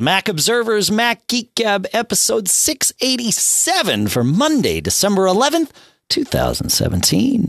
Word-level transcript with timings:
The 0.00 0.04
Mac 0.04 0.30
Observers 0.30 0.90
Mac 0.90 1.26
Geek 1.26 1.54
Gab 1.54 1.86
episode 1.92 2.48
687 2.48 4.08
for 4.08 4.24
Monday, 4.24 4.80
December 4.80 5.26
11th, 5.26 5.72
2017. 6.08 7.44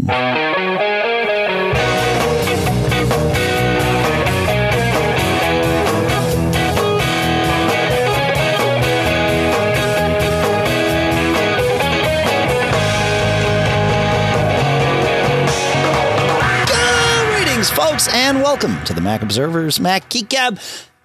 Greetings, 17.30 17.70
folks, 17.72 18.14
and 18.14 18.42
welcome 18.42 18.84
to 18.84 18.94
the 18.94 19.00
Mac 19.00 19.22
Observers 19.22 19.80
Mac 19.80 20.10
Geek 20.10 20.28
Gab, 20.28 20.60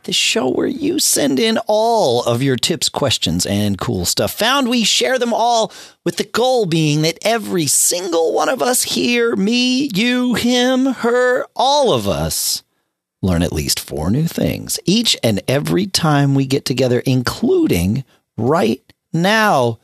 the 0.07 0.13
show 0.13 0.49
where 0.49 0.67
you 0.67 0.99
send 0.99 1.39
in 1.39 1.59
all 1.67 2.23
of 2.25 2.43
your 2.43 2.57
tips, 2.57 2.89
questions, 2.89 3.45
and 3.45 3.79
cool 3.79 4.05
stuff 4.05 4.33
found. 4.33 4.69
We 4.69 4.85
share 4.85 5.19
them 5.19 5.35
all 5.35 5.73
with 6.05 6.17
the 6.17 6.25
goal 6.25 6.65
being 6.67 7.03
that 7.03 7.19
every 7.23 7.67
single 7.67 8.33
one 8.33 8.49
of 8.49 8.63
us 8.63 8.83
here, 8.83 9.37
me, 9.37 9.91
you, 9.93 10.35
him, 10.35 10.87
her, 10.87 11.47
all 11.55 11.93
of 11.93 12.09
us, 12.09 12.63
learn 13.21 13.43
at 13.43 13.53
least 13.53 13.81
four 13.81 14.11
new 14.11 14.27
things 14.27 14.79
each 14.85 15.17
and 15.23 15.43
every 15.49 15.87
time 15.87 16.35
we 16.35 16.47
get 16.47 16.65
together, 16.65 17.01
including 17.01 18.05
right 18.37 18.83
now. 19.13 19.79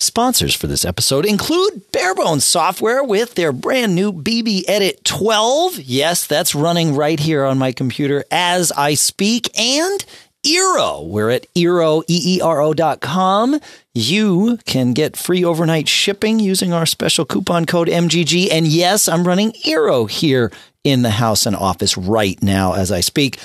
Sponsors 0.00 0.54
for 0.54 0.68
this 0.68 0.84
episode 0.84 1.26
include 1.26 1.90
Barebones 1.90 2.42
Software 2.42 3.02
with 3.02 3.34
their 3.34 3.50
brand 3.50 3.96
new 3.96 4.12
BB 4.12 4.62
Edit 4.68 5.04
12. 5.04 5.80
Yes, 5.80 6.24
that's 6.24 6.54
running 6.54 6.94
right 6.94 7.18
here 7.18 7.44
on 7.44 7.58
my 7.58 7.72
computer 7.72 8.24
as 8.30 8.70
I 8.72 8.94
speak. 8.94 9.50
And 9.58 10.04
Eero. 10.46 11.04
We're 11.04 11.30
at 11.30 11.52
Eero, 11.54 12.04
E-E-R-O 12.06 12.74
dot 12.74 13.00
com. 13.00 13.58
You 13.92 14.58
can 14.66 14.92
get 14.92 15.16
free 15.16 15.44
overnight 15.44 15.88
shipping 15.88 16.38
using 16.38 16.72
our 16.72 16.86
special 16.86 17.24
coupon 17.24 17.66
code 17.66 17.88
MGG. 17.88 18.52
And 18.52 18.68
yes, 18.68 19.08
I'm 19.08 19.26
running 19.26 19.50
Eero 19.66 20.08
here 20.08 20.52
in 20.84 21.02
the 21.02 21.10
house 21.10 21.44
and 21.44 21.56
office 21.56 21.98
right 21.98 22.40
now 22.40 22.74
as 22.74 22.92
I 22.92 23.00
speak. 23.00 23.40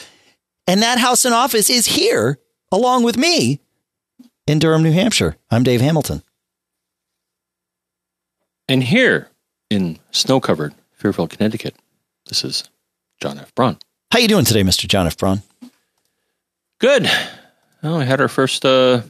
And 0.68 0.84
that 0.84 1.00
house 1.00 1.26
and 1.26 1.34
office 1.34 1.72
is 1.72 1.88
here 1.88 2.38
along 2.72 3.04
with 3.04 3.18
me 3.18 3.60
in 4.46 4.60
Durham, 4.60 4.84
New 4.84 4.92
Hampshire. 4.92 5.36
I'm 5.50 5.64
Dave 5.64 5.82
Hamilton. 5.82 6.22
And 8.74 8.84
here 8.84 9.28
in 9.70 10.00
snow-covered 10.10 10.74
Fairfield, 10.94 11.30
Connecticut, 11.30 11.76
this 12.26 12.44
is 12.44 12.64
John 13.22 13.38
F. 13.38 13.54
Braun. 13.54 13.78
How 14.10 14.18
you 14.18 14.28
doing 14.28 14.46
today, 14.46 14.64
Mr. 14.64 14.88
John 14.88 15.06
F. 15.06 15.16
Braun? 15.16 15.44
Good. 16.80 17.08
Well, 17.84 18.00
we 18.00 18.06
had 18.06 18.20
our 18.20 18.28
first 18.28 18.66
uh, 18.66 19.04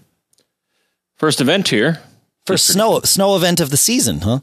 first 1.16 1.40
event 1.40 1.70
here. 1.70 2.02
First 2.46 2.68
snow 2.74 3.00
snow 3.06 3.38
event 3.38 3.62
of 3.62 3.70
the 3.70 3.78
season, 3.78 4.20
huh? 4.20 4.40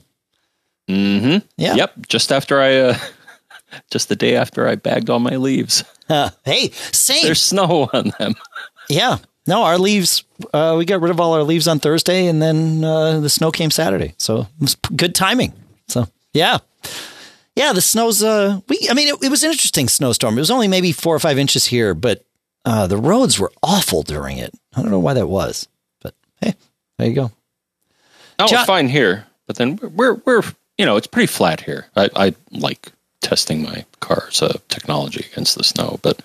Mm-hmm. 0.89 1.47
Yeah. 1.59 1.75
Yep. 1.75 2.07
Just 2.09 2.33
after 2.33 2.59
I, 2.59 2.77
uh, 2.79 2.99
just 3.91 4.09
the 4.09 4.17
day 4.17 4.37
after 4.37 4.67
I 4.67 4.77
bagged 4.77 5.11
all 5.11 5.21
my 5.21 5.37
leaves. 5.37 5.85
Uh, 6.09 6.31
hey, 6.47 6.71
same. 6.71 7.25
There's 7.25 7.43
snow 7.43 7.91
on 7.93 8.15
them. 8.19 8.37
yeah. 8.89 9.19
No, 9.47 9.63
our 9.63 9.79
leaves. 9.79 10.25
Uh, 10.53 10.75
we 10.79 10.85
got 10.85 11.01
rid 11.01 11.11
of 11.11 11.19
all 11.21 11.33
our 11.33 11.43
leaves 11.43 11.67
on 11.67 11.81
Thursday, 11.81 12.27
and 12.27 12.41
then 12.41 12.85
uh, 12.85 13.21
the 13.21 13.31
snow 13.31 13.51
came 13.51 13.71
Saturday. 13.71 14.15
So 14.19 14.41
it 14.41 14.47
was 14.61 14.75
good 14.75 15.15
timing. 15.15 15.53
So 15.89 16.07
yeah, 16.33 16.59
yeah. 17.57 17.73
The 17.73 17.81
snow's. 17.81 18.23
Uh, 18.23 18.61
we. 18.69 18.87
I 18.91 18.95
mean, 18.95 19.09
it, 19.09 19.17
it 19.25 19.31
was 19.31 19.43
an 19.43 19.51
interesting 19.51 19.89
snowstorm. 19.89 20.37
It 20.37 20.41
was 20.41 20.51
only 20.51 20.69
maybe 20.69 20.93
four 20.93 21.15
or 21.15 21.19
five 21.19 21.39
inches 21.39 21.65
here, 21.67 21.95
but 21.95 22.25
uh, 22.65 22.87
the 22.87 22.97
roads 22.99 23.39
were 23.39 23.53
awful 23.63 24.03
during 24.03 24.39
it. 24.39 24.53
I 24.77 24.83
don't 24.83 24.91
know 24.91 24.99
why 25.01 25.15
that 25.15 25.27
was, 25.27 25.67
but 26.03 26.15
hey, 26.41 26.55
there 26.99 27.09
you 27.09 27.15
go. 27.15 27.33
Oh, 28.39 28.47
John- 28.47 28.59
it's 28.61 28.67
fine 28.67 28.89
here, 28.89 29.27
but 29.47 29.57
then 29.57 29.77
we're 29.77 30.15
we're 30.27 30.43
you 30.79 30.85
know 30.87 30.97
it's 30.97 31.07
pretty 31.07 31.27
flat 31.27 31.61
here. 31.63 31.87
I, 31.97 32.11
I 32.15 32.35
like 32.53 32.93
testing 33.21 33.63
my 33.63 33.85
car's 34.01 34.43
uh, 34.43 34.59
technology 34.69 35.27
against 35.33 35.57
the 35.57 35.65
snow, 35.65 35.99
but 36.03 36.21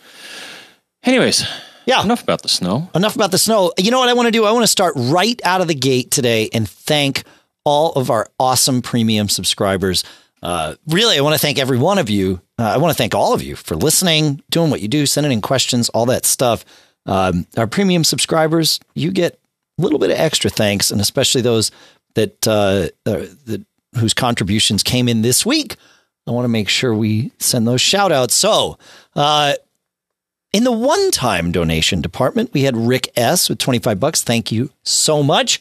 anyways, 1.04 1.46
Yeah. 1.86 2.04
enough 2.04 2.24
about 2.24 2.42
the 2.42 2.50
snow. 2.50 2.90
enough 2.96 3.16
about 3.16 3.32
the 3.32 3.38
snow. 3.38 3.72
You 3.78 3.92
know 3.92 4.00
what 4.00 4.10
I 4.10 4.14
want 4.14 4.28
to 4.28 4.32
do? 4.32 4.46
I 4.46 4.52
want 4.52 4.64
to 4.64 4.68
start 4.68 4.94
right 4.96 5.40
out 5.44 5.62
of 5.62 5.68
the 5.68 5.76
gate 5.76 6.12
today 6.12 6.50
and 6.54 6.68
thank 6.68 7.24
all 7.64 7.92
of 7.94 8.10
our 8.10 8.28
awesome 8.40 8.82
premium 8.82 9.30
subscribers. 9.30 10.04
Uh, 10.42 10.76
really, 10.88 11.18
I 11.18 11.22
want 11.22 11.34
to 11.34 11.40
thank 11.40 11.58
every 11.58 11.78
one 11.78 11.98
of 11.98 12.10
you. 12.10 12.42
Uh, 12.60 12.64
I 12.64 12.78
want 12.78 12.92
to 12.92 12.98
thank 12.98 13.16
all 13.16 13.34
of 13.34 13.42
you 13.42 13.56
for 13.56 13.76
listening, 13.76 14.42
doing 14.50 14.70
what 14.70 14.82
you 14.82 14.88
do, 14.88 15.06
sending 15.06 15.32
in 15.32 15.42
questions, 15.42 15.90
all 15.90 16.06
that 16.08 16.26
stuff. 16.26 16.64
Um, 17.08 17.48
our 17.58 17.68
premium 17.68 18.04
subscribers, 18.04 18.80
you 18.94 19.12
get 19.12 19.40
a 19.78 19.82
little 19.82 20.00
bit 20.00 20.12
of 20.12 20.18
extra 20.18 20.50
thanks, 20.50 20.92
and 20.92 21.02
especially 21.02 21.42
those 21.42 21.72
that 22.14 22.48
uh, 22.48 22.90
uh, 23.06 23.26
that 23.46 23.66
whose 23.98 24.14
contributions 24.14 24.84
came 24.84 25.08
in 25.08 25.22
this 25.22 25.46
week. 25.46 25.78
I 26.28 26.32
want 26.32 26.46
to 26.46 26.50
make 26.50 26.70
sure 26.70 26.94
we 26.94 27.32
send 27.40 27.68
those 27.68 27.82
shout 27.82 28.12
outs. 28.12 28.34
So, 28.34 28.78
uh, 29.16 29.54
in 30.56 30.64
the 30.64 30.72
one-time 30.72 31.52
donation 31.52 32.00
department, 32.00 32.54
we 32.54 32.62
had 32.62 32.78
Rick 32.78 33.10
S 33.18 33.50
with 33.50 33.58
25 33.58 34.00
bucks. 34.00 34.24
Thank 34.24 34.54
you 34.54 34.70
so 34.84 35.22
much. 35.22 35.60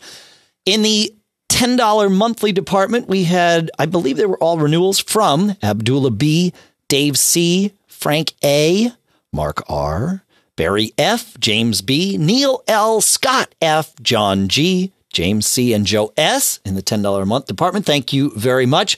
In 0.66 0.82
the 0.82 1.12
$10 1.48 2.12
monthly 2.12 2.52
department, 2.52 3.08
we 3.08 3.24
had, 3.24 3.72
I 3.76 3.86
believe 3.86 4.16
they 4.16 4.24
were 4.24 4.38
all 4.38 4.56
renewals 4.56 5.00
from 5.00 5.56
Abdullah 5.64 6.12
B, 6.12 6.52
Dave 6.86 7.18
C, 7.18 7.72
Frank 7.88 8.34
A, 8.44 8.92
Mark 9.32 9.68
R, 9.68 10.22
Barry 10.54 10.92
F, 10.96 11.40
James 11.40 11.82
B, 11.82 12.16
Neil 12.16 12.62
L, 12.68 13.00
Scott 13.00 13.52
F, 13.60 14.00
John 14.00 14.46
G, 14.46 14.92
James 15.12 15.44
C, 15.44 15.72
and 15.72 15.84
Joe 15.84 16.12
S 16.16 16.60
in 16.64 16.76
the 16.76 16.82
$10 16.82 17.20
a 17.20 17.26
month 17.26 17.46
department. 17.46 17.84
Thank 17.84 18.12
you 18.12 18.30
very 18.36 18.64
much. 18.64 18.96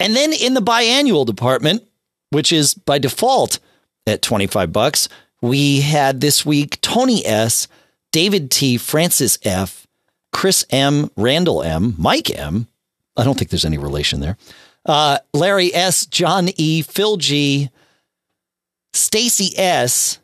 And 0.00 0.16
then 0.16 0.32
in 0.32 0.54
the 0.54 0.62
biannual 0.62 1.26
department, 1.26 1.86
which 2.30 2.50
is 2.50 2.72
by 2.72 2.98
default 2.98 3.58
at 4.06 4.22
25 4.22 4.72
bucks, 4.72 5.10
we 5.44 5.82
had 5.82 6.22
this 6.22 6.46
week 6.46 6.80
Tony 6.80 7.24
S, 7.26 7.68
David 8.12 8.50
T, 8.50 8.78
Francis 8.78 9.38
F, 9.42 9.86
Chris 10.32 10.64
M, 10.70 11.10
Randall 11.18 11.62
M, 11.62 11.94
Mike 11.98 12.30
M. 12.30 12.66
I 13.14 13.24
don't 13.24 13.38
think 13.38 13.50
there's 13.50 13.66
any 13.66 13.76
relation 13.76 14.20
there. 14.20 14.38
Uh, 14.86 15.18
Larry 15.34 15.74
S, 15.74 16.06
John 16.06 16.48
E, 16.56 16.80
Phil 16.80 17.18
G, 17.18 17.68
Stacy 18.94 19.56
S, 19.58 20.18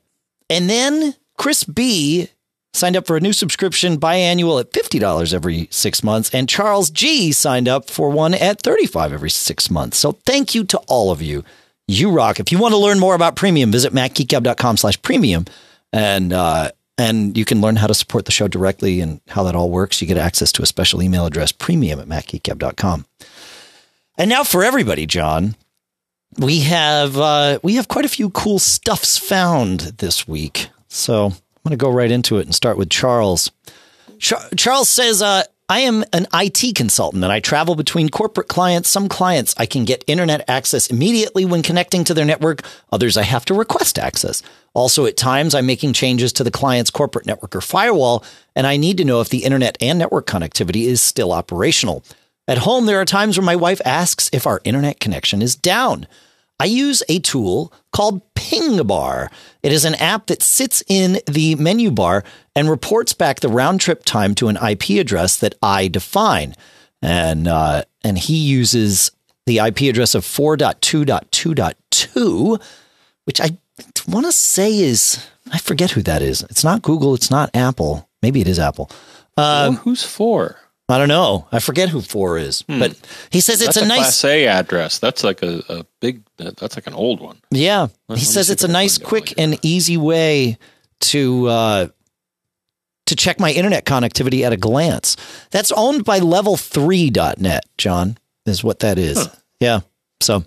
and 0.48 0.70
then 0.70 1.14
Chris 1.36 1.64
B 1.64 2.28
signed 2.72 2.96
up 2.96 3.06
for 3.06 3.16
a 3.18 3.20
new 3.20 3.34
subscription 3.34 4.00
biannual 4.00 4.58
at 4.58 4.72
$50 4.72 5.34
every 5.34 5.68
six 5.70 6.02
months. 6.02 6.30
And 6.32 6.48
Charles 6.48 6.88
G 6.88 7.30
signed 7.32 7.68
up 7.68 7.90
for 7.90 8.08
one 8.08 8.32
at 8.32 8.62
$35 8.62 9.12
every 9.12 9.30
six 9.30 9.70
months. 9.70 9.98
So 9.98 10.12
thank 10.12 10.54
you 10.54 10.64
to 10.64 10.78
all 10.88 11.10
of 11.10 11.20
you. 11.20 11.44
You 11.90 12.10
rock. 12.12 12.38
If 12.38 12.52
you 12.52 12.58
want 12.58 12.72
to 12.72 12.78
learn 12.78 13.00
more 13.00 13.16
about 13.16 13.34
premium, 13.34 13.72
visit 13.72 13.92
macgeekgab.com 13.92 14.76
slash 14.76 15.00
premium. 15.02 15.46
And, 15.92 16.32
uh, 16.32 16.70
and 16.96 17.36
you 17.36 17.44
can 17.44 17.60
learn 17.60 17.76
how 17.76 17.88
to 17.88 17.94
support 17.94 18.26
the 18.26 18.32
show 18.32 18.46
directly 18.46 19.00
and 19.00 19.20
how 19.28 19.42
that 19.42 19.56
all 19.56 19.70
works. 19.70 20.00
You 20.00 20.06
get 20.06 20.16
access 20.16 20.52
to 20.52 20.62
a 20.62 20.66
special 20.66 21.02
email 21.02 21.26
address, 21.26 21.50
premium 21.50 21.98
at 21.98 22.06
macgeekgab.com. 22.06 23.06
And 24.16 24.30
now 24.30 24.44
for 24.44 24.62
everybody, 24.62 25.06
John, 25.06 25.56
we 26.38 26.60
have 26.60 27.16
uh, 27.16 27.58
we 27.62 27.74
have 27.74 27.88
quite 27.88 28.04
a 28.04 28.08
few 28.08 28.30
cool 28.30 28.58
stuffs 28.58 29.18
found 29.18 29.80
this 29.98 30.28
week. 30.28 30.68
So 30.88 31.26
I'm 31.26 31.32
going 31.64 31.70
to 31.70 31.76
go 31.76 31.90
right 31.90 32.10
into 32.10 32.38
it 32.38 32.46
and 32.46 32.54
start 32.54 32.78
with 32.78 32.90
Charles. 32.90 33.50
Char- 34.18 34.48
Charles 34.56 34.88
says, 34.88 35.22
uh, 35.22 35.42
I 35.70 35.78
am 35.78 36.04
an 36.12 36.26
IT 36.34 36.74
consultant 36.74 37.22
and 37.22 37.32
I 37.32 37.38
travel 37.38 37.76
between 37.76 38.08
corporate 38.08 38.48
clients. 38.48 38.90
Some 38.90 39.08
clients 39.08 39.54
I 39.56 39.66
can 39.66 39.84
get 39.84 40.02
internet 40.08 40.44
access 40.50 40.88
immediately 40.88 41.44
when 41.44 41.62
connecting 41.62 42.02
to 42.04 42.12
their 42.12 42.24
network. 42.24 42.62
Others 42.90 43.16
I 43.16 43.22
have 43.22 43.44
to 43.44 43.54
request 43.54 43.96
access. 43.96 44.42
Also, 44.74 45.06
at 45.06 45.16
times 45.16 45.54
I'm 45.54 45.66
making 45.66 45.92
changes 45.92 46.32
to 46.32 46.42
the 46.42 46.50
client's 46.50 46.90
corporate 46.90 47.24
network 47.24 47.54
or 47.54 47.60
firewall, 47.60 48.24
and 48.56 48.66
I 48.66 48.78
need 48.78 48.96
to 48.96 49.04
know 49.04 49.20
if 49.20 49.28
the 49.28 49.44
internet 49.44 49.78
and 49.80 49.96
network 49.96 50.26
connectivity 50.26 50.86
is 50.86 51.00
still 51.00 51.30
operational. 51.30 52.02
At 52.48 52.58
home, 52.58 52.86
there 52.86 53.00
are 53.00 53.04
times 53.04 53.38
where 53.38 53.46
my 53.46 53.54
wife 53.54 53.80
asks 53.84 54.28
if 54.32 54.48
our 54.48 54.60
internet 54.64 54.98
connection 54.98 55.40
is 55.40 55.54
down. 55.54 56.08
I 56.60 56.66
use 56.66 57.02
a 57.08 57.18
tool 57.20 57.72
called 57.90 58.20
Pingbar. 58.34 59.30
It 59.62 59.72
is 59.72 59.86
an 59.86 59.94
app 59.94 60.26
that 60.26 60.42
sits 60.42 60.82
in 60.86 61.20
the 61.26 61.54
menu 61.54 61.90
bar 61.90 62.22
and 62.54 62.68
reports 62.68 63.14
back 63.14 63.40
the 63.40 63.48
round 63.48 63.80
trip 63.80 64.04
time 64.04 64.34
to 64.36 64.46
an 64.48 64.58
IP 64.58 64.90
address 65.00 65.38
that 65.38 65.54
I 65.62 65.88
define. 65.88 66.54
And 67.00 67.48
uh, 67.48 67.84
and 68.04 68.18
he 68.18 68.36
uses 68.36 69.10
the 69.46 69.56
IP 69.58 69.80
address 69.82 70.14
of 70.14 70.24
4.2.2.2, 70.24 72.62
which 73.24 73.40
I 73.40 73.56
want 74.06 74.26
to 74.26 74.32
say 74.32 74.80
is 74.80 75.26
I 75.50 75.56
forget 75.56 75.92
who 75.92 76.02
that 76.02 76.20
is. 76.20 76.42
It's 76.42 76.62
not 76.62 76.82
Google. 76.82 77.14
It's 77.14 77.30
not 77.30 77.48
Apple. 77.54 78.06
Maybe 78.20 78.42
it 78.42 78.48
is 78.48 78.58
Apple. 78.58 78.90
Well, 79.38 79.72
who's 79.72 80.02
for? 80.02 80.58
I 80.90 80.98
don't 80.98 81.08
know. 81.08 81.46
I 81.52 81.60
forget 81.60 81.88
who 81.88 82.00
four 82.00 82.36
is, 82.38 82.62
but 82.62 82.98
he 83.30 83.40
says 83.40 83.62
it's 83.62 83.74
That's 83.74 83.82
a, 83.82 83.84
a, 83.84 83.88
nice. 83.88 83.98
Class 83.98 84.24
A 84.24 84.46
address. 84.46 84.98
That's 84.98 85.22
like 85.22 85.42
a, 85.42 85.62
a 85.68 85.86
big. 86.00 86.22
That's 86.36 86.76
like 86.76 86.86
an 86.86 86.94
old 86.94 87.20
one. 87.20 87.40
Yeah, 87.50 87.88
Let- 88.08 88.18
he 88.18 88.24
let 88.24 88.32
says 88.32 88.50
it's 88.50 88.64
a 88.64 88.68
nice, 88.68 88.98
quick, 88.98 89.34
and 89.38 89.58
easy 89.62 89.96
way 89.96 90.58
to 91.00 91.46
uh, 91.46 91.88
to 93.06 93.16
check 93.16 93.40
my 93.40 93.50
internet 93.50 93.84
connectivity 93.84 94.42
at 94.42 94.52
a 94.52 94.56
glance. 94.56 95.16
That's 95.50 95.72
owned 95.72 96.04
by 96.04 96.20
level3.net, 96.20 97.64
John, 97.76 98.18
is 98.46 98.62
what 98.64 98.80
that 98.80 98.98
is. 98.98 99.18
Huh. 99.18 99.34
Yeah. 99.58 99.80
So, 100.20 100.44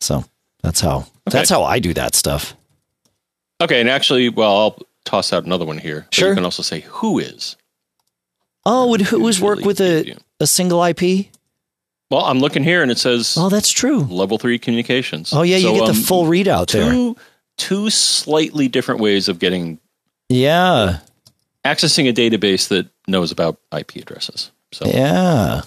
So 0.00 0.24
that's 0.62 0.80
how 0.80 0.98
okay. 0.98 1.08
that's 1.30 1.50
how 1.50 1.64
I 1.64 1.78
do 1.78 1.94
that 1.94 2.14
stuff. 2.14 2.54
Okay, 3.60 3.80
and 3.80 3.88
actually, 3.88 4.28
well, 4.28 4.56
I'll 4.56 4.78
toss 5.04 5.32
out 5.32 5.46
another 5.46 5.64
one 5.64 5.78
here. 5.78 6.06
Sure. 6.10 6.28
You 6.28 6.34
can 6.34 6.44
also 6.44 6.62
say 6.62 6.80
who 6.80 7.18
is. 7.18 7.56
Oh, 8.66 8.88
would 8.88 9.00
WHOIS 9.02 9.40
work 9.40 9.60
with 9.60 9.80
a, 9.80 10.14
a 10.40 10.46
single 10.46 10.84
IP? 10.84 11.28
Well, 12.10 12.24
I'm 12.24 12.38
looking 12.38 12.62
here 12.62 12.82
and 12.82 12.90
it 12.90 12.98
says. 12.98 13.36
Oh, 13.38 13.48
that's 13.48 13.70
true. 13.70 14.00
Level 14.00 14.38
three 14.38 14.58
communications. 14.58 15.32
Oh, 15.32 15.42
yeah, 15.42 15.56
you 15.56 15.68
so, 15.68 15.74
get 15.74 15.84
the 15.86 15.90
um, 15.90 15.96
full 15.96 16.24
readout 16.24 16.68
two, 16.68 17.14
there. 17.14 17.24
Two 17.56 17.90
slightly 17.90 18.68
different 18.68 19.00
ways 19.00 19.28
of 19.28 19.38
getting. 19.38 19.78
Yeah. 20.28 21.00
Accessing 21.64 22.08
a 22.08 22.12
database 22.12 22.68
that 22.68 22.88
knows 23.08 23.32
about 23.32 23.58
IP 23.76 23.96
addresses. 23.96 24.52
So 24.72 24.86
yeah. 24.86 25.62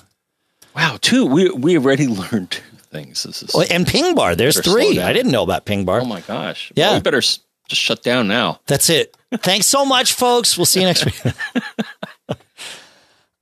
Wow, 0.76 0.98
two. 1.02 1.26
We 1.26 1.50
we 1.50 1.78
already 1.78 2.08
learned 2.32 2.52
two 2.52 2.78
things. 2.92 3.24
This 3.24 3.44
is 3.44 3.54
well, 3.54 3.66
and 3.70 3.88
Ping 3.88 4.16
Bar. 4.16 4.36
There's 4.36 4.60
three. 4.60 5.00
I 5.00 5.14
didn't 5.14 5.32
know 5.32 5.44
about 5.44 5.66
Ping 5.66 5.86
Bar. 5.86 6.02
Oh 6.02 6.06
my 6.06 6.22
gosh. 6.22 6.72
Yeah. 6.76 6.90
Well, 6.90 6.96
we 6.96 7.02
better 7.02 7.22
just 7.22 7.42
shut 7.72 8.04
down 8.04 8.28
now. 8.28 8.60
That's 8.68 8.90
it. 8.90 9.16
Thanks 9.38 9.68
so 9.68 9.86
much, 9.86 10.14
folks. 10.14 10.58
We'll 10.58 10.66
see 10.66 10.82
you 10.82 10.88
next 10.88 11.06
week. 11.06 11.22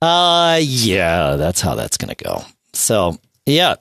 uh 0.02 0.58
yeah, 0.62 1.36
that's 1.36 1.60
how 1.60 1.74
that's 1.74 1.96
gonna 1.96 2.14
go. 2.14 2.44
So 2.78 3.18
yeah, 3.46 3.76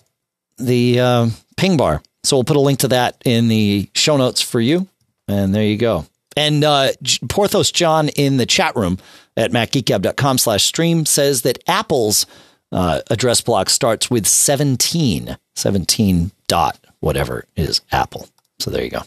the 0.57 0.99
uh, 0.99 1.29
Ping 1.55 1.77
Bar. 1.77 2.01
So 2.23 2.37
we'll 2.37 2.43
put 2.43 2.57
a 2.57 2.61
link 2.61 2.79
to 2.79 2.89
that 2.89 3.21
in 3.25 3.47
the 3.47 3.89
show 3.93 4.17
notes 4.17 4.41
for 4.41 4.59
you. 4.59 4.87
And 5.27 5.53
there 5.53 5.63
you 5.63 5.77
go. 5.77 6.05
And 6.35 6.63
uh, 6.63 6.89
Porthos 7.29 7.71
John 7.71 8.09
in 8.09 8.37
the 8.37 8.45
chat 8.45 8.75
room 8.75 8.97
at 9.35 9.51
macgeekgab.com 9.51 10.37
slash 10.37 10.63
stream 10.63 11.05
says 11.05 11.43
that 11.43 11.63
Apple's 11.67 12.25
uh, 12.71 13.01
address 13.09 13.41
block 13.41 13.69
starts 13.69 14.11
with 14.11 14.27
17, 14.27 15.37
17 15.55 16.31
dot 16.47 16.79
whatever 16.99 17.45
is 17.55 17.81
Apple. 17.91 18.27
So 18.59 18.71
there 18.71 18.83
you 18.83 18.89
go. 18.89 19.01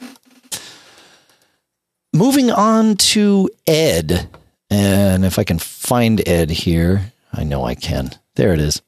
Moving 2.12 2.50
on 2.50 2.96
to 2.96 3.50
Ed. 3.66 4.28
And 4.68 5.24
if 5.24 5.38
I 5.38 5.44
can 5.44 5.58
find 5.58 6.26
Ed 6.28 6.50
here, 6.50 7.12
I 7.32 7.44
know 7.44 7.64
I 7.64 7.74
can. 7.74 8.10
There 8.36 8.52
it 8.52 8.60
is. 8.60 8.82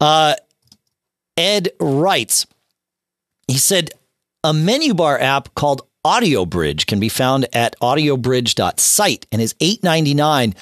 Uh, 0.00 0.34
Ed 1.36 1.70
writes, 1.80 2.46
he 3.48 3.58
said, 3.58 3.90
a 4.42 4.52
menu 4.52 4.94
bar 4.94 5.18
app 5.18 5.54
called 5.54 5.82
Audio 6.04 6.46
Bridge 6.46 6.86
can 6.86 7.00
be 7.00 7.08
found 7.08 7.46
at 7.52 7.74
audiobridge.site 7.80 9.26
and 9.32 9.42
is 9.42 9.54
$8.99. 9.54 10.54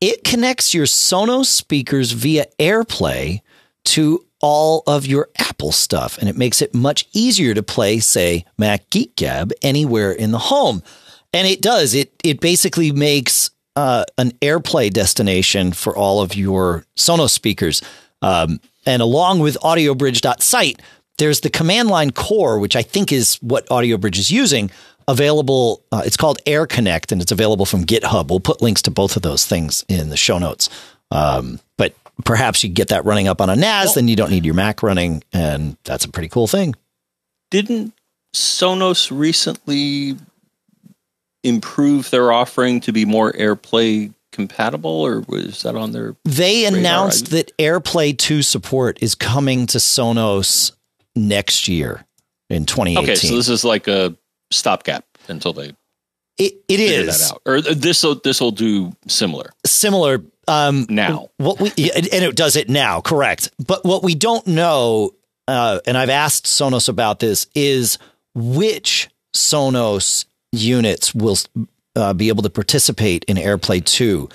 It 0.00 0.22
connects 0.22 0.72
your 0.72 0.86
Sonos 0.86 1.46
speakers 1.46 2.12
via 2.12 2.46
AirPlay 2.60 3.40
to 3.86 4.24
all 4.40 4.84
of 4.86 5.04
your 5.04 5.30
Apple 5.38 5.72
stuff, 5.72 6.16
and 6.18 6.28
it 6.28 6.36
makes 6.36 6.62
it 6.62 6.74
much 6.74 7.08
easier 7.12 7.54
to 7.54 7.62
play, 7.62 7.98
say, 7.98 8.44
Mac 8.56 8.88
Geek 8.90 9.16
Gab 9.16 9.52
anywhere 9.62 10.12
in 10.12 10.30
the 10.30 10.38
home. 10.38 10.82
And 11.32 11.48
it 11.48 11.60
does. 11.60 11.94
It 11.94 12.12
it 12.22 12.40
basically 12.40 12.92
makes 12.92 13.50
uh, 13.74 14.04
an 14.16 14.30
AirPlay 14.40 14.92
destination 14.92 15.72
for 15.72 15.96
all 15.96 16.22
of 16.22 16.36
your 16.36 16.84
Sonos 16.96 17.30
speakers. 17.30 17.82
Um, 18.22 18.60
and 18.86 19.02
along 19.02 19.40
with 19.40 19.56
AudioBridge.site, 19.62 20.80
there's 21.18 21.40
the 21.40 21.50
command 21.50 21.88
line 21.88 22.10
core, 22.10 22.58
which 22.58 22.76
I 22.76 22.82
think 22.82 23.12
is 23.12 23.36
what 23.36 23.66
AudioBridge 23.68 24.18
is 24.18 24.30
using, 24.30 24.70
available. 25.06 25.82
Uh, 25.92 26.02
it's 26.04 26.16
called 26.16 26.38
Air 26.46 26.66
Connect, 26.66 27.12
and 27.12 27.20
it's 27.20 27.32
available 27.32 27.66
from 27.66 27.84
GitHub. 27.84 28.28
We'll 28.28 28.40
put 28.40 28.62
links 28.62 28.82
to 28.82 28.90
both 28.90 29.16
of 29.16 29.22
those 29.22 29.44
things 29.44 29.84
in 29.88 30.10
the 30.10 30.16
show 30.16 30.38
notes. 30.38 30.70
Um, 31.10 31.60
but 31.76 31.94
perhaps 32.24 32.62
you 32.62 32.70
get 32.70 32.88
that 32.88 33.04
running 33.04 33.28
up 33.28 33.40
on 33.40 33.50
a 33.50 33.56
NAS, 33.56 33.86
well, 33.86 33.94
then 33.94 34.08
you 34.08 34.16
don't 34.16 34.30
need 34.30 34.44
your 34.44 34.54
Mac 34.54 34.82
running, 34.82 35.22
and 35.32 35.76
that's 35.84 36.04
a 36.04 36.10
pretty 36.10 36.28
cool 36.28 36.46
thing. 36.46 36.74
Didn't 37.50 37.94
Sonos 38.34 39.10
recently 39.16 40.16
improve 41.42 42.10
their 42.10 42.30
offering 42.32 42.80
to 42.80 42.92
be 42.92 43.04
more 43.04 43.32
AirPlay 43.32 44.12
compatible, 44.38 44.90
or 44.90 45.20
was 45.22 45.62
that 45.62 45.74
on 45.74 45.90
their? 45.90 46.14
They 46.24 46.64
announced 46.64 47.30
that 47.32 47.50
AirPlay 47.58 48.16
2 48.16 48.42
support 48.42 49.02
is 49.02 49.16
coming 49.16 49.66
to 49.66 49.78
Sonos 49.78 50.70
next 51.16 51.66
year 51.66 52.06
in 52.48 52.64
2018. 52.64 53.04
Okay, 53.04 53.14
so 53.16 53.34
this 53.34 53.48
is 53.48 53.64
like 53.64 53.88
a 53.88 54.16
stopgap 54.52 55.04
until 55.26 55.52
they 55.52 55.72
it, 56.38 56.54
it 56.68 56.78
is 56.78 57.18
that 57.18 57.34
out. 57.34 57.42
or 57.44 57.60
this 57.60 58.04
will 58.04 58.14
this 58.14 58.40
will 58.40 58.52
do 58.52 58.92
similar 59.08 59.50
similar 59.66 60.22
um, 60.46 60.86
now 60.88 61.28
what 61.36 61.60
we 61.60 61.68
and 61.76 62.06
it 62.24 62.34
does 62.34 62.56
it 62.56 62.70
now 62.70 63.02
correct 63.02 63.50
but 63.66 63.84
what 63.84 64.02
we 64.02 64.14
don't 64.14 64.46
know 64.46 65.10
uh, 65.48 65.80
and 65.86 65.98
I've 65.98 66.08
asked 66.08 66.46
Sonos 66.46 66.88
about 66.88 67.18
this 67.18 67.46
is 67.54 67.98
which 68.34 69.10
Sonos 69.34 70.24
units 70.52 71.14
will 71.14 71.36
uh, 71.98 72.14
be 72.14 72.28
able 72.28 72.42
to 72.42 72.50
participate 72.50 73.24
in 73.24 73.36
AirPlay 73.36 73.84
2 73.84 74.28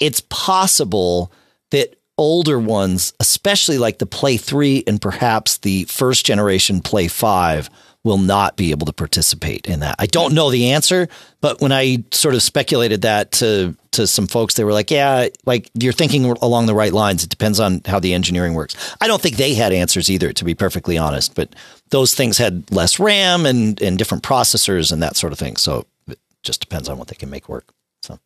it's 0.00 0.22
possible 0.28 1.30
that 1.70 1.96
older 2.18 2.58
ones, 2.58 3.12
especially 3.20 3.78
like 3.78 3.98
the 3.98 4.06
Play 4.06 4.36
3 4.36 4.84
and 4.86 5.00
perhaps 5.00 5.58
the 5.58 5.84
first 5.84 6.26
generation 6.26 6.80
Play 6.80 7.08
5, 7.08 7.70
will 8.02 8.18
not 8.18 8.56
be 8.56 8.70
able 8.70 8.86
to 8.86 8.94
participate 8.94 9.66
in 9.66 9.80
that. 9.80 9.94
I 9.98 10.06
don't 10.06 10.34
know 10.34 10.50
the 10.50 10.70
answer, 10.70 11.06
but 11.42 11.60
when 11.60 11.70
I 11.70 12.02
sort 12.12 12.34
of 12.34 12.42
speculated 12.42 13.02
that 13.02 13.32
to 13.32 13.76
to 13.92 14.06
some 14.06 14.26
folks, 14.26 14.54
they 14.54 14.64
were 14.64 14.72
like, 14.72 14.90
"Yeah, 14.90 15.28
like 15.44 15.70
you're 15.74 15.92
thinking 15.92 16.24
along 16.24 16.64
the 16.64 16.74
right 16.74 16.94
lines. 16.94 17.24
It 17.24 17.28
depends 17.28 17.60
on 17.60 17.82
how 17.84 18.00
the 18.00 18.14
engineering 18.14 18.54
works." 18.54 18.74
I 19.02 19.06
don't 19.06 19.20
think 19.20 19.36
they 19.36 19.52
had 19.52 19.74
answers 19.74 20.08
either, 20.08 20.32
to 20.32 20.44
be 20.46 20.54
perfectly 20.54 20.96
honest. 20.96 21.34
But 21.34 21.54
those 21.90 22.14
things 22.14 22.38
had 22.38 22.70
less 22.70 22.98
RAM 22.98 23.44
and 23.44 23.78
and 23.82 23.98
different 23.98 24.22
processors 24.22 24.92
and 24.92 25.02
that 25.02 25.16
sort 25.16 25.34
of 25.34 25.38
thing. 25.38 25.56
So 25.56 25.84
just 26.42 26.60
depends 26.60 26.88
on 26.88 26.98
what 26.98 27.08
they 27.08 27.14
can 27.14 27.30
make 27.30 27.48
work. 27.48 27.72
So, 28.02 28.18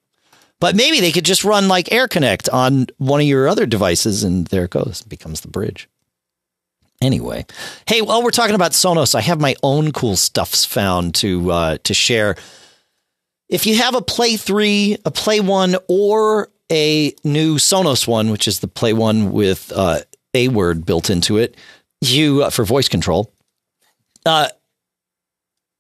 But 0.61 0.77
maybe 0.77 1.01
they 1.01 1.13
could 1.13 1.25
just 1.25 1.45
run 1.45 1.69
like 1.69 1.93
Air 1.93 2.09
Connect 2.09 2.49
on 2.49 2.87
one 2.99 3.21
of 3.21 3.27
your 3.27 3.49
other 3.49 3.67
devices, 3.67 4.25
and 4.25 4.47
there 4.49 4.65
it 4.65 4.71
goes, 4.71 5.03
becomes 5.03 5.41
the 5.41 5.49
bridge. 5.49 5.89
Anyway, 7.01 7.45
hey, 7.87 8.01
while 8.01 8.23
we're 8.23 8.31
talking 8.31 8.55
about 8.55 8.71
Sonos, 8.71 9.15
I 9.15 9.21
have 9.21 9.41
my 9.41 9.57
own 9.63 9.93
cool 9.93 10.17
stuffs 10.17 10.65
found 10.65 11.15
to 11.17 11.51
uh, 11.51 11.79
to 11.85 11.93
share. 11.93 12.37
If 13.49 13.67
you 13.67 13.77
have 13.77 13.95
a 13.95 14.01
Play 14.01 14.37
Three, 14.37 14.97
a 15.05 15.11
Play 15.11 15.41
One, 15.41 15.77
or 15.89 16.51
a 16.71 17.13
new 17.25 17.57
Sonos 17.57 18.07
one, 18.07 18.31
which 18.31 18.49
is 18.49 18.61
the 18.61 18.69
Play 18.69 18.93
One 18.93 19.33
with 19.33 19.73
uh, 19.75 20.01
a 20.33 20.49
word 20.49 20.87
built 20.87 21.11
into 21.11 21.37
it, 21.37 21.57
you 22.01 22.45
uh, 22.45 22.51
for 22.51 22.65
voice 22.65 22.89
control. 22.89 23.33
Uh, 24.25 24.49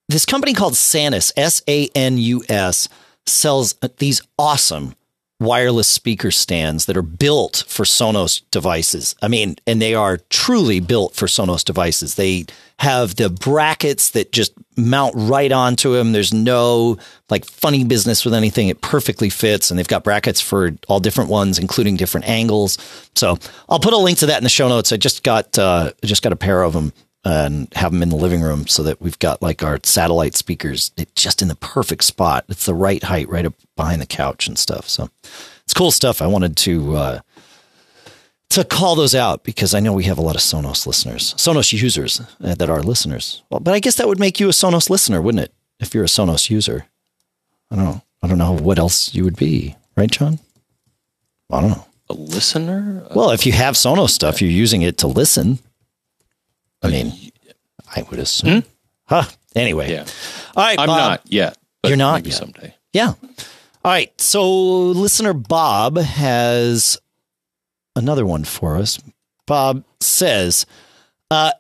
this 0.08 0.26
company 0.26 0.52
called 0.52 0.74
Sanus, 0.74 1.32
S 1.36 1.62
A 1.68 1.88
N 1.94 2.18
U 2.18 2.42
S 2.48 2.88
sells 3.26 3.74
these 3.98 4.20
awesome 4.38 4.94
wireless 5.40 5.88
speaker 5.88 6.30
stands 6.30 6.86
that 6.86 6.96
are 6.96 7.02
built 7.02 7.64
for 7.66 7.84
Sonos 7.84 8.42
devices. 8.50 9.14
I 9.20 9.28
mean, 9.28 9.56
and 9.66 9.82
they 9.82 9.94
are 9.94 10.18
truly 10.30 10.80
built 10.80 11.14
for 11.14 11.26
Sonos 11.26 11.64
devices. 11.64 12.14
They 12.14 12.46
have 12.78 13.16
the 13.16 13.30
brackets 13.30 14.10
that 14.10 14.32
just 14.32 14.52
mount 14.76 15.14
right 15.16 15.50
onto 15.50 15.92
them. 15.94 16.12
There's 16.12 16.32
no 16.32 16.98
like 17.30 17.44
funny 17.44 17.84
business 17.84 18.24
with 18.24 18.34
anything. 18.34 18.68
It 18.68 18.80
perfectly 18.80 19.28
fits. 19.28 19.70
And 19.70 19.78
they've 19.78 19.88
got 19.88 20.04
brackets 20.04 20.40
for 20.40 20.72
all 20.88 21.00
different 21.00 21.30
ones, 21.30 21.58
including 21.58 21.96
different 21.96 22.28
angles. 22.28 22.78
So 23.14 23.38
I'll 23.68 23.80
put 23.80 23.92
a 23.92 23.98
link 23.98 24.18
to 24.18 24.26
that 24.26 24.38
in 24.38 24.44
the 24.44 24.50
show 24.50 24.68
notes. 24.68 24.92
I 24.92 24.96
just 24.96 25.22
got, 25.22 25.58
uh, 25.58 25.92
just 26.04 26.22
got 26.22 26.32
a 26.32 26.36
pair 26.36 26.62
of 26.62 26.72
them 26.72 26.92
and 27.24 27.72
have 27.74 27.92
them 27.92 28.02
in 28.02 28.10
the 28.10 28.16
living 28.16 28.42
room 28.42 28.66
so 28.66 28.82
that 28.82 29.00
we've 29.00 29.18
got 29.18 29.40
like 29.40 29.62
our 29.62 29.80
satellite 29.82 30.34
speakers 30.34 30.90
just 31.14 31.40
in 31.40 31.48
the 31.48 31.54
perfect 31.54 32.04
spot. 32.04 32.44
It's 32.48 32.66
the 32.66 32.74
right 32.74 33.02
height, 33.02 33.28
right 33.28 33.46
up 33.46 33.54
behind 33.76 34.02
the 34.02 34.06
couch 34.06 34.46
and 34.46 34.58
stuff. 34.58 34.88
So 34.88 35.08
it's 35.64 35.74
cool 35.74 35.90
stuff. 35.90 36.20
I 36.20 36.26
wanted 36.26 36.56
to 36.58 36.96
uh, 36.96 37.20
to 38.50 38.64
call 38.64 38.94
those 38.94 39.14
out 39.14 39.42
because 39.42 39.74
I 39.74 39.80
know 39.80 39.92
we 39.92 40.04
have 40.04 40.18
a 40.18 40.22
lot 40.22 40.36
of 40.36 40.42
Sonos 40.42 40.86
listeners, 40.86 41.34
Sonos 41.34 41.72
users 41.72 42.20
uh, 42.20 42.54
that 42.54 42.70
are 42.70 42.82
listeners. 42.82 43.42
Well, 43.50 43.60
but 43.60 43.74
I 43.74 43.80
guess 43.80 43.96
that 43.96 44.06
would 44.06 44.20
make 44.20 44.38
you 44.38 44.48
a 44.48 44.52
Sonos 44.52 44.90
listener, 44.90 45.20
wouldn't 45.20 45.44
it? 45.44 45.52
If 45.80 45.94
you're 45.94 46.04
a 46.04 46.08
Sonos 46.08 46.50
user, 46.50 46.86
I 47.70 47.76
don't 47.76 47.84
know. 47.84 48.02
I 48.22 48.28
don't 48.28 48.38
know 48.38 48.56
what 48.56 48.78
else 48.78 49.14
you 49.14 49.24
would 49.24 49.36
be, 49.36 49.76
right, 49.96 50.10
John? 50.10 50.38
I 51.50 51.60
don't 51.60 51.70
know. 51.70 51.86
A 52.10 52.14
listener? 52.14 53.06
Well, 53.14 53.30
if 53.30 53.44
you 53.44 53.52
have 53.52 53.74
Sonos 53.74 54.10
stuff, 54.10 54.40
you're 54.40 54.50
using 54.50 54.82
it 54.82 54.98
to 54.98 55.06
listen. 55.06 55.58
I 56.84 56.90
mean, 56.90 57.12
I 57.94 58.02
would 58.02 58.18
assume. 58.18 58.64
Huh. 59.06 59.24
Anyway. 59.56 59.90
Yeah. 59.90 60.06
All 60.56 60.64
right. 60.64 60.78
I'm 60.78 60.86
Bob. 60.86 60.98
not 60.98 61.20
yet. 61.26 61.56
But 61.82 61.88
You're 61.88 61.96
not 61.96 62.14
maybe 62.16 62.30
yet. 62.30 62.38
someday. 62.38 62.74
Yeah. 62.92 63.08
All 63.08 63.92
right. 63.92 64.18
So 64.20 64.50
listener 64.50 65.32
Bob 65.32 65.98
has 65.98 66.98
another 67.96 68.24
one 68.26 68.44
for 68.44 68.76
us. 68.76 68.98
Bob 69.46 69.84
says, 70.00 70.64
uh, 71.30 71.52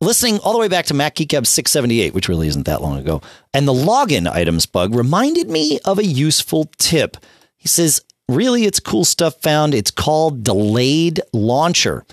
listening 0.00 0.38
all 0.38 0.52
the 0.52 0.58
way 0.58 0.68
back 0.68 0.86
to 0.86 0.94
Mac 0.94 1.16
Geek 1.16 1.28
Gab 1.30 1.46
678, 1.46 2.14
which 2.14 2.28
really 2.28 2.46
isn't 2.48 2.66
that 2.66 2.82
long 2.82 2.98
ago, 2.98 3.20
and 3.52 3.66
the 3.66 3.72
login 3.72 4.28
items 4.30 4.66
bug 4.66 4.94
reminded 4.94 5.50
me 5.50 5.80
of 5.84 5.98
a 5.98 6.04
useful 6.04 6.70
tip. 6.78 7.16
He 7.56 7.66
says, 7.68 8.00
really, 8.28 8.64
it's 8.64 8.78
cool 8.80 9.04
stuff 9.04 9.42
found. 9.42 9.74
It's 9.74 9.90
called 9.90 10.44
delayed 10.44 11.20
launcher. 11.32 12.04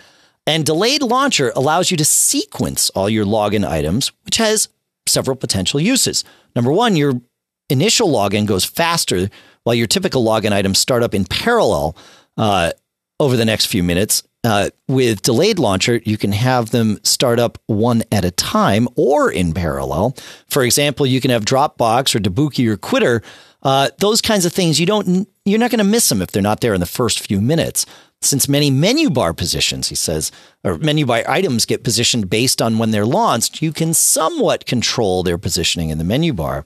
And 0.48 0.66
delayed 0.66 1.04
launcher 1.04 1.52
allows 1.56 1.92
you 1.92 1.98
to 1.98 2.06
sequence 2.06 2.90
all 2.92 3.10
your 3.10 3.26
login 3.26 3.68
items, 3.68 4.14
which 4.24 4.38
has 4.38 4.70
several 5.06 5.36
potential 5.36 5.80
uses. 5.80 6.24
Number 6.56 6.72
one, 6.72 6.96
your 6.96 7.22
initial 7.70 8.10
login 8.10 8.46
goes 8.48 8.64
faster 8.64 9.30
while 9.64 9.76
your 9.76 9.88
typical 9.88 10.24
login 10.24 10.54
items 10.54 10.80
start 10.80 11.04
up 11.04 11.14
in 11.14 11.26
parallel 11.26 11.98
uh, 12.38 12.72
over 13.20 13.36
the 13.36 13.46
next 13.46 13.66
few 13.66 13.84
minutes. 13.84 14.24
Uh, 14.44 14.70
with 14.88 15.22
delayed 15.24 15.60
launcher, 15.60 16.00
you 16.06 16.18
can 16.18 16.32
have 16.32 16.70
them 16.70 16.98
start 17.04 17.40
up 17.40 17.58
one 17.68 18.02
at 18.14 18.24
a 18.24 18.32
time 18.32 18.88
or 18.96 19.30
in 19.30 19.54
parallel. 19.54 20.16
For 20.50 20.64
example, 20.64 21.06
you 21.06 21.20
can 21.20 21.32
have 21.32 21.44
Dropbox 21.44 22.16
or 22.16 22.20
Dabuki 22.20 22.66
or 22.70 22.78
Quitter. 22.78 23.22
Uh, 23.64 23.90
those 24.00 24.22
kinds 24.22 24.46
of 24.46 24.54
things 24.54 24.80
you 24.80 24.86
don't 24.86 25.28
you're 25.46 25.60
not 25.60 25.72
going 25.72 25.80
to 25.80 25.84
miss 25.84 26.10
them 26.10 26.22
if 26.22 26.32
they're 26.32 26.42
not 26.42 26.62
there 26.62 26.74
in 26.74 26.80
the 26.80 26.86
first 26.86 27.26
few 27.26 27.42
minutes. 27.42 27.86
Since 28.22 28.50
many 28.50 28.72
menu 28.72 29.10
bar 29.10 29.34
positions, 29.34 29.90
he 29.90 29.96
says, 29.96 30.32
or 30.64 30.78
menu 30.78 31.06
bar 31.06 31.24
items 31.28 31.66
get 31.66 31.84
positioned 31.84 32.30
based 32.30 32.62
on 32.62 32.80
when 32.80 32.92
they're 32.92 33.06
launched, 33.06 33.62
you 33.62 33.72
can 33.72 33.94
somewhat 33.94 34.66
control 34.66 35.22
their 35.22 35.38
positioning 35.38 35.90
in 35.90 36.00
the 36.00 36.04
menu 36.04 36.34
bar. 36.34 36.66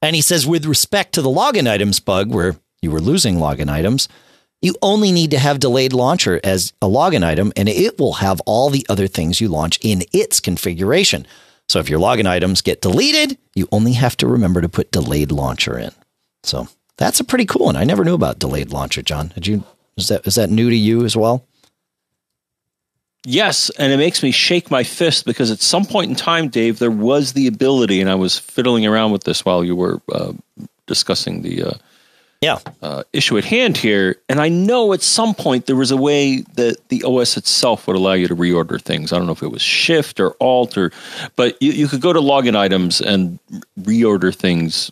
And 0.00 0.14
he 0.14 0.22
says, 0.22 0.46
with 0.46 0.64
respect 0.64 1.12
to 1.14 1.22
the 1.22 1.28
login 1.28 1.68
items 1.68 2.00
bug, 2.00 2.32
where 2.32 2.56
you 2.80 2.90
were 2.90 3.00
losing 3.00 3.36
login 3.36 3.68
items, 3.68 4.08
you 4.60 4.74
only 4.80 5.10
need 5.10 5.32
to 5.32 5.38
have 5.40 5.58
delayed 5.58 5.92
launcher 5.92 6.40
as 6.44 6.72
a 6.80 6.86
login 6.86 7.24
item, 7.24 7.52
and 7.56 7.68
it 7.68 7.98
will 7.98 8.14
have 8.14 8.40
all 8.46 8.70
the 8.70 8.86
other 8.88 9.08
things 9.08 9.40
you 9.40 9.48
launch 9.48 9.78
in 9.82 10.04
its 10.12 10.38
configuration. 10.38 11.26
So 11.68 11.80
if 11.80 11.90
your 11.90 12.00
login 12.00 12.26
items 12.26 12.62
get 12.62 12.80
deleted, 12.80 13.38
you 13.54 13.68
only 13.72 13.94
have 13.94 14.16
to 14.18 14.26
remember 14.26 14.60
to 14.60 14.68
put 14.68 14.92
delayed 14.92 15.32
launcher 15.32 15.78
in. 15.78 15.92
So 16.42 16.68
that's 16.96 17.20
a 17.20 17.24
pretty 17.24 17.46
cool 17.46 17.66
one. 17.66 17.76
I 17.76 17.84
never 17.84 18.04
knew 18.04 18.14
about 18.14 18.38
delayed 18.38 18.72
launcher, 18.72 19.02
John. 19.02 19.28
Did 19.34 19.46
you? 19.46 19.64
Is 19.96 20.08
that 20.08 20.26
is 20.26 20.34
that 20.36 20.50
new 20.50 20.70
to 20.70 20.76
you 20.76 21.04
as 21.04 21.16
well? 21.16 21.44
Yes, 23.24 23.70
and 23.78 23.92
it 23.92 23.98
makes 23.98 24.22
me 24.22 24.32
shake 24.32 24.68
my 24.70 24.82
fist 24.82 25.24
because 25.24 25.52
at 25.52 25.60
some 25.60 25.84
point 25.84 26.10
in 26.10 26.16
time, 26.16 26.48
Dave, 26.48 26.80
there 26.80 26.90
was 26.90 27.34
the 27.34 27.46
ability, 27.46 28.00
and 28.00 28.10
I 28.10 28.16
was 28.16 28.36
fiddling 28.36 28.84
around 28.84 29.12
with 29.12 29.22
this 29.22 29.44
while 29.44 29.64
you 29.64 29.76
were 29.76 30.00
uh, 30.10 30.32
discussing 30.88 31.42
the 31.42 31.62
uh, 31.62 31.72
Yeah. 32.40 32.58
uh, 32.82 33.04
issue 33.12 33.38
at 33.38 33.44
hand 33.44 33.76
here. 33.76 34.16
And 34.28 34.40
I 34.40 34.48
know 34.48 34.92
at 34.92 35.02
some 35.02 35.34
point 35.36 35.66
there 35.66 35.76
was 35.76 35.92
a 35.92 35.96
way 35.96 36.38
that 36.56 36.78
the 36.88 37.04
OS 37.04 37.36
itself 37.36 37.86
would 37.86 37.94
allow 37.94 38.14
you 38.14 38.26
to 38.26 38.34
reorder 38.34 38.82
things. 38.82 39.12
I 39.12 39.18
don't 39.18 39.26
know 39.26 39.32
if 39.32 39.42
it 39.44 39.52
was 39.52 39.62
Shift 39.62 40.18
or 40.18 40.34
Alt 40.40 40.76
or, 40.76 40.90
but 41.36 41.56
you, 41.62 41.70
you 41.70 41.86
could 41.86 42.00
go 42.00 42.12
to 42.12 42.18
login 42.20 42.56
items 42.56 43.00
and 43.00 43.38
reorder 43.80 44.34
things 44.34 44.90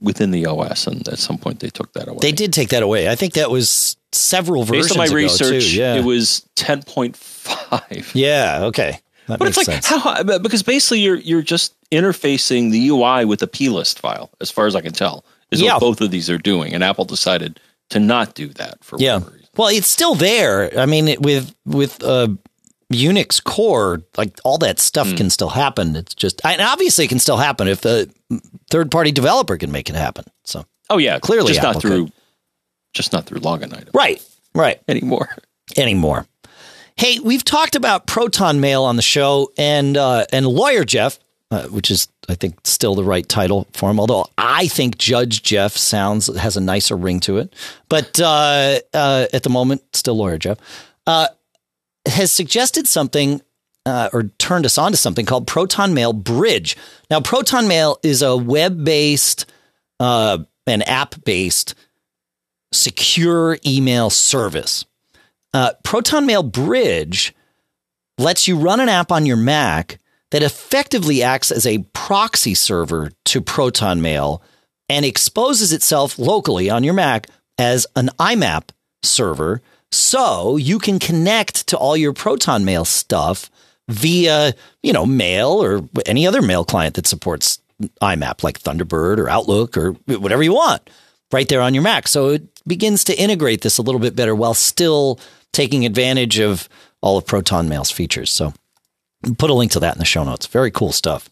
within 0.00 0.30
the 0.30 0.46
OS. 0.46 0.86
And 0.86 1.06
at 1.08 1.18
some 1.18 1.38
point 1.38 1.60
they 1.60 1.70
took 1.70 1.92
that 1.94 2.08
away. 2.08 2.18
They 2.20 2.32
did 2.32 2.52
take 2.52 2.68
that 2.70 2.82
away. 2.82 3.08
I 3.08 3.14
think 3.14 3.34
that 3.34 3.50
was 3.50 3.96
several 4.12 4.64
versions 4.64 4.88
Based 4.88 4.92
on 4.92 4.98
my 4.98 5.04
ago, 5.06 5.14
research, 5.14 5.70
too. 5.70 5.76
Yeah. 5.78 5.94
it 5.96 6.04
was 6.04 6.46
10.5. 6.56 8.10
yeah. 8.14 8.60
Okay. 8.64 9.00
That 9.28 9.38
But 9.38 9.48
it's 9.48 9.56
like 9.56 9.66
sense. 9.66 9.86
how 9.86 10.22
because 10.38 10.62
basically 10.62 11.00
you're 11.00 11.16
you're 11.16 11.42
just 11.42 11.74
interfacing 11.90 12.70
the 12.70 12.88
UI 12.88 13.24
with 13.24 13.42
a 13.42 13.46
plist 13.48 13.98
file, 13.98 14.30
as 14.40 14.50
far 14.52 14.66
as 14.66 14.76
I 14.76 14.80
can 14.80 14.92
tell, 14.92 15.24
is 15.50 15.60
Yeah. 15.60 15.72
what 15.74 15.80
both 15.80 16.00
of 16.00 16.10
these 16.12 16.30
are 16.30 16.38
doing. 16.38 16.72
And 16.74 16.84
Apple 16.84 17.04
decided 17.04 17.58
to 17.90 17.98
not 17.98 18.34
do 18.34 18.48
that 18.54 18.82
for 18.84 18.98
Yeah. 19.00 19.14
whatever 19.16 19.30
reason. 19.32 19.48
Well, 19.56 19.68
it's 19.68 19.88
still 19.88 20.14
there. 20.14 20.78
I 20.78 20.86
mean, 20.86 21.08
it, 21.08 21.22
with 21.22 21.54
with 21.64 22.02
uh, 22.04 22.28
Unix 22.92 23.42
core, 23.42 24.02
like 24.16 24.38
all 24.44 24.58
that 24.58 24.78
stuff 24.78 25.08
Hmm. 25.10 25.16
can 25.16 25.30
still 25.30 25.48
happen. 25.50 25.96
It's 25.96 26.14
just, 26.14 26.40
and 26.44 26.60
obviously, 26.60 27.04
it 27.04 27.08
can 27.08 27.18
still 27.18 27.36
happen 27.38 27.66
if 27.68 27.80
the 27.80 28.08
third 28.70 28.90
party 28.90 29.10
developer 29.12 29.56
can 29.56 29.72
make 29.72 29.88
it 29.90 29.96
happen. 29.96 30.24
So, 30.44 30.64
Oh 30.88 30.98
yeah, 30.98 31.18
Clearly 31.18 31.48
just 31.48 31.60
Apple 31.60 31.72
not 31.74 31.82
through, 31.82 32.10
just 32.94 33.12
not 33.12 33.26
through 33.26 33.40
login 33.40 33.72
item 33.76 33.88
right, 33.92 34.22
right, 34.54 34.80
anymore. 34.88 35.30
anymore. 35.76 36.26
Hey, 36.96 37.18
we've 37.18 37.44
talked 37.44 37.74
about 37.76 38.06
Proton 38.06 38.60
Mail 38.60 38.84
on 38.84 38.96
the 38.96 39.02
show, 39.02 39.50
and 39.58 39.96
uh, 39.96 40.24
and 40.32 40.46
lawyer 40.46 40.84
Jeff, 40.84 41.18
uh, 41.50 41.64
which 41.64 41.90
is 41.90 42.08
I 42.28 42.36
think 42.36 42.54
still 42.64 42.94
the 42.94 43.04
right 43.04 43.28
title 43.28 43.66
for 43.72 43.90
him. 43.90 43.98
Although 44.00 44.26
I 44.38 44.68
think 44.68 44.96
Judge 44.96 45.42
Jeff 45.42 45.76
sounds 45.76 46.34
has 46.38 46.56
a 46.56 46.60
nicer 46.60 46.96
ring 46.96 47.18
to 47.20 47.36
it, 47.38 47.52
but 47.88 48.18
uh, 48.20 48.78
uh, 48.94 49.26
at 49.32 49.42
the 49.42 49.50
moment, 49.50 49.82
still 49.92 50.16
lawyer 50.16 50.38
Jeff 50.38 50.56
uh, 51.06 51.26
has 52.06 52.32
suggested 52.32 52.86
something. 52.86 53.40
Uh, 53.84 54.10
or 54.12 54.24
turned 54.38 54.66
us 54.66 54.78
on 54.78 54.90
to 54.90 54.96
something 54.96 55.24
called 55.24 55.46
Proton 55.46 55.94
Mail 55.94 56.12
Bridge. 56.12 56.76
Now, 57.08 57.20
Proton 57.20 57.68
Mail 57.68 58.00
is 58.02 58.20
a 58.20 58.36
web-based, 58.36 59.46
uh, 60.00 60.38
an 60.66 60.82
app-based, 60.82 61.76
secure 62.72 63.58
email 63.64 64.10
service. 64.10 64.86
Uh, 65.54 65.72
Proton 65.84 66.26
Mail 66.26 66.42
Bridge 66.42 67.32
lets 68.18 68.48
you 68.48 68.58
run 68.58 68.80
an 68.80 68.88
app 68.88 69.12
on 69.12 69.24
your 69.24 69.36
Mac 69.36 70.00
that 70.30 70.42
effectively 70.42 71.22
acts 71.22 71.50
as 71.50 71.66
a 71.66 71.84
proxy 71.92 72.54
server 72.54 73.12
to 73.26 73.40
Proton 73.40 74.00
Mail 74.00 74.42
and 74.88 75.04
exposes 75.04 75.72
itself 75.72 76.18
locally 76.18 76.68
on 76.70 76.84
your 76.84 76.94
Mac 76.94 77.28
as 77.58 77.86
an 77.96 78.10
IMAP 78.18 78.70
server. 79.02 79.62
So 79.96 80.56
you 80.56 80.78
can 80.78 80.98
connect 80.98 81.66
to 81.68 81.76
all 81.76 81.96
your 81.96 82.12
Proton 82.12 82.64
Mail 82.64 82.84
stuff 82.84 83.50
via, 83.88 84.54
you 84.82 84.92
know, 84.92 85.06
mail 85.06 85.62
or 85.62 85.88
any 86.04 86.26
other 86.26 86.42
mail 86.42 86.64
client 86.64 86.94
that 86.94 87.06
supports 87.06 87.60
IMAP, 88.02 88.42
like 88.42 88.60
Thunderbird 88.60 89.18
or 89.18 89.28
Outlook 89.28 89.76
or 89.76 89.92
whatever 90.06 90.42
you 90.42 90.54
want, 90.54 90.88
right 91.32 91.48
there 91.48 91.60
on 91.60 91.74
your 91.74 91.82
Mac. 91.82 92.08
So 92.08 92.30
it 92.30 92.42
begins 92.66 93.04
to 93.04 93.18
integrate 93.18 93.62
this 93.62 93.78
a 93.78 93.82
little 93.82 94.00
bit 94.00 94.16
better 94.16 94.34
while 94.34 94.54
still 94.54 95.20
taking 95.52 95.86
advantage 95.86 96.38
of 96.38 96.68
all 97.00 97.16
of 97.16 97.26
Proton 97.26 97.68
Mail's 97.68 97.90
features. 97.90 98.30
So 98.30 98.52
put 99.38 99.50
a 99.50 99.54
link 99.54 99.72
to 99.72 99.80
that 99.80 99.94
in 99.94 99.98
the 99.98 100.04
show 100.04 100.24
notes. 100.24 100.46
Very 100.46 100.70
cool 100.70 100.92
stuff. 100.92 101.30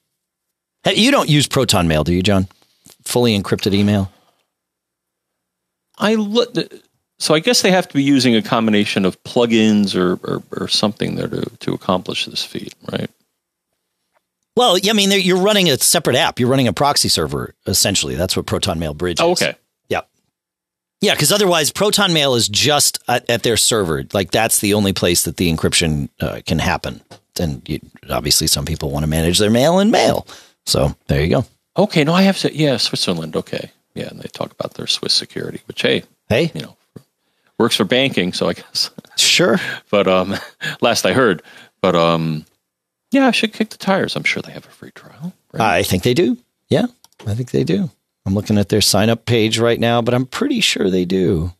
Hey, 0.84 0.94
You 0.96 1.10
don't 1.10 1.30
use 1.30 1.46
Proton 1.46 1.88
Mail, 1.88 2.04
do 2.04 2.14
you, 2.14 2.22
John? 2.22 2.46
Fully 3.04 3.38
encrypted 3.38 3.74
email? 3.74 4.10
I 5.98 6.14
look. 6.14 6.54
So 7.24 7.32
I 7.32 7.38
guess 7.38 7.62
they 7.62 7.70
have 7.70 7.88
to 7.88 7.94
be 7.94 8.02
using 8.02 8.36
a 8.36 8.42
combination 8.42 9.06
of 9.06 9.22
plugins 9.24 9.96
or 9.96 10.20
or, 10.30 10.42
or 10.52 10.68
something 10.68 11.14
there 11.14 11.28
to 11.28 11.40
to 11.60 11.72
accomplish 11.72 12.26
this 12.26 12.44
feat, 12.44 12.74
right? 12.92 13.10
Well, 14.56 14.76
yeah, 14.76 14.90
I 14.90 14.94
mean, 14.94 15.10
you're 15.10 15.40
running 15.40 15.70
a 15.70 15.78
separate 15.78 16.16
app. 16.16 16.38
You're 16.38 16.50
running 16.50 16.68
a 16.68 16.72
proxy 16.74 17.08
server, 17.08 17.54
essentially. 17.66 18.14
That's 18.14 18.36
what 18.36 18.44
Proton 18.44 18.78
Mail 18.78 18.92
Bridge 18.92 19.20
is. 19.20 19.24
Oh, 19.24 19.32
okay. 19.32 19.56
Yeah. 19.88 20.02
Yeah, 21.00 21.14
because 21.14 21.32
otherwise, 21.32 21.72
Proton 21.72 22.12
Mail 22.12 22.34
is 22.34 22.46
just 22.46 23.02
at, 23.08 23.28
at 23.28 23.42
their 23.42 23.56
server. 23.56 24.04
Like, 24.12 24.30
that's 24.30 24.60
the 24.60 24.74
only 24.74 24.92
place 24.92 25.24
that 25.24 25.38
the 25.38 25.52
encryption 25.52 26.10
uh, 26.20 26.40
can 26.46 26.60
happen. 26.60 27.00
And 27.40 27.68
you, 27.68 27.80
obviously, 28.10 28.46
some 28.46 28.64
people 28.64 28.90
want 28.92 29.02
to 29.02 29.08
manage 29.08 29.38
their 29.38 29.50
mail 29.50 29.80
in 29.80 29.90
mail. 29.90 30.24
So 30.66 30.94
there 31.08 31.20
you 31.20 31.30
go. 31.30 31.46
Okay. 31.76 32.04
No, 32.04 32.12
I 32.12 32.22
have 32.22 32.38
to. 32.38 32.54
Yeah, 32.54 32.76
Switzerland. 32.76 33.34
Okay. 33.34 33.72
Yeah, 33.94 34.08
and 34.08 34.20
they 34.20 34.28
talk 34.28 34.52
about 34.52 34.74
their 34.74 34.86
Swiss 34.86 35.14
security, 35.14 35.62
which 35.66 35.82
hey, 35.82 36.04
Hey, 36.28 36.50
you 36.54 36.62
know, 36.62 36.76
works 37.58 37.76
for 37.76 37.84
banking. 37.84 38.32
So 38.32 38.48
I 38.48 38.54
guess. 38.54 38.90
sure. 39.16 39.58
But 39.90 40.08
um, 40.08 40.34
last 40.80 41.06
I 41.06 41.12
heard, 41.12 41.42
but 41.80 41.94
um, 41.94 42.46
yeah, 43.12 43.28
I 43.28 43.30
should 43.30 43.52
kick 43.52 43.70
the 43.70 43.76
tires. 43.76 44.16
I'm 44.16 44.24
sure 44.24 44.42
they 44.42 44.52
have 44.52 44.66
a 44.66 44.70
free 44.70 44.90
trial. 44.90 45.32
Right? 45.52 45.78
I 45.78 45.82
think 45.84 46.02
they 46.02 46.14
do. 46.14 46.36
Yeah, 46.68 46.86
I 47.26 47.34
think 47.34 47.52
they 47.52 47.62
do. 47.62 47.90
I'm 48.26 48.34
looking 48.34 48.58
at 48.58 48.70
their 48.70 48.80
sign 48.80 49.10
up 49.10 49.26
page 49.26 49.58
right 49.58 49.78
now, 49.78 50.02
but 50.02 50.14
I'm 50.14 50.26
pretty 50.26 50.60
sure 50.60 50.90
they 50.90 51.04
do. 51.04 51.52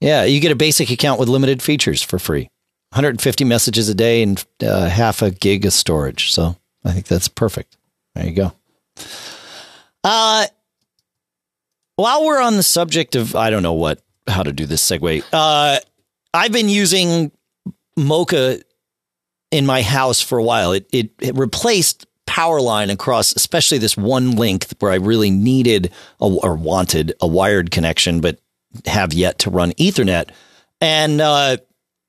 Yeah, 0.00 0.24
you 0.24 0.40
get 0.40 0.52
a 0.52 0.56
basic 0.56 0.90
account 0.90 1.20
with 1.20 1.28
limited 1.28 1.62
features 1.62 2.02
for 2.02 2.18
free 2.18 2.50
150 2.92 3.44
messages 3.44 3.88
a 3.88 3.94
day 3.94 4.22
and 4.22 4.44
uh, 4.62 4.88
half 4.88 5.22
a 5.22 5.30
gig 5.30 5.64
of 5.64 5.72
storage. 5.72 6.32
So 6.32 6.56
I 6.84 6.92
think 6.92 7.06
that's 7.06 7.28
perfect. 7.28 7.76
There 8.14 8.26
you 8.26 8.32
go. 8.32 8.52
Uh, 10.02 10.46
while 11.96 12.24
we're 12.24 12.40
on 12.40 12.56
the 12.56 12.62
subject 12.62 13.14
of, 13.14 13.36
I 13.36 13.50
don't 13.50 13.62
know 13.62 13.74
what, 13.74 14.00
how 14.30 14.42
to 14.42 14.52
do 14.52 14.66
this 14.66 14.88
segue, 14.88 15.24
uh, 15.32 15.78
I've 16.32 16.52
been 16.52 16.68
using 16.68 17.32
MoCA 17.98 18.62
in 19.50 19.66
my 19.66 19.82
house 19.82 20.20
for 20.20 20.38
a 20.38 20.44
while. 20.44 20.72
It, 20.72 20.86
it, 20.92 21.10
it 21.20 21.36
replaced 21.36 22.06
Powerline 22.26 22.92
across, 22.92 23.34
especially 23.34 23.78
this 23.78 23.96
one 23.96 24.36
link 24.36 24.66
where 24.78 24.92
I 24.92 24.96
really 24.96 25.30
needed 25.30 25.90
a, 26.20 26.26
or 26.26 26.54
wanted 26.54 27.12
a 27.20 27.26
wired 27.26 27.72
connection, 27.72 28.20
but 28.20 28.38
have 28.86 29.12
yet 29.12 29.40
to 29.40 29.50
run 29.50 29.72
Ethernet. 29.72 30.30
And 30.80 31.20
uh, 31.20 31.56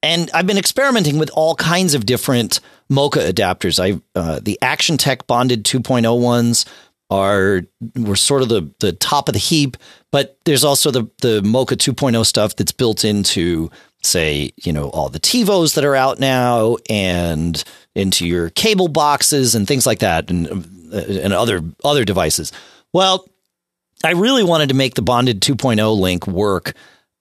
and 0.03 0.29
I've 0.33 0.47
been 0.47 0.57
experimenting 0.57 1.17
with 1.17 1.31
all 1.33 1.55
kinds 1.55 1.93
of 1.93 2.05
different 2.05 2.59
MoCA 2.89 3.31
adapters. 3.31 3.79
I 3.79 3.99
uh, 4.17 4.39
the 4.41 4.59
Actiontec 4.61 5.25
bonded 5.25 5.65
2.0 5.65 6.21
ones 6.21 6.65
are 7.11 7.63
were 7.97 8.15
sort 8.15 8.41
of 8.41 8.49
the 8.49 8.71
the 8.79 8.93
top 8.93 9.27
of 9.27 9.33
the 9.33 9.39
heap, 9.39 9.77
but 10.11 10.37
there's 10.45 10.63
also 10.63 10.89
the 10.89 11.03
the 11.21 11.41
MoCA 11.41 11.75
2.0 11.75 12.25
stuff 12.25 12.55
that's 12.55 12.71
built 12.71 13.05
into 13.05 13.69
say 14.01 14.51
you 14.63 14.73
know 14.73 14.89
all 14.89 15.09
the 15.09 15.19
TiVos 15.19 15.75
that 15.75 15.83
are 15.83 15.95
out 15.95 16.19
now 16.19 16.77
and 16.89 17.63
into 17.93 18.25
your 18.25 18.49
cable 18.51 18.87
boxes 18.87 19.53
and 19.53 19.67
things 19.67 19.85
like 19.85 19.99
that 19.99 20.31
and 20.31 20.47
uh, 20.93 20.97
and 20.97 21.33
other 21.33 21.61
other 21.83 22.05
devices. 22.05 22.51
Well, 22.93 23.27
I 24.03 24.11
really 24.11 24.43
wanted 24.43 24.69
to 24.69 24.75
make 24.75 24.95
the 24.95 25.01
bonded 25.01 25.41
2.0 25.41 25.99
link 25.99 26.25
work 26.27 26.73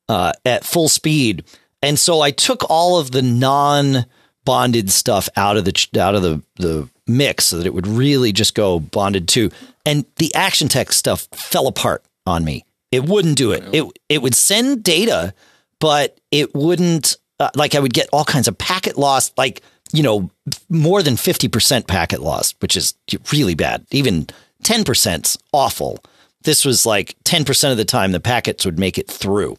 uh, 0.09 0.32
at 0.47 0.64
full 0.64 0.88
speed, 0.88 1.44
and 1.82 1.99
so 1.99 2.20
I 2.20 2.30
took 2.30 2.62
all 2.70 2.99
of 2.99 3.11
the 3.11 3.23
non 3.23 4.06
bonded 4.44 4.90
stuff 4.90 5.28
out 5.37 5.56
of 5.56 5.64
the 5.64 5.88
out 6.00 6.14
of 6.14 6.23
the 6.23 6.42
the 6.56 6.88
mix 7.09 7.47
so 7.47 7.59
that 7.59 7.66
it 7.66 7.75
would 7.75 7.88
really 7.88 8.32
just 8.32 8.54
go 8.54 8.78
bonded 8.78 9.28
to. 9.28 9.50
And 9.87 10.04
the 10.16 10.30
Actiontec 10.34 10.92
stuff 10.92 11.28
fell 11.32 11.66
apart 11.66 12.04
on 12.26 12.44
me. 12.44 12.64
It 12.92 13.04
wouldn't 13.04 13.37
do 13.37 13.52
it. 13.52 13.64
It 13.72 13.84
it 14.08 14.22
would 14.22 14.34
send 14.34 14.82
data, 14.82 15.32
but 15.78 16.18
it 16.30 16.54
wouldn't. 16.54 17.16
Uh, 17.38 17.50
like 17.54 17.75
I 17.75 17.80
would 17.80 17.94
get 17.94 18.08
all 18.12 18.25
kinds 18.25 18.49
of 18.49 18.58
packet 18.58 18.99
loss, 18.99 19.32
like 19.37 19.62
you 19.92 20.02
know, 20.02 20.30
more 20.68 21.02
than 21.02 21.16
fifty 21.16 21.49
percent 21.49 21.87
packet 21.87 22.20
loss, 22.20 22.54
which 22.60 22.76
is 22.76 22.94
really 23.32 23.54
bad. 23.54 23.87
Even 23.90 24.26
ten 24.62 24.84
percent's 24.84 25.38
awful. 25.52 26.02
This 26.42 26.64
was 26.64 26.84
like 26.84 27.16
ten 27.25 27.44
percent 27.44 27.72
of 27.72 27.78
the 27.78 27.84
time 27.84 28.12
the 28.12 28.20
packets 28.20 28.64
would 28.64 28.78
make 28.78 28.99
it 28.99 29.08
through. 29.08 29.56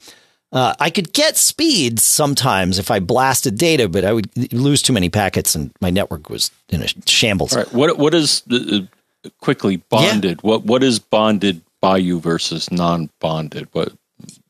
Uh, 0.51 0.75
I 0.81 0.89
could 0.89 1.13
get 1.13 1.37
speeds 1.37 2.03
sometimes 2.03 2.77
if 2.77 2.91
I 2.91 2.99
blasted 2.99 3.57
data, 3.57 3.87
but 3.87 4.03
I 4.03 4.11
would 4.11 4.29
lose 4.53 4.81
too 4.81 4.91
many 4.91 5.09
packets 5.09 5.55
and 5.55 5.71
my 5.79 5.89
network 5.89 6.29
was 6.29 6.51
in 6.67 6.81
a 6.81 6.87
shambles. 7.07 7.53
All 7.53 7.63
right. 7.63 7.73
What 7.73 7.97
what 7.97 8.13
is 8.13 8.43
uh, 8.51 8.81
quickly 9.39 9.77
bonded? 9.77 10.39
Yeah. 10.43 10.49
What 10.49 10.63
what 10.63 10.83
is 10.83 10.99
bonded 10.99 11.61
by 11.81 11.97
you 11.97 12.19
versus 12.19 12.71
non-bonded? 12.71 13.67
What? 13.71 13.93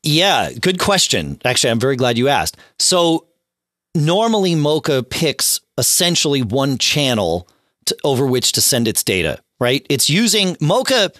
Yeah, 0.02 0.50
good 0.52 0.78
question. 0.78 1.40
Actually, 1.44 1.70
I'm 1.70 1.80
very 1.80 1.96
glad 1.96 2.18
you 2.18 2.28
asked. 2.28 2.56
So 2.78 3.26
normally 3.94 4.54
MoCA 4.54 5.08
picks 5.08 5.60
essentially 5.78 6.42
one 6.42 6.78
channel 6.78 7.48
to, 7.86 7.96
over 8.04 8.26
which 8.26 8.52
to 8.52 8.60
send 8.60 8.88
its 8.88 9.02
data. 9.02 9.38
Right? 9.60 9.86
It's 9.88 10.10
using 10.10 10.56
MoCA. 10.56 11.14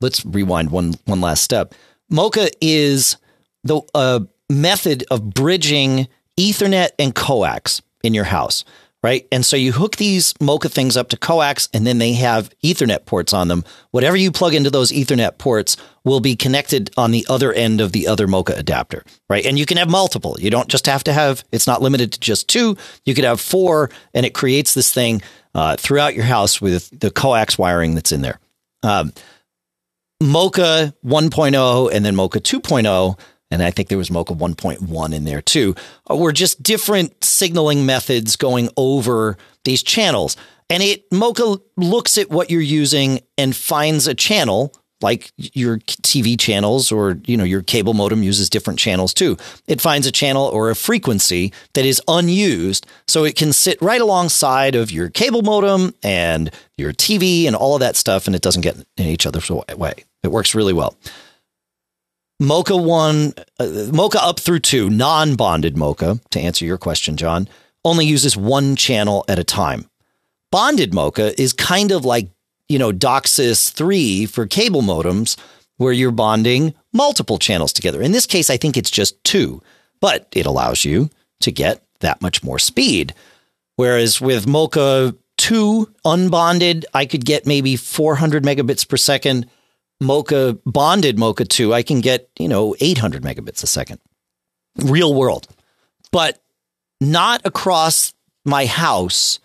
Let's 0.00 0.24
rewind 0.24 0.70
one 0.70 0.94
one 1.04 1.20
last 1.20 1.42
step. 1.42 1.74
MoCA 2.10 2.50
is 2.60 3.16
the 3.64 3.80
uh, 3.94 4.20
method 4.48 5.04
of 5.10 5.30
bridging 5.30 6.08
Ethernet 6.38 6.90
and 6.98 7.14
coax 7.14 7.82
in 8.02 8.14
your 8.14 8.24
house, 8.24 8.64
right? 9.02 9.26
And 9.32 9.44
so 9.44 9.56
you 9.56 9.72
hook 9.72 9.96
these 9.96 10.32
MoCA 10.34 10.70
things 10.70 10.96
up 10.96 11.08
to 11.08 11.16
coax, 11.16 11.68
and 11.74 11.86
then 11.86 11.98
they 11.98 12.12
have 12.14 12.50
Ethernet 12.62 13.04
ports 13.04 13.32
on 13.32 13.48
them. 13.48 13.64
Whatever 13.90 14.16
you 14.16 14.30
plug 14.30 14.54
into 14.54 14.70
those 14.70 14.92
Ethernet 14.92 15.38
ports 15.38 15.76
will 16.04 16.20
be 16.20 16.36
connected 16.36 16.90
on 16.96 17.10
the 17.10 17.26
other 17.28 17.52
end 17.52 17.80
of 17.80 17.92
the 17.92 18.06
other 18.06 18.26
MoCA 18.26 18.56
adapter, 18.56 19.04
right? 19.28 19.44
And 19.44 19.58
you 19.58 19.66
can 19.66 19.76
have 19.76 19.90
multiple. 19.90 20.36
You 20.38 20.50
don't 20.50 20.68
just 20.68 20.86
have 20.86 21.04
to 21.04 21.12
have. 21.12 21.44
It's 21.50 21.66
not 21.66 21.82
limited 21.82 22.12
to 22.12 22.20
just 22.20 22.48
two. 22.48 22.76
You 23.04 23.14
could 23.14 23.24
have 23.24 23.40
four, 23.40 23.90
and 24.14 24.24
it 24.24 24.34
creates 24.34 24.74
this 24.74 24.92
thing 24.92 25.22
uh, 25.54 25.76
throughout 25.76 26.14
your 26.14 26.24
house 26.24 26.60
with 26.60 26.88
the 26.98 27.10
coax 27.10 27.58
wiring 27.58 27.94
that's 27.94 28.12
in 28.12 28.22
there. 28.22 28.38
Um, 28.82 29.12
MoCA 30.22 30.94
1.0 31.04 31.90
and 31.92 32.04
then 32.04 32.14
MoCA 32.14 32.40
2.0 32.40 33.18
and 33.52 33.62
I 33.62 33.70
think 33.70 33.88
there 33.88 33.98
was 33.98 34.08
MoCA 34.08 34.34
1.1 34.34 35.14
in 35.14 35.24
there 35.24 35.42
too, 35.42 35.74
uh, 36.10 36.16
were 36.16 36.32
just 36.32 36.62
different 36.62 37.22
signaling 37.22 37.84
methods 37.84 38.34
going 38.34 38.70
over 38.78 39.36
these 39.64 39.82
channels. 39.82 40.36
And 40.70 40.82
it 40.82 41.08
MoCA 41.10 41.60
looks 41.76 42.16
at 42.16 42.30
what 42.30 42.50
you're 42.50 42.62
using 42.62 43.20
and 43.36 43.54
finds 43.54 44.06
a 44.06 44.14
channel 44.14 44.72
like 45.02 45.32
your 45.36 45.78
TV 45.78 46.38
channels 46.38 46.90
or 46.90 47.18
you 47.26 47.36
know 47.36 47.44
your 47.44 47.60
cable 47.60 47.92
modem 47.92 48.22
uses 48.22 48.48
different 48.48 48.78
channels 48.78 49.12
too. 49.12 49.36
It 49.66 49.82
finds 49.82 50.06
a 50.06 50.12
channel 50.12 50.44
or 50.44 50.70
a 50.70 50.76
frequency 50.76 51.52
that 51.74 51.84
is 51.84 52.00
unused 52.08 52.86
so 53.06 53.24
it 53.24 53.36
can 53.36 53.52
sit 53.52 53.82
right 53.82 54.00
alongside 54.00 54.74
of 54.74 54.90
your 54.90 55.10
cable 55.10 55.42
modem 55.42 55.92
and 56.02 56.50
your 56.78 56.92
TV 56.92 57.46
and 57.46 57.54
all 57.54 57.74
of 57.74 57.80
that 57.80 57.96
stuff 57.96 58.26
and 58.26 58.34
it 58.34 58.42
doesn't 58.42 58.62
get 58.62 58.76
in 58.96 59.06
each 59.06 59.26
other's 59.26 59.50
way. 59.50 60.04
It 60.22 60.30
works 60.30 60.54
really 60.54 60.72
well. 60.72 60.96
MoCA 62.42 62.76
one, 62.76 63.34
uh, 63.60 63.64
MoCA 63.92 64.18
up 64.20 64.40
through 64.40 64.58
two, 64.58 64.90
non 64.90 65.36
bonded 65.36 65.76
MoCA, 65.76 66.20
to 66.30 66.40
answer 66.40 66.64
your 66.64 66.76
question, 66.76 67.16
John, 67.16 67.48
only 67.84 68.04
uses 68.04 68.36
one 68.36 68.74
channel 68.74 69.24
at 69.28 69.38
a 69.38 69.44
time. 69.44 69.88
Bonded 70.50 70.92
MoCA 70.92 71.38
is 71.38 71.52
kind 71.52 71.92
of 71.92 72.04
like, 72.04 72.28
you 72.68 72.78
know, 72.78 72.92
DOCSIS 72.92 73.70
3 73.72 74.26
for 74.26 74.46
cable 74.46 74.82
modems, 74.82 75.38
where 75.76 75.92
you're 75.92 76.10
bonding 76.10 76.74
multiple 76.92 77.38
channels 77.38 77.72
together. 77.72 78.02
In 78.02 78.12
this 78.12 78.26
case, 78.26 78.50
I 78.50 78.56
think 78.56 78.76
it's 78.76 78.90
just 78.90 79.22
two, 79.24 79.62
but 80.00 80.26
it 80.32 80.44
allows 80.44 80.84
you 80.84 81.10
to 81.40 81.52
get 81.52 81.82
that 82.00 82.20
much 82.20 82.42
more 82.42 82.58
speed. 82.58 83.14
Whereas 83.76 84.20
with 84.20 84.46
MoCA 84.46 85.16
2 85.38 85.94
unbonded, 86.04 86.84
I 86.92 87.06
could 87.06 87.24
get 87.24 87.46
maybe 87.46 87.76
400 87.76 88.42
megabits 88.42 88.86
per 88.86 88.96
second 88.96 89.48
MoCA 90.02 90.58
bonded 90.66 91.16
MoCA 91.16 91.48
2, 91.48 91.72
I 91.72 91.82
can 91.82 92.00
get, 92.00 92.28
you 92.38 92.48
know, 92.48 92.74
800 92.80 93.22
megabits 93.22 93.62
a 93.62 93.66
second. 93.66 94.00
Real 94.76 95.14
world. 95.14 95.48
But 96.10 96.42
not 97.00 97.40
across 97.44 98.12
my 98.44 98.66
house 98.66 99.38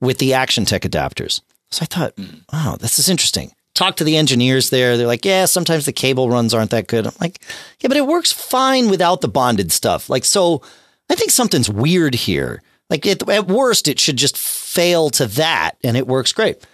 with 0.00 0.18
the 0.18 0.30
Actiontec 0.30 0.80
adapters. 0.80 1.40
So 1.70 1.82
I 1.82 1.86
thought, 1.86 2.14
oh, 2.52 2.76
this 2.80 2.98
is 2.98 3.08
interesting. 3.08 3.52
Talk 3.74 3.96
to 3.96 4.04
the 4.04 4.16
engineers 4.16 4.70
there. 4.70 4.96
They're 4.96 5.06
like, 5.06 5.24
yeah, 5.24 5.44
sometimes 5.44 5.86
the 5.86 5.92
cable 5.92 6.28
runs 6.28 6.52
aren't 6.52 6.70
that 6.70 6.88
good. 6.88 7.06
I'm 7.06 7.14
like, 7.20 7.42
yeah, 7.80 7.88
but 7.88 7.96
it 7.96 8.06
works 8.06 8.32
fine 8.32 8.90
without 8.90 9.20
the 9.20 9.28
bonded 9.28 9.70
stuff. 9.70 10.10
Like, 10.10 10.24
so 10.24 10.62
I 11.08 11.14
think 11.14 11.30
something's 11.30 11.70
weird 11.70 12.14
here. 12.14 12.62
Like, 12.88 13.06
at, 13.06 13.28
at 13.28 13.46
worst, 13.46 13.86
it 13.86 14.00
should 14.00 14.16
just 14.16 14.36
fail 14.36 15.10
to 15.10 15.26
that, 15.26 15.76
and 15.84 15.96
it 15.96 16.08
works 16.08 16.32
great. 16.32 16.66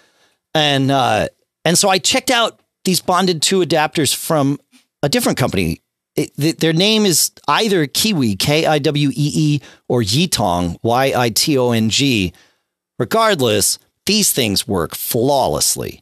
And 0.54 0.90
uh, 0.90 1.28
and 1.66 1.76
so 1.76 1.90
I 1.90 1.98
checked 1.98 2.30
out 2.30 2.60
these 2.86 3.02
bonded 3.02 3.42
two 3.42 3.60
adapters 3.60 4.14
from 4.14 4.58
a 5.02 5.10
different 5.10 5.36
company. 5.36 5.82
It, 6.14 6.60
their 6.60 6.72
name 6.72 7.04
is 7.04 7.30
either 7.46 7.86
Kiwee, 7.86 8.38
K 8.38 8.64
I 8.64 8.78
W 8.78 9.10
E 9.10 9.12
E, 9.14 9.60
or 9.86 10.00
Yitong, 10.00 10.78
Y 10.82 11.12
I 11.14 11.28
T 11.28 11.58
O 11.58 11.72
N 11.72 11.90
G. 11.90 12.32
Regardless, 12.98 13.78
these 14.06 14.32
things 14.32 14.66
work 14.66 14.94
flawlessly. 14.94 16.00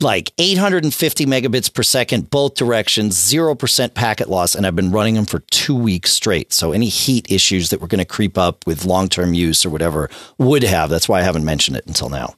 Like 0.00 0.32
850 0.38 1.26
megabits 1.26 1.72
per 1.72 1.82
second, 1.82 2.30
both 2.30 2.54
directions, 2.54 3.16
0% 3.16 3.94
packet 3.94 4.28
loss. 4.28 4.54
And 4.54 4.66
I've 4.66 4.76
been 4.76 4.90
running 4.90 5.14
them 5.14 5.24
for 5.24 5.40
two 5.50 5.74
weeks 5.74 6.12
straight. 6.12 6.52
So 6.52 6.72
any 6.72 6.88
heat 6.88 7.30
issues 7.30 7.70
that 7.70 7.80
were 7.80 7.86
going 7.86 7.98
to 7.98 8.04
creep 8.04 8.36
up 8.36 8.66
with 8.66 8.84
long 8.84 9.08
term 9.08 9.34
use 9.34 9.64
or 9.66 9.70
whatever 9.70 10.08
would 10.38 10.62
have. 10.62 10.88
That's 10.88 11.08
why 11.08 11.20
I 11.20 11.24
haven't 11.24 11.44
mentioned 11.44 11.76
it 11.76 11.86
until 11.86 12.08
now. 12.08 12.34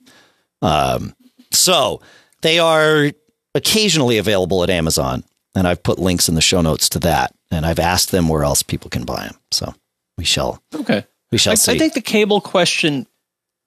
Um, 0.62 1.14
so 1.52 2.00
they 2.42 2.58
are 2.58 3.10
occasionally 3.58 4.18
available 4.18 4.62
at 4.62 4.70
Amazon. 4.70 5.24
And 5.54 5.66
I've 5.66 5.82
put 5.82 5.98
links 5.98 6.28
in 6.28 6.34
the 6.34 6.40
show 6.40 6.60
notes 6.60 6.88
to 6.90 6.98
that. 7.00 7.34
And 7.50 7.66
I've 7.66 7.78
asked 7.78 8.10
them 8.10 8.28
where 8.28 8.44
else 8.44 8.62
people 8.62 8.88
can 8.88 9.04
buy 9.04 9.26
them. 9.26 9.36
So 9.50 9.74
we 10.16 10.24
shall. 10.24 10.62
Okay. 10.74 11.04
We 11.32 11.38
shall 11.38 11.52
I, 11.52 11.56
see. 11.56 11.72
I 11.72 11.78
think 11.78 11.94
the 11.94 12.00
cable 12.00 12.40
question 12.40 13.06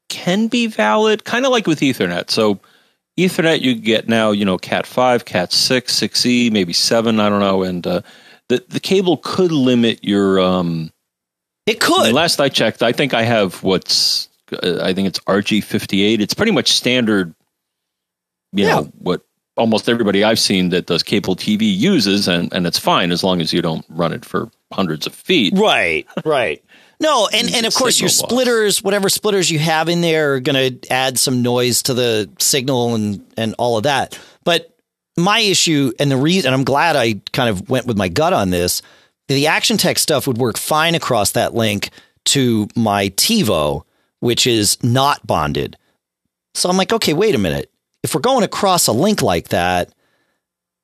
can 0.10 0.48
be 0.48 0.68
valid, 0.68 1.24
kind 1.26 1.46
of 1.46 1.52
like 1.52 1.68
with 1.68 1.80
Ethernet. 1.80 2.32
So 2.32 2.60
Ethernet, 3.20 3.62
you 3.62 3.76
get 3.76 4.08
now, 4.08 4.32
you 4.32 4.46
know, 4.46 4.58
Cat 4.58 4.86
5, 4.86 5.26
Cat 5.26 5.52
6, 5.52 5.94
6E, 5.94 6.52
maybe 6.52 6.74
7, 6.74 7.20
I 7.20 7.30
don't 7.30 7.40
know. 7.40 7.64
And 7.64 7.86
uh, 7.86 8.02
the, 8.50 8.64
the 8.70 8.80
cable 8.80 9.18
could 9.18 9.52
limit 9.52 10.04
your. 10.04 10.40
Um, 10.40 10.92
it 11.66 11.80
could. 11.80 12.02
I 12.02 12.06
mean, 12.06 12.14
last 12.16 12.40
I 12.40 12.50
checked, 12.50 12.82
I 12.82 12.92
think 12.92 13.14
I 13.14 13.24
have 13.24 13.62
what's, 13.64 14.30
uh, 14.52 14.80
I 14.82 14.94
think 14.94 15.08
it's 15.08 15.20
RG58. 15.20 16.20
It's 16.20 16.34
pretty 16.34 16.52
much 16.52 16.72
standard, 16.72 17.34
you 18.54 18.66
yeah. 18.66 18.76
know, 18.76 18.84
what 18.98 19.22
almost 19.62 19.88
everybody 19.88 20.24
I've 20.24 20.40
seen 20.40 20.70
that 20.70 20.88
does 20.88 21.04
cable 21.04 21.36
TV 21.36 21.62
uses, 21.62 22.28
and, 22.28 22.52
and 22.52 22.66
it's 22.66 22.80
fine 22.80 23.12
as 23.12 23.24
long 23.24 23.40
as 23.40 23.54
you 23.54 23.62
don't 23.62 23.86
run 23.90 24.12
it 24.12 24.26
for 24.26 24.50
hundreds 24.74 25.06
of 25.06 25.14
feet. 25.14 25.54
Right, 25.56 26.08
right. 26.26 26.64
No, 27.00 27.30
and, 27.32 27.50
and 27.54 27.66
of 27.66 27.74
course 27.74 28.00
your 28.00 28.10
splitters, 28.10 28.80
loss. 28.80 28.84
whatever 28.84 29.08
splitters 29.08 29.50
you 29.50 29.60
have 29.60 29.88
in 29.88 30.02
there, 30.02 30.36
are 30.36 30.40
going 30.40 30.80
to 30.80 30.92
add 30.92 31.18
some 31.18 31.42
noise 31.42 31.84
to 31.84 31.94
the 31.94 32.30
signal 32.40 32.96
and 32.96 33.26
and 33.38 33.56
all 33.58 33.78
of 33.78 33.84
that. 33.84 34.20
But 34.44 34.76
my 35.18 35.40
issue 35.40 35.94
and 36.00 36.12
the 36.12 36.18
reason 36.18 36.54
I'm 36.54 36.64
glad 36.64 36.96
I 36.96 37.22
kind 37.32 37.50
of 37.50 37.70
went 37.70 37.86
with 37.86 37.98
my 37.98 38.08
gut 38.08 38.34
on 38.34 38.50
this, 38.50 38.82
the 39.28 39.46
Actiontec 39.46 39.98
stuff 39.98 40.28
would 40.28 40.38
work 40.38 40.58
fine 40.58 40.94
across 40.94 41.32
that 41.32 41.54
link 41.54 41.90
to 42.26 42.68
my 42.76 43.10
TiVo, 43.10 43.84
which 44.20 44.46
is 44.46 44.82
not 44.84 45.26
bonded. 45.26 45.78
So 46.54 46.70
I'm 46.70 46.78
like, 46.78 46.94
okay, 46.94 47.14
wait 47.14 47.34
a 47.34 47.40
minute 47.40 47.71
if 48.04 48.16
we're 48.16 48.22
going 48.22 48.44
across 48.44 48.88
a 48.88 48.92
link 48.92 49.22
like 49.22 49.50
that 49.50 49.94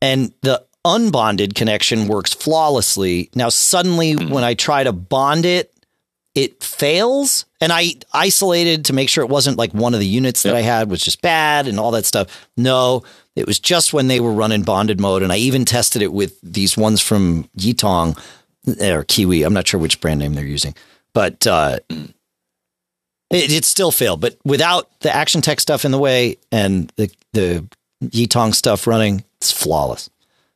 and 0.02 0.34
the 0.42 0.64
unbonded 0.86 1.56
connection 1.56 2.08
works 2.08 2.34
flawlessly, 2.34 3.30
now 3.36 3.50
suddenly 3.50 4.16
mm. 4.16 4.30
when 4.30 4.44
I 4.44 4.54
try 4.54 4.84
to 4.84 4.94
bond 4.94 5.46
it, 5.46 5.74
it 6.36 6.64
fails. 6.64 7.46
And 7.60 7.74
I 7.74 7.94
isolated 8.14 8.86
to 8.86 8.94
make 8.94 9.10
sure 9.10 9.24
it 9.24 9.30
wasn't 9.30 9.58
like 9.58 9.74
one 9.74 9.96
of 9.96 10.00
the 10.00 10.06
units 10.06 10.44
that 10.44 10.56
I 10.56 10.62
had 10.62 10.90
was 10.90 11.02
just 11.02 11.22
bad 11.24 11.68
and 11.68 11.80
all 11.80 11.92
that 11.92 12.06
stuff. 12.06 12.48
No, 12.56 13.04
it 13.36 13.48
was 13.48 13.60
just 13.60 13.92
when 13.92 14.08
they 14.08 14.20
were 14.20 14.32
running 14.32 14.62
bonded 14.62 15.00
mode. 15.00 15.24
And 15.24 15.32
I 15.32 15.38
even 15.38 15.66
tested 15.66 16.04
it 16.04 16.14
with 16.14 16.40
these 16.42 16.78
ones 16.78 17.02
from 17.02 17.50
Yitong 17.58 18.16
or 18.68 19.04
Kiwee. 19.04 19.46
I'm 19.46 19.54
not 19.54 19.68
sure 19.68 19.80
which 19.80 20.00
brand 20.00 20.20
name 20.20 20.36
they're 20.36 20.46
using, 20.46 20.76
but 21.14 21.48
uh, 21.48 21.80
it, 23.30 23.52
it 23.52 23.66
still 23.66 23.92
failed. 23.92 24.22
But 24.22 24.38
without 24.46 24.90
the 25.02 25.10
Actiontec 25.10 25.60
stuff 25.60 25.86
in 25.86 25.92
the 25.92 25.98
way 26.00 26.38
and 26.52 26.92
the, 26.96 27.12
the 27.34 27.66
Yitong 28.04 28.54
stuff 28.54 28.88
running, 28.88 29.24
it's 29.38 29.52
flawless. 29.52 30.10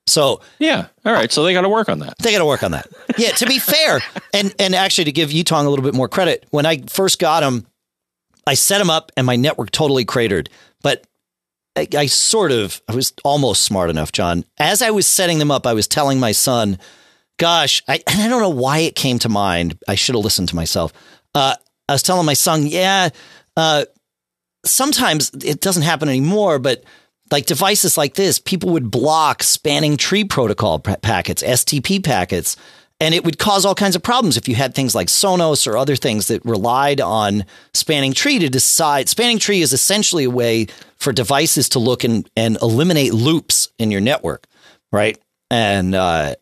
So 0.07 0.41
Yeah. 0.59 0.87
All 1.05 1.13
right. 1.13 1.31
So 1.31 1.43
they 1.43 1.53
got 1.53 1.61
to 1.61 1.69
work 1.69 1.87
on 1.89 1.99
that. 1.99 2.15
they 2.19 2.31
got 2.31 2.39
to 2.39 2.45
work 2.45 2.63
on 2.63 2.71
that. 2.71 2.87
Yeah, 3.17 3.29
to 3.31 3.45
be 3.45 3.59
fair, 3.59 3.99
and 4.33 4.53
and 4.59 4.73
actually 4.73 5.05
to 5.05 5.11
give 5.11 5.29
Yitong 5.29 5.65
a 5.65 5.69
little 5.69 5.83
bit 5.85 5.93
more 5.93 6.09
credit, 6.09 6.45
when 6.49 6.65
I 6.65 6.81
first 6.89 7.19
got 7.19 7.43
him, 7.43 7.67
I 8.47 8.55
set 8.55 8.81
him 8.81 8.89
up 8.89 9.11
and 9.15 9.25
my 9.27 9.35
network 9.35 9.71
totally 9.71 10.03
cratered. 10.03 10.49
But 10.81 11.05
I, 11.75 11.87
I 11.95 12.05
sort 12.07 12.51
of, 12.51 12.81
I 12.89 12.95
was 12.95 13.13
almost 13.23 13.63
smart 13.63 13.89
enough, 13.89 14.11
John. 14.11 14.43
As 14.59 14.81
I 14.81 14.89
was 14.89 15.05
setting 15.07 15.37
them 15.39 15.51
up, 15.51 15.65
I 15.67 15.73
was 15.73 15.87
telling 15.87 16.19
my 16.19 16.31
son, 16.31 16.79
"Gosh, 17.37 17.81
I 17.87 18.01
and 18.07 18.21
I 18.21 18.27
don't 18.27 18.41
know 18.41 18.49
why 18.49 18.79
it 18.79 18.95
came 18.95 19.19
to 19.19 19.29
mind. 19.29 19.77
I 19.87 19.95
should 19.95 20.15
have 20.15 20.23
listened 20.23 20.49
to 20.49 20.55
myself." 20.55 20.91
Uh, 21.33 21.55
I 21.91 21.93
was 21.93 22.03
telling 22.03 22.25
my 22.25 22.33
son, 22.33 22.65
"Yeah, 22.65 23.09
uh, 23.55 23.85
sometimes 24.65 25.31
it 25.43 25.61
doesn't 25.61 25.83
happen 25.83 26.09
anymore, 26.09 26.59
but." 26.59 26.83
Like 27.33 27.45
devices 27.45 27.97
like 27.97 28.15
this, 28.15 28.39
people 28.39 28.71
would 28.71 28.91
block 28.91 29.41
spanning 29.41 29.95
tree 29.95 30.25
protocol 30.25 30.79
pa- 30.79 30.97
packets, 30.97 31.41
STP 31.41 32.03
packets, 32.03 32.57
and 33.01 33.15
it 33.15 33.25
would 33.25 33.39
cause 33.39 33.65
all 33.65 33.73
kinds 33.73 33.95
of 33.95 34.03
problems 34.03 34.37
if 34.37 34.47
you 34.47 34.53
had 34.53 34.75
things 34.75 34.93
like 34.93 35.07
Sonos 35.07 35.65
or 35.65 35.75
other 35.75 35.95
things 35.95 36.27
that 36.27 36.45
relied 36.45 37.01
on 37.01 37.45
spanning 37.73 38.13
tree 38.13 38.37
to 38.37 38.47
decide. 38.47 39.09
Spanning 39.09 39.39
tree 39.39 39.61
is 39.61 39.73
essentially 39.73 40.25
a 40.25 40.29
way 40.29 40.67
for 40.97 41.11
devices 41.11 41.67
to 41.69 41.79
look 41.79 42.03
and, 42.03 42.29
and 42.37 42.57
eliminate 42.61 43.11
loops 43.11 43.69
in 43.79 43.89
your 43.89 44.01
network, 44.01 44.45
right? 44.91 45.17
And 45.49 45.95
uh, 45.95 46.35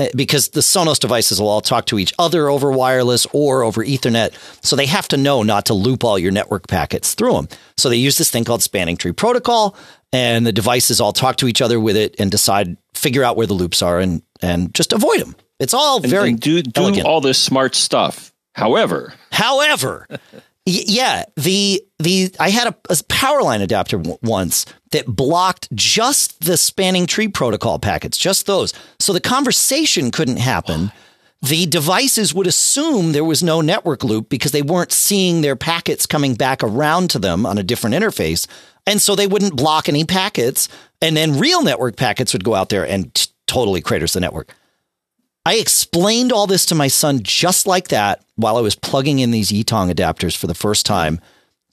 Eh, 0.00 0.08
because 0.16 0.48
the 0.48 0.60
Sonos 0.60 0.98
devices 0.98 1.38
will 1.40 1.48
all 1.48 1.60
talk 1.60 1.84
to 1.86 1.98
each 1.98 2.14
other 2.18 2.48
over 2.48 2.72
wireless 2.72 3.26
or 3.32 3.62
over 3.62 3.84
Ethernet. 3.84 4.32
So 4.64 4.74
they 4.74 4.86
have 4.86 5.06
to 5.08 5.16
know 5.16 5.42
not 5.42 5.66
to 5.66 5.74
loop 5.74 6.02
all 6.04 6.18
your 6.18 6.32
network 6.32 6.66
packets 6.68 7.14
through 7.14 7.34
them. 7.34 7.48
So 7.76 7.88
they 7.90 7.96
use 7.96 8.16
this 8.18 8.30
thing 8.30 8.44
called 8.44 8.62
spanning 8.62 8.96
tree 8.96 9.12
protocol, 9.12 9.76
and 10.12 10.46
the 10.46 10.52
devices 10.52 11.00
all 11.00 11.12
talk 11.12 11.36
to 11.36 11.46
each 11.48 11.60
other 11.62 11.78
with 11.78 11.96
it 11.96 12.16
and 12.18 12.30
decide, 12.30 12.76
figure 12.94 13.22
out 13.22 13.36
where 13.36 13.46
the 13.46 13.54
loops 13.54 13.82
are 13.82 14.00
and, 14.00 14.22
and 14.40 14.74
just 14.74 14.92
avoid 14.92 15.20
them. 15.20 15.36
It's 15.58 15.74
all 15.74 15.98
And- 15.98 16.08
very 16.10 16.30
and 16.30 16.40
do 16.40 16.62
do 16.62 17.02
all 17.02 17.20
this 17.20 17.38
smart 17.38 17.74
stuff. 17.74 18.32
However, 18.54 19.12
However, 19.30 20.06
yeah, 20.70 21.24
the 21.36 21.82
the 21.98 22.34
I 22.38 22.50
had 22.50 22.68
a, 22.68 22.76
a 22.88 22.96
power 23.08 23.42
line 23.42 23.62
adapter 23.62 23.98
w- 23.98 24.18
once 24.22 24.66
that 24.92 25.06
blocked 25.06 25.68
just 25.74 26.44
the 26.44 26.56
spanning 26.56 27.06
tree 27.06 27.28
protocol 27.28 27.78
packets, 27.78 28.18
just 28.18 28.46
those. 28.46 28.72
So 28.98 29.12
the 29.12 29.20
conversation 29.20 30.10
couldn't 30.10 30.38
happen. 30.38 30.92
The 31.42 31.66
devices 31.66 32.34
would 32.34 32.46
assume 32.46 33.12
there 33.12 33.24
was 33.24 33.42
no 33.42 33.62
network 33.62 34.04
loop 34.04 34.28
because 34.28 34.52
they 34.52 34.62
weren't 34.62 34.92
seeing 34.92 35.40
their 35.40 35.56
packets 35.56 36.06
coming 36.06 36.34
back 36.34 36.62
around 36.62 37.10
to 37.10 37.18
them 37.18 37.46
on 37.46 37.56
a 37.56 37.62
different 37.62 37.96
interface. 37.96 38.46
And 38.86 39.00
so 39.00 39.14
they 39.14 39.26
wouldn't 39.26 39.56
block 39.56 39.88
any 39.88 40.04
packets. 40.04 40.68
And 41.00 41.16
then 41.16 41.38
real 41.38 41.62
network 41.62 41.96
packets 41.96 42.34
would 42.34 42.44
go 42.44 42.54
out 42.54 42.68
there 42.68 42.86
and 42.86 43.14
t- 43.14 43.30
totally 43.46 43.80
craters 43.80 44.12
the 44.12 44.20
network. 44.20 44.54
I 45.46 45.54
explained 45.54 46.32
all 46.32 46.46
this 46.46 46.66
to 46.66 46.74
my 46.74 46.88
son 46.88 47.20
just 47.22 47.66
like 47.66 47.88
that 47.88 48.22
while 48.40 48.56
I 48.56 48.60
was 48.60 48.74
plugging 48.74 49.18
in 49.18 49.30
these 49.30 49.50
Yitong 49.50 49.92
adapters 49.92 50.36
for 50.36 50.46
the 50.46 50.54
first 50.54 50.86
time. 50.86 51.20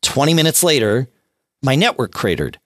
20 0.01 0.33
minutes 0.33 0.63
later, 0.63 1.09
my 1.61 1.75
network 1.75 2.13
cratered. 2.13 2.59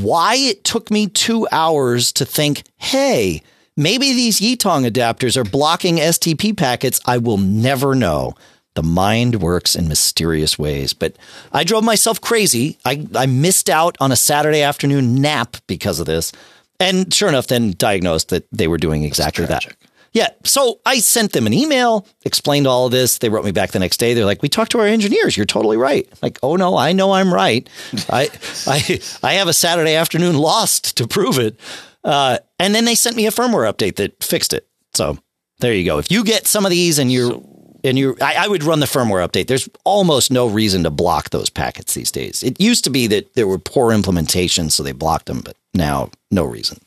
Why 0.00 0.36
it 0.36 0.64
took 0.64 0.90
me 0.90 1.08
two 1.08 1.46
hours 1.52 2.12
to 2.12 2.24
think, 2.24 2.62
hey, 2.76 3.42
maybe 3.76 4.12
these 4.12 4.40
Yitong 4.40 4.88
adapters 4.88 5.36
are 5.36 5.44
blocking 5.44 5.96
STP 5.96 6.56
packets, 6.56 7.00
I 7.06 7.18
will 7.18 7.38
never 7.38 7.94
know. 7.94 8.34
The 8.74 8.82
mind 8.82 9.40
works 9.40 9.76
in 9.76 9.86
mysterious 9.88 10.58
ways. 10.58 10.94
But 10.94 11.16
I 11.52 11.64
drove 11.64 11.84
myself 11.84 12.20
crazy. 12.20 12.78
I, 12.84 13.06
I 13.14 13.26
missed 13.26 13.70
out 13.70 13.96
on 14.00 14.10
a 14.10 14.16
Saturday 14.16 14.62
afternoon 14.62 15.16
nap 15.16 15.56
because 15.66 16.00
of 16.00 16.06
this. 16.06 16.32
And 16.80 17.12
sure 17.14 17.28
enough, 17.28 17.46
then 17.46 17.74
diagnosed 17.76 18.30
that 18.30 18.46
they 18.50 18.66
were 18.66 18.78
doing 18.78 19.04
exactly 19.04 19.46
that. 19.46 19.64
Yeah. 20.14 20.28
So 20.44 20.80
I 20.86 21.00
sent 21.00 21.32
them 21.32 21.46
an 21.46 21.52
email, 21.52 22.06
explained 22.24 22.66
all 22.66 22.86
of 22.86 22.92
this. 22.92 23.18
They 23.18 23.28
wrote 23.28 23.44
me 23.44 23.50
back 23.50 23.72
the 23.72 23.80
next 23.80 23.98
day. 23.98 24.14
They're 24.14 24.24
like, 24.24 24.42
"We 24.42 24.48
talked 24.48 24.70
to 24.72 24.78
our 24.78 24.86
engineers. 24.86 25.36
You're 25.36 25.44
totally 25.44 25.76
right." 25.76 26.08
Like, 26.22 26.38
"Oh 26.42 26.56
no, 26.56 26.76
I 26.76 26.92
know 26.92 27.12
I'm 27.12 27.34
right. 27.34 27.68
I 28.08 28.30
I 28.66 29.00
I 29.22 29.32
have 29.34 29.48
a 29.48 29.52
Saturday 29.52 29.96
afternoon 29.96 30.38
lost 30.38 30.96
to 30.96 31.06
prove 31.08 31.38
it." 31.38 31.58
Uh, 32.04 32.38
and 32.58 32.74
then 32.74 32.84
they 32.84 32.94
sent 32.94 33.16
me 33.16 33.26
a 33.26 33.30
firmware 33.30 33.70
update 33.70 33.96
that 33.96 34.22
fixed 34.22 34.52
it. 34.52 34.68
So 34.94 35.18
there 35.58 35.74
you 35.74 35.84
go. 35.84 35.98
If 35.98 36.10
you 36.10 36.22
get 36.22 36.46
some 36.46 36.64
of 36.64 36.70
these 36.70 36.98
and 36.98 37.10
you're 37.10 37.42
and 37.82 37.98
you, 37.98 38.16
I, 38.20 38.44
I 38.44 38.48
would 38.48 38.64
run 38.64 38.80
the 38.80 38.86
firmware 38.86 39.26
update. 39.26 39.46
There's 39.46 39.68
almost 39.84 40.30
no 40.30 40.46
reason 40.46 40.84
to 40.84 40.90
block 40.90 41.30
those 41.30 41.50
packets 41.50 41.92
these 41.94 42.10
days. 42.10 42.42
It 42.42 42.60
used 42.60 42.84
to 42.84 42.90
be 42.90 43.06
that 43.08 43.34
there 43.34 43.46
were 43.46 43.58
poor 43.58 43.92
implementations, 43.92 44.72
so 44.72 44.82
they 44.82 44.92
blocked 44.92 45.26
them, 45.26 45.42
but 45.44 45.56
now 45.74 46.10
no 46.30 46.44
reason. 46.44 46.78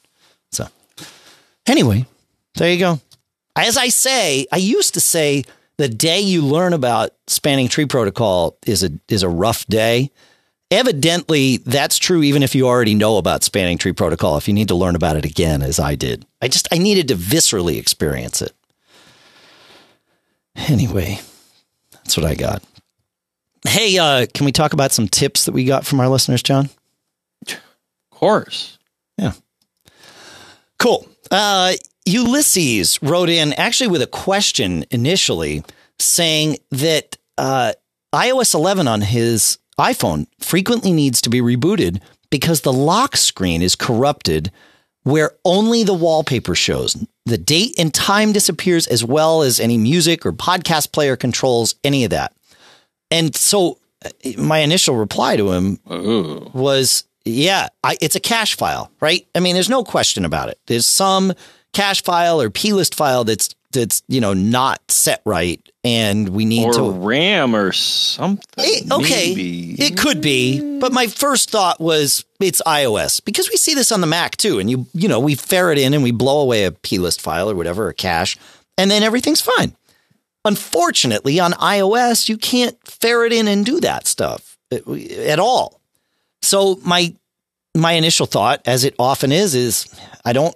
So 0.51 0.67
anyway, 1.67 2.05
there 2.55 2.71
you 2.71 2.79
go. 2.79 2.99
As 3.57 3.75
I 3.75 3.89
say, 3.89 4.45
I 4.51 4.57
used 4.57 4.93
to 4.93 4.99
say 4.99 5.43
the 5.77 5.87
day 5.87 6.19
you 6.19 6.43
learn 6.43 6.73
about 6.73 7.11
spanning 7.27 7.67
tree 7.67 7.85
protocol 7.85 8.57
is 8.65 8.83
a 8.83 8.91
is 9.09 9.23
a 9.23 9.29
rough 9.29 9.65
day. 9.67 10.11
Evidently, 10.69 11.57
that's 11.57 11.97
true 11.97 12.23
even 12.23 12.43
if 12.43 12.53
you 12.53 12.67
already 12.67 12.93
know 12.93 13.17
about 13.17 13.43
spanning 13.43 13.77
tree 13.77 13.93
protocol. 13.93 14.37
If 14.37 14.47
you 14.47 14.53
need 14.53 14.67
to 14.67 14.75
learn 14.75 14.95
about 14.95 15.15
it 15.15 15.25
again, 15.25 15.61
as 15.61 15.79
I 15.79 15.95
did, 15.95 16.25
I 16.41 16.49
just 16.49 16.67
I 16.71 16.77
needed 16.77 17.07
to 17.07 17.15
viscerally 17.15 17.79
experience 17.79 18.41
it. 18.41 18.53
Anyway, 20.55 21.19
that's 21.91 22.17
what 22.17 22.25
I 22.25 22.35
got. 22.35 22.63
Hey, 23.67 23.97
uh, 23.97 24.25
can 24.33 24.45
we 24.45 24.51
talk 24.51 24.73
about 24.73 24.91
some 24.91 25.07
tips 25.07 25.45
that 25.45 25.51
we 25.51 25.65
got 25.65 25.85
from 25.85 25.99
our 25.99 26.09
listeners, 26.09 26.43
John? 26.43 26.69
of 27.47 27.59
course. 28.09 28.77
Yeah. 29.17 29.33
Cool. 30.79 31.07
Uh, 31.29 31.73
Ulysses 32.07 33.01
wrote 33.01 33.29
in 33.29 33.53
actually 33.53 33.89
with 33.89 34.01
a 34.01 34.07
question 34.07 34.85
initially 34.91 35.63
saying 35.99 36.57
that 36.71 37.17
uh, 37.37 37.73
iOS 38.13 38.53
11 38.55 38.87
on 38.87 39.01
his 39.01 39.59
iPhone 39.79 40.27
frequently 40.39 40.93
needs 40.93 41.21
to 41.21 41.29
be 41.29 41.41
rebooted 41.41 42.01
because 42.29 42.61
the 42.61 42.73
lock 42.73 43.17
screen 43.17 43.61
is 43.61 43.75
corrupted 43.75 44.51
where 45.03 45.31
only 45.45 45.83
the 45.83 45.93
wallpaper 45.93 46.55
shows. 46.55 46.95
The 47.25 47.37
date 47.37 47.75
and 47.77 47.93
time 47.93 48.33
disappears 48.33 48.87
as 48.87 49.03
well 49.03 49.41
as 49.41 49.59
any 49.59 49.77
music 49.77 50.25
or 50.25 50.33
podcast 50.33 50.91
player 50.91 51.15
controls 51.15 51.75
any 51.83 52.03
of 52.03 52.11
that. 52.11 52.33
And 53.11 53.35
so 53.35 53.79
uh, 54.03 54.09
my 54.37 54.59
initial 54.59 54.95
reply 54.95 55.37
to 55.37 55.51
him 55.51 55.79
Ooh. 55.91 56.51
was 56.53 57.05
yeah, 57.25 57.67
I, 57.83 57.97
it's 57.99 58.15
a 58.15 58.21
cache 58.21 58.55
file, 58.55 58.91
right? 59.01 59.27
I 59.35 59.41
mean, 59.41 59.53
there's 59.53 59.69
no 59.69 59.83
question 59.83 60.23
about 60.23 60.49
it. 60.49 60.59
There's 60.67 60.85
some 60.85 61.33
cache 61.77 62.01
file 62.03 62.41
or 62.41 62.49
plist 62.49 62.95
file 62.95 63.23
that's 63.23 63.53
that's 63.71 64.01
you 64.07 64.21
know 64.21 64.33
not 64.33 64.79
set 64.89 65.21
right, 65.25 65.61
and 65.83 66.29
we 66.29 66.45
need 66.45 66.65
Or 66.65 66.73
to. 66.73 66.89
RAM 66.91 67.55
or 67.55 67.71
something. 67.73 68.43
Eh, 68.57 68.81
okay, 68.91 69.35
maybe. 69.35 69.75
it 69.81 69.97
could 69.97 70.21
be, 70.21 70.79
but 70.79 70.91
my 70.93 71.07
first 71.07 71.51
thought 71.51 71.79
was 71.79 72.25
it's 72.39 72.61
iOS 72.65 73.23
because 73.23 73.49
we 73.49 73.57
see 73.57 73.73
this 73.75 73.91
on 73.91 74.01
the 74.01 74.07
Mac 74.07 74.37
too, 74.37 74.59
and 74.59 74.69
you 74.71 74.87
you 74.93 75.07
know 75.07 75.19
we 75.19 75.35
ferret 75.35 75.77
in 75.77 75.93
and 75.93 76.01
we 76.03 76.11
blow 76.11 76.39
away 76.39 76.63
a 76.65 76.71
plist 76.71 77.21
file 77.21 77.49
or 77.49 77.55
whatever, 77.55 77.89
a 77.89 77.93
cache, 77.93 78.37
and 78.77 78.89
then 78.89 79.03
everything's 79.03 79.41
fine. 79.41 79.75
Unfortunately, 80.45 81.39
on 81.41 81.51
iOS, 81.53 82.29
you 82.29 82.37
can't 82.37 82.77
ferret 82.85 83.33
in 83.33 83.47
and 83.49 83.65
do 83.65 83.81
that 83.81 84.07
stuff 84.07 84.57
at 84.71 85.39
all. 85.39 85.81
So 86.41 86.79
my 86.85 87.13
my 87.75 87.91
initial 87.93 88.25
thought, 88.25 88.61
as 88.65 88.85
it 88.85 88.95
often 88.97 89.31
is, 89.33 89.53
is 89.55 89.87
I 90.23 90.31
don't 90.33 90.55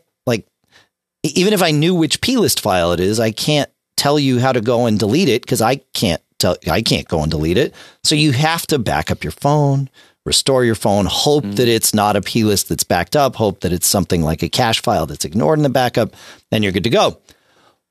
even 1.23 1.53
if 1.53 1.62
I 1.62 1.71
knew 1.71 1.93
which 1.93 2.21
plist 2.21 2.60
file 2.60 2.91
it 2.91 2.99
is, 2.99 3.19
I 3.19 3.31
can't 3.31 3.69
tell 3.97 4.17
you 4.19 4.39
how 4.39 4.51
to 4.51 4.62
go 4.62 4.86
and 4.86 4.97
delete 4.97 5.29
it 5.29 5.41
because 5.43 5.62
I 5.62 5.77
can't 5.93 6.21
tell 6.39 6.57
I 6.69 6.81
can't 6.81 7.07
go 7.07 7.21
and 7.21 7.31
delete 7.31 7.57
it. 7.57 7.73
So 8.03 8.15
you 8.15 8.31
have 8.31 8.65
to 8.67 8.79
back 8.79 9.12
up 9.12 9.23
your 9.23 9.31
phone, 9.31 9.89
restore 10.25 10.65
your 10.65 10.75
phone, 10.75 11.05
hope 11.05 11.43
that 11.43 11.67
it's 11.67 11.93
not 11.93 12.15
a 12.15 12.21
plist 12.21 12.69
that's 12.69 12.84
backed 12.84 13.15
up, 13.15 13.36
hope 13.36 13.62
that 13.62 13.71
it's 13.71 13.88
something 13.88 14.21
like 14.23 14.41
a 14.41 14.49
cache 14.49 14.81
file 14.81 15.05
that's 15.05 15.25
ignored 15.25 15.60
in 15.60 15.63
the 15.63 15.69
backup, 15.69 16.15
then 16.49 16.63
you're 16.63 16.71
good 16.71 16.84
to 16.84 16.89
go. 16.89 17.19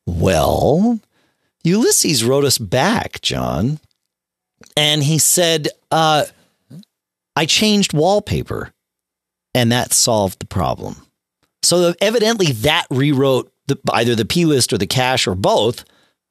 Well, 0.07 1.01
Ulysses 1.63 2.25
wrote 2.25 2.45
us 2.45 2.59
back, 2.59 3.21
John, 3.21 3.79
and 4.77 5.03
he 5.03 5.19
said, 5.19 5.69
uh, 5.91 6.25
I 7.37 7.47
changed 7.47 7.93
wallpaper 7.93 8.73
and 9.55 9.73
that 9.73 9.93
solved 9.93 10.41
the 10.41 10.47
problem. 10.47 11.07
So 11.71 11.95
evidently 12.01 12.51
that 12.51 12.87
rewrote 12.91 13.53
the, 13.69 13.79
either 13.93 14.17
the 14.17 14.25
plist 14.25 14.73
or 14.73 14.79
the 14.79 14.89
cache 14.89 15.29
or 15.29 15.37
both. 15.37 15.85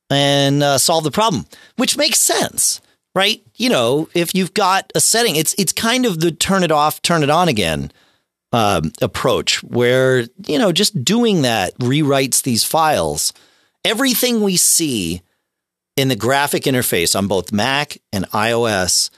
and 0.09 0.61
uh, 0.61 0.77
solve 0.77 1.05
the 1.05 1.11
problem, 1.11 1.45
which 1.77 1.95
makes 1.95 2.19
sense, 2.19 2.81
right? 3.15 3.41
You 3.55 3.69
know, 3.69 4.09
if 4.13 4.35
you've 4.35 4.53
got 4.53 4.91
a 4.95 4.99
setting, 4.99 5.37
it's 5.37 5.55
it's 5.57 5.71
kind 5.71 6.05
of 6.05 6.19
the 6.19 6.31
turn 6.31 6.63
it 6.63 6.71
off, 6.71 7.01
turn 7.01 7.23
it 7.23 7.29
on 7.29 7.47
again 7.47 7.89
um, 8.51 8.91
approach, 9.01 9.63
where 9.63 10.27
you 10.45 10.59
know 10.59 10.73
just 10.73 11.05
doing 11.05 11.43
that 11.43 11.77
rewrites 11.77 12.43
these 12.43 12.65
files. 12.65 13.31
Everything 13.85 14.41
we 14.41 14.57
see 14.57 15.21
in 15.95 16.09
the 16.09 16.17
graphic 16.17 16.63
interface 16.63 17.15
on 17.15 17.27
both 17.27 17.53
Mac 17.53 17.99
and 18.11 18.25
iOS 18.31 19.09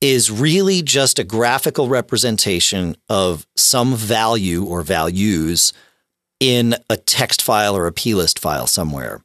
is 0.00 0.30
really 0.30 0.82
just 0.82 1.18
a 1.18 1.24
graphical 1.24 1.88
representation 1.88 2.96
of 3.08 3.46
some 3.56 3.94
value 3.94 4.64
or 4.64 4.82
values 4.82 5.72
in 6.38 6.74
a 6.90 6.96
text 6.96 7.40
file 7.40 7.76
or 7.76 7.86
a 7.86 7.92
plist 7.92 8.38
file 8.38 8.66
somewhere. 8.66 9.22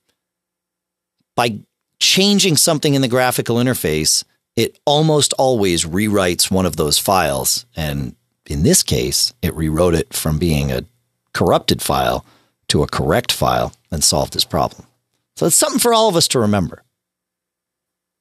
By 1.35 1.59
changing 1.99 2.57
something 2.57 2.93
in 2.93 3.01
the 3.01 3.07
graphical 3.07 3.57
interface, 3.57 4.23
it 4.55 4.79
almost 4.85 5.33
always 5.37 5.85
rewrites 5.85 6.51
one 6.51 6.65
of 6.65 6.75
those 6.75 6.97
files. 6.97 7.65
And 7.75 8.15
in 8.47 8.63
this 8.63 8.83
case, 8.83 9.33
it 9.41 9.53
rewrote 9.55 9.93
it 9.93 10.13
from 10.13 10.39
being 10.39 10.71
a 10.71 10.85
corrupted 11.33 11.81
file 11.81 12.25
to 12.69 12.83
a 12.83 12.87
correct 12.87 13.31
file 13.31 13.73
and 13.91 14.03
solved 14.03 14.33
this 14.33 14.45
problem. 14.45 14.87
So 15.35 15.45
it's 15.45 15.55
something 15.55 15.79
for 15.79 15.93
all 15.93 16.09
of 16.09 16.15
us 16.15 16.27
to 16.29 16.39
remember. 16.39 16.83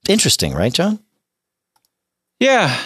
Interesting, 0.09 0.55
right, 0.55 0.73
John? 0.73 1.01
Yeah, 2.41 2.77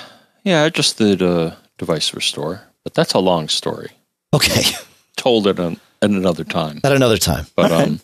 yeah. 0.43 0.64
I 0.64 0.69
just 0.69 0.99
did 0.99 1.23
a 1.23 1.57
device 1.79 2.12
restore, 2.12 2.61
but 2.83 2.93
that's 2.95 3.14
a 3.14 3.19
long 3.19 3.49
story. 3.49 3.90
Okay. 4.35 4.62
Told 5.17 5.47
it 5.47 5.59
at 5.59 5.79
another 6.03 6.45
time. 6.45 6.81
At 6.85 6.93
another 6.93 7.17
time. 7.17 7.47
But 7.57 7.73
um, 7.73 8.01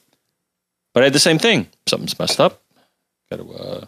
but 0.95 1.03
I 1.03 1.05
had 1.05 1.13
the 1.13 1.19
same 1.19 1.39
thing. 1.39 1.67
Something's 1.87 2.19
messed 2.19 2.41
up. 2.41 2.63
Got 3.31 3.37
to 3.37 3.53
uh, 3.53 3.87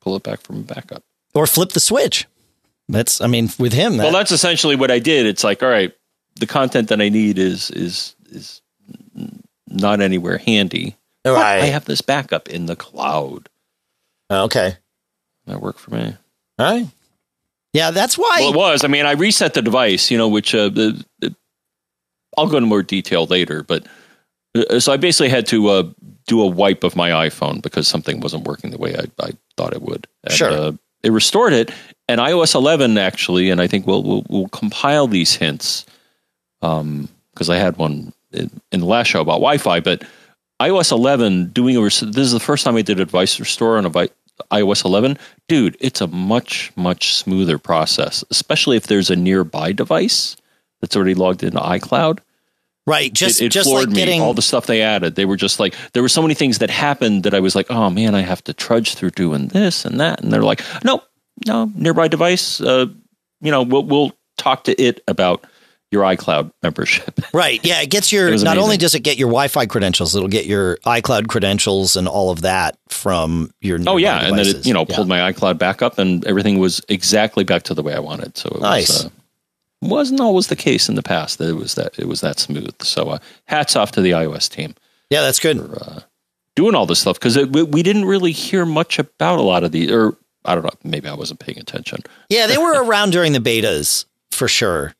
pull 0.00 0.16
it 0.16 0.22
back 0.22 0.42
from 0.42 0.62
backup. 0.62 1.02
Or 1.34 1.46
flip 1.46 1.70
the 1.70 1.80
switch. 1.80 2.26
That's, 2.88 3.20
I 3.20 3.26
mean, 3.26 3.48
with 3.58 3.72
him. 3.72 3.96
That, 3.96 4.04
well, 4.04 4.12
that's 4.12 4.30
essentially 4.30 4.76
what 4.76 4.90
I 4.90 4.98
did. 4.98 5.26
It's 5.26 5.42
like, 5.42 5.62
all 5.62 5.68
right, 5.68 5.92
the 6.36 6.46
content 6.46 6.88
that 6.88 7.00
I 7.00 7.08
need 7.08 7.38
is 7.38 7.70
is 7.70 8.14
is 8.30 8.60
not 9.68 10.00
anywhere 10.00 10.38
handy. 10.38 10.96
Right. 11.26 11.62
I 11.62 11.66
have 11.66 11.86
this 11.86 12.02
backup 12.02 12.48
in 12.48 12.66
the 12.66 12.76
cloud. 12.76 13.48
Okay. 14.30 14.76
That 15.46 15.60
worked 15.60 15.80
for 15.80 15.92
me. 15.92 16.16
All 16.58 16.66
right. 16.66 16.86
Yeah, 17.72 17.90
that's 17.90 18.16
why. 18.16 18.36
Well, 18.38 18.50
it 18.50 18.56
was. 18.56 18.84
I 18.84 18.88
mean, 18.88 19.04
I 19.04 19.12
reset 19.12 19.54
the 19.54 19.62
device, 19.62 20.10
you 20.10 20.16
know, 20.16 20.28
which 20.28 20.54
uh, 20.54 20.68
the, 20.68 21.04
the, 21.18 21.34
I'll 22.38 22.46
go 22.46 22.56
into 22.56 22.68
more 22.68 22.84
detail 22.84 23.26
later. 23.26 23.64
But 23.64 23.86
uh, 24.54 24.78
so 24.78 24.92
I 24.92 24.96
basically 24.96 25.28
had 25.28 25.46
to 25.48 25.68
uh, 25.68 25.82
do 26.26 26.40
a 26.40 26.46
wipe 26.46 26.84
of 26.84 26.94
my 26.94 27.10
iPhone 27.28 27.62
because 27.62 27.88
something 27.88 28.20
wasn't 28.20 28.46
working 28.46 28.70
the 28.70 28.78
way 28.78 28.94
I, 28.96 29.24
I 29.24 29.32
thought 29.56 29.72
it 29.72 29.82
would. 29.82 30.06
And, 30.22 30.32
sure. 30.32 30.50
Uh, 30.50 30.72
it 31.02 31.12
restored 31.12 31.52
it, 31.52 31.70
and 32.08 32.20
iOS 32.20 32.54
11 32.54 32.96
actually, 32.96 33.50
and 33.50 33.60
I 33.60 33.66
think 33.66 33.86
we'll 33.86 34.02
we'll, 34.02 34.24
we'll 34.28 34.48
compile 34.48 35.06
these 35.06 35.34
hints 35.34 35.84
because 36.60 36.80
um, 36.80 37.08
I 37.50 37.56
had 37.56 37.76
one 37.76 38.14
in, 38.32 38.50
in, 38.72 38.80
the 38.80 38.86
last 38.86 39.08
show 39.08 39.20
about 39.20 39.34
Wi-Fi, 39.34 39.80
but 39.80 40.02
iOS 40.62 40.92
11 40.92 41.50
doing 41.50 41.76
a 41.76 41.82
this 41.82 42.00
is 42.00 42.32
the 42.32 42.40
first 42.40 42.64
time 42.64 42.76
I 42.76 42.82
did 42.82 43.00
a 43.00 43.04
device 43.04 43.38
restore 43.38 43.76
on 43.76 43.84
a 43.84 43.90
iOS 44.50 44.84
11, 44.84 45.18
dude, 45.48 45.76
it's 45.80 46.00
a 46.00 46.06
much, 46.06 46.72
much 46.76 47.14
smoother 47.14 47.58
process, 47.58 48.24
especially 48.30 48.76
if 48.76 48.86
there's 48.86 49.10
a 49.10 49.16
nearby 49.16 49.72
device 49.72 50.36
that's 50.80 50.96
already 50.96 51.14
logged 51.14 51.42
into 51.42 51.58
iCloud. 51.58 52.18
Right. 52.86 53.12
Just, 53.12 53.40
it, 53.40 53.46
it 53.46 53.52
just 53.52 53.68
floored 53.68 53.88
like 53.88 53.94
getting 53.94 54.20
me. 54.20 54.26
all 54.26 54.34
the 54.34 54.42
stuff 54.42 54.66
they 54.66 54.82
added. 54.82 55.14
They 55.14 55.24
were 55.24 55.36
just 55.36 55.58
like, 55.58 55.74
there 55.92 56.02
were 56.02 56.08
so 56.08 56.20
many 56.20 56.34
things 56.34 56.58
that 56.58 56.68
happened 56.68 57.22
that 57.22 57.32
I 57.32 57.40
was 57.40 57.54
like, 57.54 57.70
oh 57.70 57.88
man, 57.88 58.14
I 58.14 58.20
have 58.20 58.44
to 58.44 58.52
trudge 58.52 58.94
through 58.94 59.10
doing 59.10 59.48
this 59.48 59.84
and 59.84 59.98
that. 60.00 60.22
And 60.22 60.30
they're 60.32 60.42
like, 60.42 60.62
no, 60.84 61.02
no, 61.46 61.70
nearby 61.74 62.08
device. 62.08 62.60
Uh, 62.60 62.86
you 63.40 63.50
know, 63.50 63.62
we'll, 63.62 63.84
we'll 63.84 64.12
talk 64.36 64.64
to 64.64 64.80
it 64.80 65.02
about 65.08 65.46
your 65.94 66.02
iCloud 66.02 66.52
membership. 66.62 67.20
Right. 67.32 67.64
Yeah. 67.64 67.80
It 67.80 67.90
gets 67.90 68.12
your, 68.12 68.28
it 68.28 68.42
not 68.42 68.58
only 68.58 68.76
does 68.76 68.94
it 68.94 69.00
get 69.00 69.16
your 69.16 69.28
Wi 69.28 69.48
Fi 69.48 69.66
credentials, 69.66 70.14
it'll 70.14 70.28
get 70.28 70.46
your 70.46 70.76
iCloud 70.84 71.26
credentials 71.26 71.96
and 71.96 72.06
all 72.06 72.30
of 72.30 72.42
that 72.42 72.76
from 72.88 73.50
your 73.60 73.78
Oh, 73.86 73.96
yeah. 73.96 74.24
Devices. 74.24 74.28
And 74.28 74.38
then 74.38 74.60
it, 74.60 74.66
you 74.66 74.74
know, 74.74 74.84
pulled 74.84 75.08
my 75.08 75.32
iCloud 75.32 75.58
back 75.58 75.82
up 75.82 75.98
and 75.98 76.24
everything 76.26 76.58
was 76.58 76.80
exactly 76.88 77.42
back 77.42 77.64
to 77.64 77.74
the 77.74 77.82
way 77.82 77.94
I 77.94 77.98
wanted. 77.98 78.36
So 78.36 78.50
it 78.50 78.60
nice. 78.60 78.88
was, 78.88 79.06
uh, 79.06 79.10
wasn't 79.80 80.20
always 80.20 80.46
the 80.46 80.56
case 80.56 80.88
in 80.88 80.94
the 80.94 81.02
past 81.02 81.38
that 81.38 81.48
it 81.48 81.54
was 81.54 81.74
that 81.74 81.98
it 81.98 82.06
was 82.06 82.20
that 82.20 82.38
smooth. 82.38 82.74
So 82.82 83.08
uh, 83.10 83.18
hats 83.46 83.74
off 83.74 83.92
to 83.92 84.00
the 84.00 84.12
iOS 84.12 84.48
team. 84.48 84.74
Yeah, 85.10 85.22
that's 85.22 85.40
good. 85.40 85.58
For, 85.58 85.82
uh, 85.82 86.00
doing 86.56 86.74
all 86.74 86.86
this 86.86 87.00
stuff 87.00 87.18
because 87.18 87.36
we 87.48 87.82
didn't 87.82 88.04
really 88.04 88.32
hear 88.32 88.64
much 88.64 88.98
about 88.98 89.38
a 89.38 89.42
lot 89.42 89.64
of 89.64 89.72
these, 89.72 89.90
or 89.90 90.16
I 90.44 90.54
don't 90.54 90.64
know, 90.64 90.70
maybe 90.84 91.08
I 91.08 91.14
wasn't 91.14 91.40
paying 91.40 91.58
attention. 91.58 92.00
Yeah, 92.28 92.46
they 92.46 92.58
were 92.66 92.84
around 92.84 93.10
during 93.10 93.32
the 93.32 93.40
betas 93.40 94.04
for 94.30 94.48
sure. 94.48 94.94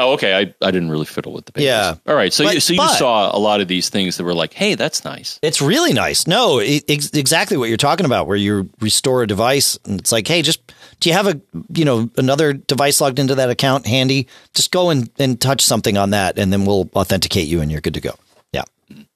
Oh, 0.00 0.12
okay. 0.12 0.34
I, 0.36 0.54
I 0.64 0.70
didn't 0.70 0.90
really 0.90 1.06
fiddle 1.06 1.32
with 1.32 1.46
the 1.46 1.52
betas. 1.52 1.64
Yeah. 1.64 1.94
All 2.06 2.14
right. 2.14 2.32
So 2.32 2.44
but, 2.44 2.54
you, 2.54 2.60
so 2.60 2.72
you 2.72 2.88
saw 2.90 3.36
a 3.36 3.38
lot 3.38 3.60
of 3.60 3.66
these 3.66 3.88
things 3.88 4.16
that 4.16 4.24
were 4.24 4.34
like, 4.34 4.52
hey, 4.52 4.76
that's 4.76 5.04
nice. 5.04 5.40
It's 5.42 5.60
really 5.60 5.92
nice. 5.92 6.26
No, 6.26 6.60
it, 6.60 6.84
ex- 6.88 7.10
exactly 7.10 7.56
what 7.56 7.68
you're 7.68 7.76
talking 7.76 8.06
about, 8.06 8.28
where 8.28 8.36
you 8.36 8.70
restore 8.80 9.24
a 9.24 9.26
device 9.26 9.76
and 9.84 9.98
it's 9.98 10.12
like, 10.12 10.28
hey, 10.28 10.42
just 10.42 10.72
do 11.00 11.08
you 11.08 11.14
have 11.14 11.26
a 11.26 11.40
you 11.74 11.84
know 11.84 12.10
another 12.16 12.52
device 12.52 13.00
logged 13.00 13.18
into 13.18 13.34
that 13.36 13.50
account 13.50 13.86
handy? 13.86 14.28
Just 14.54 14.70
go 14.70 14.90
and, 14.90 15.10
and 15.18 15.40
touch 15.40 15.62
something 15.62 15.96
on 15.96 16.10
that, 16.10 16.38
and 16.38 16.52
then 16.52 16.64
we'll 16.64 16.88
authenticate 16.94 17.46
you, 17.46 17.60
and 17.60 17.70
you're 17.70 17.80
good 17.80 17.94
to 17.94 18.00
go. 18.00 18.14
Yeah, 18.52 18.64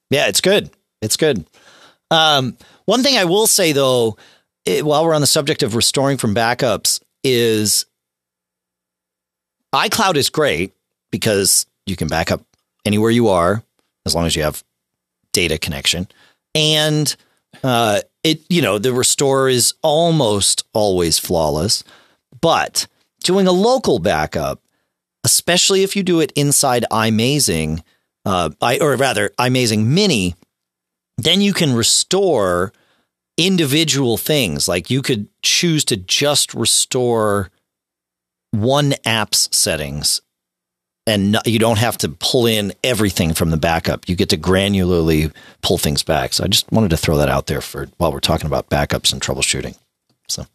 yeah, 0.09 0.27
it's 0.27 0.41
good. 0.41 0.69
It's 1.01 1.17
good. 1.17 1.45
Um, 2.11 2.57
one 2.85 3.03
thing 3.03 3.17
I 3.17 3.25
will 3.25 3.47
say 3.47 3.71
though, 3.71 4.17
it, 4.65 4.85
while 4.85 5.05
we're 5.05 5.15
on 5.15 5.21
the 5.21 5.27
subject 5.27 5.63
of 5.63 5.75
restoring 5.75 6.17
from 6.17 6.35
backups, 6.35 7.01
is 7.23 7.85
iCloud 9.73 10.15
is 10.15 10.29
great 10.29 10.73
because 11.11 11.65
you 11.85 11.95
can 11.95 12.07
back 12.07 12.31
up 12.31 12.41
anywhere 12.85 13.11
you 13.11 13.29
are 13.29 13.63
as 14.05 14.15
long 14.15 14.25
as 14.25 14.35
you 14.35 14.43
have 14.43 14.63
data 15.31 15.57
connection. 15.57 16.07
And 16.55 17.15
uh, 17.63 18.01
it, 18.23 18.41
you 18.49 18.61
know, 18.61 18.77
the 18.77 18.93
restore 18.93 19.49
is 19.49 19.73
almost 19.81 20.63
always 20.73 21.19
flawless. 21.19 21.83
But 22.41 22.87
doing 23.23 23.47
a 23.47 23.51
local 23.51 23.99
backup, 23.99 24.61
especially 25.23 25.83
if 25.83 25.95
you 25.95 26.03
do 26.03 26.19
it 26.19 26.31
inside 26.35 26.85
iMazing, 26.91 27.81
uh, 28.25 28.51
I, 28.61 28.77
or 28.79 28.95
rather 28.95 29.31
iMazing 29.39 29.85
Mini, 29.85 30.35
then 31.17 31.41
you 31.41 31.53
can 31.53 31.73
restore 31.73 32.73
individual 33.37 34.17
things. 34.17 34.67
Like 34.67 34.89
you 34.89 35.01
could 35.01 35.27
choose 35.41 35.83
to 35.85 35.97
just 35.97 36.53
restore 36.53 37.49
one 38.53 38.93
app's 39.03 39.49
settings 39.55 40.21
and 41.07 41.37
you 41.45 41.59
don't 41.59 41.79
have 41.79 41.97
to 41.97 42.09
pull 42.09 42.45
in 42.45 42.71
everything 42.83 43.33
from 43.33 43.49
the 43.49 43.57
backup. 43.57 44.07
You 44.07 44.15
get 44.15 44.29
to 44.29 44.37
granularly 44.37 45.33
pull 45.61 45.77
things 45.77 46.03
back. 46.03 46.33
So 46.33 46.43
I 46.43 46.47
just 46.47 46.71
wanted 46.71 46.91
to 46.91 46.97
throw 46.97 47.17
that 47.17 47.29
out 47.29 47.47
there 47.47 47.61
for 47.61 47.87
while 47.97 48.13
we're 48.13 48.19
talking 48.19 48.47
about 48.47 48.69
backups 48.69 49.11
and 49.11 49.21
troubleshooting. 49.21 49.75
So 50.27 50.45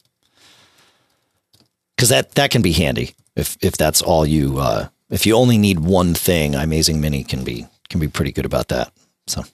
because 1.96 2.08
that 2.08 2.32
that 2.36 2.50
can 2.50 2.62
be 2.62 2.72
handy 2.72 3.14
if 3.34 3.58
if 3.60 3.76
that's 3.76 4.00
all 4.00 4.24
you 4.24 4.58
uh, 4.58 4.88
if 5.10 5.26
you 5.26 5.34
only 5.34 5.58
need 5.58 5.80
one 5.80 6.14
thing, 6.14 6.52
iMazing 6.52 7.00
Mini 7.00 7.24
can 7.24 7.42
be 7.42 7.66
can 7.88 7.98
be 8.00 8.08
pretty 8.08 8.32
good 8.32 8.46
about 8.46 8.68
that. 8.68 8.92
So. 9.26 9.44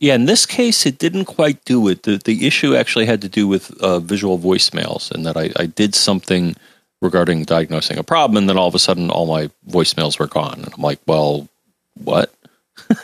Yeah, 0.00 0.14
in 0.14 0.26
this 0.26 0.46
case, 0.46 0.86
it 0.86 0.98
didn't 0.98 1.24
quite 1.24 1.64
do 1.64 1.88
it. 1.88 2.04
The, 2.04 2.18
the 2.24 2.46
issue 2.46 2.76
actually 2.76 3.06
had 3.06 3.20
to 3.22 3.28
do 3.28 3.48
with 3.48 3.76
uh, 3.82 3.98
visual 3.98 4.38
voicemails, 4.38 5.10
and 5.10 5.26
that 5.26 5.36
I, 5.36 5.50
I 5.56 5.66
did 5.66 5.96
something 5.96 6.54
regarding 7.00 7.44
diagnosing 7.44 7.98
a 7.98 8.02
problem, 8.02 8.36
and 8.36 8.48
then 8.48 8.58
all 8.58 8.68
of 8.68 8.74
a 8.74 8.78
sudden, 8.78 9.10
all 9.10 9.26
my 9.26 9.50
voicemails 9.68 10.18
were 10.18 10.26
gone, 10.26 10.60
and 10.62 10.72
I'm 10.72 10.82
like, 10.82 11.00
well, 11.06 11.48
what? 11.94 12.32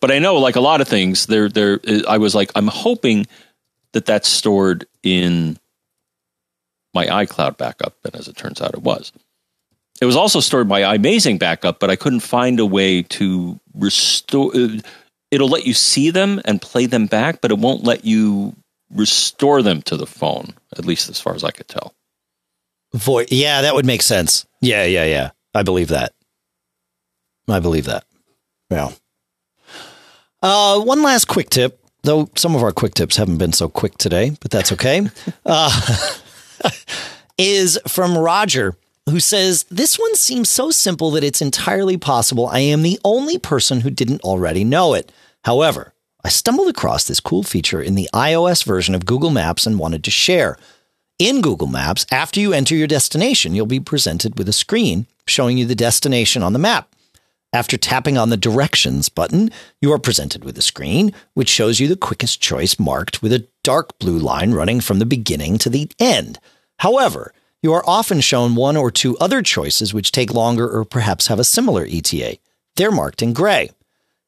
but 0.00 0.10
I 0.10 0.18
know, 0.18 0.36
like 0.36 0.56
a 0.56 0.60
lot 0.60 0.80
of 0.80 0.88
things, 0.88 1.26
there, 1.26 1.48
there. 1.48 1.80
I 2.08 2.18
was 2.18 2.34
like, 2.34 2.50
I'm 2.54 2.68
hoping 2.68 3.26
that 3.92 4.06
that's 4.06 4.28
stored 4.28 4.86
in 5.02 5.58
my 6.94 7.06
iCloud 7.06 7.56
backup, 7.56 7.94
and 8.04 8.14
as 8.14 8.28
it 8.28 8.36
turns 8.36 8.60
out, 8.60 8.74
it 8.74 8.82
was. 8.82 9.12
It 10.00 10.04
was 10.04 10.16
also 10.16 10.40
stored 10.40 10.68
by 10.68 10.82
iMazing 10.82 11.38
backup, 11.38 11.80
but 11.80 11.90
I 11.90 11.96
couldn't 11.96 12.20
find 12.20 12.60
a 12.60 12.66
way 12.66 13.02
to 13.02 13.58
restore. 13.74 14.54
Uh, 14.54 14.78
it'll 15.30 15.48
let 15.48 15.66
you 15.66 15.74
see 15.74 16.10
them 16.10 16.40
and 16.44 16.62
play 16.62 16.86
them 16.86 17.06
back, 17.06 17.40
but 17.40 17.50
it 17.50 17.58
won't 17.58 17.84
let 17.84 18.04
you 18.04 18.54
restore 18.94 19.60
them 19.62 19.82
to 19.82 19.96
the 19.96 20.06
phone, 20.06 20.54
at 20.76 20.84
least 20.84 21.08
as 21.08 21.20
far 21.20 21.34
as 21.34 21.44
I 21.44 21.50
could 21.50 21.68
tell. 21.68 21.94
Voice. 22.94 23.28
Yeah, 23.30 23.62
that 23.62 23.74
would 23.74 23.86
make 23.86 24.02
sense. 24.02 24.46
Yeah, 24.60 24.84
yeah, 24.84 25.04
yeah. 25.04 25.30
I 25.54 25.62
believe 25.62 25.88
that. 25.88 26.12
I 27.48 27.60
believe 27.60 27.86
that. 27.86 28.04
Yeah. 28.70 28.90
Uh, 30.42 30.80
one 30.80 31.02
last 31.02 31.26
quick 31.26 31.50
tip, 31.50 31.84
though 32.02 32.30
some 32.36 32.54
of 32.54 32.62
our 32.62 32.72
quick 32.72 32.94
tips 32.94 33.16
haven't 33.16 33.38
been 33.38 33.52
so 33.52 33.68
quick 33.68 33.96
today, 33.98 34.36
but 34.40 34.50
that's 34.50 34.72
okay. 34.72 35.08
uh, 35.46 36.06
is 37.38 37.78
from 37.86 38.16
Roger, 38.16 38.76
who 39.08 39.20
says, 39.20 39.64
This 39.64 39.98
one 39.98 40.14
seems 40.14 40.48
so 40.48 40.70
simple 40.70 41.10
that 41.12 41.24
it's 41.24 41.42
entirely 41.42 41.96
possible 41.96 42.46
I 42.46 42.60
am 42.60 42.82
the 42.82 43.00
only 43.04 43.38
person 43.38 43.80
who 43.80 43.90
didn't 43.90 44.22
already 44.22 44.64
know 44.64 44.94
it. 44.94 45.10
However, 45.44 45.94
I 46.24 46.28
stumbled 46.28 46.68
across 46.68 47.04
this 47.04 47.20
cool 47.20 47.42
feature 47.42 47.80
in 47.80 47.94
the 47.94 48.08
iOS 48.12 48.64
version 48.64 48.94
of 48.94 49.06
Google 49.06 49.30
Maps 49.30 49.66
and 49.66 49.78
wanted 49.78 50.04
to 50.04 50.10
share. 50.10 50.58
In 51.18 51.40
Google 51.40 51.66
Maps, 51.66 52.06
after 52.12 52.38
you 52.38 52.52
enter 52.52 52.76
your 52.76 52.86
destination, 52.86 53.52
you'll 53.52 53.66
be 53.66 53.80
presented 53.80 54.38
with 54.38 54.48
a 54.48 54.52
screen 54.52 55.08
showing 55.26 55.58
you 55.58 55.66
the 55.66 55.74
destination 55.74 56.44
on 56.44 56.52
the 56.52 56.60
map. 56.60 56.94
After 57.52 57.76
tapping 57.76 58.16
on 58.16 58.30
the 58.30 58.36
directions 58.36 59.08
button, 59.08 59.50
you 59.80 59.92
are 59.92 59.98
presented 59.98 60.44
with 60.44 60.56
a 60.58 60.62
screen 60.62 61.12
which 61.34 61.48
shows 61.48 61.80
you 61.80 61.88
the 61.88 61.96
quickest 61.96 62.40
choice 62.40 62.78
marked 62.78 63.20
with 63.20 63.32
a 63.32 63.48
dark 63.64 63.98
blue 63.98 64.16
line 64.16 64.52
running 64.52 64.80
from 64.80 65.00
the 65.00 65.06
beginning 65.06 65.58
to 65.58 65.68
the 65.68 65.90
end. 65.98 66.38
However, 66.78 67.32
you 67.62 67.72
are 67.72 67.82
often 67.84 68.20
shown 68.20 68.54
one 68.54 68.76
or 68.76 68.92
two 68.92 69.18
other 69.18 69.42
choices 69.42 69.92
which 69.92 70.12
take 70.12 70.32
longer 70.32 70.70
or 70.70 70.84
perhaps 70.84 71.26
have 71.26 71.40
a 71.40 71.44
similar 71.44 71.84
ETA. 71.84 72.38
They're 72.76 72.92
marked 72.92 73.22
in 73.22 73.32
gray. 73.32 73.70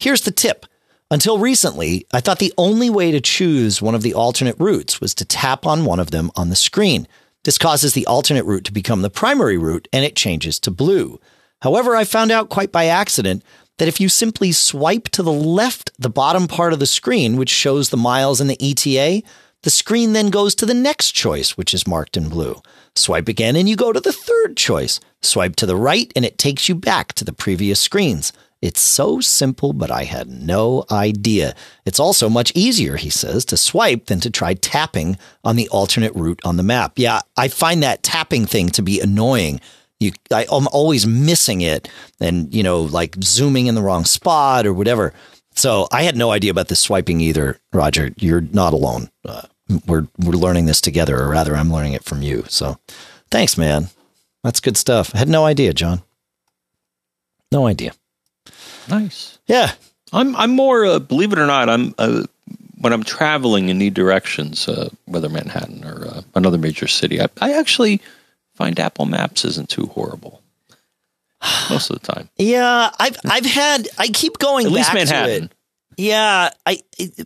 Here's 0.00 0.22
the 0.22 0.33
tip. 0.33 0.66
Until 1.12 1.38
recently, 1.38 2.07
I 2.12 2.20
thought 2.20 2.38
the 2.38 2.55
only 2.57 2.88
way 2.88 3.11
to 3.11 3.20
choose 3.20 3.83
one 3.83 3.96
of 3.96 4.03
the 4.03 4.14
alternate 4.14 4.55
routes 4.61 5.01
was 5.01 5.12
to 5.16 5.25
tap 5.25 5.66
on 5.66 5.85
one 5.85 5.99
of 5.99 6.12
them 6.12 6.31
on 6.37 6.51
the 6.51 6.57
screen. 6.57 7.09
This 7.42 7.59
causes 7.59 7.94
the 7.94 8.07
alternate 8.07 8.44
route 8.44 8.64
to 8.66 8.73
become 8.73 9.03
the 9.03 9.11
primary 9.11 9.59
route 9.59 9.88
and 9.92 10.05
it 10.05 10.14
changes 10.14 10.61
to 10.61 10.70
blue. 10.70 11.18
However, 11.62 11.96
I 11.96 12.05
found 12.05 12.31
out 12.31 12.49
quite 12.49 12.70
by 12.70 12.85
accident 12.87 13.42
that 13.79 13.88
if 13.88 14.01
you 14.01 14.09
simply 14.09 14.53
swipe 14.53 15.09
to 15.09 15.25
the 15.25 15.33
left, 15.33 15.90
the 15.99 16.11
bottom 16.11 16.46
part 16.46 16.73
of 16.73 16.79
the 16.79 16.87
screen, 16.87 17.37
which 17.37 17.51
shows 17.51 17.88
the 17.88 17.96
miles 17.96 18.40
and 18.40 18.49
the 18.49 18.62
ETA, 18.62 19.27
the 19.62 19.70
screen 19.70 20.12
then 20.12 20.31
goes 20.31 20.55
to 20.55 20.64
the 20.66 20.75
next 20.75 21.11
choice, 21.11 21.57
which 21.57 21.75
is 21.75 21.88
marked 21.88 22.16
in 22.16 22.29
blue. 22.29 22.62
Swipe 22.94 23.27
again 23.27 23.57
and 23.57 23.68
you 23.68 23.75
go 23.75 23.92
to 23.92 24.01
the 24.01 24.12
third 24.12 24.57
choice. 24.57 25.01
Swipe 25.23 25.57
to 25.57 25.66
the 25.66 25.77
right 25.77 26.12
and 26.14 26.25
it 26.25 26.38
takes 26.38 26.68
you 26.68 26.77
back 26.77 27.14
to 27.14 27.25
the 27.25 27.33
previous 27.33 27.81
screens. 27.81 28.33
It's 28.62 28.81
so 28.81 29.20
simple, 29.20 29.73
but 29.73 29.90
I 29.90 30.05
had 30.05 30.29
no 30.29 30.85
idea. 30.90 31.55
It's 31.87 31.99
also 31.99 32.29
much 32.29 32.53
easier, 32.55 32.96
he 32.96 33.09
says, 33.09 33.44
to 33.46 33.57
swipe 33.57 34.07
than 34.07 34.20
to 34.20 34.31
try 34.31 34.55
tapping 34.55 35.16
on 35.42 35.57
the 35.57 35.68
alternate 35.70 36.14
route 36.14 36.40
on 36.44 36.57
the 36.57 36.62
map. 36.62 36.92
Yeah, 36.96 37.20
I 37.37 37.49
find 37.49 37.83
that 37.83 38.03
tapping 38.03 38.44
thing 38.44 38.68
to 38.70 38.83
be 38.83 39.01
annoying. 39.01 39.61
You, 39.99 40.12
I, 40.31 40.46
I'm 40.53 40.68
always 40.68 41.07
missing 41.07 41.62
it 41.62 41.88
and, 42.20 42.55
you 42.55 42.62
know, 42.62 42.83
like 42.83 43.16
zooming 43.23 43.66
in 43.66 43.75
the 43.75 43.83
wrong 43.83 44.05
spot 44.05 44.66
or 44.66 44.75
whatever. 44.75 45.14
So 45.57 45.88
I 45.90 46.03
had 46.03 46.16
no 46.16 46.31
idea 46.31 46.51
about 46.51 46.68
the 46.68 46.77
swiping 46.77 47.20
either, 47.20 47.59
Roger. 47.73 48.11
You're 48.18 48.40
not 48.40 48.73
alone. 48.73 49.11
Uh, 49.25 49.42
we're 49.87 50.07
we're 50.18 50.33
learning 50.33 50.66
this 50.66 50.81
together, 50.81 51.18
or 51.18 51.29
rather, 51.29 51.57
I'm 51.57 51.73
learning 51.73 51.92
it 51.92 52.05
from 52.05 52.23
you. 52.23 52.44
So, 52.49 52.79
thanks, 53.31 53.57
man. 53.57 53.88
That's 54.42 54.61
good 54.61 54.77
stuff. 54.77 55.14
I 55.14 55.18
had 55.18 55.29
no 55.29 55.44
idea, 55.44 55.73
John. 55.73 56.03
No 57.53 57.66
idea. 57.66 57.92
Nice. 58.90 59.38
Yeah, 59.46 59.72
I'm 60.12 60.35
I'm 60.37 60.50
more 60.50 60.85
uh, 60.85 60.98
believe 60.98 61.33
it 61.33 61.38
or 61.38 61.46
not 61.46 61.68
I'm 61.68 61.94
uh, 61.98 62.24
when 62.81 62.92
I'm 62.92 63.05
traveling 63.05 63.68
in 63.68 63.79
need 63.79 63.94
directions, 63.94 64.68
uh, 64.68 64.88
whether 65.07 65.29
Manhattan 65.29 65.85
or 65.85 66.07
uh, 66.07 66.22
another 66.35 66.59
major 66.59 66.87
city, 66.88 67.20
I, 67.20 67.26
I 67.40 67.53
actually 67.53 68.00
find 68.55 68.79
Apple 68.81 69.07
Maps 69.07 69.44
isn't 69.44 69.68
too 69.68 69.87
horrible 69.87 70.42
most 71.70 71.90
of 71.90 72.00
the 72.00 72.12
time. 72.12 72.29
Yeah, 72.37 72.90
I've 72.98 73.16
I've 73.24 73.46
had 73.46 73.88
I 73.98 74.09
keep 74.09 74.38
going 74.38 74.66
At 74.66 74.70
back 74.72 74.76
least 74.76 74.90
to 74.90 74.94
Manhattan. 74.96 75.44
it. 75.44 75.53
Yeah, 75.96 76.50
I 76.66 76.81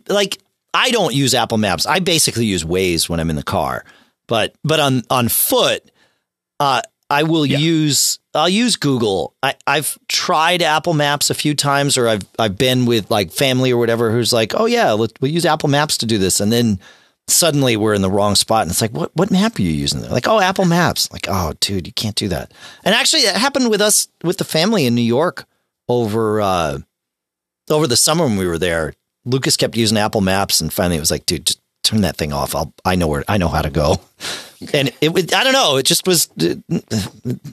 like 0.09 0.39
I 0.73 0.91
don't 0.91 1.13
use 1.13 1.33
Apple 1.33 1.57
Maps. 1.57 1.85
I 1.85 1.99
basically 1.99 2.45
use 2.45 2.63
Waze 2.63 3.07
when 3.07 3.19
I'm 3.19 3.29
in 3.29 3.35
the 3.37 3.43
car. 3.43 3.85
But 4.27 4.55
but 4.63 4.79
on 4.79 5.03
on 5.09 5.29
foot, 5.29 5.89
uh, 6.59 6.81
I 7.09 7.23
will 7.23 7.45
Yeah. 7.45 7.57
use 7.57 8.19
I'll 8.33 8.49
use 8.49 8.75
Google. 8.75 9.33
I, 9.41 9.55
I've 9.65 9.97
tried 10.09 10.61
Apple 10.61 10.93
Maps 10.93 11.29
a 11.29 11.33
few 11.33 11.53
times, 11.55 11.97
or 11.97 12.07
I've 12.07 12.23
I've 12.37 12.57
been 12.57 12.85
with 12.85 13.09
like 13.09 13.31
family 13.31 13.71
or 13.71 13.77
whatever 13.77 14.11
who's 14.11 14.33
like, 14.33 14.53
oh 14.55 14.65
yeah, 14.65 14.91
let, 14.91 15.11
we'll 15.21 15.31
use 15.31 15.45
Apple 15.45 15.69
Maps 15.69 15.97
to 15.99 16.05
do 16.05 16.17
this, 16.17 16.39
and 16.41 16.51
then 16.51 16.79
suddenly 17.27 17.77
we're 17.77 17.93
in 17.93 18.01
the 18.01 18.09
wrong 18.11 18.35
spot, 18.35 18.63
and 18.63 18.71
it's 18.71 18.81
like, 18.81 18.91
what 18.91 19.11
what 19.15 19.31
map 19.31 19.57
are 19.57 19.61
you 19.61 19.71
using? 19.71 20.01
They're 20.01 20.09
like, 20.11 20.27
oh, 20.27 20.39
Apple 20.39 20.65
Maps. 20.65 21.11
Like, 21.13 21.27
oh, 21.29 21.53
dude, 21.59 21.87
you 21.87 21.93
can't 21.93 22.15
do 22.15 22.27
that. 22.29 22.53
And 22.83 22.93
actually, 22.93 23.21
it 23.21 23.35
happened 23.35 23.69
with 23.69 23.81
us 23.81 24.07
with 24.23 24.37
the 24.37 24.43
family 24.43 24.85
in 24.85 24.95
New 24.95 25.01
York 25.01 25.45
over 25.87 26.41
uh, 26.41 26.79
over 27.69 27.87
the 27.87 27.95
summer 27.97 28.25
when 28.25 28.37
we 28.37 28.47
were 28.47 28.57
there. 28.59 28.93
Lucas 29.25 29.57
kept 29.57 29.77
using 29.77 29.97
Apple 29.97 30.21
Maps, 30.21 30.59
and 30.61 30.71
finally 30.73 30.97
it 30.97 30.99
was 31.01 31.11
like, 31.11 31.25
dude, 31.25 31.45
just 31.47 31.59
turn 31.85 32.01
that 32.01 32.17
thing 32.17 32.33
off. 32.33 32.55
I'll 32.55 32.73
I 32.83 32.95
know 32.95 33.07
where 33.07 33.23
I 33.27 33.37
know 33.37 33.47
how 33.47 33.61
to 33.61 33.69
go. 33.69 33.99
And 34.73 34.91
it 35.01 35.13
was 35.13 35.31
I 35.33 35.43
don't 35.43 35.53
know. 35.53 35.77
It 35.77 35.85
just 35.85 36.07
was 36.07 36.27
the 36.37 36.61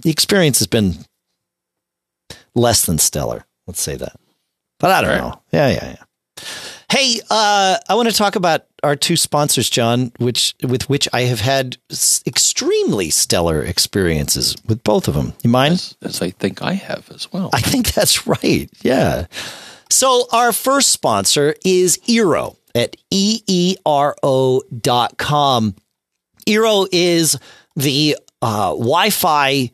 experience 0.05 0.59
has 0.61 0.67
been 0.67 0.95
less 2.55 2.85
than 2.87 2.99
stellar. 2.99 3.45
Let's 3.67 3.81
say 3.83 3.97
that. 3.97 4.17
But 4.79 4.91
I 4.91 5.01
don't 5.01 5.11
Right. 5.11 5.19
know. 5.21 5.43
Yeah, 5.53 5.69
yeah, 5.69 5.97
yeah. 5.97 6.45
Hey, 6.91 7.21
uh, 7.31 7.79
I 7.89 7.95
want 7.95 8.09
to 8.11 8.15
talk 8.15 8.37
about 8.37 8.67
our 8.83 8.97
two 8.97 9.17
sponsors, 9.17 9.71
John, 9.71 10.13
which 10.19 10.55
with 10.63 10.91
which 10.91 11.09
I 11.13 11.23
have 11.23 11.41
had 11.41 11.79
s- 11.91 12.23
extremely 12.27 13.09
stellar 13.11 13.63
experiences 13.63 14.57
with 14.67 14.83
both 14.85 15.09
of 15.09 15.15
them. 15.15 15.33
You 15.43 15.51
mind? 15.51 15.75
As, 15.75 15.97
as 16.03 16.23
I 16.23 16.31
think 16.31 16.61
I 16.63 16.75
have 16.75 17.09
as 17.11 17.33
well. 17.33 17.49
I 17.53 17.61
think 17.61 17.95
that's 17.95 18.27
right. 18.27 18.69
Yeah. 18.83 19.27
So 19.89 20.27
our 20.33 20.53
first 20.53 20.89
sponsor 20.91 21.55
is 21.65 21.99
Eero 22.09 22.57
at 22.75 22.97
E 23.11 23.43
E-E-R-O 23.47 24.63
is 26.91 27.39
the 27.77 28.17
uh, 28.41 28.71
Wi-Fi 28.71 29.71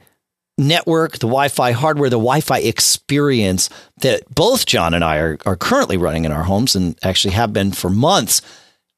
network, 0.58 1.12
the 1.12 1.26
Wi-Fi 1.26 1.72
hardware, 1.72 2.10
the 2.10 2.16
Wi-Fi 2.16 2.58
experience 2.58 3.70
that 3.98 4.22
both 4.34 4.66
John 4.66 4.92
and 4.92 5.04
I 5.04 5.18
are, 5.18 5.38
are 5.46 5.56
currently 5.56 5.96
running 5.96 6.24
in 6.24 6.32
our 6.32 6.42
homes 6.42 6.74
and 6.74 6.98
actually 7.02 7.34
have 7.34 7.52
been 7.52 7.72
for 7.72 7.88
months. 7.88 8.42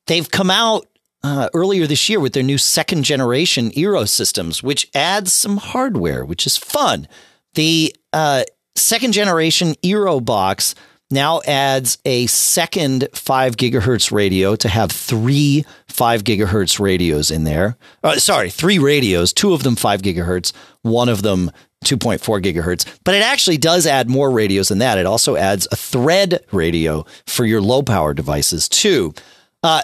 They've 0.07 0.31
come 0.31 0.51
out 0.51 0.87
uh, 1.23 1.51
earlier 1.53 1.87
this 1.87 2.09
year 2.09 2.19
with 2.19 2.33
their 2.33 2.43
new 2.43 2.59
second 2.59 3.05
generation 3.05 3.71
Eero 3.73 4.09
systems, 4.09 4.63
which 4.63 4.89
adds 4.95 5.33
some 5.33 5.59
hardware, 5.59 6.25
which 6.25 6.47
is 6.47 6.57
fun. 6.57 7.07
The 7.55 7.95
uh, 8.13 8.45
second 8.75 9.13
generation 9.13 9.75
Eero 9.83 10.25
box 10.25 10.75
now 11.11 11.41
adds 11.47 11.99
a 12.05 12.27
second 12.27 13.09
five 13.13 13.57
gigahertz 13.57 14.13
radio 14.13 14.57
to 14.57 14.69
have 14.69 14.91
three 14.91 15.65
five 15.89 16.25
gigahertz 16.25 16.79
radios 16.79 17.31
in 17.31 17.45
there. 17.45 17.77
Uh, 18.03 18.17
sorry, 18.17 18.51
three 18.51 18.79
radios, 18.79 19.33
two 19.33 19.53
of 19.53 19.63
them 19.63 19.77
five 19.77 20.03
gigahertz, 20.03 20.53
one 20.83 21.09
of 21.09 21.23
them 21.23 21.51
2.4 21.85 22.43
gigahertz. 22.43 22.85
But 23.05 23.15
it 23.15 23.23
actually 23.23 23.57
does 23.57 23.87
add 23.87 24.11
more 24.11 24.31
radios 24.31 24.69
than 24.69 24.79
that. 24.79 24.99
It 24.99 25.07
also 25.07 25.37
adds 25.37 25.67
a 25.73 25.77
thread 25.77 26.45
radio 26.53 27.07
for 27.27 27.45
your 27.45 27.63
low 27.63 27.83
power 27.83 28.13
devices 28.13 28.69
too. 28.69 29.15
Uh, 29.63 29.83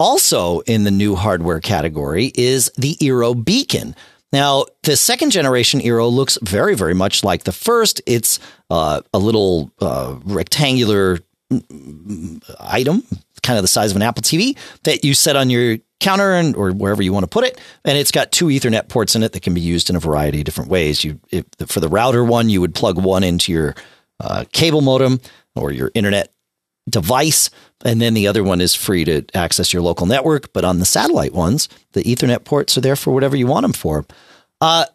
also 0.00 0.60
in 0.60 0.84
the 0.84 0.90
new 0.90 1.14
hardware 1.14 1.60
category 1.60 2.32
is 2.34 2.70
the 2.76 2.96
Eero 2.96 3.44
Beacon. 3.44 3.94
Now, 4.34 4.64
the 4.82 4.96
second 4.96 5.30
generation 5.30 5.78
Eero 5.78 6.10
looks 6.10 6.38
very, 6.42 6.74
very 6.74 6.92
much 6.92 7.22
like 7.22 7.44
the 7.44 7.52
first. 7.52 8.02
It's 8.04 8.40
uh, 8.68 9.00
a 9.14 9.18
little 9.20 9.70
uh, 9.80 10.18
rectangular 10.24 11.20
mm, 11.52 12.42
item, 12.58 13.04
kind 13.44 13.56
of 13.56 13.62
the 13.62 13.68
size 13.68 13.92
of 13.92 13.96
an 13.96 14.02
Apple 14.02 14.24
TV, 14.24 14.58
that 14.82 15.04
you 15.04 15.14
set 15.14 15.36
on 15.36 15.50
your 15.50 15.78
counter 16.00 16.32
and 16.32 16.56
or 16.56 16.72
wherever 16.72 17.00
you 17.00 17.12
want 17.12 17.22
to 17.22 17.28
put 17.28 17.44
it, 17.44 17.60
and 17.84 17.96
it's 17.96 18.10
got 18.10 18.32
two 18.32 18.46
Ethernet 18.46 18.88
ports 18.88 19.14
in 19.14 19.22
it 19.22 19.30
that 19.34 19.44
can 19.44 19.54
be 19.54 19.60
used 19.60 19.88
in 19.88 19.94
a 19.94 20.00
variety 20.00 20.40
of 20.40 20.44
different 20.46 20.68
ways. 20.68 21.04
You, 21.04 21.20
if, 21.30 21.44
for 21.68 21.78
the 21.78 21.88
router 21.88 22.24
one, 22.24 22.48
you 22.48 22.60
would 22.60 22.74
plug 22.74 22.98
one 22.98 23.22
into 23.22 23.52
your 23.52 23.76
uh, 24.18 24.46
cable 24.52 24.80
modem 24.80 25.20
or 25.54 25.70
your 25.70 25.92
internet 25.94 26.33
device. 26.88 27.50
And 27.84 28.00
then 28.00 28.14
the 28.14 28.26
other 28.26 28.42
one 28.44 28.60
is 28.60 28.74
free 28.74 29.04
to 29.04 29.24
access 29.34 29.72
your 29.72 29.82
local 29.82 30.06
network. 30.06 30.52
But 30.52 30.64
on 30.64 30.78
the 30.78 30.84
satellite 30.84 31.32
ones, 31.32 31.68
the 31.92 32.02
Ethernet 32.02 32.44
ports 32.44 32.76
are 32.76 32.80
there 32.80 32.96
for 32.96 33.12
whatever 33.12 33.36
you 33.36 33.46
want 33.46 33.64
them 33.64 33.72
for. 33.72 34.06
Uh, 34.60 34.86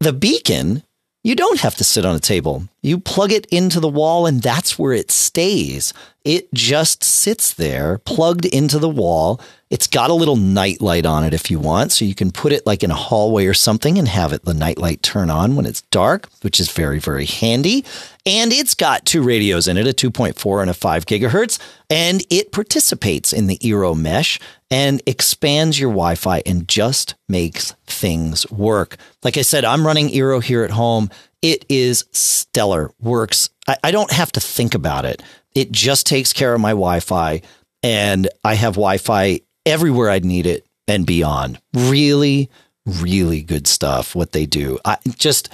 the 0.00 0.12
beacon, 0.12 0.82
you 1.22 1.34
don't 1.34 1.60
have 1.60 1.76
to 1.76 1.84
sit 1.84 2.06
on 2.06 2.16
a 2.16 2.20
table. 2.20 2.64
You 2.82 2.98
plug 2.98 3.32
it 3.32 3.46
into 3.46 3.80
the 3.80 3.88
wall, 3.88 4.26
and 4.26 4.42
that's 4.42 4.78
where 4.78 4.92
it 4.92 5.10
stays. 5.10 5.92
It 6.24 6.52
just 6.52 7.02
sits 7.02 7.54
there, 7.54 7.98
plugged 7.98 8.44
into 8.44 8.78
the 8.78 8.88
wall. 8.88 9.40
It's 9.70 9.86
got 9.86 10.10
a 10.10 10.14
little 10.14 10.36
night 10.36 10.80
light 10.80 11.06
on 11.06 11.24
it 11.24 11.32
if 11.32 11.50
you 11.50 11.58
want, 11.58 11.92
so 11.92 12.04
you 12.04 12.14
can 12.14 12.30
put 12.30 12.52
it 12.52 12.66
like 12.66 12.82
in 12.82 12.90
a 12.90 12.94
hallway 12.94 13.46
or 13.46 13.54
something 13.54 13.98
and 13.98 14.08
have 14.08 14.32
it 14.32 14.44
the 14.44 14.52
night 14.52 14.78
light 14.78 15.02
turn 15.02 15.30
on 15.30 15.56
when 15.56 15.64
it's 15.64 15.82
dark, 15.82 16.28
which 16.42 16.58
is 16.58 16.70
very 16.72 16.98
very 16.98 17.24
handy. 17.24 17.84
And 18.26 18.52
it's 18.52 18.74
got 18.74 19.06
two 19.06 19.22
radios 19.22 19.66
in 19.66 19.78
it, 19.78 19.86
a 19.86 19.92
2.4 19.92 20.60
and 20.60 20.70
a 20.70 20.74
5 20.74 21.06
gigahertz, 21.06 21.58
and 21.88 22.22
it 22.28 22.52
participates 22.52 23.32
in 23.32 23.46
the 23.46 23.58
Eero 23.58 23.96
mesh 23.96 24.38
and 24.70 25.00
expands 25.06 25.80
your 25.80 25.90
Wi-Fi 25.90 26.42
and 26.44 26.68
just 26.68 27.14
makes 27.28 27.72
things 27.86 28.50
work. 28.50 28.96
Like 29.22 29.38
I 29.38 29.42
said, 29.42 29.64
I'm 29.64 29.86
running 29.86 30.08
Eero 30.10 30.42
here 30.42 30.64
at 30.64 30.70
home. 30.70 31.10
It 31.42 31.64
is 31.68 32.04
stellar. 32.12 32.90
Works. 33.00 33.50
I, 33.66 33.76
I 33.84 33.90
don't 33.90 34.12
have 34.12 34.32
to 34.32 34.40
think 34.40 34.74
about 34.74 35.04
it. 35.04 35.22
It 35.54 35.72
just 35.72 36.06
takes 36.06 36.32
care 36.32 36.54
of 36.54 36.60
my 36.60 36.70
Wi-Fi, 36.70 37.42
and 37.82 38.28
I 38.44 38.54
have 38.54 38.74
Wi-Fi 38.74 39.40
everywhere 39.66 40.10
I'd 40.10 40.24
need 40.24 40.46
it 40.46 40.66
and 40.86 41.06
beyond. 41.06 41.60
Really, 41.74 42.50
really 42.86 43.42
good 43.42 43.66
stuff. 43.66 44.14
What 44.14 44.32
they 44.32 44.46
do. 44.46 44.78
I 44.84 44.98
just. 45.16 45.48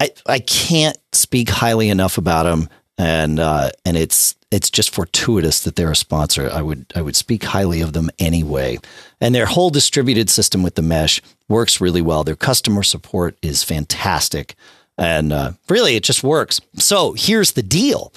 I, 0.00 0.10
I 0.26 0.40
can't 0.40 0.98
speak 1.12 1.48
highly 1.48 1.88
enough 1.88 2.18
about 2.18 2.42
them 2.42 2.68
and 2.98 3.40
uh, 3.40 3.70
and 3.84 3.96
it's 3.96 4.36
it's 4.50 4.70
just 4.70 4.94
fortuitous 4.94 5.60
that 5.60 5.76
they're 5.76 5.90
a 5.90 5.96
sponsor. 5.96 6.48
I 6.50 6.62
would 6.62 6.86
I 6.94 7.02
would 7.02 7.16
speak 7.16 7.44
highly 7.44 7.80
of 7.80 7.92
them 7.92 8.10
anyway. 8.18 8.78
And 9.20 9.34
their 9.34 9.46
whole 9.46 9.70
distributed 9.70 10.30
system 10.30 10.62
with 10.62 10.76
the 10.76 10.82
mesh 10.82 11.20
works 11.48 11.80
really 11.80 12.02
well. 12.02 12.24
Their 12.24 12.36
customer 12.36 12.82
support 12.82 13.36
is 13.42 13.64
fantastic, 13.64 14.54
and 14.98 15.32
uh, 15.32 15.52
really 15.68 15.96
it 15.96 16.04
just 16.04 16.22
works. 16.22 16.60
So 16.76 17.14
here's 17.16 17.52
the 17.52 17.62
deal. 17.62 18.12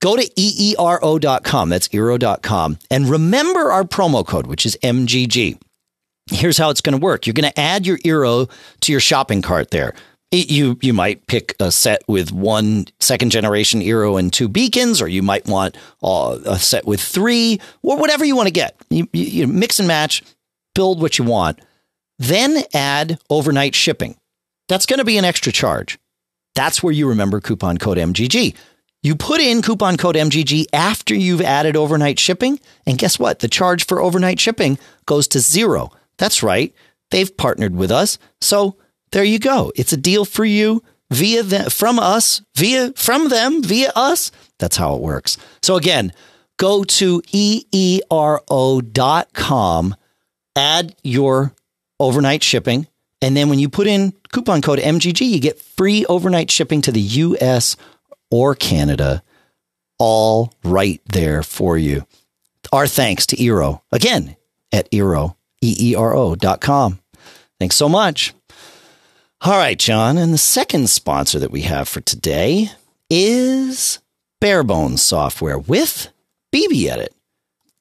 Go 0.00 0.16
to 0.16 0.22
eero.com, 0.22 1.68
that's 1.68 1.88
eero.com, 1.88 2.78
and 2.90 3.08
remember 3.08 3.72
our 3.72 3.84
promo 3.84 4.24
code, 4.24 4.46
which 4.46 4.64
is 4.64 4.78
MGG. 4.82 5.60
Here's 6.30 6.58
how 6.58 6.70
it's 6.70 6.82
going 6.82 6.98
to 6.98 7.02
work. 7.02 7.26
You're 7.26 7.34
going 7.34 7.50
to 7.50 7.58
add 7.58 7.86
your 7.86 7.96
Eero 7.98 8.50
to 8.80 8.92
your 8.92 9.00
shopping 9.00 9.40
cart 9.40 9.70
there 9.70 9.94
you 10.30 10.78
you 10.82 10.92
might 10.92 11.26
pick 11.26 11.54
a 11.58 11.72
set 11.72 12.02
with 12.06 12.32
one 12.32 12.86
second 13.00 13.30
generation 13.30 13.80
Eero 13.80 14.18
and 14.18 14.32
two 14.32 14.48
beacons, 14.48 15.00
or 15.00 15.08
you 15.08 15.22
might 15.22 15.46
want 15.46 15.76
uh, 16.02 16.38
a 16.44 16.58
set 16.58 16.86
with 16.86 17.00
three, 17.00 17.60
or 17.82 17.96
whatever 17.96 18.24
you 18.24 18.36
want 18.36 18.46
to 18.46 18.52
get. 18.52 18.76
You, 18.90 19.08
you, 19.12 19.24
you 19.24 19.46
mix 19.46 19.78
and 19.78 19.88
match, 19.88 20.22
build 20.74 21.00
what 21.00 21.18
you 21.18 21.24
want, 21.24 21.60
then 22.18 22.62
add 22.74 23.18
overnight 23.30 23.74
shipping. 23.74 24.16
That's 24.68 24.86
going 24.86 24.98
to 24.98 25.04
be 25.04 25.18
an 25.18 25.24
extra 25.24 25.52
charge. 25.52 25.98
That's 26.54 26.82
where 26.82 26.92
you 26.92 27.08
remember 27.08 27.40
coupon 27.40 27.78
code 27.78 27.98
MGG. 27.98 28.54
You 29.02 29.14
put 29.14 29.40
in 29.40 29.62
coupon 29.62 29.96
code 29.96 30.16
MGG 30.16 30.66
after 30.72 31.14
you've 31.14 31.40
added 31.40 31.76
overnight 31.76 32.18
shipping, 32.18 32.58
and 32.84 32.98
guess 32.98 33.18
what? 33.18 33.38
The 33.38 33.48
charge 33.48 33.86
for 33.86 34.00
overnight 34.00 34.40
shipping 34.40 34.78
goes 35.06 35.28
to 35.28 35.38
zero. 35.38 35.92
That's 36.18 36.42
right. 36.42 36.74
They've 37.10 37.34
partnered 37.36 37.76
with 37.76 37.90
us. 37.90 38.18
So 38.40 38.76
there 39.12 39.24
you 39.24 39.38
go. 39.38 39.72
It's 39.76 39.92
a 39.92 39.96
deal 39.96 40.24
for 40.24 40.44
you 40.44 40.82
via 41.10 41.42
them, 41.42 41.70
from 41.70 41.98
us, 41.98 42.42
via 42.56 42.92
from 42.94 43.28
them, 43.28 43.62
via 43.62 43.92
us. 43.94 44.30
That's 44.58 44.76
how 44.76 44.94
it 44.96 45.00
works. 45.00 45.38
So 45.62 45.76
again, 45.76 46.12
go 46.58 46.84
to 46.84 47.22
eero.com, 47.22 47.86
add 50.56 50.96
your 51.02 51.54
overnight 52.00 52.42
shipping, 52.42 52.86
and 53.20 53.36
then 53.36 53.48
when 53.48 53.58
you 53.58 53.68
put 53.68 53.86
in 53.86 54.12
coupon 54.32 54.62
code 54.62 54.78
MGG, 54.78 55.26
you 55.26 55.40
get 55.40 55.60
free 55.60 56.04
overnight 56.06 56.50
shipping 56.50 56.82
to 56.82 56.92
the 56.92 57.00
US 57.00 57.76
or 58.30 58.54
Canada, 58.54 59.22
all 59.98 60.52
right 60.62 61.00
there 61.06 61.42
for 61.42 61.76
you. 61.76 62.06
Our 62.72 62.86
thanks 62.86 63.26
to 63.26 63.36
Eero, 63.36 63.80
again, 63.90 64.36
at 64.72 64.90
Eero, 64.90 65.36
E-E-R-O 65.62 66.34
dot 66.34 66.60
com. 66.60 67.00
Thanks 67.58 67.76
so 67.76 67.88
much. 67.88 68.34
All 69.40 69.56
right, 69.56 69.78
John. 69.78 70.18
And 70.18 70.32
the 70.32 70.38
second 70.38 70.90
sponsor 70.90 71.38
that 71.38 71.50
we 71.50 71.62
have 71.62 71.88
for 71.88 72.00
today 72.00 72.70
is 73.08 74.00
Barebones 74.40 74.98
Software 74.98 75.58
with 75.58 76.08
BBEdit. 76.52 77.08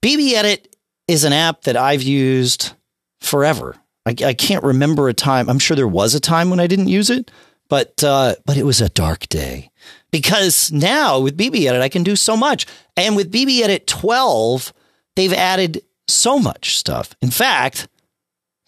BB 0.01 0.33
Edit 0.33 0.75
is 1.07 1.23
an 1.23 1.33
app 1.33 1.63
that 1.63 1.75
I've 1.75 2.03
used 2.03 2.73
forever. 3.19 3.75
I, 4.07 4.15
I, 4.25 4.33
can't 4.33 4.63
remember 4.63 5.09
a 5.09 5.13
time. 5.13 5.49
I'm 5.49 5.59
sure 5.59 5.75
there 5.75 5.87
was 5.87 6.15
a 6.15 6.19
time 6.19 6.49
when 6.49 6.59
I 6.59 6.67
didn't 6.67 6.87
use 6.87 7.09
it, 7.09 7.31
but 7.69 8.03
uh, 8.03 8.35
but 8.45 8.57
it 8.57 8.63
was 8.63 8.81
a 8.81 8.89
dark 8.89 9.27
day 9.27 9.69
because 10.11 10.71
now 10.71 11.19
with 11.19 11.37
BBEdit 11.37 11.81
I 11.81 11.89
can 11.89 12.03
do 12.03 12.15
so 12.15 12.37
much, 12.37 12.65
and 12.95 13.15
with 13.15 13.31
BBEdit 13.31 13.85
12 13.85 14.73
they've 15.15 15.33
added 15.33 15.81
so 16.07 16.39
much 16.39 16.77
stuff. 16.77 17.15
In 17.21 17.31
fact, 17.31 17.87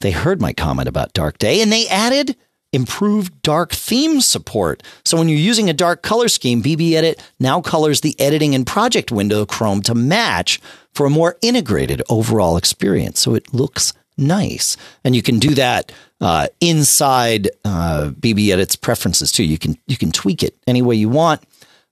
they 0.01 0.11
heard 0.11 0.41
my 0.41 0.53
comment 0.53 0.87
about 0.87 1.13
Dark 1.13 1.37
Day 1.37 1.61
and 1.61 1.71
they 1.71 1.87
added 1.87 2.35
improved 2.71 3.41
dark 3.41 3.71
theme 3.71 4.21
support. 4.21 4.83
So 5.03 5.17
when 5.17 5.27
you're 5.27 5.39
using 5.39 5.69
a 5.69 5.73
dark 5.73 6.03
color 6.03 6.27
scheme, 6.27 6.61
BBEdit 6.61 7.19
now 7.39 7.61
colors 7.61 8.01
the 8.01 8.19
editing 8.19 8.53
and 8.53 8.65
project 8.65 9.11
window 9.11 9.45
Chrome 9.45 9.81
to 9.83 9.95
match 9.95 10.59
for 10.93 11.05
a 11.05 11.09
more 11.09 11.37
integrated 11.41 12.01
overall 12.09 12.57
experience. 12.57 13.19
So 13.19 13.33
it 13.33 13.53
looks 13.53 13.93
nice. 14.19 14.77
And 15.03 15.15
you 15.15 15.21
can 15.21 15.39
do 15.39 15.55
that 15.55 15.91
uh, 16.21 16.47
inside 16.61 17.49
uh, 17.65 18.11
BBEdit's 18.19 18.75
preferences 18.75 19.31
too. 19.31 19.43
You 19.43 19.57
can 19.57 19.77
you 19.87 19.97
can 19.97 20.11
tweak 20.11 20.43
it 20.43 20.55
any 20.67 20.81
way 20.81 20.95
you 20.95 21.09
want. 21.09 21.41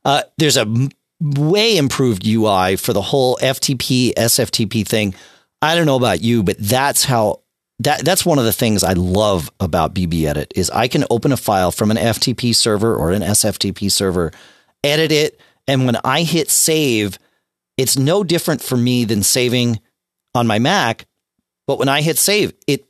Uh, 0.06 0.24
there's 0.38 0.58
a 0.58 0.90
way 1.20 1.78
improved 1.78 2.26
UI 2.28 2.76
for 2.76 2.94
the 2.94 3.02
whole 3.02 3.38
FTP 3.38 4.14
SFTP 4.14 4.88
thing. 4.88 5.16
I 5.62 5.76
don't 5.76 5.86
know 5.86 5.96
about 5.96 6.22
you, 6.22 6.44
but 6.44 6.58
that's 6.60 7.06
how 7.06 7.42
that 7.80 8.04
that's 8.04 8.26
one 8.26 8.40
of 8.40 8.46
the 8.46 8.54
things 8.54 8.84
I 8.84 8.94
love 8.94 9.52
about 9.60 9.94
BBEdit 9.94 10.52
is 10.56 10.70
I 10.70 10.88
can 10.88 11.06
open 11.10 11.32
a 11.32 11.38
file 11.38 11.72
from 11.72 11.92
an 11.92 11.98
FTP 11.98 12.56
server 12.56 12.96
or 12.96 13.12
an 13.12 13.22
SFTP 13.22 13.92
server, 13.92 14.32
edit 14.84 15.12
it, 15.12 15.40
and 15.68 15.86
when 15.86 15.98
I 16.04 16.24
hit 16.24 16.50
save, 16.50 17.18
it's 17.78 17.98
no 17.98 18.24
different 18.24 18.62
for 18.62 18.78
me 18.78 19.06
than 19.06 19.24
saving 19.24 19.80
on 20.34 20.48
my 20.48 20.60
Mac. 20.60 21.06
But 21.68 21.80
when 21.80 21.90
I 21.90 22.02
hit 22.02 22.18
save, 22.18 22.54
it 22.66 22.86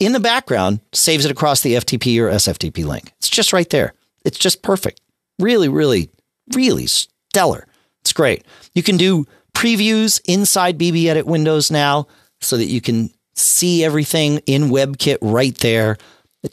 in 0.00 0.12
the 0.12 0.20
background 0.20 0.80
saves 0.92 1.24
it 1.24 1.30
across 1.30 1.60
the 1.60 1.74
FTP 1.74 2.20
or 2.20 2.30
SFTP 2.30 2.86
link. 2.86 3.12
It's 3.18 3.28
just 3.28 3.52
right 3.52 3.68
there. 3.68 3.94
It's 4.24 4.38
just 4.38 4.62
perfect. 4.62 5.00
Really, 5.38 5.68
really, 5.68 6.10
really 6.54 6.86
stellar. 6.86 7.66
It's 8.02 8.12
great. 8.12 8.44
You 8.74 8.82
can 8.82 8.96
do 8.96 9.26
previews 9.54 10.20
inside 10.26 10.78
BBEdit 10.78 11.24
windows 11.24 11.70
now 11.70 12.06
so 12.40 12.56
that 12.56 12.66
you 12.66 12.80
can 12.80 13.10
see 13.34 13.84
everything 13.84 14.38
in 14.46 14.64
WebKit 14.64 15.18
right 15.20 15.56
there, 15.58 15.96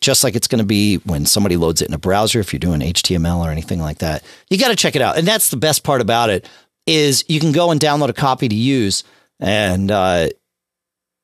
just 0.02 0.24
like 0.24 0.36
it's 0.36 0.48
going 0.48 0.60
to 0.60 0.66
be 0.66 0.98
when 0.98 1.26
somebody 1.26 1.58
loads 1.58 1.82
it 1.82 1.88
in 1.88 1.94
a 1.94 2.00
browser. 2.00 2.40
If 2.40 2.54
you're 2.54 2.60
doing 2.60 2.82
HTML 2.82 3.40
or 3.46 3.52
anything 3.52 3.80
like 3.80 4.00
that, 4.00 4.24
you 4.50 4.58
got 4.58 4.70
to 4.70 4.76
check 4.76 4.96
it 4.96 5.02
out. 5.02 5.18
And 5.18 5.28
that's 5.28 5.50
the 5.50 5.58
best 5.58 5.84
part 5.84 6.02
about 6.02 6.30
it 6.30 6.48
is 6.86 7.26
you 7.28 7.40
can 7.40 7.52
go 7.52 7.72
and 7.72 7.80
download 7.80 8.10
a 8.10 8.14
copy 8.14 8.48
to 8.48 8.56
use, 8.56 9.04
and 9.40 9.92
uh, 9.92 10.30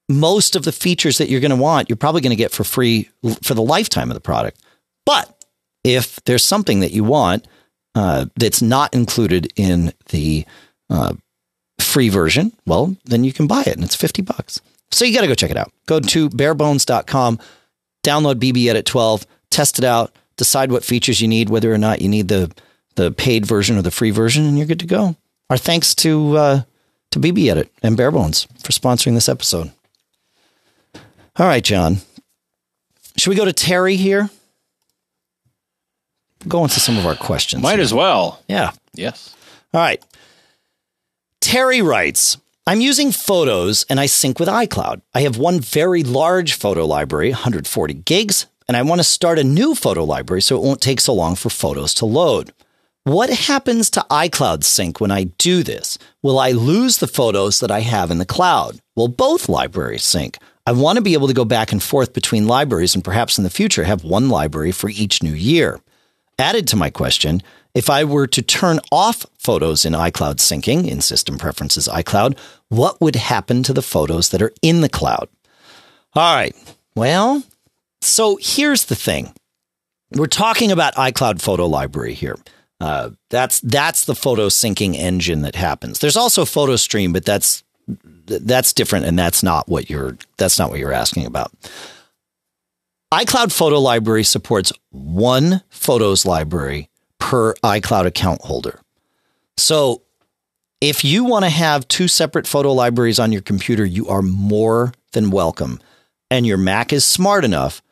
most 0.09 0.55
of 0.55 0.63
the 0.63 0.71
features 0.71 1.17
that 1.17 1.29
you're 1.29 1.39
going 1.39 1.51
to 1.51 1.55
want, 1.55 1.89
you're 1.89 1.95
probably 1.95 2.21
going 2.21 2.31
to 2.31 2.35
get 2.35 2.51
for 2.51 2.63
free 2.63 3.09
for 3.41 3.53
the 3.53 3.61
lifetime 3.61 4.09
of 4.09 4.15
the 4.15 4.21
product. 4.21 4.59
But 5.05 5.45
if 5.83 6.23
there's 6.25 6.43
something 6.43 6.81
that 6.81 6.91
you 6.91 7.03
want 7.03 7.47
uh, 7.95 8.25
that's 8.35 8.61
not 8.61 8.93
included 8.93 9.51
in 9.55 9.93
the 10.09 10.45
uh, 10.89 11.13
free 11.79 12.09
version, 12.09 12.53
well, 12.65 12.95
then 13.05 13.23
you 13.23 13.33
can 13.33 13.47
buy 13.47 13.61
it, 13.61 13.75
and 13.75 13.83
it's 13.83 13.95
fifty 13.95 14.21
bucks. 14.21 14.61
So 14.91 15.05
you 15.05 15.13
got 15.13 15.21
to 15.21 15.27
go 15.27 15.35
check 15.35 15.51
it 15.51 15.57
out. 15.57 15.71
Go 15.87 15.99
to 15.99 16.29
barebones.com, 16.29 17.39
download 18.03 18.35
BBEdit 18.35 18.85
12, 18.85 19.25
test 19.49 19.79
it 19.79 19.85
out, 19.85 20.15
decide 20.37 20.71
what 20.71 20.83
features 20.83 21.19
you 21.19 21.27
need, 21.27 21.49
whether 21.49 21.73
or 21.73 21.79
not 21.79 22.01
you 22.01 22.09
need 22.09 22.27
the 22.27 22.53
the 22.95 23.11
paid 23.11 23.43
version 23.43 23.75
or 23.75 23.81
the 23.81 23.89
free 23.89 24.11
version, 24.11 24.45
and 24.45 24.57
you're 24.57 24.67
good 24.67 24.79
to 24.79 24.85
go. 24.85 25.15
Our 25.49 25.57
thanks 25.57 25.95
to 25.95 26.37
uh, 26.37 26.61
to 27.11 27.19
BBEdit 27.19 27.69
and 27.81 27.97
Barebones 27.97 28.47
for 28.63 28.71
sponsoring 28.71 29.13
this 29.13 29.29
episode. 29.29 29.71
All 31.37 31.47
right, 31.47 31.63
John. 31.63 31.97
Should 33.17 33.31
we 33.31 33.35
go 33.35 33.45
to 33.45 33.53
Terry 33.53 33.95
here? 33.95 34.29
Go 36.47 36.63
into 36.63 36.79
some 36.79 36.97
of 36.97 37.05
our 37.05 37.15
questions. 37.15 37.63
Might 37.63 37.79
as 37.79 37.93
well. 37.93 38.41
Yeah. 38.47 38.71
Yes. 38.93 39.35
All 39.73 39.81
right. 39.81 40.03
Terry 41.41 41.81
writes 41.81 42.37
I'm 42.67 42.81
using 42.81 43.11
photos 43.11 43.85
and 43.89 43.99
I 43.99 44.05
sync 44.05 44.39
with 44.39 44.47
iCloud. 44.47 45.01
I 45.13 45.21
have 45.21 45.37
one 45.37 45.59
very 45.59 46.03
large 46.03 46.53
photo 46.53 46.85
library, 46.85 47.31
140 47.31 47.93
gigs, 47.93 48.45
and 48.67 48.77
I 48.77 48.83
want 48.83 48.99
to 48.99 49.03
start 49.03 49.39
a 49.39 49.43
new 49.43 49.75
photo 49.75 50.03
library 50.03 50.41
so 50.41 50.55
it 50.55 50.63
won't 50.63 50.81
take 50.81 51.01
so 51.01 51.13
long 51.13 51.35
for 51.35 51.49
photos 51.49 51.93
to 51.95 52.05
load. 52.05 52.53
What 53.05 53.29
happens 53.29 53.89
to 53.91 54.05
iCloud 54.09 54.63
sync 54.63 55.01
when 55.01 55.11
I 55.11 55.25
do 55.25 55.63
this? 55.63 55.97
Will 56.21 56.39
I 56.39 56.51
lose 56.51 56.97
the 56.97 57.07
photos 57.07 57.59
that 57.59 57.71
I 57.71 57.81
have 57.81 58.11
in 58.11 58.17
the 58.17 58.25
cloud? 58.25 58.79
Will 58.95 59.09
both 59.09 59.49
libraries 59.49 60.03
sync? 60.05 60.37
I 60.65 60.71
want 60.71 60.95
to 60.95 61.01
be 61.01 61.13
able 61.13 61.27
to 61.27 61.33
go 61.33 61.45
back 61.45 61.71
and 61.71 61.83
forth 61.83 62.13
between 62.13 62.47
libraries 62.47 62.95
and 62.95 63.03
perhaps 63.03 63.37
in 63.37 63.43
the 63.43 63.49
future 63.49 63.83
have 63.83 64.03
one 64.03 64.29
library 64.29 64.71
for 64.71 64.89
each 64.89 65.21
new 65.21 65.33
year. 65.33 65.81
Added 66.39 66.67
to 66.69 66.77
my 66.77 66.89
question, 66.89 67.41
if 67.75 67.89
I 67.89 68.03
were 68.03 68.27
to 68.27 68.41
turn 68.41 68.79
off 68.91 69.25
photos 69.37 69.83
in 69.83 69.93
iCloud 69.93 70.35
syncing 70.35 70.87
in 70.87 71.01
System 71.01 71.37
Preferences 71.37 71.87
iCloud, 71.87 72.37
what 72.69 73.01
would 73.01 73.15
happen 73.15 73.61
to 73.63 73.73
the 73.73 73.81
photos 73.81 74.29
that 74.29 74.41
are 74.41 74.53
in 74.61 74.81
the 74.81 74.89
cloud? 74.89 75.27
All 76.13 76.35
right. 76.35 76.55
Well, 76.95 77.43
so 78.01 78.37
here's 78.39 78.85
the 78.85 78.95
thing. 78.95 79.33
We're 80.11 80.27
talking 80.27 80.71
about 80.71 80.95
iCloud 80.95 81.41
Photo 81.41 81.65
Library 81.65 82.13
here. 82.13 82.37
Uh, 82.79 83.11
that's 83.29 83.59
that's 83.61 84.05
the 84.05 84.15
photo 84.15 84.47
syncing 84.47 84.95
engine 84.95 85.41
that 85.41 85.55
happens. 85.55 85.99
There's 85.99 86.17
also 86.17 86.43
PhotoStream, 86.43 87.13
but 87.13 87.25
that's 87.25 87.63
that's 87.87 88.73
different, 88.73 89.05
and 89.05 89.17
that's 89.17 89.43
not 89.43 89.67
what 89.67 89.89
you're 89.89 90.17
that's 90.37 90.57
not 90.57 90.69
what 90.69 90.79
you're 90.79 90.93
asking 90.93 91.25
about 91.25 91.51
iCloud 93.13 93.51
Photo 93.51 93.79
Library 93.79 94.23
supports 94.23 94.73
one 94.89 95.61
photos 95.69 96.25
library 96.25 96.89
per 97.19 97.53
iCloud 97.63 98.07
account 98.07 98.41
holder. 98.41 98.79
So 99.55 100.01
if 100.81 101.05
you 101.05 101.23
want 101.23 101.45
to 101.45 101.49
have 101.51 101.87
two 101.87 102.07
separate 102.07 102.47
photo 102.47 102.73
libraries 102.73 103.19
on 103.19 103.31
your 103.31 103.43
computer, 103.43 103.85
you 103.85 104.07
are 104.07 104.23
more 104.23 104.93
than 105.11 105.29
welcome. 105.29 105.79
And 106.31 106.47
your 106.47 106.57
Mac 106.57 106.91
is 106.91 107.05
smart 107.05 107.45
enough 107.45 107.83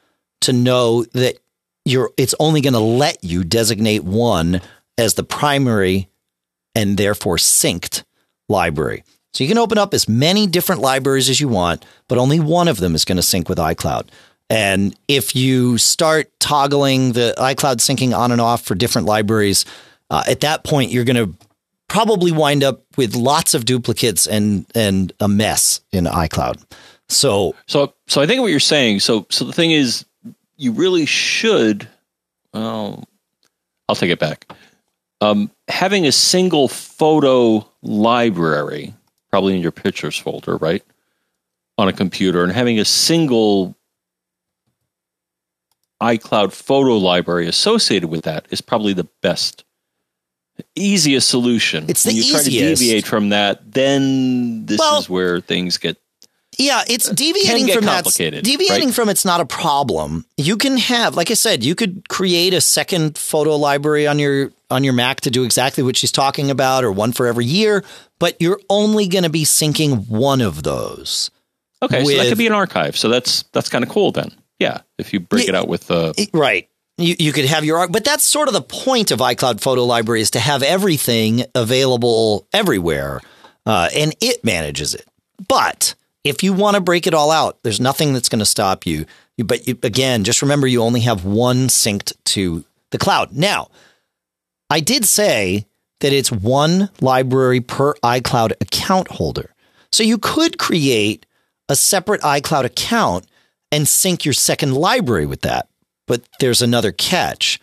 to 0.42 0.54
know 0.54 1.04
that 1.14 1.38
you're 1.86 2.10
it's 2.18 2.34
only 2.40 2.62
going 2.62 2.74
to 2.74 2.80
let 2.80 3.24
you 3.24 3.44
designate 3.44 4.04
one 4.04 4.60
as 4.98 5.14
the 5.14 5.24
primary 5.24 6.10
and 6.74 6.98
therefore 6.98 7.38
synced 7.38 8.04
library. 8.50 9.04
So 9.34 9.44
you 9.44 9.48
can 9.48 9.58
open 9.58 9.78
up 9.78 9.94
as 9.94 10.10
many 10.10 10.46
different 10.48 10.82
libraries 10.82 11.30
as 11.30 11.40
you 11.40 11.48
want, 11.48 11.86
but 12.08 12.18
only 12.18 12.40
one 12.40 12.68
of 12.68 12.78
them 12.78 12.96
is 12.96 13.06
going 13.06 13.16
to 13.16 13.22
sync 13.22 13.48
with 13.48 13.58
iCloud. 13.58 14.08
And 14.50 14.96
if 15.08 15.36
you 15.36 15.78
start 15.78 16.30
toggling 16.40 17.14
the 17.14 17.34
iCloud 17.38 17.78
syncing 17.78 18.16
on 18.18 18.34
and 18.34 18.42
off 18.42 18.64
for 18.64 18.76
different 18.76 19.08
libraries, 19.08 19.64
uh, 20.10 20.24
at 20.28 20.42
that 20.42 20.66
point 20.66 20.92
you're 20.92 21.06
going 21.06 21.16
to 21.16 21.48
probably 21.88 22.32
wind 22.32 22.64
up 22.64 22.82
with 22.96 23.16
lots 23.16 23.54
of 23.54 23.66
duplicates 23.66 24.26
and 24.26 24.66
and 24.74 25.12
a 25.20 25.28
mess 25.28 25.82
in 25.92 26.06
iCloud. 26.06 26.62
So 27.10 27.56
so 27.68 27.94
so 28.08 28.22
I 28.22 28.28
think 28.28 28.42
what 28.42 28.52
you're 28.52 28.60
saying. 28.60 29.02
So 29.02 29.26
so 29.30 29.46
the 29.46 29.54
thing 29.54 29.72
is, 29.72 30.06
you 30.56 30.72
really 30.72 31.06
should. 31.06 31.88
Well, 32.54 33.08
I'll 33.90 33.96
take 33.96 34.12
it 34.12 34.20
back. 34.20 34.52
Um, 35.20 35.52
having 35.68 36.08
a 36.08 36.12
single 36.12 36.68
photo 36.68 37.68
library, 37.82 38.94
probably 39.32 39.56
in 39.56 39.62
your 39.62 39.72
pictures 39.72 40.18
folder, 40.18 40.58
right, 40.58 40.84
on 41.78 41.88
a 41.88 41.94
computer, 41.94 42.44
and 42.44 42.52
having 42.52 42.80
a 42.80 42.86
single 42.86 43.76
iCloud 46.02 46.52
photo 46.52 46.98
library 46.98 47.48
associated 47.48 48.10
with 48.10 48.24
that 48.24 48.46
is 48.50 48.60
probably 48.62 48.94
the 48.94 49.08
best, 49.22 49.64
easiest 50.76 51.30
solution. 51.30 51.86
It's 51.88 52.04
the 52.04 52.10
when 52.10 52.16
you 52.18 52.22
easiest. 52.24 52.44
try 52.46 52.52
to 52.52 52.60
deviate 52.76 53.06
from 53.06 53.30
that, 53.30 53.72
then 53.72 54.66
this 54.66 54.80
Well, 54.80 55.00
is 55.00 55.10
where 55.10 55.40
things 55.40 55.78
get 55.78 55.98
Yeah, 56.58 56.84
it's 56.88 57.10
deviating 57.10 57.68
from 57.74 57.86
that. 57.86 58.04
complicated, 58.04 58.44
Deviating 58.44 58.88
right? 58.90 58.94
from 58.96 59.10
it's 59.10 59.24
not 59.26 59.40
a 59.40 59.46
problem. 59.46 60.26
You 60.38 60.58
can 60.58 60.78
have, 60.78 61.16
like 61.16 61.32
I 61.32 61.34
said, 61.36 61.64
you 61.64 61.76
could 61.76 62.08
create 62.10 62.54
a 62.54 62.62
second 62.62 63.18
photo 63.18 63.56
library 63.56 64.06
on 64.06 64.20
your 64.20 64.52
on 64.70 64.84
your 64.84 64.94
Mac 64.94 65.22
to 65.22 65.32
do 65.32 65.44
exactly 65.44 65.84
what 65.84 65.96
she's 65.98 66.12
talking 66.12 66.52
about, 66.52 66.84
or 66.84 66.92
one 66.92 67.14
for 67.14 67.26
every 67.28 67.46
year. 67.46 67.84
But 68.20 68.36
you're 68.42 68.60
only 68.70 69.08
going 69.08 69.24
to 69.24 69.30
be 69.30 69.44
syncing 69.44 70.08
one 70.10 70.42
of 70.42 70.64
those. 70.64 71.32
Okay, 71.82 72.04
so 72.04 72.18
that 72.18 72.30
could 72.30 72.38
be 72.38 72.48
an 72.48 72.54
archive. 72.54 72.96
So 72.98 73.08
that's 73.10 73.44
that's 73.54 73.70
kind 73.70 73.84
of 73.84 73.90
cool 73.90 74.12
then. 74.12 74.32
Yeah, 74.60 74.82
if 75.00 75.14
you 75.14 75.20
break 75.22 75.46
Yeah. 75.46 75.50
it 75.52 75.56
out 75.56 75.68
with 75.68 75.90
uh, 75.90 76.12
the 76.12 76.30
Right. 76.34 76.68
You, 76.98 77.16
you 77.18 77.32
could 77.32 77.46
have 77.46 77.64
your 77.64 77.88
but 77.88 78.04
that's 78.04 78.24
sort 78.26 78.48
of 78.50 78.54
the 78.54 78.62
point 78.62 79.10
of 79.10 79.20
iCloud 79.20 79.62
Photo 79.62 79.86
Library 79.86 80.22
is 80.22 80.30
to 80.32 80.40
have 80.40 80.62
everything 80.62 81.46
available 81.56 82.46
everywhere, 82.54 83.22
uh, 83.66 83.90
and 83.96 84.14
it 84.22 84.44
manages 84.44 84.94
it. 84.94 85.08
But 85.48 85.96
if 86.24 86.44
you 86.44 86.54
want 86.54 86.76
to 86.76 86.82
break 86.82 87.08
it 87.08 87.14
all 87.14 87.32
out, 87.32 87.60
there's 87.64 87.80
nothing 87.80 88.14
that's 88.14 88.30
going 88.30 88.40
to 88.40 88.46
stop 88.46 88.86
you. 88.86 89.06
But 89.38 89.68
you, 89.68 89.78
again, 89.82 90.24
just 90.24 90.42
remember 90.42 90.68
you 90.68 90.82
only 90.82 91.02
have 91.02 91.26
one 91.26 91.68
synced 91.68 92.14
to 92.26 92.64
the 92.92 92.98
cloud. 92.98 93.34
Now, 93.34 93.70
I 94.70 94.80
did 94.80 95.06
say 95.06 95.66
that 96.02 96.14
it's 96.14 96.32
one 96.32 96.90
library 97.00 97.62
per 97.62 97.94
iCloud 97.96 98.54
account 98.62 99.08
holder. 99.08 99.54
So 99.92 100.04
you 100.04 100.18
could 100.18 100.58
create 100.58 101.26
a 101.70 101.76
separate 101.76 102.22
iCloud 102.22 102.66
account 102.66 103.26
and 103.72 103.88
sync 103.88 104.26
your 104.26 104.34
second 104.34 104.74
library 104.76 105.26
with 105.26 105.42
that. 105.42 105.70
But 106.08 106.24
there's 106.40 106.62
another 106.62 106.92
catch. 106.92 107.60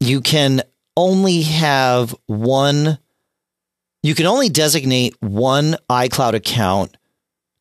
You 0.00 0.20
can 0.20 0.62
only 0.96 1.42
have 1.42 2.14
one, 2.26 2.98
you 4.02 4.14
can 4.14 4.26
only 4.26 4.48
designate 4.48 5.16
one 5.20 5.76
iCloud 5.90 6.34
account 6.34 6.96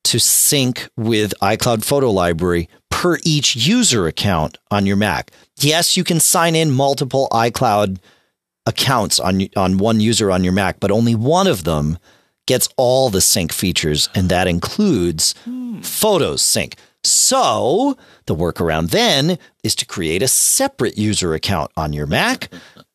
to 0.08 0.20
sync 0.20 0.88
with 0.96 1.34
iCloud 1.42 1.84
Photo 1.84 2.12
Library 2.12 2.70
per 2.90 3.18
each 3.24 3.56
user 3.56 4.08
account 4.08 4.58
on 4.72 4.86
your 4.86 4.96
Mac. 4.96 5.32
Yes, 5.58 5.98
you 5.98 6.04
can 6.04 6.20
sign 6.20 6.56
in 6.56 6.72
multiple 6.72 7.28
iCloud 7.32 7.98
accounts 8.66 9.20
on 9.20 9.48
on 9.56 9.78
one 9.78 10.00
user 10.00 10.32
on 10.32 10.44
your 10.44 10.54
Mac, 10.54 10.80
but 10.80 10.92
only 10.92 11.16
one 11.16 11.48
of 11.48 11.64
them 11.64 11.98
gets 12.46 12.70
all 12.78 13.10
the 13.10 13.22
sync 13.22 13.52
features, 13.52 14.10
and 14.16 14.30
that 14.30 14.48
includes 14.48 15.36
hmm. 15.44 15.82
Photos 15.82 16.42
Sync. 16.42 16.76
So 17.04 17.98
the 18.26 18.36
workaround 18.36 18.90
then 18.90 19.38
is 19.64 19.76
to 19.76 19.86
create 19.86 20.22
a 20.22 20.28
separate 20.28 20.98
user 20.98 21.34
account 21.34 21.72
on 21.78 21.94
your 21.94 22.08
Mac 22.08 22.50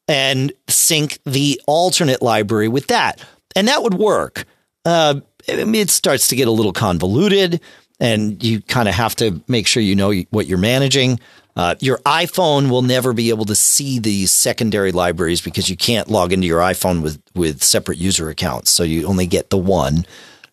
and 0.08 0.52
sync 0.68 1.18
the 1.24 1.60
alternate 1.66 2.22
library 2.22 2.68
with 2.68 2.88
that, 2.88 3.22
and 3.54 3.68
that 3.68 3.82
would 3.82 3.94
work. 3.94 4.44
Uh, 4.84 5.20
it 5.46 5.90
starts 5.90 6.28
to 6.28 6.36
get 6.36 6.48
a 6.48 6.52
little 6.52 6.72
convoluted, 6.72 7.60
and 8.00 8.42
you 8.42 8.60
kind 8.62 8.88
of 8.88 8.94
have 8.94 9.16
to 9.16 9.42
make 9.48 9.66
sure 9.66 9.82
you 9.82 9.94
know 9.94 10.12
what 10.30 10.46
you're 10.46 10.58
managing. 10.58 11.18
Uh, 11.54 11.74
your 11.80 11.98
iPhone 11.98 12.70
will 12.70 12.82
never 12.82 13.12
be 13.12 13.28
able 13.28 13.44
to 13.44 13.54
see 13.54 13.98
these 13.98 14.30
secondary 14.30 14.90
libraries 14.90 15.40
because 15.40 15.68
you 15.68 15.76
can't 15.76 16.08
log 16.08 16.32
into 16.32 16.46
your 16.46 16.60
iPhone 16.60 17.02
with 17.02 17.20
with 17.34 17.62
separate 17.62 17.98
user 17.98 18.28
accounts, 18.30 18.70
so 18.70 18.82
you 18.82 19.06
only 19.06 19.26
get 19.26 19.50
the 19.50 19.58
one. 19.58 20.06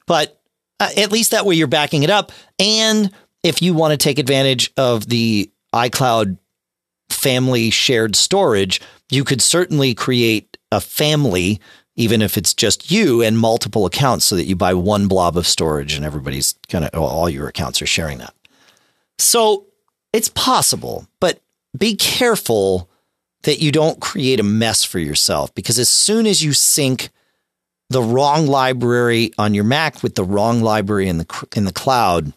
But 0.05 0.39
uh, 0.79 0.89
at 0.97 1.11
least 1.11 1.31
that 1.31 1.45
way 1.45 1.55
you're 1.55 1.67
backing 1.67 2.03
it 2.03 2.09
up. 2.09 2.31
And 2.57 3.11
if 3.43 3.61
you 3.61 3.73
want 3.73 3.91
to 3.91 3.97
take 3.97 4.19
advantage 4.19 4.71
of 4.75 5.07
the 5.07 5.49
iCloud 5.73 6.37
family 7.09 7.69
shared 7.69 8.15
storage, 8.15 8.81
you 9.09 9.23
could 9.23 9.41
certainly 9.41 9.93
create 9.93 10.57
a 10.71 10.81
family, 10.81 11.59
even 11.99 12.21
if 12.21 12.37
it's 12.37 12.53
just 12.53 12.89
you 12.89 13.21
and 13.21 13.37
multiple 13.37 13.85
accounts, 13.85 14.25
so 14.25 14.37
that 14.37 14.45
you 14.45 14.55
buy 14.55 14.73
one 14.73 15.07
blob 15.07 15.35
of 15.37 15.45
storage 15.45 15.93
and 15.93 16.05
everybody's 16.05 16.55
kind 16.69 16.85
of 16.85 16.99
all 16.99 17.29
your 17.29 17.47
accounts 17.49 17.81
are 17.81 17.85
sharing 17.85 18.19
that. 18.19 18.33
So 19.19 19.65
it's 20.13 20.29
possible, 20.29 21.07
but 21.19 21.41
be 21.77 21.97
careful 21.97 22.89
that 23.43 23.59
you 23.59 23.71
don't 23.73 23.99
create 23.99 24.39
a 24.39 24.43
mess 24.43 24.83
for 24.83 24.97
yourself 24.97 25.53
because 25.53 25.77
as 25.77 25.89
soon 25.89 26.25
as 26.25 26.41
you 26.41 26.53
sync 26.53 27.09
the 27.89 28.01
wrong 28.01 28.47
library 28.47 29.31
on 29.37 29.53
your 29.53 29.65
Mac 29.65 30.01
with 30.01 30.15
the 30.15 30.23
wrong 30.23 30.61
library 30.61 31.09
in 31.09 31.17
the 31.17 31.47
in 31.55 31.65
the 31.65 31.73
cloud, 31.73 32.31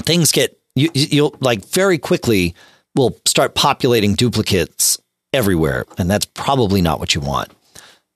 things 0.00 0.32
get 0.32 0.60
you, 0.74 0.90
you'll 0.92 1.34
like 1.40 1.64
very 1.64 1.96
quickly 1.96 2.54
will 2.94 3.18
start 3.24 3.54
populating 3.54 4.14
duplicates 4.14 5.00
everywhere, 5.32 5.86
and 5.96 6.10
that's 6.10 6.26
probably 6.26 6.82
not 6.82 7.00
what 7.00 7.14
you 7.14 7.22
want. 7.22 7.50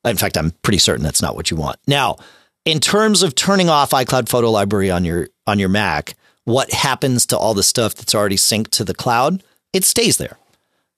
In 0.06 0.16
fact, 0.16 0.38
I'm 0.38 0.52
pretty 0.62 0.78
certain 0.78 1.02
that's 1.02 1.22
not 1.22 1.34
what 1.34 1.50
you 1.50 1.56
want. 1.56 1.78
Now, 1.86 2.16
in 2.64 2.80
terms 2.80 3.22
of 3.22 3.34
turning 3.34 3.68
off 3.68 3.90
iCloud 3.90 4.28
Photo 4.28 4.50
Library 4.50 4.90
on 4.90 5.04
your 5.04 5.28
on 5.46 5.58
your 5.58 5.68
Mac, 5.68 6.14
what 6.44 6.72
happens 6.72 7.26
to 7.26 7.38
all 7.38 7.54
the 7.54 7.62
stuff 7.62 7.94
that's 7.94 8.14
already 8.14 8.36
synced 8.36 8.70
to 8.70 8.84
the 8.84 8.94
cloud? 8.94 9.42
It 9.72 9.84
stays 9.84 10.16
there. 10.16 10.38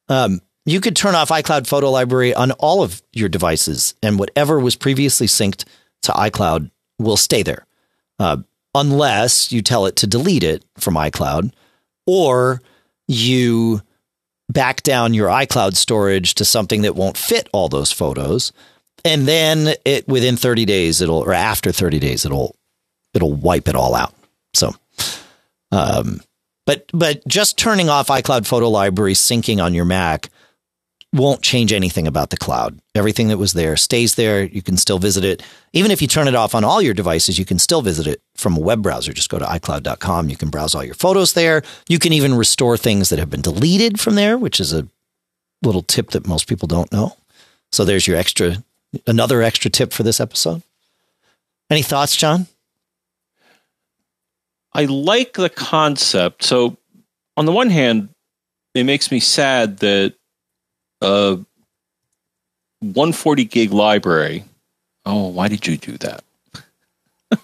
Um, 0.08 0.40
you 0.64 0.80
could 0.80 0.96
turn 0.96 1.14
off 1.14 1.30
iCloud 1.30 1.66
Photo 1.66 1.90
Library 1.90 2.34
on 2.34 2.52
all 2.52 2.82
of 2.82 3.02
your 3.12 3.28
devices, 3.28 3.94
and 4.02 4.18
whatever 4.18 4.60
was 4.60 4.76
previously 4.76 5.26
synced 5.26 5.64
to 6.02 6.12
iCloud 6.12 6.70
will 6.98 7.16
stay 7.16 7.42
there, 7.42 7.66
uh, 8.18 8.38
unless 8.74 9.50
you 9.50 9.62
tell 9.62 9.86
it 9.86 9.96
to 9.96 10.06
delete 10.06 10.42
it 10.42 10.64
from 10.76 10.94
iCloud, 10.94 11.52
or 12.06 12.60
you 13.06 13.80
back 14.50 14.82
down 14.82 15.14
your 15.14 15.28
iCloud 15.28 15.74
storage 15.74 16.34
to 16.34 16.44
something 16.44 16.82
that 16.82 16.94
won't 16.94 17.16
fit 17.16 17.48
all 17.52 17.68
those 17.68 17.92
photos, 17.92 18.52
and 19.08 19.26
then 19.26 19.74
it 19.84 20.06
within 20.06 20.36
30 20.36 20.64
days 20.64 21.00
it'll 21.00 21.18
or 21.18 21.32
after 21.32 21.72
30 21.72 21.98
days 21.98 22.24
it'll 22.24 22.54
it'll 23.14 23.34
wipe 23.34 23.68
it 23.68 23.74
all 23.74 23.94
out. 23.94 24.14
So, 24.54 24.74
um, 25.72 26.20
but 26.66 26.84
but 26.92 27.26
just 27.26 27.58
turning 27.58 27.88
off 27.88 28.08
iCloud 28.08 28.46
Photo 28.46 28.68
Library 28.68 29.14
syncing 29.14 29.62
on 29.62 29.74
your 29.74 29.84
Mac 29.84 30.30
won't 31.12 31.40
change 31.40 31.72
anything 31.72 32.06
about 32.06 32.28
the 32.30 32.36
cloud. 32.36 32.78
Everything 32.94 33.28
that 33.28 33.38
was 33.38 33.54
there 33.54 33.76
stays 33.76 34.16
there. 34.16 34.44
You 34.44 34.60
can 34.60 34.76
still 34.76 34.98
visit 34.98 35.24
it. 35.24 35.42
Even 35.72 35.90
if 35.90 36.02
you 36.02 36.08
turn 36.08 36.28
it 36.28 36.34
off 36.34 36.54
on 36.54 36.64
all 36.64 36.82
your 36.82 36.92
devices, 36.92 37.38
you 37.38 37.46
can 37.46 37.58
still 37.58 37.80
visit 37.80 38.06
it 38.06 38.20
from 38.36 38.56
a 38.56 38.60
web 38.60 38.82
browser. 38.82 39.14
Just 39.14 39.30
go 39.30 39.38
to 39.38 39.44
iCloud.com. 39.44 40.28
You 40.28 40.36
can 40.36 40.50
browse 40.50 40.74
all 40.74 40.84
your 40.84 40.94
photos 40.94 41.32
there. 41.32 41.62
You 41.88 41.98
can 41.98 42.12
even 42.12 42.34
restore 42.34 42.76
things 42.76 43.08
that 43.08 43.18
have 43.18 43.30
been 43.30 43.40
deleted 43.40 43.98
from 43.98 44.16
there, 44.16 44.36
which 44.36 44.60
is 44.60 44.74
a 44.74 44.86
little 45.62 45.82
tip 45.82 46.10
that 46.10 46.26
most 46.26 46.46
people 46.46 46.68
don't 46.68 46.92
know. 46.92 47.16
So 47.72 47.84
there's 47.84 48.06
your 48.06 48.16
extra, 48.16 48.62
another 49.06 49.42
extra 49.42 49.70
tip 49.70 49.92
for 49.92 50.02
this 50.02 50.20
episode. 50.20 50.62
Any 51.70 51.82
thoughts, 51.82 52.16
John? 52.16 52.46
I 54.72 54.84
like 54.84 55.34
the 55.34 55.50
concept. 55.50 56.44
So, 56.44 56.76
on 57.36 57.46
the 57.46 57.52
one 57.52 57.70
hand, 57.70 58.10
it 58.74 58.84
makes 58.84 59.10
me 59.10 59.20
sad 59.20 59.78
that 59.78 60.14
a 61.00 61.38
140 62.80 63.44
gig 63.44 63.72
library. 63.72 64.44
Oh, 65.04 65.28
why 65.28 65.48
did 65.48 65.66
you 65.66 65.76
do 65.76 65.96
that? 65.98 66.22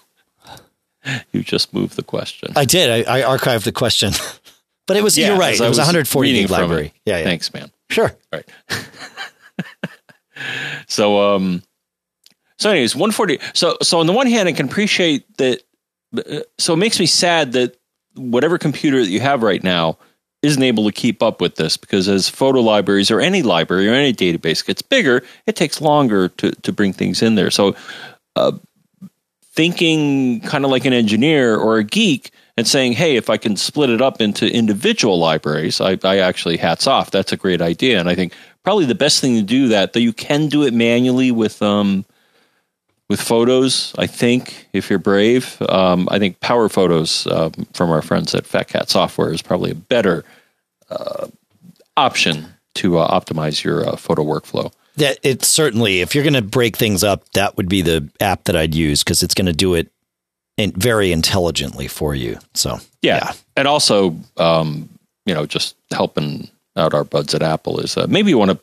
you 1.31 1.43
just 1.43 1.73
moved 1.73 1.95
the 1.95 2.03
question. 2.03 2.53
I 2.55 2.65
did. 2.65 3.07
I, 3.07 3.19
I 3.19 3.37
archived 3.37 3.63
the 3.63 3.71
question, 3.71 4.13
but 4.87 4.97
it 4.97 5.03
was. 5.03 5.17
Yeah, 5.17 5.29
you're 5.29 5.37
right. 5.37 5.55
It 5.55 5.61
was 5.61 5.69
was 5.69 5.77
140 5.79 6.31
gig 6.31 6.49
library. 6.49 6.93
Yeah, 7.05 7.17
yeah. 7.17 7.23
Thanks, 7.23 7.53
man. 7.53 7.71
Sure. 7.89 8.15
Right. 8.31 8.45
so, 10.87 11.35
um, 11.35 11.63
so 12.57 12.69
anyways, 12.69 12.95
140. 12.95 13.39
So, 13.53 13.77
so 13.81 13.99
on 13.99 14.07
the 14.07 14.13
one 14.13 14.27
hand, 14.27 14.47
I 14.47 14.53
can 14.53 14.67
appreciate 14.67 15.37
that. 15.37 15.61
uh, 16.17 16.41
So 16.57 16.73
it 16.73 16.77
makes 16.77 16.99
me 16.99 17.05
sad 17.05 17.53
that 17.53 17.77
whatever 18.15 18.57
computer 18.57 18.99
that 18.99 19.09
you 19.09 19.19
have 19.19 19.43
right 19.43 19.63
now 19.63 19.97
isn't 20.41 20.61
able 20.63 20.85
to 20.85 20.91
keep 20.91 21.23
up 21.23 21.41
with 21.41 21.55
this 21.55 21.75
because 21.75 22.07
as 22.07 22.29
photo 22.29 22.61
libraries 22.61 23.09
or 23.09 23.19
any 23.19 23.41
library 23.41 23.89
or 23.89 23.93
any 23.93 24.13
database 24.13 24.65
gets 24.65 24.81
bigger, 24.81 25.23
it 25.47 25.55
takes 25.55 25.81
longer 25.81 26.29
to, 26.29 26.51
to 26.51 26.71
bring 26.71 26.93
things 26.93 27.21
in 27.21 27.35
there. 27.35 27.49
So, 27.51 27.75
uh, 28.35 28.53
thinking 29.53 30.41
kind 30.41 30.65
of 30.65 30.71
like 30.71 30.85
an 30.85 30.93
engineer 30.93 31.55
or 31.55 31.77
a 31.77 31.83
geek 31.83 32.31
and 32.57 32.67
saying, 32.67 32.93
hey, 32.93 33.15
if 33.15 33.29
I 33.29 33.37
can 33.37 33.55
split 33.55 33.89
it 33.89 34.01
up 34.01 34.21
into 34.21 34.53
individual 34.53 35.17
libraries, 35.17 35.79
I, 35.81 35.97
I 36.03 36.17
actually 36.17 36.57
hats 36.57 36.87
off. 36.87 37.09
That's 37.11 37.31
a 37.31 37.37
great 37.37 37.61
idea. 37.61 37.99
And 37.99 38.09
I 38.09 38.15
think 38.15 38.33
probably 38.65 38.85
the 38.85 38.95
best 38.95 39.21
thing 39.21 39.35
to 39.35 39.43
do 39.43 39.69
that, 39.69 39.93
though 39.93 39.99
you 39.99 40.11
can 40.11 40.47
do 40.47 40.63
it 40.63 40.73
manually 40.73 41.31
with 41.31 41.61
um, 41.61 42.03
with 43.07 43.21
photos. 43.21 43.93
I 43.97 44.07
think 44.07 44.67
if 44.73 44.89
you're 44.89 44.99
brave, 44.99 45.61
um, 45.69 46.09
I 46.11 46.19
think 46.19 46.39
PowerPhotos 46.39 47.31
um, 47.31 47.67
from 47.73 47.91
our 47.91 48.01
friends 48.01 48.33
at 48.35 48.45
Fat 48.45 48.67
Cat 48.67 48.89
Software 48.89 49.31
is 49.31 49.41
probably 49.41 49.71
a 49.71 49.75
better 49.75 50.25
uh, 50.89 51.27
option 51.95 52.47
to 52.75 52.97
uh, 52.97 53.19
optimize 53.19 53.63
your 53.63 53.87
uh, 53.87 53.95
photo 53.95 54.23
workflow. 54.23 54.73
That 54.97 55.19
it's 55.23 55.47
certainly 55.47 56.01
if 56.01 56.15
you're 56.15 56.23
going 56.23 56.33
to 56.33 56.41
break 56.41 56.75
things 56.75 57.03
up, 57.03 57.29
that 57.33 57.55
would 57.57 57.69
be 57.69 57.81
the 57.81 58.09
app 58.19 58.45
that 58.45 58.55
I'd 58.55 58.73
use 58.73 59.03
because 59.03 59.21
it's 59.21 59.35
going 59.35 59.45
to 59.45 59.53
do 59.53 59.75
it 59.75 59.91
in, 60.57 60.71
very 60.71 61.11
intelligently 61.11 61.87
for 61.87 62.15
you. 62.15 62.39
So 62.55 62.79
yeah, 63.03 63.17
yeah. 63.17 63.33
and 63.55 63.67
also 63.67 64.17
um, 64.37 64.89
you 65.25 65.35
know 65.35 65.45
just 65.45 65.75
helping 65.91 66.49
out 66.75 66.93
our 66.93 67.03
buds 67.03 67.33
at 67.33 67.41
Apple 67.41 67.79
is 67.79 67.97
uh, 67.97 68.07
maybe 68.09 68.29
you 68.29 68.37
want 68.37 68.51
to 68.51 68.59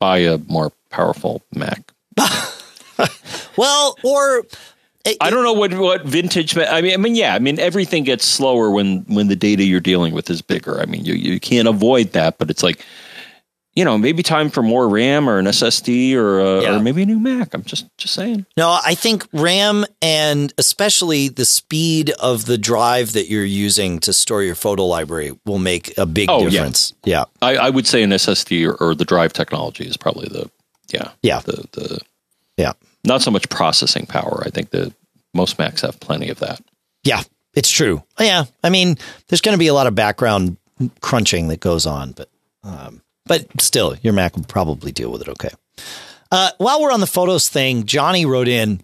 buy 0.00 0.18
a 0.18 0.38
more 0.38 0.72
powerful 0.90 1.42
Mac. 1.54 1.92
well, 3.56 3.98
or 4.02 4.44
it, 5.04 5.16
I 5.20 5.30
don't 5.30 5.44
know 5.44 5.52
what 5.52 5.74
what 5.74 6.04
vintage. 6.04 6.56
I 6.56 6.80
mean, 6.80 6.94
I 6.94 6.96
mean, 6.96 7.14
yeah. 7.14 7.34
I 7.34 7.38
mean, 7.38 7.58
everything 7.60 8.04
gets 8.04 8.24
slower 8.24 8.70
when 8.70 9.02
when 9.02 9.28
the 9.28 9.36
data 9.36 9.64
you're 9.64 9.80
dealing 9.80 10.14
with 10.14 10.28
is 10.30 10.42
bigger. 10.42 10.80
I 10.80 10.86
mean, 10.86 11.04
you 11.04 11.14
you 11.14 11.38
can't 11.38 11.68
avoid 11.68 12.12
that, 12.12 12.38
but 12.38 12.50
it's 12.50 12.62
like 12.62 12.84
you 13.76 13.84
know, 13.84 13.98
maybe 13.98 14.22
time 14.22 14.48
for 14.48 14.62
more 14.62 14.88
RAM 14.88 15.28
or 15.28 15.38
an 15.38 15.44
SSD 15.44 16.14
or 16.14 16.40
a, 16.40 16.62
yeah. 16.62 16.76
or 16.76 16.80
maybe 16.80 17.02
a 17.02 17.06
new 17.06 17.20
Mac. 17.20 17.52
I'm 17.52 17.62
just 17.62 17.86
just 17.98 18.14
saying. 18.14 18.46
No, 18.56 18.80
I 18.82 18.94
think 18.94 19.28
RAM 19.34 19.84
and 20.00 20.52
especially 20.56 21.28
the 21.28 21.44
speed 21.44 22.10
of 22.18 22.46
the 22.46 22.56
drive 22.56 23.12
that 23.12 23.28
you're 23.28 23.44
using 23.44 24.00
to 24.00 24.14
store 24.14 24.42
your 24.42 24.54
photo 24.54 24.86
library 24.86 25.38
will 25.44 25.58
make 25.58 25.96
a 25.98 26.06
big 26.06 26.30
oh, 26.30 26.48
difference. 26.48 26.94
Yeah, 27.04 27.24
yeah. 27.42 27.46
I, 27.46 27.56
I, 27.66 27.70
would 27.70 27.86
say 27.86 28.02
an 28.02 28.10
SSD 28.10 28.66
or, 28.66 28.74
or, 28.82 28.94
the 28.94 29.04
drive 29.04 29.34
technology 29.34 29.84
is 29.84 29.98
probably 29.98 30.28
the 30.28 30.50
yeah 30.88 31.10
yeah 31.22 31.40
the 31.40 31.66
the 31.72 32.00
yeah 32.56 32.72
not 33.04 33.20
so 33.20 33.30
much 33.30 33.46
processing 33.50 34.06
power. 34.06 34.42
I 34.46 34.48
think 34.48 34.70
the 34.70 34.94
most 35.34 35.58
Macs 35.58 35.82
have 35.82 36.00
plenty 36.00 36.30
of 36.30 36.38
that. 36.38 36.62
Yeah, 37.04 37.22
it's 37.52 37.70
true. 37.70 38.02
Yeah, 38.18 38.44
I 38.64 38.70
mean, 38.70 38.96
there's 39.28 39.42
going 39.42 39.54
to 39.54 39.58
be 39.58 39.66
a 39.66 39.74
lot 39.74 39.86
of 39.86 39.94
background 39.94 40.56
crunching 41.02 41.48
that 41.48 41.60
goes 41.60 41.84
on, 41.84 42.12
but. 42.12 42.30
Um, 42.64 43.00
but 43.26 43.60
still, 43.60 43.96
your 44.02 44.12
Mac 44.12 44.36
will 44.36 44.44
probably 44.44 44.92
deal 44.92 45.10
with 45.10 45.22
it 45.22 45.28
okay. 45.28 45.50
Uh, 46.30 46.50
while 46.58 46.80
we're 46.80 46.92
on 46.92 47.00
the 47.00 47.06
photos 47.06 47.48
thing, 47.48 47.84
Johnny 47.84 48.26
wrote 48.26 48.48
in. 48.48 48.80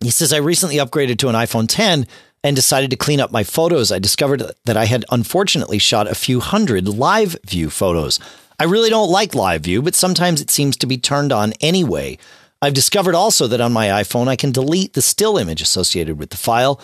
He 0.00 0.10
says, 0.10 0.32
I 0.32 0.38
recently 0.38 0.76
upgraded 0.76 1.18
to 1.18 1.28
an 1.28 1.34
iPhone 1.34 1.66
10 1.68 2.06
and 2.42 2.56
decided 2.56 2.90
to 2.90 2.96
clean 2.96 3.20
up 3.20 3.32
my 3.32 3.42
photos. 3.42 3.90
I 3.90 3.98
discovered 3.98 4.42
that 4.64 4.76
I 4.76 4.84
had 4.84 5.04
unfortunately 5.10 5.78
shot 5.78 6.10
a 6.10 6.14
few 6.14 6.40
hundred 6.40 6.86
live 6.86 7.36
view 7.46 7.70
photos. 7.70 8.20
I 8.58 8.64
really 8.64 8.90
don't 8.90 9.10
like 9.10 9.34
live 9.34 9.62
view, 9.62 9.82
but 9.82 9.94
sometimes 9.94 10.40
it 10.40 10.50
seems 10.50 10.76
to 10.76 10.86
be 10.86 10.98
turned 10.98 11.32
on 11.32 11.54
anyway. 11.60 12.18
I've 12.60 12.74
discovered 12.74 13.14
also 13.14 13.46
that 13.46 13.60
on 13.60 13.72
my 13.72 13.88
iPhone, 13.88 14.28
I 14.28 14.36
can 14.36 14.52
delete 14.52 14.92
the 14.92 15.02
still 15.02 15.38
image 15.38 15.60
associated 15.60 16.18
with 16.18 16.30
the 16.30 16.36
file, 16.36 16.80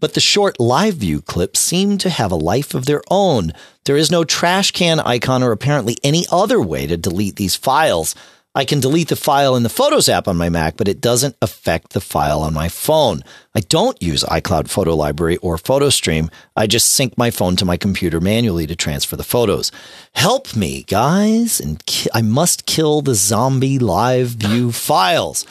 but 0.00 0.14
the 0.14 0.20
short 0.20 0.60
live 0.60 0.94
view 0.94 1.20
clips 1.22 1.60
seem 1.60 1.98
to 1.98 2.10
have 2.10 2.30
a 2.30 2.36
life 2.36 2.74
of 2.74 2.86
their 2.86 3.02
own. 3.10 3.52
There 3.84 3.96
is 3.96 4.10
no 4.10 4.24
trash 4.24 4.70
can 4.72 5.00
icon 5.00 5.42
or 5.42 5.52
apparently 5.52 5.96
any 6.02 6.26
other 6.30 6.60
way 6.60 6.86
to 6.86 6.96
delete 6.96 7.36
these 7.36 7.56
files. 7.56 8.14
I 8.54 8.64
can 8.64 8.80
delete 8.80 9.08
the 9.08 9.16
file 9.16 9.54
in 9.54 9.64
the 9.64 9.68
Photos 9.68 10.08
app 10.08 10.26
on 10.26 10.38
my 10.38 10.48
Mac, 10.48 10.78
but 10.78 10.88
it 10.88 11.02
doesn't 11.02 11.36
affect 11.42 11.92
the 11.92 12.00
file 12.00 12.40
on 12.40 12.54
my 12.54 12.70
phone. 12.70 13.22
I 13.54 13.60
don't 13.60 14.00
use 14.02 14.24
iCloud 14.24 14.70
Photo 14.70 14.96
Library 14.96 15.36
or 15.38 15.58
PhotoStream. 15.58 16.32
I 16.56 16.66
just 16.66 16.88
sync 16.88 17.18
my 17.18 17.30
phone 17.30 17.56
to 17.56 17.66
my 17.66 17.76
computer 17.76 18.18
manually 18.18 18.66
to 18.66 18.74
transfer 18.74 19.14
the 19.14 19.24
photos. 19.24 19.70
Help 20.14 20.56
me, 20.56 20.84
guys, 20.84 21.60
and 21.60 21.84
ki- 21.84 22.08
I 22.14 22.22
must 22.22 22.64
kill 22.64 23.02
the 23.02 23.14
zombie 23.14 23.78
live 23.78 24.28
view 24.28 24.72
files. 24.72 25.44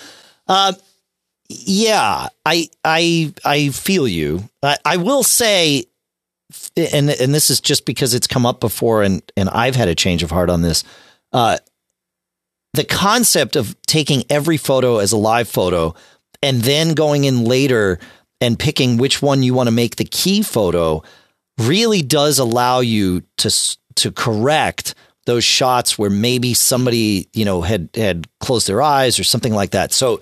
Uh, 0.48 0.74
yeah, 1.50 2.28
I 2.46 2.70
I 2.84 3.34
I 3.44 3.70
feel 3.70 4.08
you. 4.08 4.50
I, 4.64 4.78
I 4.84 4.98
will 4.98 5.24
say, 5.24 5.86
and 6.76 7.10
and 7.10 7.34
this 7.34 7.50
is 7.50 7.62
just 7.62 7.86
because 7.86 8.14
it's 8.14 8.28
come 8.28 8.46
up 8.46 8.60
before, 8.60 9.04
and 9.04 9.22
and 9.38 9.50
I've 9.50 9.76
had 9.76 9.88
a 9.88 9.96
change 9.96 10.24
of 10.24 10.32
heart 10.32 10.50
on 10.50 10.62
this. 10.62 10.84
Uh, 11.32 11.58
the 12.74 12.84
concept 12.84 13.56
of 13.56 13.76
taking 13.84 14.24
every 14.30 14.58
photo 14.58 14.98
as 14.98 15.12
a 15.12 15.18
live 15.18 15.48
photo 15.48 15.96
and 16.44 16.62
then 16.62 16.94
going 16.94 17.24
in 17.24 17.46
later 17.46 18.00
and 18.42 18.60
picking 18.60 18.98
which 18.98 19.22
one 19.22 19.44
you 19.44 19.54
want 19.54 19.68
to 19.68 19.72
make 19.72 19.96
the 19.96 20.06
key 20.06 20.42
photo 20.42 21.02
really 21.58 22.02
does 22.02 22.38
allow 22.38 22.82
you 22.82 23.24
to 23.38 23.78
to 23.96 24.12
correct 24.12 24.94
those 25.26 25.44
shots 25.44 25.98
where 25.98 26.10
maybe 26.10 26.54
somebody 26.54 27.30
you 27.34 27.46
know 27.46 27.62
had 27.62 27.90
had 27.96 28.28
closed 28.40 28.68
their 28.68 28.82
eyes 28.82 29.20
or 29.20 29.24
something 29.24 29.54
like 29.54 29.72
that. 29.72 29.94
So 29.94 30.20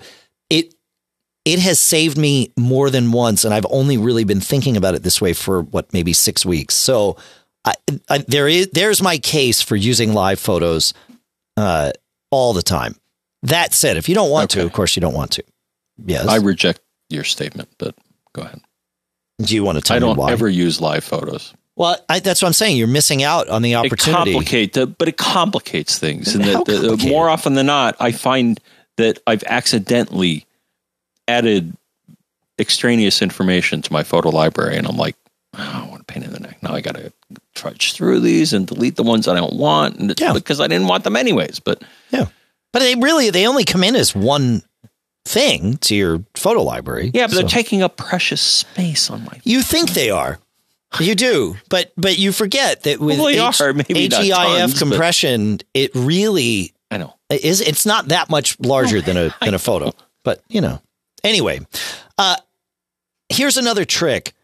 it 1.44 1.58
has 1.58 1.78
saved 1.78 2.16
me 2.16 2.52
more 2.56 2.90
than 2.90 3.12
once, 3.12 3.44
and 3.44 3.52
I've 3.52 3.66
only 3.68 3.96
really 3.98 4.24
been 4.24 4.40
thinking 4.40 4.76
about 4.76 4.94
it 4.94 5.02
this 5.02 5.20
way 5.20 5.32
for 5.32 5.62
what 5.62 5.92
maybe 5.92 6.12
six 6.12 6.44
weeks. 6.46 6.74
So 6.74 7.16
I, 7.64 7.74
I, 8.08 8.18
there 8.18 8.48
is 8.48 8.68
there's 8.72 9.02
my 9.02 9.18
case 9.18 9.60
for 9.60 9.76
using 9.76 10.14
live 10.14 10.40
photos 10.40 10.94
uh, 11.56 11.92
all 12.30 12.52
the 12.52 12.62
time. 12.62 12.96
That 13.42 13.74
said, 13.74 13.96
if 13.96 14.08
you 14.08 14.14
don't 14.14 14.30
want 14.30 14.52
okay. 14.52 14.60
to, 14.60 14.66
of 14.66 14.72
course 14.72 14.96
you 14.96 15.00
don't 15.00 15.14
want 15.14 15.32
to. 15.32 15.44
Yes, 16.04 16.26
I 16.26 16.36
reject 16.36 16.80
your 17.10 17.24
statement, 17.24 17.68
but 17.78 17.94
go 18.32 18.42
ahead. 18.42 18.60
Do 19.42 19.54
you 19.54 19.64
want 19.64 19.76
to 19.78 19.82
tell 19.82 19.96
I 19.96 20.00
don't 20.00 20.16
me 20.16 20.30
ever 20.30 20.48
use 20.48 20.80
live 20.80 21.04
photos. 21.04 21.52
Well, 21.76 21.98
I, 22.08 22.20
that's 22.20 22.40
what 22.40 22.46
I'm 22.46 22.54
saying. 22.54 22.76
You're 22.76 22.86
missing 22.86 23.24
out 23.24 23.48
on 23.48 23.62
the 23.62 23.74
opportunity. 23.74 24.30
It 24.30 24.34
complicate, 24.34 24.72
the, 24.74 24.86
but 24.86 25.08
it 25.08 25.16
complicates 25.16 25.98
things, 25.98 26.34
and 26.34 26.44
the, 26.44 26.96
the, 26.96 27.08
more 27.08 27.28
often 27.28 27.54
than 27.54 27.66
not, 27.66 27.96
I 27.98 28.12
find 28.12 28.60
that 28.96 29.18
I've 29.26 29.42
accidentally 29.44 30.46
added 31.28 31.76
extraneous 32.58 33.22
information 33.22 33.82
to 33.82 33.92
my 33.92 34.02
photo 34.02 34.30
library, 34.30 34.76
and 34.76 34.86
I'm 34.86 34.96
like, 34.96 35.16
oh, 35.54 35.86
what 35.90 36.00
a 36.00 36.04
pain 36.04 36.22
in 36.22 36.32
the 36.32 36.40
neck. 36.40 36.62
Now 36.62 36.74
I 36.74 36.80
got 36.80 36.96
to 36.96 37.12
trudge 37.54 37.92
through 37.92 38.20
these 38.20 38.52
and 38.52 38.66
delete 38.66 38.96
the 38.96 39.02
ones 39.02 39.28
I 39.28 39.34
don't 39.34 39.56
want, 39.56 39.96
and 39.98 40.18
yeah. 40.20 40.32
because 40.32 40.60
I 40.60 40.66
didn't 40.66 40.88
want 40.88 41.04
them 41.04 41.16
anyways. 41.16 41.60
But 41.60 41.82
yeah, 42.10 42.26
but 42.72 42.80
they 42.80 42.94
really 42.94 43.30
they 43.30 43.46
only 43.46 43.64
come 43.64 43.84
in 43.84 43.96
as 43.96 44.14
one 44.14 44.62
thing 45.24 45.78
to 45.78 45.94
your 45.94 46.24
photo 46.36 46.62
library. 46.62 47.10
Yeah, 47.14 47.26
but 47.26 47.32
so. 47.32 47.40
they're 47.40 47.48
taking 47.48 47.82
up 47.82 47.96
precious 47.96 48.40
space 48.40 49.10
on 49.10 49.24
my. 49.24 49.40
You 49.44 49.62
think 49.62 49.90
they 49.90 50.10
are. 50.10 50.38
You 51.00 51.16
do, 51.16 51.56
but 51.68 51.92
but 51.96 52.18
you 52.18 52.30
forget 52.30 52.84
that 52.84 53.00
with 53.00 53.18
well, 53.18 53.28
H- 53.28 53.60
are, 53.60 53.72
HEIF 53.72 54.30
tons, 54.30 54.78
compression, 54.78 55.56
but... 55.56 55.66
it 55.74 55.90
really 55.94 56.72
I 56.90 56.98
know 56.98 57.14
is 57.30 57.60
it's 57.60 57.84
not 57.84 58.08
that 58.08 58.30
much 58.30 58.58
larger 58.60 59.00
than 59.00 59.16
a 59.16 59.34
than 59.42 59.54
a 59.54 59.58
photo, 59.58 59.92
but 60.22 60.42
you 60.48 60.60
know. 60.60 60.80
Anyway, 61.24 61.60
uh, 62.18 62.36
here's 63.30 63.56
another 63.56 63.84
trick. 63.84 64.34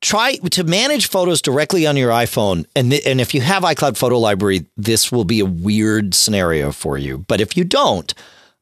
Try 0.00 0.36
to 0.36 0.64
manage 0.64 1.08
photos 1.08 1.42
directly 1.42 1.86
on 1.86 1.96
your 1.96 2.10
iPhone. 2.10 2.64
And, 2.74 2.90
th- 2.90 3.06
and 3.06 3.20
if 3.20 3.34
you 3.34 3.42
have 3.42 3.62
iCloud 3.62 3.98
Photo 3.98 4.18
Library, 4.18 4.64
this 4.78 5.12
will 5.12 5.24
be 5.24 5.40
a 5.40 5.44
weird 5.44 6.14
scenario 6.14 6.72
for 6.72 6.96
you. 6.96 7.18
But 7.18 7.42
if 7.42 7.54
you 7.54 7.64
don't, 7.64 8.12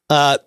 uh, 0.09 0.39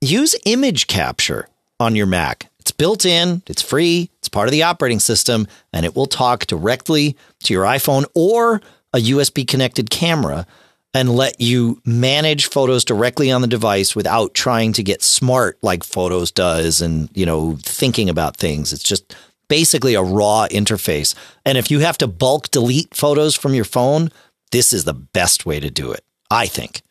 use 0.00 0.34
image 0.44 0.88
capture 0.88 1.48
on 1.78 1.94
your 1.94 2.06
Mac. 2.06 2.50
It's 2.58 2.72
built 2.72 3.06
in, 3.06 3.42
it's 3.46 3.62
free, 3.62 4.10
it's 4.18 4.28
part 4.28 4.48
of 4.48 4.52
the 4.52 4.64
operating 4.64 5.00
system, 5.00 5.46
and 5.72 5.86
it 5.86 5.94
will 5.94 6.06
talk 6.06 6.46
directly 6.46 7.16
to 7.44 7.54
your 7.54 7.64
iPhone 7.64 8.04
or 8.14 8.60
a 8.92 8.98
USB 8.98 9.46
connected 9.46 9.90
camera 9.90 10.46
and 10.94 11.14
let 11.14 11.40
you 11.40 11.80
manage 11.84 12.46
photos 12.46 12.84
directly 12.84 13.30
on 13.30 13.40
the 13.40 13.46
device 13.46 13.96
without 13.96 14.34
trying 14.34 14.72
to 14.74 14.82
get 14.82 15.02
smart 15.02 15.58
like 15.62 15.84
Photos 15.84 16.30
does 16.30 16.82
and, 16.82 17.08
you 17.14 17.24
know, 17.24 17.56
thinking 17.62 18.10
about 18.10 18.36
things. 18.36 18.72
It's 18.72 18.82
just 18.82 19.16
basically 19.48 19.94
a 19.94 20.02
raw 20.02 20.46
interface. 20.50 21.14
And 21.46 21.56
if 21.56 21.70
you 21.70 21.80
have 21.80 21.98
to 21.98 22.06
bulk 22.06 22.50
delete 22.50 22.94
photos 22.94 23.34
from 23.34 23.54
your 23.54 23.64
phone, 23.64 24.10
this 24.50 24.72
is 24.72 24.84
the 24.84 24.94
best 24.94 25.46
way 25.46 25.60
to 25.60 25.70
do 25.70 25.92
it, 25.92 26.04
I 26.30 26.46
think. 26.46 26.82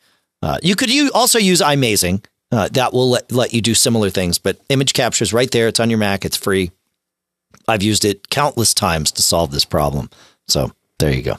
Uh, 0.42 0.58
you 0.62 0.74
could 0.74 0.90
also 1.12 1.38
use 1.38 1.60
iMazing. 1.60 2.24
Uh, 2.50 2.68
that 2.72 2.92
will 2.92 3.08
let, 3.08 3.32
let 3.32 3.54
you 3.54 3.62
do 3.62 3.72
similar 3.72 4.10
things, 4.10 4.36
but 4.36 4.60
image 4.68 4.92
capture 4.92 5.22
is 5.22 5.32
right 5.32 5.50
there. 5.52 5.68
It's 5.68 5.80
on 5.80 5.88
your 5.88 5.98
Mac. 5.98 6.24
It's 6.24 6.36
free. 6.36 6.70
I've 7.66 7.82
used 7.82 8.04
it 8.04 8.28
countless 8.28 8.74
times 8.74 9.10
to 9.12 9.22
solve 9.22 9.52
this 9.52 9.64
problem. 9.64 10.10
So 10.48 10.72
there 10.98 11.14
you 11.14 11.22
go. 11.22 11.38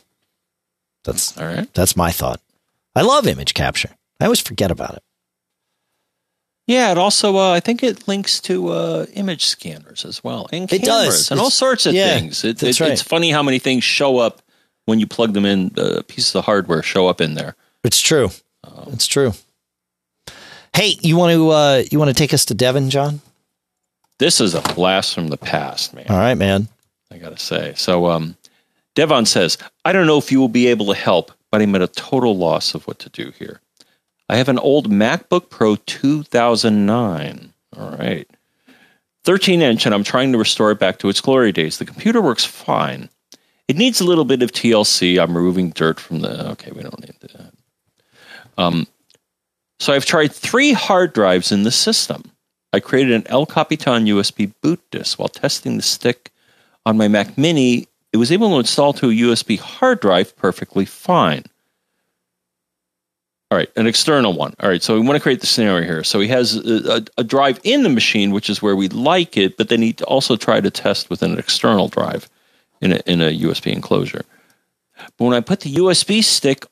That's 1.03 1.38
all 1.38 1.45
right. 1.45 1.72
That's 1.74 1.95
my 1.95 2.11
thought. 2.11 2.39
I 2.95 3.01
love 3.01 3.27
image 3.27 3.53
capture. 3.53 3.89
I 4.19 4.25
always 4.25 4.39
forget 4.39 4.71
about 4.71 4.95
it. 4.95 5.03
Yeah, 6.67 6.91
it 6.91 6.97
also 6.97 7.35
uh, 7.35 7.51
I 7.51 7.59
think 7.59 7.83
it 7.83 8.07
links 8.07 8.39
to 8.41 8.69
uh, 8.69 9.05
image 9.13 9.45
scanners 9.45 10.05
as 10.05 10.23
well, 10.23 10.47
and 10.53 10.69
cameras, 10.69 10.81
it 10.81 10.85
does. 10.85 11.31
and 11.31 11.39
all 11.39 11.49
sorts 11.49 11.85
of 11.85 11.93
yeah, 11.93 12.17
things. 12.17 12.45
It, 12.45 12.63
it, 12.63 12.79
right. 12.79 12.91
It's 12.91 13.01
funny 13.01 13.31
how 13.31 13.43
many 13.43 13.59
things 13.59 13.83
show 13.83 14.17
up 14.17 14.41
when 14.85 14.99
you 14.99 15.07
plug 15.07 15.33
them 15.33 15.45
in, 15.45 15.71
uh, 15.77 16.03
pieces 16.07 16.33
of 16.35 16.45
hardware 16.45 16.81
show 16.81 17.07
up 17.07 17.19
in 17.19 17.33
there. 17.33 17.55
It's 17.83 17.99
true. 17.99 18.29
it's 18.87 19.07
true. 19.07 19.33
Hey, 20.73 20.95
you 21.01 21.17
want 21.17 21.33
to 21.33 21.49
uh, 21.49 21.83
you 21.91 21.99
want 21.99 22.09
to 22.09 22.15
take 22.15 22.33
us 22.33 22.45
to 22.45 22.53
Devon, 22.53 22.89
John? 22.89 23.21
This 24.19 24.39
is 24.39 24.55
a 24.55 24.61
blast 24.61 25.13
from 25.13 25.27
the 25.27 25.37
past, 25.37 25.93
man. 25.93 26.05
All 26.09 26.17
right, 26.17 26.35
man. 26.35 26.69
I 27.11 27.17
gotta 27.17 27.37
say. 27.37 27.73
So, 27.75 28.07
um, 28.07 28.37
Devon 28.95 29.25
says, 29.25 29.57
I 29.85 29.91
don't 29.91 30.07
know 30.07 30.17
if 30.17 30.31
you 30.31 30.39
will 30.39 30.47
be 30.47 30.67
able 30.67 30.87
to 30.87 30.95
help, 30.95 31.31
but 31.54 31.62
I'm 31.62 31.76
at 31.76 31.84
a 31.84 31.88
total 31.88 32.36
loss 32.36 32.74
of 32.74 32.88
what 32.88 32.97
to 32.97 33.10
do 33.10 33.32
here. 33.38 33.62
I 34.28 34.38
have 34.38 34.49
an 34.49 34.58
old 34.58 34.89
MacBook 34.89 35.51
Pro 35.51 35.76
2009. 35.76 37.54
All 37.78 37.91
right. 37.91 38.28
13 39.24 39.62
inch, 39.62 39.86
and 39.86 39.93
I'm 39.93 40.04
trying 40.04 40.32
to 40.32 40.39
restore 40.39 40.72
it 40.72 40.80
back 40.80 40.97
to 40.97 41.10
its 41.10 41.22
glory 41.22 41.51
days. 41.51 41.78
The 41.78 41.86
computer 41.86 42.24
works 42.24 42.43
fine. 42.43 43.08
It 43.68 43.78
needs 43.78 44.01
a 44.01 44.04
little 44.04 44.26
bit 44.26 44.41
of 44.41 44.51
TLC. 44.51 45.22
I'm 45.22 45.38
removing 45.38 45.70
dirt 45.70 45.99
from 45.99 46.22
the. 46.22 46.49
Okay, 46.54 46.72
we 46.72 46.82
don't 46.82 46.99
need 46.99 47.20
that. 47.22 47.54
Um, 48.58 48.88
so 49.80 49.93
I've 49.93 50.08
tried 50.08 50.32
three 50.32 50.74
hard 50.74 51.14
drives 51.14 51.51
in 51.51 51.62
the 51.62 51.72
system. 51.72 52.32
I 52.74 52.80
created 52.80 53.14
an 53.14 53.28
El 53.28 53.45
Capitan 53.45 54.06
USB 54.06 54.51
boot 54.64 54.82
disk 54.89 55.20
while 55.20 55.30
testing 55.30 55.78
the 55.78 55.84
stick 55.84 56.32
on 56.84 56.97
my 56.97 57.08
Mac 57.08 57.38
Mini. 57.38 57.89
It 58.14 58.18
was 58.18 58.32
able 58.32 58.49
to 58.51 58.59
install 58.59 58.93
to 58.93 59.09
a 59.09 59.14
USB 59.14 59.59
hard 59.59 59.99
drive 59.99 60.38
perfectly 60.38 60.86
fine. 60.86 61.43
All 63.49 63.57
right, 63.57 63.70
an 63.76 63.88
external 63.88 64.34
one. 64.34 64.53
All 64.59 64.70
right, 64.70 64.82
so 64.82 64.93
we 64.99 65.05
want 65.05 65.16
to 65.18 65.22
create 65.22 65.41
the 65.41 65.47
scenario 65.47 65.86
here. 65.86 66.03
So 66.03 66.20
he 66.20 66.28
has 66.28 66.55
a, 66.55 67.05
a, 67.18 67.24
drive 67.24 67.59
in 67.64 67.84
the 67.84 67.89
machine, 67.89 68.32
which 68.32 68.49
is 68.49 68.61
where 68.61 68.76
we 68.76 68.88
like 68.89 69.36
it, 69.38 69.57
but 69.57 69.70
then 69.70 69.82
he 69.82 69.95
also 70.07 70.36
tried 70.36 70.64
to 70.64 70.72
test 70.72 71.09
with 71.09 71.22
an 71.22 71.38
external 71.38 71.88
drive 71.88 72.30
in 72.82 72.93
a, 72.93 73.01
in 73.05 73.22
a 73.22 73.38
USB 73.41 73.72
enclosure. 73.72 74.26
But 74.95 75.26
when 75.26 75.34
I 75.34 75.41
put 75.41 75.61
the 75.61 75.74
USB 75.76 76.24
stick 76.24 76.66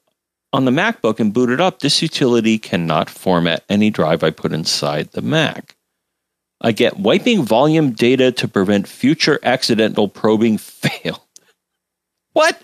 on 0.53 0.65
the 0.65 0.71
MacBook 0.71 1.19
and 1.19 1.33
boot 1.33 1.49
it 1.49 1.61
up, 1.61 1.79
this 1.79 2.01
utility 2.01 2.57
cannot 2.57 3.09
format 3.09 3.63
any 3.69 3.89
drive 3.89 4.23
I 4.23 4.31
put 4.31 4.51
inside 4.51 5.11
the 5.11 5.21
Mac. 5.21 5.75
I 6.61 6.71
get 6.71 6.99
wiping 6.99 7.43
volume 7.43 7.91
data 7.91 8.31
to 8.33 8.47
prevent 8.47 8.87
future 8.87 9.39
accidental 9.43 10.07
probing 10.07 10.57
fail. 10.59 11.27
What? 12.33 12.61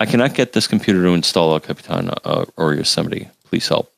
I 0.00 0.06
cannot 0.06 0.34
get 0.34 0.52
this 0.52 0.66
computer 0.66 1.02
to 1.02 1.10
install 1.10 1.52
El 1.52 1.60
Capitan 1.60 2.10
uh, 2.24 2.44
or 2.56 2.74
Yosemite. 2.74 3.28
Please 3.44 3.68
help. 3.68 3.92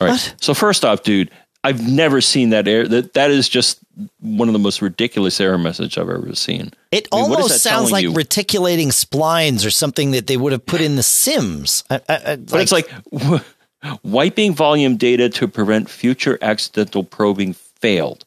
All 0.00 0.08
right. 0.08 0.14
What? 0.14 0.34
So 0.40 0.54
first 0.54 0.84
off, 0.84 1.02
dude, 1.02 1.30
I've 1.62 1.88
never 1.88 2.20
seen 2.20 2.50
that 2.50 2.68
error. 2.68 2.86
That 2.86 3.14
that 3.14 3.30
is 3.30 3.48
just 3.48 3.78
one 4.20 4.48
of 4.48 4.52
the 4.52 4.58
most 4.58 4.82
ridiculous 4.82 5.40
error 5.40 5.58
message 5.58 5.98
I've 5.98 6.08
ever 6.08 6.34
seen. 6.34 6.72
It 6.92 7.08
I 7.12 7.22
mean, 7.22 7.32
almost 7.32 7.60
sounds 7.62 7.90
like 7.90 8.02
you? 8.02 8.12
reticulating 8.12 8.90
splines 8.90 9.66
or 9.66 9.70
something 9.70 10.10
that 10.10 10.26
they 10.26 10.36
would 10.36 10.52
have 10.52 10.66
put 10.66 10.80
in 10.80 10.96
the 10.96 11.02
Sims. 11.02 11.82
I, 11.88 12.00
I, 12.08 12.36
But 12.36 12.60
it's 12.60 12.72
like 12.72 12.90
wiping 14.02 14.54
volume 14.54 14.96
data 14.96 15.28
to 15.30 15.48
prevent 15.48 15.88
future 15.88 16.38
accidental 16.42 17.04
probing 17.04 17.54
failed. 17.54 18.25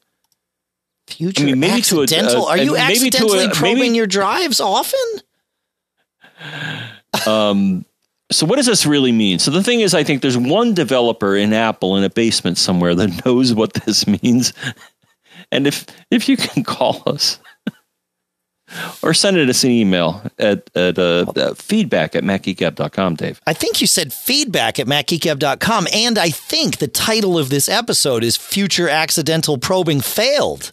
Future 1.13 1.43
I 1.43 1.45
mean, 1.47 1.59
maybe 1.59 1.81
to 1.81 1.99
a- 1.99 2.03
accidental. 2.03 2.45
uh, 2.45 2.49
Are 2.51 2.57
you 2.57 2.75
and 2.75 2.87
maybe 2.87 3.09
to 3.09 3.17
accidentally 3.17 3.45
a- 3.45 3.49
probing 3.49 3.77
maybe- 3.79 3.95
your 3.97 4.07
drives 4.07 4.59
often? 4.59 4.99
Um, 7.27 7.85
so 8.31 8.45
what 8.45 8.57
does 8.57 8.67
this 8.67 8.85
really 8.85 9.11
mean? 9.11 9.39
So 9.39 9.51
the 9.51 9.63
thing 9.63 9.81
is, 9.81 9.93
I 9.93 10.03
think 10.03 10.21
there's 10.21 10.37
one 10.37 10.73
developer 10.73 11.35
in 11.35 11.51
Apple 11.53 11.97
in 11.97 12.03
a 12.03 12.09
basement 12.09 12.57
somewhere 12.57 12.93
that 12.95 13.21
knows 13.25 13.53
what 13.53 13.73
this 13.73 14.07
means, 14.07 14.53
and 15.51 15.65
if 15.67 15.85
if 16.11 16.29
you 16.29 16.37
can 16.37 16.63
call 16.63 17.01
us 17.07 17.39
or 19.01 19.15
send 19.15 19.35
it 19.37 19.49
us 19.49 19.63
an 19.63 19.71
email 19.71 20.21
at 20.37 20.69
at 20.75 20.99
uh, 20.99 21.25
uh, 21.35 21.53
feedback 21.55 22.15
at 22.15 22.23
macgeekgab.com, 22.23 23.15
Dave. 23.15 23.41
I 23.47 23.53
think 23.53 23.81
you 23.81 23.87
said 23.87 24.13
feedback 24.13 24.79
at 24.79 24.85
macgeekgab.com. 24.85 25.87
And 25.91 26.17
I 26.19 26.29
think 26.29 26.77
the 26.77 26.87
title 26.87 27.37
of 27.37 27.49
this 27.49 27.67
episode 27.67 28.23
is 28.23 28.37
Future 28.37 28.87
Accidental 28.87 29.57
Probing 29.57 29.99
Failed. 30.01 30.71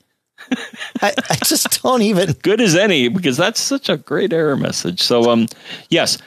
I, 1.02 1.14
I 1.30 1.36
just 1.44 1.82
don't 1.82 2.02
even. 2.02 2.32
Good 2.42 2.60
as 2.60 2.74
any 2.74 3.08
because 3.08 3.36
that's 3.36 3.60
such 3.60 3.88
a 3.88 3.96
great 3.96 4.32
error 4.32 4.56
message. 4.56 5.00
So 5.00 5.30
um, 5.30 5.46
yes. 5.90 6.18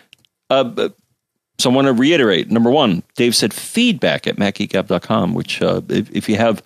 Uh, 0.50 0.90
so 1.60 1.70
I 1.70 1.74
want 1.74 1.88
to 1.88 1.94
reiterate. 1.94 2.50
Number 2.50 2.72
one, 2.72 3.04
Dave 3.16 3.36
said 3.36 3.54
feedback 3.54 4.28
at 4.28 4.38
macgeekgab.com, 4.38 5.34
which 5.34 5.62
uh, 5.62 5.82
if, 5.90 6.10
if 6.12 6.30
you 6.30 6.38
have, 6.38 6.64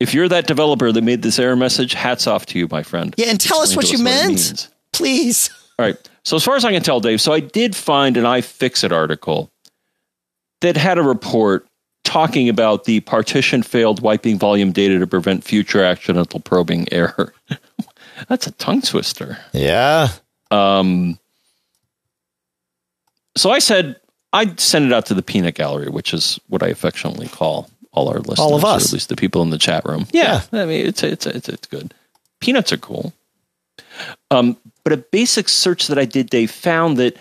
if 0.00 0.12
you're 0.12 0.28
that 0.28 0.46
developer 0.46 0.92
that 0.92 1.02
made 1.02 1.22
this 1.22 1.38
error 1.38 1.56
message, 1.56 1.94
hats 1.94 2.26
off 2.26 2.44
to 2.46 2.58
you, 2.58 2.68
my 2.70 2.82
friend. 2.82 3.14
Yeah, 3.16 3.28
and 3.28 3.40
tell 3.40 3.60
us 3.60 3.74
what 3.74 3.90
you 3.90 3.98
it 3.98 4.02
meant, 4.02 4.28
means. 4.28 4.68
please. 4.92 5.50
All 5.78 5.86
right. 5.86 5.96
So 6.24 6.36
as 6.36 6.44
far 6.44 6.56
as 6.56 6.64
I 6.64 6.72
can 6.72 6.82
tell, 6.82 7.00
Dave, 7.00 7.20
so 7.20 7.32
I 7.32 7.40
did 7.40 7.74
find 7.74 8.16
an 8.16 8.24
iFixit 8.24 8.92
article 8.92 9.50
that 10.60 10.76
had 10.76 10.98
a 10.98 11.02
report 11.02 11.66
talking 12.04 12.48
about 12.48 12.84
the 12.84 13.00
partition 13.00 13.62
failed 13.62 14.00
wiping 14.00 14.38
volume 14.38 14.72
data 14.72 14.98
to 14.98 15.06
prevent 15.06 15.42
future 15.44 15.82
accidental 15.82 16.40
probing 16.40 16.86
error. 16.92 17.34
That's 18.28 18.46
a 18.46 18.52
tongue 18.52 18.82
twister. 18.82 19.38
Yeah. 19.52 20.08
Um, 20.50 21.18
so 23.36 23.50
I 23.50 23.58
said 23.58 23.96
I'd 24.32 24.60
send 24.60 24.86
it 24.86 24.92
out 24.92 25.06
to 25.06 25.14
the 25.14 25.22
peanut 25.22 25.54
gallery, 25.54 25.88
which 25.88 26.12
is 26.14 26.38
what 26.48 26.62
I 26.62 26.68
affectionately 26.68 27.28
call 27.28 27.68
all 27.92 28.08
our 28.08 28.18
listeners, 28.18 28.38
All 28.40 28.54
of 28.56 28.64
or 28.64 28.68
us. 28.68 28.86
at 28.86 28.92
least 28.92 29.08
the 29.08 29.16
people 29.16 29.42
in 29.42 29.50
the 29.50 29.58
chat 29.58 29.84
room. 29.84 30.06
Yeah, 30.12 30.42
I 30.52 30.64
mean 30.66 30.86
it's 30.86 31.02
it's 31.02 31.26
it's 31.26 31.48
it's 31.48 31.66
good. 31.66 31.94
Peanuts 32.40 32.72
are 32.72 32.76
cool. 32.76 33.12
Um, 34.30 34.56
but 34.82 34.92
a 34.92 34.96
basic 34.98 35.48
search 35.48 35.86
that 35.86 35.98
I 35.98 36.04
did, 36.04 36.28
Dave, 36.28 36.50
found 36.50 36.96
that 36.98 37.16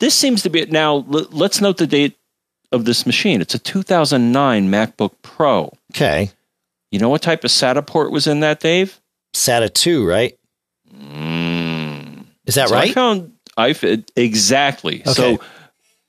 this 0.00 0.14
seems 0.14 0.42
to 0.42 0.50
be 0.50 0.64
now. 0.66 0.96
l- 0.96 1.26
let's 1.30 1.60
note 1.60 1.76
the 1.78 1.86
date 1.86 2.16
of 2.72 2.84
this 2.84 3.06
machine. 3.06 3.40
It's 3.40 3.54
a 3.54 3.58
2009 3.58 4.68
MacBook 4.68 5.12
Pro. 5.22 5.72
Okay. 5.94 6.30
You 6.90 6.98
know 6.98 7.08
what 7.08 7.22
type 7.22 7.44
of 7.44 7.50
SATA 7.50 7.86
port 7.86 8.10
was 8.10 8.26
in 8.26 8.40
that, 8.40 8.60
Dave? 8.60 9.00
SATA 9.34 9.72
2, 9.72 10.06
right? 10.06 10.38
Mm. 10.94 12.26
Is 12.46 12.56
that 12.56 12.68
So 12.68 12.76
I 12.76 12.90
found 12.90 13.32
I 13.56 13.74
exactly. 14.16 15.02
Okay. 15.02 15.12
So 15.12 15.38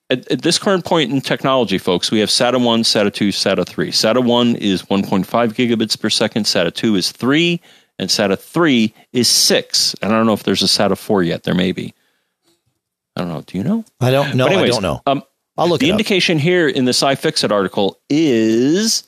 at, 0.09 0.29
at 0.31 0.41
this 0.41 0.57
current 0.57 0.85
point 0.85 1.11
in 1.11 1.21
technology, 1.21 1.77
folks, 1.77 2.11
we 2.11 2.19
have 2.19 2.29
SATA 2.29 2.63
one, 2.63 2.83
SATA 2.83 3.13
two, 3.13 3.29
SATA 3.29 3.65
three. 3.65 3.91
SATA 3.91 4.23
one 4.23 4.55
is 4.55 4.83
1.5 4.83 5.25
gigabits 5.25 5.99
per 5.99 6.09
second. 6.09 6.43
SATA 6.43 6.73
two 6.73 6.95
is 6.95 7.11
three, 7.11 7.61
and 7.99 8.09
SATA 8.09 8.39
three 8.39 8.93
is 9.11 9.27
six. 9.27 9.95
And 10.01 10.13
I 10.13 10.17
don't 10.17 10.25
know 10.25 10.33
if 10.33 10.43
there's 10.43 10.63
a 10.63 10.67
SATA 10.67 10.97
four 10.97 11.23
yet. 11.23 11.43
There 11.43 11.55
may 11.55 11.71
be. 11.71 11.93
I 13.15 13.21
don't 13.21 13.29
know. 13.29 13.41
Do 13.45 13.57
you 13.57 13.63
know? 13.63 13.85
I 14.01 14.11
don't 14.11 14.35
know. 14.35 14.47
Anyways, 14.47 14.71
I 14.71 14.73
don't 14.73 14.83
know. 14.83 15.01
Um, 15.05 15.23
I'll 15.57 15.67
look 15.69 15.79
the 15.81 15.87
it 15.89 15.91
up. 15.91 15.99
indication 15.99 16.39
here 16.39 16.67
in 16.67 16.85
this 16.85 17.01
iFixit 17.01 17.51
article 17.51 17.99
is 18.09 19.03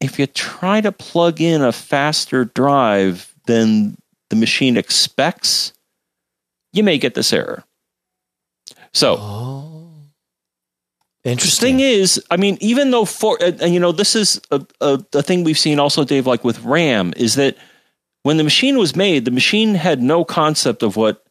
if 0.00 0.18
you 0.18 0.26
try 0.26 0.80
to 0.80 0.92
plug 0.92 1.40
in 1.40 1.62
a 1.62 1.72
faster 1.72 2.44
drive 2.44 3.32
than 3.46 3.96
the 4.30 4.36
machine 4.36 4.76
expects, 4.76 5.72
you 6.72 6.82
may 6.84 6.98
get 6.98 7.14
this 7.14 7.32
error. 7.32 7.64
So 8.92 9.16
Oh. 9.18 9.90
the 11.24 11.30
Interesting. 11.30 11.78
thing 11.78 11.80
is, 11.80 12.22
I 12.30 12.36
mean, 12.36 12.56
even 12.60 12.90
though 12.90 13.04
for 13.04 13.36
and, 13.42 13.60
and, 13.60 13.74
you 13.74 13.80
know 13.80 13.92
this 13.92 14.14
is 14.14 14.40
a, 14.50 14.64
a, 14.80 15.02
a 15.14 15.22
thing 15.22 15.42
we've 15.44 15.58
seen 15.58 15.80
also, 15.80 16.04
Dave, 16.04 16.26
like 16.26 16.44
with 16.44 16.60
RAM, 16.62 17.12
is 17.16 17.34
that 17.34 17.56
when 18.22 18.36
the 18.36 18.44
machine 18.44 18.78
was 18.78 18.94
made, 18.94 19.24
the 19.24 19.30
machine 19.30 19.74
had 19.74 20.00
no 20.02 20.24
concept 20.24 20.82
of 20.82 20.96
what 20.96 21.24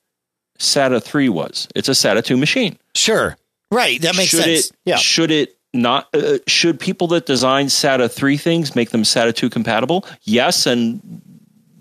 SATA 0.60 1.02
three 1.02 1.30
was. 1.30 1.68
It's 1.76 1.88
a 1.90 1.94
SATA 1.94 2.24
two 2.24 2.38
machine. 2.38 2.78
Sure. 2.96 3.38
Right. 3.74 4.02
That 4.02 4.16
makes 4.16 4.30
should 4.30 4.44
sense. 4.44 4.70
It, 4.70 4.78
yeah. 4.86 4.96
Should 4.98 5.32
it 5.32 5.58
not? 5.74 6.14
Uh, 6.14 6.38
should 6.48 6.80
people 6.80 7.08
that 7.08 7.26
design 7.26 7.68
SATA 7.68 8.12
three 8.12 8.38
things 8.38 8.76
make 8.76 8.92
them 8.92 9.04
SATA 9.04 9.34
two 9.36 9.50
compatible? 9.50 10.06
Yes, 10.24 10.66
and 10.66 11.02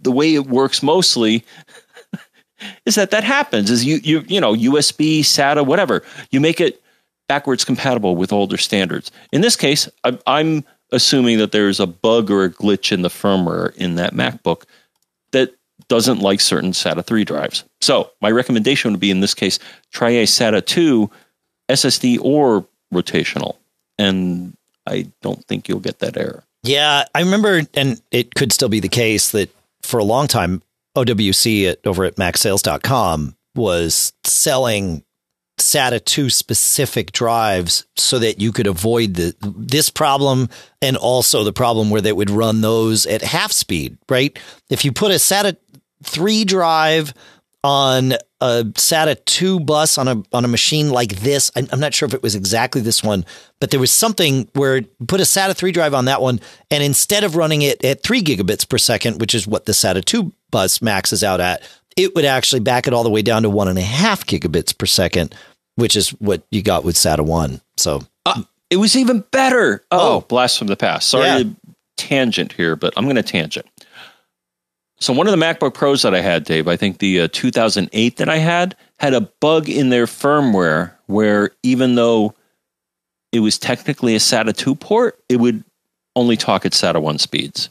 the 0.02 0.12
way 0.12 0.34
it 0.34 0.46
works 0.46 0.82
mostly 0.82 1.44
is 2.86 2.94
that 2.94 3.10
that 3.10 3.24
happens. 3.24 3.70
Is 3.70 3.84
you 3.84 4.00
you 4.02 4.24
you 4.26 4.40
know 4.40 4.54
USB 4.54 5.20
SATA 5.20 5.66
whatever 5.66 6.02
you 6.30 6.40
make 6.40 6.60
it 6.60 6.82
backwards 7.28 7.64
compatible 7.64 8.16
with 8.16 8.32
older 8.32 8.58
standards. 8.58 9.10
In 9.32 9.40
this 9.40 9.56
case, 9.56 9.88
I'm, 10.04 10.18
I'm 10.26 10.64
assuming 10.90 11.38
that 11.38 11.52
there's 11.52 11.80
a 11.80 11.86
bug 11.86 12.30
or 12.30 12.44
a 12.44 12.50
glitch 12.50 12.92
in 12.92 13.00
the 13.00 13.08
firmware 13.08 13.74
in 13.76 13.94
that 13.94 14.12
MacBook 14.12 14.64
that 15.32 15.54
doesn't 15.88 16.18
like 16.18 16.40
certain 16.40 16.72
SATA 16.72 17.04
3 17.04 17.24
drives. 17.24 17.64
So, 17.80 18.10
my 18.20 18.30
recommendation 18.30 18.90
would 18.90 19.00
be 19.00 19.10
in 19.10 19.20
this 19.20 19.32
case, 19.32 19.58
try 19.92 20.10
a 20.10 20.24
SATA 20.24 20.64
2 20.66 21.10
SSD 21.72 22.18
or 22.20 22.66
rotational. 22.92 23.56
And 23.98 24.56
I 24.86 25.08
don't 25.20 25.44
think 25.46 25.68
you'll 25.68 25.80
get 25.80 26.00
that 26.00 26.16
error. 26.16 26.44
Yeah, 26.62 27.04
I 27.14 27.20
remember, 27.20 27.62
and 27.74 28.00
it 28.10 28.34
could 28.34 28.52
still 28.52 28.68
be 28.68 28.80
the 28.80 28.88
case 28.88 29.30
that 29.32 29.50
for 29.82 29.98
a 29.98 30.04
long 30.04 30.28
time, 30.28 30.62
OWC 30.96 31.70
at, 31.70 31.86
over 31.86 32.04
at 32.04 32.16
MacSales.com 32.16 33.36
was 33.54 34.12
selling 34.24 35.02
SATA 35.58 36.04
2 36.04 36.30
specific 36.30 37.12
drives 37.12 37.86
so 37.96 38.18
that 38.18 38.40
you 38.40 38.52
could 38.52 38.66
avoid 38.66 39.14
the 39.14 39.34
this 39.40 39.90
problem 39.90 40.48
and 40.80 40.96
also 40.96 41.44
the 41.44 41.52
problem 41.52 41.90
where 41.90 42.00
they 42.00 42.12
would 42.12 42.30
run 42.30 42.60
those 42.60 43.06
at 43.06 43.22
half 43.22 43.52
speed, 43.52 43.98
right? 44.08 44.38
If 44.70 44.84
you 44.84 44.92
put 44.92 45.10
a 45.10 45.16
SATA 45.16 45.56
3 46.04 46.44
drive 46.44 47.14
on 47.64 48.12
a 48.40 48.64
SATA 48.64 49.24
2 49.24 49.60
bus 49.60 49.96
on 49.96 50.08
a 50.08 50.22
on 50.32 50.44
a 50.44 50.48
machine 50.48 50.90
like 50.90 51.16
this. 51.16 51.50
I'm, 51.54 51.68
I'm 51.70 51.80
not 51.80 51.94
sure 51.94 52.06
if 52.06 52.14
it 52.14 52.22
was 52.22 52.34
exactly 52.34 52.80
this 52.80 53.02
one, 53.02 53.24
but 53.60 53.70
there 53.70 53.80
was 53.80 53.92
something 53.92 54.48
where 54.54 54.78
it 54.78 55.06
put 55.06 55.20
a 55.20 55.24
SATA 55.24 55.54
3 55.54 55.72
drive 55.72 55.94
on 55.94 56.06
that 56.06 56.20
one, 56.20 56.40
and 56.70 56.82
instead 56.82 57.24
of 57.24 57.36
running 57.36 57.62
it 57.62 57.84
at 57.84 58.02
three 58.02 58.22
gigabits 58.22 58.68
per 58.68 58.78
second, 58.78 59.20
which 59.20 59.34
is 59.34 59.46
what 59.46 59.66
the 59.66 59.72
SATA 59.72 60.04
2 60.04 60.32
bus 60.50 60.82
maxes 60.82 61.22
out 61.22 61.40
at, 61.40 61.62
it 61.96 62.14
would 62.14 62.24
actually 62.24 62.60
back 62.60 62.86
it 62.86 62.94
all 62.94 63.04
the 63.04 63.10
way 63.10 63.22
down 63.22 63.42
to 63.42 63.50
one 63.50 63.68
and 63.68 63.78
a 63.78 63.82
half 63.82 64.26
gigabits 64.26 64.76
per 64.76 64.86
second, 64.86 65.34
which 65.76 65.96
is 65.96 66.10
what 66.10 66.42
you 66.50 66.62
got 66.62 66.84
with 66.84 66.96
SATA 66.96 67.24
1. 67.24 67.60
So 67.76 68.02
uh, 68.26 68.42
it 68.70 68.76
was 68.76 68.96
even 68.96 69.20
better. 69.30 69.84
Oh, 69.90 70.16
oh, 70.16 70.20
blast 70.22 70.58
from 70.58 70.66
the 70.66 70.76
past. 70.76 71.08
Sorry 71.08 71.26
yeah. 71.26 71.44
tangent 71.96 72.52
here, 72.52 72.74
but 72.74 72.92
I'm 72.96 73.04
going 73.04 73.16
to 73.16 73.22
tangent. 73.22 73.66
So 75.02 75.12
one 75.12 75.26
of 75.26 75.36
the 75.36 75.44
MacBook 75.44 75.74
Pros 75.74 76.02
that 76.02 76.14
I 76.14 76.20
had, 76.20 76.44
Dave, 76.44 76.68
I 76.68 76.76
think 76.76 76.98
the 76.98 77.22
uh, 77.22 77.28
2008 77.32 78.16
that 78.18 78.28
I 78.28 78.36
had 78.36 78.76
had 79.00 79.14
a 79.14 79.22
bug 79.22 79.68
in 79.68 79.88
their 79.88 80.06
firmware 80.06 80.92
where 81.06 81.50
even 81.64 81.96
though 81.96 82.34
it 83.32 83.40
was 83.40 83.58
technically 83.58 84.14
a 84.14 84.18
SATA 84.18 84.56
2 84.56 84.76
port, 84.76 85.18
it 85.28 85.40
would 85.40 85.64
only 86.14 86.36
talk 86.36 86.64
at 86.64 86.72
SATA 86.72 87.02
1 87.02 87.18
speeds. 87.18 87.68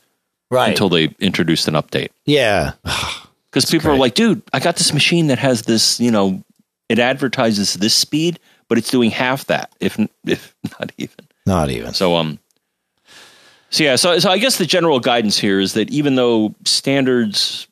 Right. 0.49 0.71
Until 0.71 0.89
they 0.89 1.15
introduced 1.19 1.69
an 1.69 1.75
update. 1.75 2.09
Yeah. 2.25 2.73
Because 3.49 3.69
people 3.69 3.89
great. 3.89 3.95
are 3.95 3.99
like, 3.99 4.13
dude, 4.13 4.41
I 4.53 4.61
got 4.61 4.77
this 4.77 4.93
machine 4.93 5.27
that 5.27 5.38
has 5.38 5.63
this, 5.63 5.99
you 5.99 6.09
know, 6.09 6.41
it 6.88 6.99
advertises 6.99 7.73
this 7.73 7.93
speed, 7.93 8.39
but 8.69 8.77
it's 8.77 8.89
doing 8.89 9.11
half 9.11 9.43
that, 9.47 9.75
if 9.82 9.99
if 10.25 10.55
not 10.79 10.93
even. 10.97 11.27
Not 11.45 11.69
even. 11.69 11.93
So 11.93 12.15
um 12.15 12.39
so 13.72 13.84
yeah, 13.84 13.95
so 13.95 14.19
so 14.19 14.30
I 14.30 14.38
guess 14.38 14.57
the 14.57 14.65
general 14.65 14.99
guidance 14.99 15.38
here 15.38 15.59
is 15.59 15.74
that 15.74 15.89
even 15.89 16.15
though 16.15 16.53
standards 16.65 17.67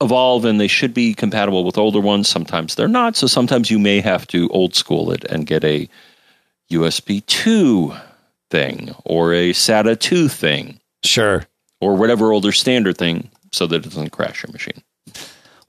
evolve 0.00 0.44
and 0.44 0.60
they 0.60 0.68
should 0.68 0.94
be 0.94 1.14
compatible 1.14 1.64
with 1.64 1.78
older 1.78 2.00
ones, 2.00 2.28
sometimes 2.28 2.74
they're 2.74 2.88
not. 2.88 3.16
So 3.16 3.26
sometimes 3.26 3.70
you 3.70 3.78
may 3.78 4.00
have 4.00 4.26
to 4.28 4.48
old 4.50 4.74
school 4.74 5.10
it 5.10 5.24
and 5.24 5.46
get 5.46 5.64
a 5.64 5.88
USB 6.70 7.24
2 7.26 7.94
thing 8.50 8.94
or 9.04 9.32
a 9.32 9.52
SATA 9.52 9.98
2 9.98 10.28
thing. 10.28 10.80
Sure. 11.04 11.44
Or 11.80 11.96
whatever 11.96 12.32
older 12.32 12.52
standard 12.52 12.98
thing 12.98 13.30
so 13.52 13.66
that 13.66 13.76
it 13.76 13.84
doesn't 13.84 14.10
crash 14.10 14.42
your 14.42 14.52
machine. 14.52 14.82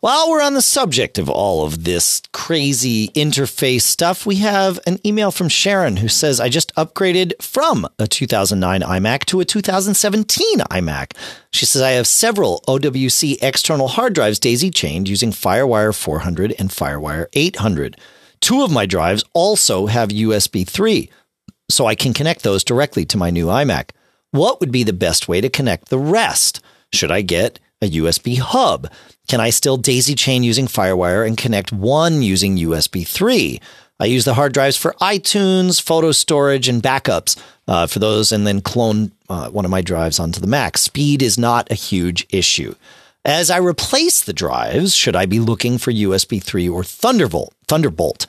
While 0.01 0.29
we're 0.29 0.41
on 0.41 0.53
the 0.53 0.61
subject 0.61 1.17
of 1.17 1.29
all 1.29 1.65
of 1.65 1.83
this 1.83 2.21
crazy 2.31 3.09
interface 3.09 3.81
stuff, 3.81 4.25
we 4.25 4.35
have 4.35 4.79
an 4.87 4.97
email 5.05 5.29
from 5.29 5.49
Sharon 5.49 5.97
who 5.97 6.07
says, 6.07 6.39
I 6.39 6.47
just 6.47 6.73
upgraded 6.75 7.33
from 7.41 7.85
a 7.99 8.07
2009 8.07 8.79
iMac 8.79 9.25
to 9.25 9.41
a 9.41 9.45
2017 9.45 10.59
iMac. 10.59 11.17
She 11.51 11.65
says, 11.65 11.81
I 11.81 11.91
have 11.91 12.07
several 12.07 12.63
OWC 12.65 13.39
external 13.41 13.89
hard 13.89 14.13
drives 14.13 14.39
daisy 14.39 14.71
chained 14.71 15.09
using 15.09 15.31
Firewire 15.31 15.93
400 15.93 16.55
and 16.57 16.69
Firewire 16.69 17.25
800. 17.33 17.99
Two 18.39 18.63
of 18.63 18.71
my 18.71 18.85
drives 18.85 19.25
also 19.33 19.87
have 19.87 20.11
USB 20.11 20.65
3, 20.65 21.09
so 21.69 21.87
I 21.87 21.95
can 21.95 22.13
connect 22.13 22.43
those 22.43 22.63
directly 22.63 23.03
to 23.03 23.17
my 23.17 23.31
new 23.31 23.47
iMac. 23.47 23.89
What 24.31 24.61
would 24.61 24.71
be 24.71 24.83
the 24.83 24.93
best 24.93 25.27
way 25.27 25.41
to 25.41 25.49
connect 25.49 25.89
the 25.89 25.99
rest? 25.99 26.61
Should 26.93 27.11
I 27.11 27.19
get 27.19 27.59
a 27.81 27.89
USB 27.89 28.37
hub? 28.37 28.91
Can 29.27 29.39
I 29.39 29.49
still 29.49 29.77
daisy 29.77 30.15
chain 30.15 30.43
using 30.43 30.67
Firewire 30.67 31.25
and 31.25 31.37
connect 31.37 31.71
one 31.71 32.21
using 32.21 32.57
USB 32.57 33.07
3? 33.07 33.59
I 33.99 34.05
use 34.05 34.25
the 34.25 34.33
hard 34.33 34.53
drives 34.53 34.77
for 34.77 34.95
iTunes, 35.01 35.81
photo 35.81 36.11
storage, 36.11 36.69
and 36.69 36.81
backups 36.81 37.37
uh, 37.67 37.85
for 37.85 37.99
those, 37.99 38.31
and 38.31 38.47
then 38.47 38.61
clone 38.61 39.11
uh, 39.29 39.49
one 39.49 39.65
of 39.65 39.71
my 39.71 39.81
drives 39.81 40.19
onto 40.19 40.39
the 40.39 40.47
Mac. 40.47 40.77
Speed 40.77 41.21
is 41.21 41.37
not 41.37 41.69
a 41.69 41.75
huge 41.75 42.25
issue. 42.29 42.75
As 43.25 43.51
I 43.51 43.57
replace 43.57 44.23
the 44.23 44.33
drives, 44.33 44.95
should 44.95 45.15
I 45.15 45.25
be 45.25 45.39
looking 45.39 45.77
for 45.77 45.91
USB 45.91 46.41
3 46.41 46.69
or 46.69 46.83
Thunderbolt? 46.83 47.53
Thunderbolt. 47.67 48.25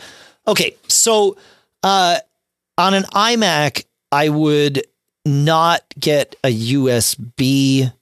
Okay, 0.48 0.74
so 0.88 1.36
uh, 1.84 2.18
on 2.76 2.94
an 2.94 3.04
iMac, 3.04 3.84
I 4.10 4.28
would 4.28 4.84
not 5.24 5.84
get 5.98 6.34
a 6.42 6.52
USB 6.52 7.92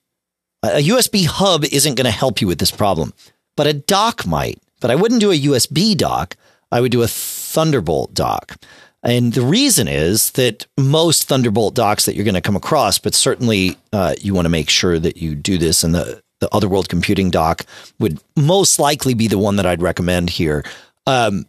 a 0.62 0.82
USB 0.82 1.26
hub 1.26 1.64
isn't 1.64 1.94
going 1.94 2.04
to 2.04 2.10
help 2.10 2.40
you 2.40 2.46
with 2.46 2.58
this 2.58 2.70
problem, 2.70 3.12
but 3.56 3.66
a 3.66 3.72
dock 3.72 4.26
might. 4.26 4.60
But 4.80 4.90
I 4.90 4.94
wouldn't 4.94 5.20
do 5.20 5.32
a 5.32 5.38
USB 5.38 5.96
dock. 5.96 6.36
I 6.70 6.80
would 6.80 6.92
do 6.92 7.02
a 7.02 7.08
Thunderbolt 7.08 8.14
dock. 8.14 8.56
And 9.02 9.32
the 9.32 9.42
reason 9.42 9.88
is 9.88 10.32
that 10.32 10.66
most 10.76 11.28
Thunderbolt 11.28 11.74
docks 11.74 12.04
that 12.04 12.14
you're 12.14 12.24
going 12.24 12.34
to 12.34 12.40
come 12.40 12.56
across, 12.56 12.98
but 12.98 13.14
certainly 13.14 13.76
uh, 13.92 14.14
you 14.20 14.34
want 14.34 14.46
to 14.46 14.50
make 14.50 14.68
sure 14.68 14.98
that 14.98 15.16
you 15.16 15.34
do 15.34 15.56
this. 15.56 15.84
And 15.84 15.94
the, 15.94 16.20
the 16.40 16.52
Other 16.52 16.68
World 16.68 16.88
Computing 16.88 17.30
dock 17.30 17.64
would 17.98 18.20
most 18.36 18.78
likely 18.78 19.14
be 19.14 19.28
the 19.28 19.38
one 19.38 19.56
that 19.56 19.66
I'd 19.66 19.82
recommend 19.82 20.30
here. 20.30 20.64
Um, 21.06 21.46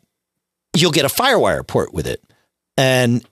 you'll 0.76 0.92
get 0.92 1.06
a 1.06 1.10
Firewire 1.10 1.66
port 1.66 1.94
with 1.94 2.08
it. 2.08 2.24
And 2.78 3.26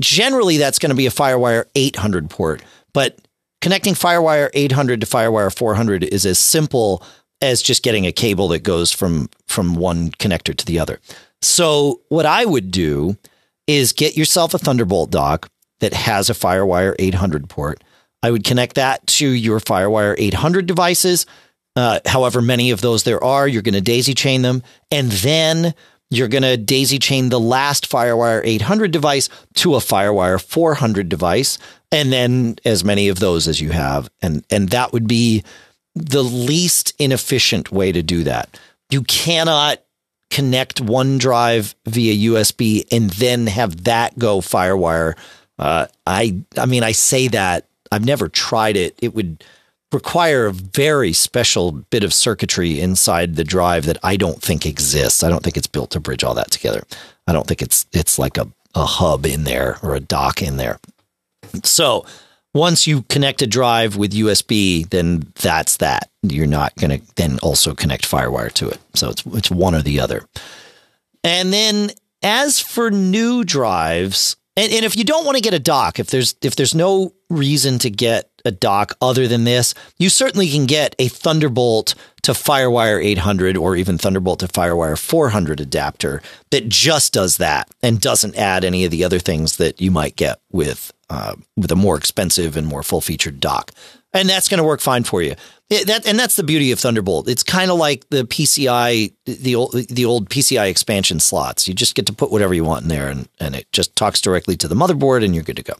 generally, 0.00 0.56
that's 0.56 0.78
going 0.78 0.90
to 0.90 0.96
be 0.96 1.06
a 1.06 1.10
Firewire 1.10 1.66
800 1.74 2.30
port. 2.30 2.62
But 2.92 3.18
connecting 3.64 3.94
FireWire 3.94 4.50
800 4.52 5.00
to 5.00 5.06
FireWire 5.06 5.56
400 5.56 6.04
is 6.04 6.26
as 6.26 6.38
simple 6.38 7.02
as 7.40 7.62
just 7.62 7.82
getting 7.82 8.04
a 8.04 8.12
cable 8.12 8.48
that 8.48 8.58
goes 8.62 8.92
from 8.92 9.30
from 9.46 9.74
one 9.74 10.10
connector 10.10 10.54
to 10.54 10.66
the 10.66 10.78
other. 10.78 11.00
So 11.40 12.02
what 12.10 12.26
I 12.26 12.44
would 12.44 12.70
do 12.70 13.16
is 13.66 13.94
get 13.94 14.18
yourself 14.18 14.52
a 14.52 14.58
Thunderbolt 14.58 15.10
dock 15.10 15.48
that 15.80 15.94
has 15.94 16.28
a 16.28 16.34
FireWire 16.34 16.94
800 16.98 17.48
port. 17.48 17.82
I 18.22 18.30
would 18.30 18.44
connect 18.44 18.74
that 18.74 19.06
to 19.06 19.26
your 19.26 19.60
FireWire 19.60 20.14
800 20.18 20.66
devices. 20.66 21.24
Uh, 21.74 22.00
however 22.04 22.42
many 22.42 22.70
of 22.70 22.82
those 22.82 23.04
there 23.04 23.24
are, 23.24 23.48
you're 23.48 23.62
going 23.62 23.72
to 23.72 23.80
daisy 23.80 24.12
chain 24.12 24.42
them, 24.42 24.62
and 24.90 25.10
then 25.10 25.74
you're 26.16 26.28
going 26.28 26.42
to 26.42 26.56
daisy 26.56 26.98
chain 26.98 27.28
the 27.28 27.40
last 27.40 27.88
FireWire 27.90 28.40
800 28.44 28.90
device 28.90 29.28
to 29.54 29.74
a 29.74 29.78
FireWire 29.78 30.42
400 30.42 31.08
device, 31.08 31.58
and 31.90 32.12
then 32.12 32.56
as 32.64 32.84
many 32.84 33.08
of 33.08 33.20
those 33.20 33.48
as 33.48 33.60
you 33.60 33.70
have, 33.70 34.10
and 34.22 34.44
and 34.50 34.70
that 34.70 34.92
would 34.92 35.06
be 35.06 35.44
the 35.94 36.24
least 36.24 36.92
inefficient 36.98 37.70
way 37.70 37.92
to 37.92 38.02
do 38.02 38.24
that. 38.24 38.58
You 38.90 39.02
cannot 39.02 39.80
connect 40.30 40.80
one 40.80 41.18
drive 41.18 41.74
via 41.86 42.30
USB 42.30 42.84
and 42.90 43.10
then 43.10 43.46
have 43.46 43.84
that 43.84 44.18
go 44.18 44.40
FireWire. 44.40 45.14
Uh, 45.58 45.86
I 46.06 46.42
I 46.58 46.66
mean 46.66 46.82
I 46.82 46.92
say 46.92 47.28
that 47.28 47.68
I've 47.92 48.04
never 48.04 48.28
tried 48.28 48.76
it. 48.76 48.98
It 49.00 49.14
would 49.14 49.44
require 49.94 50.46
a 50.46 50.52
very 50.52 51.12
special 51.12 51.72
bit 51.72 52.04
of 52.04 52.12
circuitry 52.12 52.80
inside 52.80 53.36
the 53.36 53.44
drive 53.44 53.86
that 53.86 53.98
I 54.02 54.16
don't 54.16 54.42
think 54.42 54.66
exists. 54.66 55.22
I 55.22 55.30
don't 55.30 55.42
think 55.42 55.56
it's 55.56 55.66
built 55.66 55.90
to 55.92 56.00
bridge 56.00 56.24
all 56.24 56.34
that 56.34 56.50
together. 56.50 56.84
I 57.26 57.32
don't 57.32 57.46
think 57.46 57.62
it's 57.62 57.86
it's 57.92 58.18
like 58.18 58.36
a, 58.36 58.48
a 58.74 58.84
hub 58.84 59.24
in 59.24 59.44
there 59.44 59.78
or 59.82 59.94
a 59.94 60.00
dock 60.00 60.42
in 60.42 60.56
there. 60.56 60.78
So 61.62 62.04
once 62.52 62.86
you 62.86 63.02
connect 63.02 63.42
a 63.42 63.46
drive 63.46 63.96
with 63.96 64.12
USB, 64.12 64.88
then 64.88 65.32
that's 65.36 65.78
that. 65.78 66.10
You're 66.22 66.46
not 66.46 66.74
going 66.76 67.00
to 67.00 67.14
then 67.16 67.38
also 67.40 67.74
connect 67.74 68.08
FireWire 68.08 68.52
to 68.54 68.68
it. 68.68 68.78
So 68.94 69.10
it's 69.10 69.24
it's 69.26 69.50
one 69.50 69.74
or 69.74 69.82
the 69.82 70.00
other. 70.00 70.26
And 71.22 71.52
then 71.52 71.90
as 72.22 72.60
for 72.60 72.90
new 72.90 73.44
drives, 73.44 74.36
and, 74.56 74.72
and 74.72 74.84
if 74.84 74.96
you 74.96 75.04
don't 75.04 75.24
want 75.24 75.36
to 75.36 75.42
get 75.42 75.54
a 75.54 75.58
dock, 75.58 75.98
if 75.98 76.08
there's 76.08 76.34
if 76.42 76.56
there's 76.56 76.74
no 76.74 77.12
reason 77.30 77.78
to 77.80 77.90
get 77.90 78.30
a 78.44 78.50
dock 78.50 78.96
other 79.00 79.26
than 79.26 79.44
this, 79.44 79.74
you 79.98 80.08
certainly 80.08 80.48
can 80.48 80.66
get 80.66 80.94
a 80.98 81.08
Thunderbolt 81.08 81.94
to 82.22 82.32
Firewire 82.32 83.02
800 83.04 83.56
or 83.56 83.76
even 83.76 83.98
Thunderbolt 83.98 84.40
to 84.40 84.48
Firewire 84.48 84.98
400 84.98 85.60
adapter 85.60 86.22
that 86.50 86.68
just 86.68 87.12
does 87.12 87.36
that 87.38 87.68
and 87.82 88.00
doesn't 88.00 88.36
add 88.36 88.64
any 88.64 88.84
of 88.84 88.90
the 88.90 89.04
other 89.04 89.18
things 89.18 89.56
that 89.56 89.80
you 89.80 89.90
might 89.90 90.16
get 90.16 90.40
with 90.50 90.92
uh, 91.10 91.34
with 91.56 91.70
a 91.70 91.76
more 91.76 91.96
expensive 91.96 92.56
and 92.56 92.66
more 92.66 92.82
full 92.82 93.00
featured 93.00 93.40
dock. 93.40 93.72
And 94.12 94.28
that's 94.28 94.48
going 94.48 94.58
to 94.58 94.64
work 94.64 94.80
fine 94.80 95.04
for 95.04 95.22
you. 95.22 95.34
It, 95.70 95.86
that 95.86 96.06
and 96.06 96.18
that's 96.18 96.36
the 96.36 96.42
beauty 96.42 96.70
of 96.72 96.78
Thunderbolt. 96.78 97.28
It's 97.28 97.42
kind 97.42 97.70
of 97.70 97.78
like 97.78 98.08
the 98.10 98.24
PCI, 98.24 99.12
the 99.24 99.54
old 99.54 99.72
the 99.72 100.04
old 100.04 100.28
PCI 100.28 100.68
expansion 100.68 101.20
slots. 101.20 101.66
You 101.66 101.74
just 101.74 101.94
get 101.94 102.06
to 102.06 102.12
put 102.12 102.30
whatever 102.30 102.54
you 102.54 102.64
want 102.64 102.82
in 102.82 102.88
there, 102.88 103.08
and 103.08 103.28
and 103.40 103.56
it 103.56 103.70
just 103.72 103.96
talks 103.96 104.20
directly 104.20 104.56
to 104.58 104.68
the 104.68 104.74
motherboard, 104.74 105.24
and 105.24 105.34
you're 105.34 105.44
good 105.44 105.56
to 105.56 105.62
go. 105.62 105.74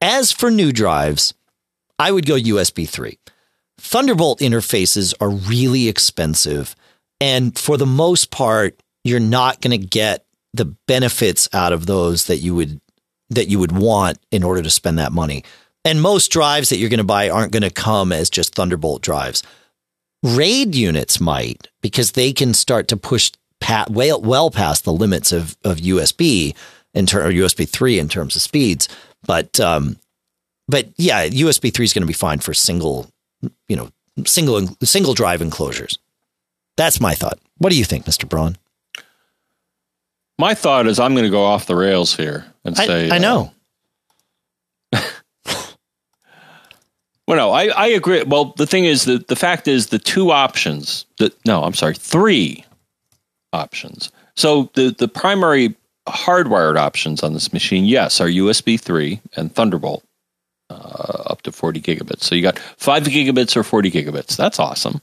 As 0.00 0.32
for 0.32 0.50
new 0.50 0.72
drives, 0.72 1.34
I 2.00 2.10
would 2.10 2.24
go 2.24 2.36
USB 2.36 2.88
3. 2.88 3.18
Thunderbolt 3.78 4.40
interfaces 4.40 5.12
are 5.20 5.28
really 5.28 5.86
expensive. 5.86 6.74
And 7.20 7.56
for 7.58 7.76
the 7.76 7.86
most 7.86 8.30
part, 8.30 8.82
you're 9.04 9.20
not 9.20 9.60
going 9.60 9.78
to 9.78 9.86
get 9.86 10.24
the 10.54 10.64
benefits 10.64 11.46
out 11.52 11.74
of 11.74 11.84
those 11.84 12.26
that 12.26 12.38
you 12.38 12.54
would 12.54 12.80
that 13.28 13.48
you 13.48 13.60
would 13.60 13.70
want 13.70 14.18
in 14.32 14.42
order 14.42 14.60
to 14.60 14.70
spend 14.70 14.98
that 14.98 15.12
money. 15.12 15.44
And 15.84 16.02
most 16.02 16.32
drives 16.32 16.70
that 16.70 16.78
you're 16.78 16.88
going 16.88 16.98
to 16.98 17.04
buy 17.04 17.28
aren't 17.28 17.52
going 17.52 17.62
to 17.62 17.70
come 17.70 18.12
as 18.12 18.28
just 18.28 18.54
Thunderbolt 18.56 19.02
drives. 19.02 19.44
RAID 20.24 20.74
units 20.74 21.20
might 21.20 21.68
because 21.80 22.12
they 22.12 22.32
can 22.32 22.54
start 22.54 22.88
to 22.88 22.96
push 22.96 23.30
pat, 23.60 23.88
well, 23.88 24.20
well 24.20 24.50
past 24.50 24.84
the 24.84 24.92
limits 24.92 25.30
of, 25.30 25.56
of 25.62 25.76
USB 25.76 26.56
in 26.92 27.06
ter- 27.06 27.24
or 27.24 27.30
USB 27.30 27.68
3 27.68 28.00
in 28.00 28.08
terms 28.08 28.34
of 28.34 28.42
speeds. 28.42 28.88
But 29.24 29.60
um, 29.60 29.96
but 30.70 30.88
yeah, 30.96 31.26
USB 31.26 31.74
three 31.74 31.84
is 31.84 31.92
going 31.92 32.02
to 32.02 32.06
be 32.06 32.12
fine 32.12 32.38
for 32.38 32.54
single, 32.54 33.10
you 33.68 33.76
know, 33.76 33.90
single 34.24 34.68
single 34.82 35.14
drive 35.14 35.42
enclosures. 35.42 35.98
That's 36.76 37.00
my 37.00 37.14
thought. 37.14 37.38
What 37.58 37.70
do 37.70 37.78
you 37.78 37.84
think, 37.84 38.06
Mr. 38.06 38.28
Braun? 38.28 38.56
My 40.38 40.54
thought 40.54 40.86
is 40.86 40.98
I'm 40.98 41.12
going 41.12 41.24
to 41.24 41.30
go 41.30 41.44
off 41.44 41.66
the 41.66 41.76
rails 41.76 42.16
here 42.16 42.46
and 42.64 42.76
say 42.76 43.10
I, 43.10 43.16
I 43.16 43.18
know. 43.18 43.52
Uh, 44.92 45.02
well, 47.26 47.36
no, 47.36 47.50
I, 47.50 47.66
I 47.66 47.86
agree. 47.88 48.22
Well, 48.22 48.54
the 48.56 48.66
thing 48.66 48.84
is 48.84 49.04
that 49.04 49.28
the 49.28 49.36
fact 49.36 49.68
is 49.68 49.88
the 49.88 49.98
two 49.98 50.30
options 50.30 51.04
that 51.18 51.34
no, 51.44 51.64
I'm 51.64 51.74
sorry, 51.74 51.94
three 51.94 52.64
options. 53.52 54.10
So 54.36 54.70
the 54.74 54.94
the 54.96 55.08
primary 55.08 55.74
hardwired 56.08 56.78
options 56.78 57.22
on 57.22 57.34
this 57.34 57.52
machine, 57.52 57.84
yes, 57.84 58.20
are 58.20 58.28
USB 58.28 58.80
3 58.80 59.20
and 59.36 59.54
Thunderbolt 59.54 60.02
up 60.80 61.42
to 61.42 61.52
40 61.52 61.80
gigabits. 61.80 62.22
So 62.22 62.34
you 62.34 62.42
got 62.42 62.58
5 62.58 63.04
gigabits 63.04 63.56
or 63.56 63.62
40 63.62 63.90
gigabits. 63.90 64.36
That's 64.36 64.58
awesome. 64.58 65.00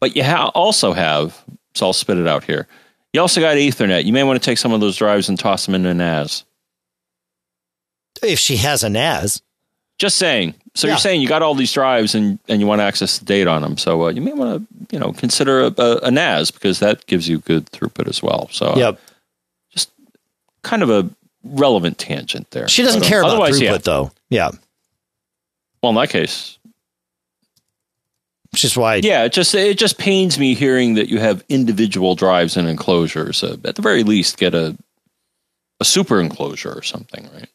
But 0.00 0.16
you 0.16 0.24
ha- 0.24 0.50
also 0.54 0.92
have, 0.92 1.42
so 1.74 1.86
I'll 1.86 1.92
spit 1.92 2.18
it 2.18 2.26
out 2.26 2.44
here. 2.44 2.66
You 3.12 3.20
also 3.20 3.40
got 3.40 3.56
Ethernet. 3.56 4.04
You 4.04 4.12
may 4.12 4.22
want 4.22 4.40
to 4.40 4.44
take 4.44 4.58
some 4.58 4.72
of 4.72 4.80
those 4.80 4.96
drives 4.96 5.28
and 5.28 5.38
toss 5.38 5.66
them 5.66 5.74
into 5.74 5.88
an 5.90 5.98
NAS. 5.98 6.44
If 8.22 8.38
she 8.38 8.56
has 8.56 8.82
a 8.84 8.88
NAS. 8.88 9.42
Just 9.98 10.16
saying. 10.16 10.54
So 10.74 10.86
Yeah. 10.86 10.94
you're 10.94 10.98
saying 10.98 11.20
you 11.20 11.28
got 11.28 11.42
all 11.42 11.54
these 11.54 11.72
drives 11.72 12.14
and, 12.14 12.38
and 12.48 12.60
you 12.60 12.66
want 12.66 12.80
to 12.80 12.84
access 12.84 13.18
the 13.18 13.24
data 13.24 13.50
on 13.50 13.60
them. 13.62 13.76
So 13.76 14.04
uh, 14.04 14.08
you 14.10 14.20
may 14.20 14.32
want 14.32 14.66
to 14.68 14.94
you 14.94 14.98
know 14.98 15.12
consider 15.12 15.60
a, 15.64 15.74
a, 15.76 15.96
a 16.04 16.10
NAS 16.10 16.50
because 16.50 16.78
that 16.80 17.06
gives 17.06 17.28
you 17.28 17.38
good 17.38 17.66
throughput 17.66 18.08
as 18.08 18.22
well. 18.22 18.48
So 18.50 18.66
uh, 18.66 18.96
just 19.72 19.90
kind 20.62 20.82
of 20.82 20.90
a 20.90 21.10
relevant 21.44 21.98
tangent 21.98 22.50
there. 22.52 22.68
She 22.68 22.82
doesn't 22.82 23.02
uh, 23.04 23.08
care 23.08 23.20
about 23.20 23.40
throughput 23.50 23.60
yeah. 23.60 23.76
though. 23.78 24.12
Yeah. 24.30 24.50
Well, 25.82 25.90
in 25.90 25.96
that 25.96 26.10
case, 26.10 26.58
Which 28.52 28.64
is 28.64 28.76
why 28.76 28.96
yeah, 28.96 29.24
it 29.24 29.32
just 29.32 29.54
it 29.54 29.78
just 29.78 29.96
pains 29.98 30.38
me 30.38 30.54
hearing 30.54 30.94
that 30.94 31.08
you 31.08 31.18
have 31.20 31.44
individual 31.48 32.14
drives 32.14 32.56
and 32.56 32.68
enclosures. 32.68 33.42
Uh, 33.44 33.56
at 33.64 33.76
the 33.76 33.82
very 33.82 34.02
least, 34.02 34.36
get 34.38 34.54
a 34.54 34.76
a 35.80 35.84
super 35.84 36.20
enclosure 36.20 36.72
or 36.72 36.82
something, 36.82 37.28
right? 37.32 37.48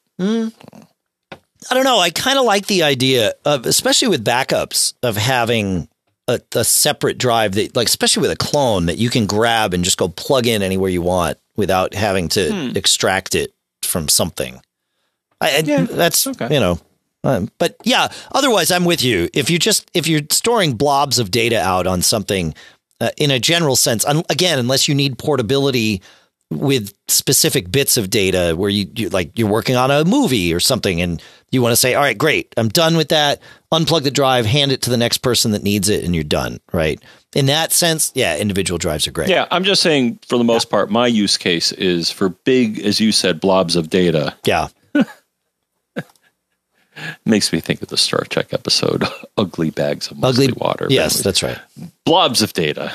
I 1.70 1.74
don't 1.74 1.84
know. 1.84 2.00
I 2.00 2.10
kind 2.12 2.38
of 2.40 2.46
like 2.46 2.68
the 2.68 2.84
idea 2.84 3.34
of, 3.44 3.66
especially 3.66 4.08
with 4.08 4.24
backups, 4.26 4.94
of 5.04 5.18
having 5.18 5.88
a, 6.28 6.40
a 6.54 6.64
separate 6.64 7.18
drive 7.18 7.54
that, 7.56 7.76
like, 7.76 7.88
especially 7.88 8.22
with 8.22 8.32
a 8.32 8.36
clone 8.36 8.86
that 8.88 8.98
you 8.98 9.10
can 9.10 9.26
grab 9.26 9.74
and 9.74 9.84
just 9.84 9.98
go 9.98 10.08
plug 10.08 10.48
in 10.48 10.62
anywhere 10.62 10.90
you 10.90 11.02
want 11.02 11.38
without 11.56 11.94
having 11.94 12.30
to 12.30 12.52
Hmm. 12.52 12.78
extract 12.78 13.36
it 13.36 13.54
from 13.84 14.08
something. 14.10 14.60
I, 15.42 15.58
I- 15.58 15.64
Yeah, 15.66 15.82
that's 15.84 16.26
okay. 16.28 16.54
you 16.54 16.60
know, 16.60 16.80
um, 17.26 17.50
but 17.58 17.76
yeah. 17.84 18.08
Otherwise, 18.34 18.72
I'm 18.72 18.86
with 18.86 19.04
you. 19.04 19.28
If 19.34 19.50
you 19.50 19.60
just 19.60 19.90
if 19.94 20.08
you're 20.08 20.22
storing 20.32 20.74
blobs 20.74 21.20
of 21.20 21.32
data 21.32 21.60
out 21.62 21.88
on 21.88 22.02
something 22.02 22.54
uh, 23.02 23.10
in 23.18 23.32
a 23.32 23.40
general 23.40 23.76
sense, 23.76 24.06
un- 24.06 24.24
again, 24.30 24.60
unless 24.60 24.88
you 24.88 24.96
need 24.96 25.18
portability 25.18 26.02
with 26.52 26.94
specific 27.08 27.72
bits 27.72 27.98
of 27.98 28.12
data 28.12 28.54
where 28.56 28.70
you, 28.70 28.86
you 28.96 29.10
like 29.10 29.38
you're 29.38 29.50
working 29.50 29.76
on 29.76 29.90
a 29.90 30.06
movie 30.06 30.54
or 30.54 30.60
something 30.60 31.02
and 31.02 31.22
you 31.52 31.60
want 31.60 31.72
to 31.72 31.76
say 31.76 31.96
all 31.96 32.04
right 32.04 32.20
great 32.20 32.54
i'm 32.56 32.70
done 32.70 32.96
with 32.96 33.10
that 33.10 33.42
unplug 33.74 34.04
the 34.04 34.12
drive 34.12 34.46
hand 34.46 34.72
it 34.72 34.80
to 34.84 34.92
the 34.92 34.96
next 34.96 35.18
person 35.20 35.52
that 35.52 35.64
needs 35.64 35.90
it 35.90 36.04
and 36.04 36.14
you're 36.14 36.24
done 36.24 36.60
right 36.72 37.02
in 37.34 37.48
that 37.48 37.72
sense 37.72 38.12
yeah 38.14 38.38
individual 38.38 38.78
drives 38.78 39.08
are 39.08 39.12
great 39.12 39.28
Yeah, 39.28 39.48
I'm 39.50 39.64
just 39.64 39.82
saying 39.82 40.20
for 40.28 40.38
the 40.38 40.44
most 40.44 40.70
part, 40.70 40.92
my 40.92 41.08
use 41.08 41.36
case 41.36 41.72
is 41.72 42.12
for 42.12 42.30
big, 42.30 42.80
as 42.86 43.00
you 43.02 43.12
said, 43.12 43.40
blobs 43.42 43.76
of 43.76 43.90
data. 43.90 44.36
yeah 44.46 44.68
Makes 47.26 47.52
me 47.52 47.60
think 47.60 47.82
of 47.82 47.90
the 47.90 47.98
Star 47.98 48.24
Trek 48.30 48.54
episode, 48.54 49.04
"Ugly 49.38 49.72
Bags 49.72 50.10
of 50.12 50.24
ugly 50.24 50.52
Water." 50.52 50.88
yes 50.90 51.22
that's 51.22 51.44
right 51.44 51.60
blobs 52.06 52.42
of 52.42 52.54
data. 52.54 52.92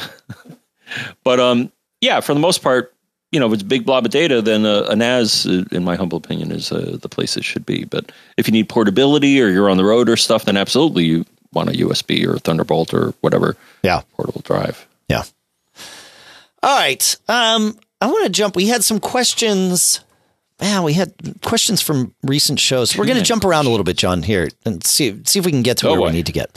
but 1.25 1.39
um, 1.41 1.71
yeah, 2.01 2.21
for 2.21 2.35
the 2.35 2.41
most 2.41 2.63
part, 2.63 2.95
you 3.33 3.39
know, 3.39 3.47
if 3.47 3.53
it's 3.55 3.63
a 3.63 3.67
big 3.67 3.85
blob 3.85 4.05
of 4.07 4.11
data, 4.11 4.43
then 4.43 4.65
uh, 4.67 4.87
a 4.89 4.97
NAS, 4.97 5.47
uh, 5.47 5.65
in 5.71 5.85
my 5.85 5.95
humble 5.97 6.19
opinion, 6.19 6.51
is 6.51 6.73
uh, 6.73 6.97
the 7.01 7.09
place 7.09 7.37
it 7.37 7.45
should 7.45 7.65
be. 7.65 7.85
But 7.85 8.11
if 8.37 8.49
you 8.49 8.53
need 8.53 8.69
portability 8.69 9.41
or 9.41 9.49
you're 9.49 9.71
on 9.71 9.77
the 9.77 9.85
road 9.85 10.09
or 10.09 10.17
stuff, 10.17 10.47
then 10.47 10.57
absolutely 10.57 11.05
you 11.05 11.25
want 11.53 11.69
a 11.69 11.73
USB 11.73 12.27
or 12.27 12.37
a 12.37 12.39
Thunderbolt 12.39 12.95
or 12.95 13.13
whatever 13.21 13.57
yeah 13.83 14.03
portable 14.15 14.41
drive. 14.43 14.87
yeah 15.09 15.25
all 16.63 16.79
right 16.79 17.17
um 17.29 17.77
i 18.01 18.07
want 18.07 18.25
to 18.25 18.31
jump 18.31 18.55
we 18.55 18.69
had 18.69 18.85
some 18.85 19.01
questions 19.01 20.01
Man, 20.61 20.83
we 20.83 20.93
had 20.93 21.15
questions 21.43 21.81
from 21.81 22.15
recent 22.23 22.61
shows. 22.61 22.97
We're 22.97 23.07
going 23.07 23.19
to 23.19 23.25
jump 23.25 23.45
around 23.45 23.67
a 23.67 23.71
little 23.71 23.85
bit, 23.85 23.97
John, 23.97 24.23
here 24.23 24.49
and 24.65 24.85
see 24.85 25.21
see 25.25 25.39
if 25.39 25.47
we 25.47 25.53
can 25.53 25.63
get 25.63 25.79
to 25.79 25.87
Go 25.87 25.93
where 25.93 26.03
we 26.03 26.11
need 26.11 26.27
to 26.27 26.33
get. 26.33 26.51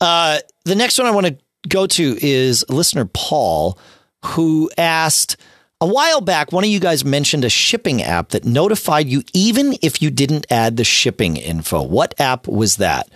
Uh, 0.00 0.38
the 0.64 0.74
next 0.76 0.98
one 0.98 1.06
I 1.06 1.10
want 1.10 1.26
to 1.26 1.36
go 1.68 1.86
to 1.86 2.18
is 2.20 2.64
listener 2.68 3.04
Paul, 3.04 3.78
who 4.24 4.70
asked 4.78 5.36
a 5.80 5.86
while 5.86 6.20
back. 6.20 6.52
One 6.52 6.64
of 6.64 6.70
you 6.70 6.80
guys 6.80 7.04
mentioned 7.04 7.44
a 7.44 7.48
shipping 7.48 8.02
app 8.02 8.30
that 8.30 8.44
notified 8.44 9.08
you 9.08 9.22
even 9.34 9.74
if 9.82 10.00
you 10.02 10.10
didn't 10.10 10.46
add 10.50 10.76
the 10.76 10.84
shipping 10.84 11.36
info. 11.36 11.82
What 11.82 12.18
app 12.20 12.46
was 12.46 12.76
that? 12.76 13.10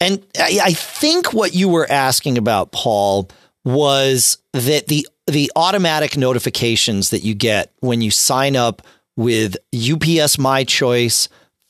And 0.00 0.24
I, 0.38 0.60
I 0.62 0.72
think 0.72 1.32
what 1.32 1.54
you 1.54 1.68
were 1.68 1.90
asking 1.90 2.36
about, 2.36 2.72
Paul, 2.72 3.28
was 3.64 4.38
that 4.52 4.88
the 4.88 5.06
the 5.26 5.50
automatic 5.56 6.16
notifications 6.16 7.10
that 7.10 7.20
you 7.20 7.34
get 7.34 7.72
when 7.80 8.02
you 8.02 8.10
sign 8.10 8.56
up 8.56 8.82
with 9.16 9.56
UPS 9.74 10.38
My 10.38 10.64
Choice, 10.64 11.28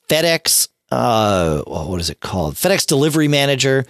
FedEx, 0.09 0.69
uh, 0.91 1.63
what 1.63 2.01
is 2.01 2.11
it 2.11 2.21
called? 2.21 2.55
FedEx 2.55 2.87
Delivery 2.87 3.29
Manager, 3.29 3.85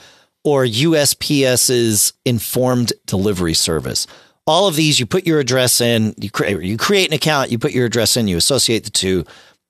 or 0.44 0.64
USPS's 0.64 2.12
Informed 2.24 2.92
Delivery 3.06 3.54
Service. 3.54 4.06
All 4.46 4.68
of 4.68 4.76
these, 4.76 5.00
you 5.00 5.06
put 5.06 5.26
your 5.26 5.40
address 5.40 5.80
in, 5.80 6.14
you 6.18 6.30
create 6.30 6.62
you 6.62 6.76
create 6.76 7.08
an 7.08 7.14
account, 7.14 7.50
you 7.50 7.58
put 7.58 7.72
your 7.72 7.86
address 7.86 8.16
in, 8.16 8.28
you 8.28 8.36
associate 8.36 8.84
the 8.84 8.90
two, 8.90 9.24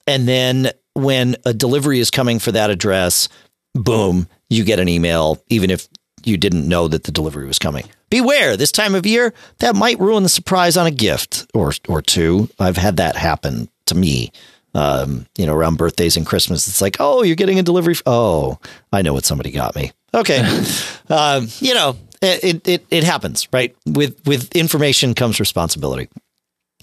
and 0.06 0.26
then 0.26 0.70
when 0.94 1.36
a 1.44 1.54
delivery 1.54 2.00
is 2.00 2.10
coming 2.10 2.38
for 2.38 2.52
that 2.52 2.70
address, 2.70 3.28
boom, 3.74 4.28
you 4.50 4.64
get 4.64 4.80
an 4.80 4.88
email, 4.88 5.42
even 5.48 5.70
if 5.70 5.88
you 6.24 6.36
didn't 6.36 6.68
know 6.68 6.88
that 6.88 7.04
the 7.04 7.12
delivery 7.12 7.46
was 7.46 7.58
coming. 7.58 7.88
Beware, 8.10 8.56
this 8.56 8.72
time 8.72 8.94
of 8.94 9.06
year, 9.06 9.32
that 9.58 9.76
might 9.76 9.98
ruin 9.98 10.22
the 10.22 10.28
surprise 10.28 10.76
on 10.76 10.86
a 10.86 10.90
gift 10.90 11.46
or 11.54 11.72
or 11.88 12.02
two. 12.02 12.48
I've 12.58 12.76
had 12.76 12.96
that 12.96 13.16
happen 13.16 13.68
to 13.86 13.94
me. 13.94 14.30
Um, 14.76 15.26
you 15.38 15.46
know, 15.46 15.54
around 15.54 15.78
birthdays 15.78 16.16
and 16.16 16.26
Christmas, 16.26 16.66
it's 16.66 16.80
like, 16.80 16.96
oh, 16.98 17.22
you're 17.22 17.36
getting 17.36 17.60
a 17.60 17.62
delivery. 17.62 17.94
Oh, 18.06 18.58
I 18.92 19.02
know 19.02 19.12
what 19.12 19.24
somebody 19.24 19.52
got 19.52 19.76
me. 19.76 19.92
Okay, 20.12 20.40
um, 21.08 21.46
you 21.60 21.74
know, 21.74 21.96
it, 22.20 22.66
it 22.66 22.86
it 22.90 23.04
happens, 23.04 23.46
right? 23.52 23.74
With 23.86 24.20
with 24.26 24.54
information 24.56 25.14
comes 25.14 25.38
responsibility. 25.38 26.08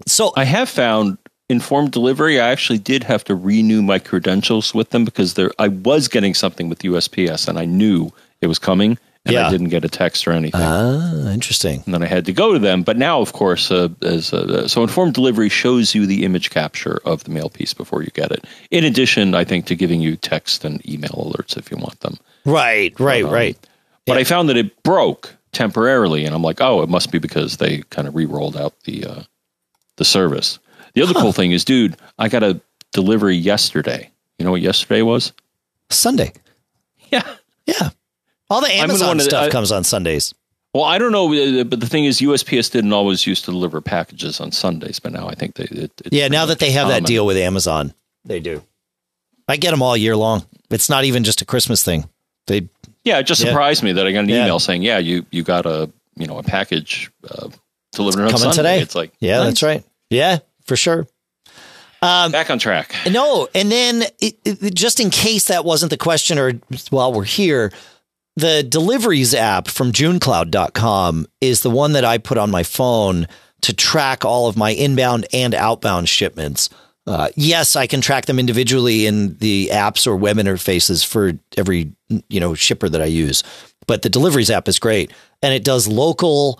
So 0.07 0.31
I 0.37 0.45
have 0.45 0.69
found 0.69 1.17
informed 1.49 1.91
delivery. 1.91 2.39
I 2.39 2.49
actually 2.49 2.79
did 2.79 3.03
have 3.03 3.23
to 3.25 3.35
renew 3.35 3.81
my 3.81 3.99
credentials 3.99 4.73
with 4.73 4.91
them 4.91 5.05
because 5.05 5.33
there 5.33 5.51
I 5.59 5.67
was 5.67 6.07
getting 6.07 6.33
something 6.33 6.69
with 6.69 6.79
USPS 6.79 7.47
and 7.47 7.59
I 7.59 7.65
knew 7.65 8.11
it 8.39 8.47
was 8.47 8.57
coming 8.57 8.97
and 9.25 9.33
Yeah. 9.33 9.47
I 9.47 9.51
didn't 9.51 9.69
get 9.69 9.85
a 9.85 9.89
text 9.89 10.27
or 10.27 10.31
anything. 10.31 10.59
ah, 10.61 11.31
interesting. 11.31 11.83
and 11.85 11.93
then 11.93 12.01
I 12.03 12.07
had 12.07 12.25
to 12.25 12.33
go 12.33 12.53
to 12.53 12.59
them. 12.59 12.81
But 12.83 12.97
now, 12.97 13.21
of 13.21 13.33
course, 13.33 13.69
uh, 13.71 13.89
as 14.01 14.33
uh, 14.33 14.67
so 14.67 14.81
informed 14.81 15.13
delivery 15.13 15.49
shows 15.49 15.93
you 15.93 16.05
the 16.05 16.23
image 16.25 16.49
capture 16.49 16.99
of 17.05 17.23
the 17.23 17.31
mail 17.31 17.49
piece 17.49 17.73
before 17.73 18.01
you 18.03 18.09
get 18.13 18.31
it. 18.31 18.45
In 18.71 18.83
addition, 18.83 19.35
I 19.35 19.43
think 19.43 19.65
to 19.67 19.75
giving 19.75 20.01
you 20.01 20.15
text 20.15 20.65
and 20.65 20.81
email 20.89 21.11
alerts 21.11 21.55
if 21.57 21.69
you 21.71 21.77
want 21.77 21.99
them. 21.99 22.17
Right, 22.45 22.97
right, 22.99 23.23
Um, 23.25 23.31
right. 23.31 23.57
But 24.07 24.17
I 24.17 24.23
found 24.23 24.49
that 24.49 24.57
it 24.57 24.81
broke 24.83 25.35
temporarily, 25.51 26.25
and 26.25 26.33
I'm 26.33 26.41
like, 26.41 26.59
oh, 26.59 26.81
it 26.81 26.89
must 26.89 27.11
be 27.11 27.19
because 27.19 27.57
they 27.57 27.79
kind 27.91 28.07
of 28.07 28.15
re-rolled 28.15 28.57
out 28.57 28.73
the 28.85 29.05
uh, 29.05 29.23
the 29.97 30.05
service. 30.05 30.57
The 30.95 31.03
other 31.03 31.13
cool 31.13 31.31
thing 31.31 31.51
is, 31.51 31.63
dude, 31.63 31.95
I 32.17 32.27
got 32.27 32.41
a 32.43 32.59
delivery 32.91 33.35
yesterday. 33.35 34.09
You 34.39 34.45
know 34.45 34.51
what 34.51 34.61
yesterday 34.61 35.03
was? 35.03 35.31
Sunday. 35.91 36.33
Yeah. 37.11 37.35
Yeah. 37.67 37.89
All 38.51 38.61
the 38.61 38.73
Amazon 38.73 39.17
the- 39.17 39.23
stuff 39.23 39.45
I- 39.47 39.49
comes 39.49 39.71
on 39.71 39.83
Sundays. 39.83 40.33
Well, 40.73 40.83
I 40.85 40.99
don't 40.99 41.11
know, 41.11 41.33
uh, 41.33 41.65
but 41.65 41.81
the 41.81 41.85
thing 41.87 42.05
is, 42.05 42.21
USPS 42.21 42.69
didn't 42.71 42.93
always 42.93 43.27
used 43.27 43.43
to 43.43 43.51
deliver 43.51 43.81
packages 43.81 44.39
on 44.39 44.53
Sundays, 44.53 44.99
but 44.99 45.11
now 45.11 45.27
I 45.27 45.35
think 45.35 45.55
they. 45.55 45.65
It, 45.65 45.91
Yeah, 46.11 46.29
now 46.29 46.45
that 46.45 46.59
they 46.59 46.71
have 46.71 46.87
that 46.87 47.03
deal 47.03 47.25
with 47.25 47.35
Amazon, 47.35 47.93
they 48.23 48.39
do. 48.39 48.63
I 49.49 49.57
get 49.57 49.71
them 49.71 49.81
all 49.81 49.97
year 49.97 50.15
long. 50.15 50.45
It's 50.69 50.89
not 50.89 51.03
even 51.03 51.25
just 51.25 51.41
a 51.41 51.45
Christmas 51.45 51.83
thing. 51.83 52.07
They 52.47 52.69
Yeah, 53.03 53.17
it 53.19 53.23
just 53.23 53.41
Yeah. 53.41 53.47
surprised 53.49 53.83
me 53.83 53.91
that 53.93 54.05
I 54.07 54.11
got 54.13 54.19
an 54.23 54.29
Yeah. 54.29 54.43
email 54.43 54.59
saying, 54.59 54.81
"Yeah, 54.83 54.97
you 54.99 55.25
you 55.31 55.43
got 55.43 55.65
a 55.65 55.89
you 56.15 56.25
know 56.27 56.37
a 56.37 56.43
package 56.43 57.11
uh, 57.29 57.49
delivered 57.93 58.21
on 58.21 58.27
coming 58.31 58.53
Sunday." 58.53 58.55
today. 58.75 58.79
It's 58.81 58.95
like, 58.95 59.11
yeah, 59.19 59.39
nice. 59.39 59.47
that's 59.47 59.63
right. 59.63 59.83
Yeah, 60.09 60.39
for 60.65 60.75
sure. 60.77 61.05
Back 62.01 62.49
on 62.49 62.59
track. 62.59 62.95
No, 63.11 63.47
and 63.53 63.71
then 63.71 64.03
it, 64.19 64.35
it, 64.45 64.73
just 64.73 64.99
in 64.99 65.09
case 65.09 65.45
that 65.45 65.65
wasn't 65.65 65.89
the 65.89 65.97
question, 65.97 66.39
or 66.39 66.53
while 66.89 67.11
we're 67.13 67.23
here, 67.25 67.71
the 68.35 68.63
deliveries 68.63 69.33
app 69.33 69.67
from 69.67 69.91
JuneCloud.com 69.91 71.27
is 71.41 71.61
the 71.61 71.69
one 71.69 71.93
that 71.93 72.05
I 72.05 72.17
put 72.17 72.37
on 72.37 72.49
my 72.49 72.63
phone 72.63 73.27
to 73.61 73.73
track 73.73 74.25
all 74.25 74.47
of 74.47 74.57
my 74.57 74.71
inbound 74.71 75.27
and 75.33 75.53
outbound 75.53 76.09
shipments. 76.09 76.69
Uh, 77.07 77.29
yes, 77.35 77.75
I 77.75 77.87
can 77.87 78.01
track 78.01 78.25
them 78.25 78.39
individually 78.39 79.05
in 79.05 79.37
the 79.37 79.69
apps 79.71 80.05
or 80.05 80.15
web 80.15 80.37
interfaces 80.37 81.05
for 81.05 81.33
every 81.57 81.91
you 82.29 82.39
know 82.39 82.53
shipper 82.53 82.89
that 82.89 83.01
I 83.01 83.05
use, 83.05 83.43
but 83.87 84.03
the 84.03 84.09
deliveries 84.09 84.51
app 84.51 84.67
is 84.67 84.77
great, 84.79 85.11
and 85.41 85.53
it 85.53 85.63
does 85.63 85.87
local 85.87 86.59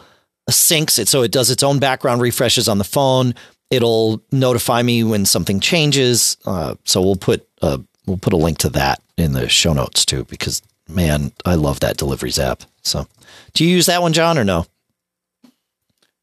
syncs 0.49 0.97
it 0.97 1.07
so 1.07 1.21
it 1.21 1.31
does 1.31 1.51
its 1.51 1.63
own 1.63 1.79
background 1.79 2.21
refreshes 2.21 2.67
on 2.67 2.79
the 2.79 2.83
phone. 2.83 3.35
It'll 3.69 4.21
notify 4.31 4.81
me 4.81 5.03
when 5.03 5.25
something 5.25 5.59
changes. 5.59 6.37
Uh, 6.45 6.75
so 6.85 7.01
we'll 7.01 7.15
put 7.15 7.47
a 7.61 7.79
we'll 8.07 8.17
put 8.17 8.33
a 8.33 8.37
link 8.37 8.57
to 8.59 8.69
that 8.69 9.01
in 9.17 9.33
the 9.33 9.47
show 9.47 9.73
notes 9.73 10.05
too 10.05 10.25
because 10.25 10.61
man, 10.91 11.31
I 11.45 11.55
love 11.55 11.79
that 11.81 11.97
deliveries 11.97 12.39
app. 12.39 12.63
So, 12.83 13.07
do 13.53 13.65
you 13.65 13.71
use 13.71 13.85
that 13.87 14.01
one, 14.01 14.13
John, 14.13 14.37
or 14.37 14.43
no? 14.43 14.65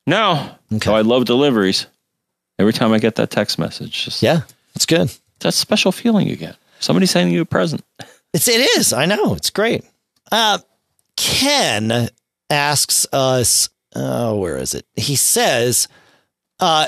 No. 0.06 0.50
Okay. 0.72 0.86
So 0.86 0.94
I 0.94 1.02
love 1.02 1.24
deliveries. 1.24 1.86
Every 2.58 2.72
time 2.72 2.92
I 2.92 2.98
get 2.98 3.16
that 3.16 3.30
text 3.30 3.58
message, 3.58 4.04
just 4.04 4.22
yeah, 4.22 4.40
it's 4.74 4.86
good. 4.86 5.12
That 5.40 5.52
special 5.52 5.92
feeling 5.92 6.26
you 6.26 6.36
get. 6.36 6.56
Somebody 6.80 7.06
sending 7.06 7.34
you 7.34 7.42
a 7.42 7.44
present. 7.44 7.84
It's 8.32 8.48
it 8.48 8.60
is. 8.78 8.92
I 8.92 9.06
know. 9.06 9.34
It's 9.34 9.50
great. 9.50 9.84
Uh, 10.32 10.58
Ken 11.16 12.08
asks 12.50 13.06
us. 13.12 13.68
Uh, 13.94 14.34
where 14.34 14.56
is 14.56 14.74
it? 14.74 14.86
He 14.96 15.16
says, 15.16 15.88
uh, 16.60 16.86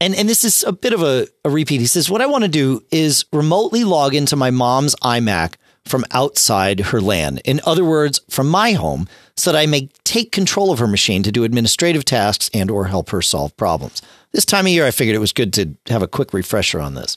and 0.00 0.14
and 0.14 0.28
this 0.28 0.44
is 0.44 0.64
a 0.64 0.72
bit 0.72 0.92
of 0.92 1.02
a, 1.02 1.26
a 1.44 1.50
repeat. 1.50 1.80
He 1.80 1.86
says, 1.86 2.10
what 2.10 2.20
I 2.20 2.26
want 2.26 2.44
to 2.44 2.48
do 2.48 2.82
is 2.90 3.24
remotely 3.32 3.84
log 3.84 4.14
into 4.14 4.36
my 4.36 4.50
mom's 4.50 4.94
iMac 4.96 5.54
from 5.86 6.04
outside 6.10 6.80
her 6.80 7.00
LAN. 7.00 7.38
In 7.38 7.60
other 7.64 7.84
words, 7.84 8.20
from 8.28 8.48
my 8.48 8.72
home, 8.72 9.08
so 9.36 9.52
that 9.52 9.58
I 9.58 9.66
may 9.66 9.88
take 10.04 10.32
control 10.32 10.72
of 10.72 10.78
her 10.78 10.86
machine 10.86 11.22
to 11.22 11.32
do 11.32 11.44
administrative 11.44 12.04
tasks 12.04 12.50
and 12.54 12.70
or 12.70 12.86
help 12.86 13.10
her 13.10 13.22
solve 13.22 13.56
problems. 13.56 14.02
This 14.32 14.44
time 14.44 14.66
of 14.66 14.72
year, 14.72 14.86
I 14.86 14.90
figured 14.90 15.16
it 15.16 15.20
was 15.20 15.32
good 15.32 15.52
to 15.54 15.74
have 15.88 16.02
a 16.02 16.08
quick 16.08 16.32
refresher 16.32 16.80
on 16.80 16.94
this. 16.94 17.16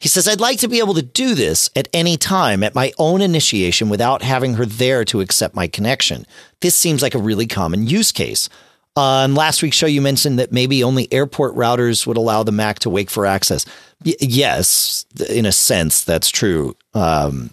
He 0.00 0.08
says, 0.08 0.28
I'd 0.28 0.40
like 0.40 0.58
to 0.60 0.68
be 0.68 0.78
able 0.78 0.94
to 0.94 1.02
do 1.02 1.34
this 1.34 1.70
at 1.74 1.88
any 1.92 2.16
time 2.16 2.62
at 2.62 2.74
my 2.74 2.92
own 2.98 3.20
initiation 3.20 3.88
without 3.88 4.22
having 4.22 4.54
her 4.54 4.64
there 4.64 5.04
to 5.06 5.20
accept 5.20 5.56
my 5.56 5.66
connection. 5.66 6.24
This 6.60 6.76
seems 6.76 7.02
like 7.02 7.14
a 7.14 7.18
really 7.18 7.46
common 7.46 7.86
use 7.86 8.12
case. 8.12 8.48
On 8.94 9.34
last 9.34 9.62
week's 9.62 9.76
show, 9.76 9.86
you 9.86 10.00
mentioned 10.00 10.38
that 10.38 10.52
maybe 10.52 10.82
only 10.84 11.12
airport 11.12 11.54
routers 11.54 12.06
would 12.06 12.16
allow 12.16 12.42
the 12.42 12.52
Mac 12.52 12.78
to 12.80 12.90
wake 12.90 13.10
for 13.10 13.26
access. 13.26 13.64
Y- 14.04 14.14
yes, 14.20 15.04
in 15.28 15.46
a 15.46 15.52
sense, 15.52 16.04
that's 16.04 16.30
true. 16.30 16.76
Um, 16.94 17.50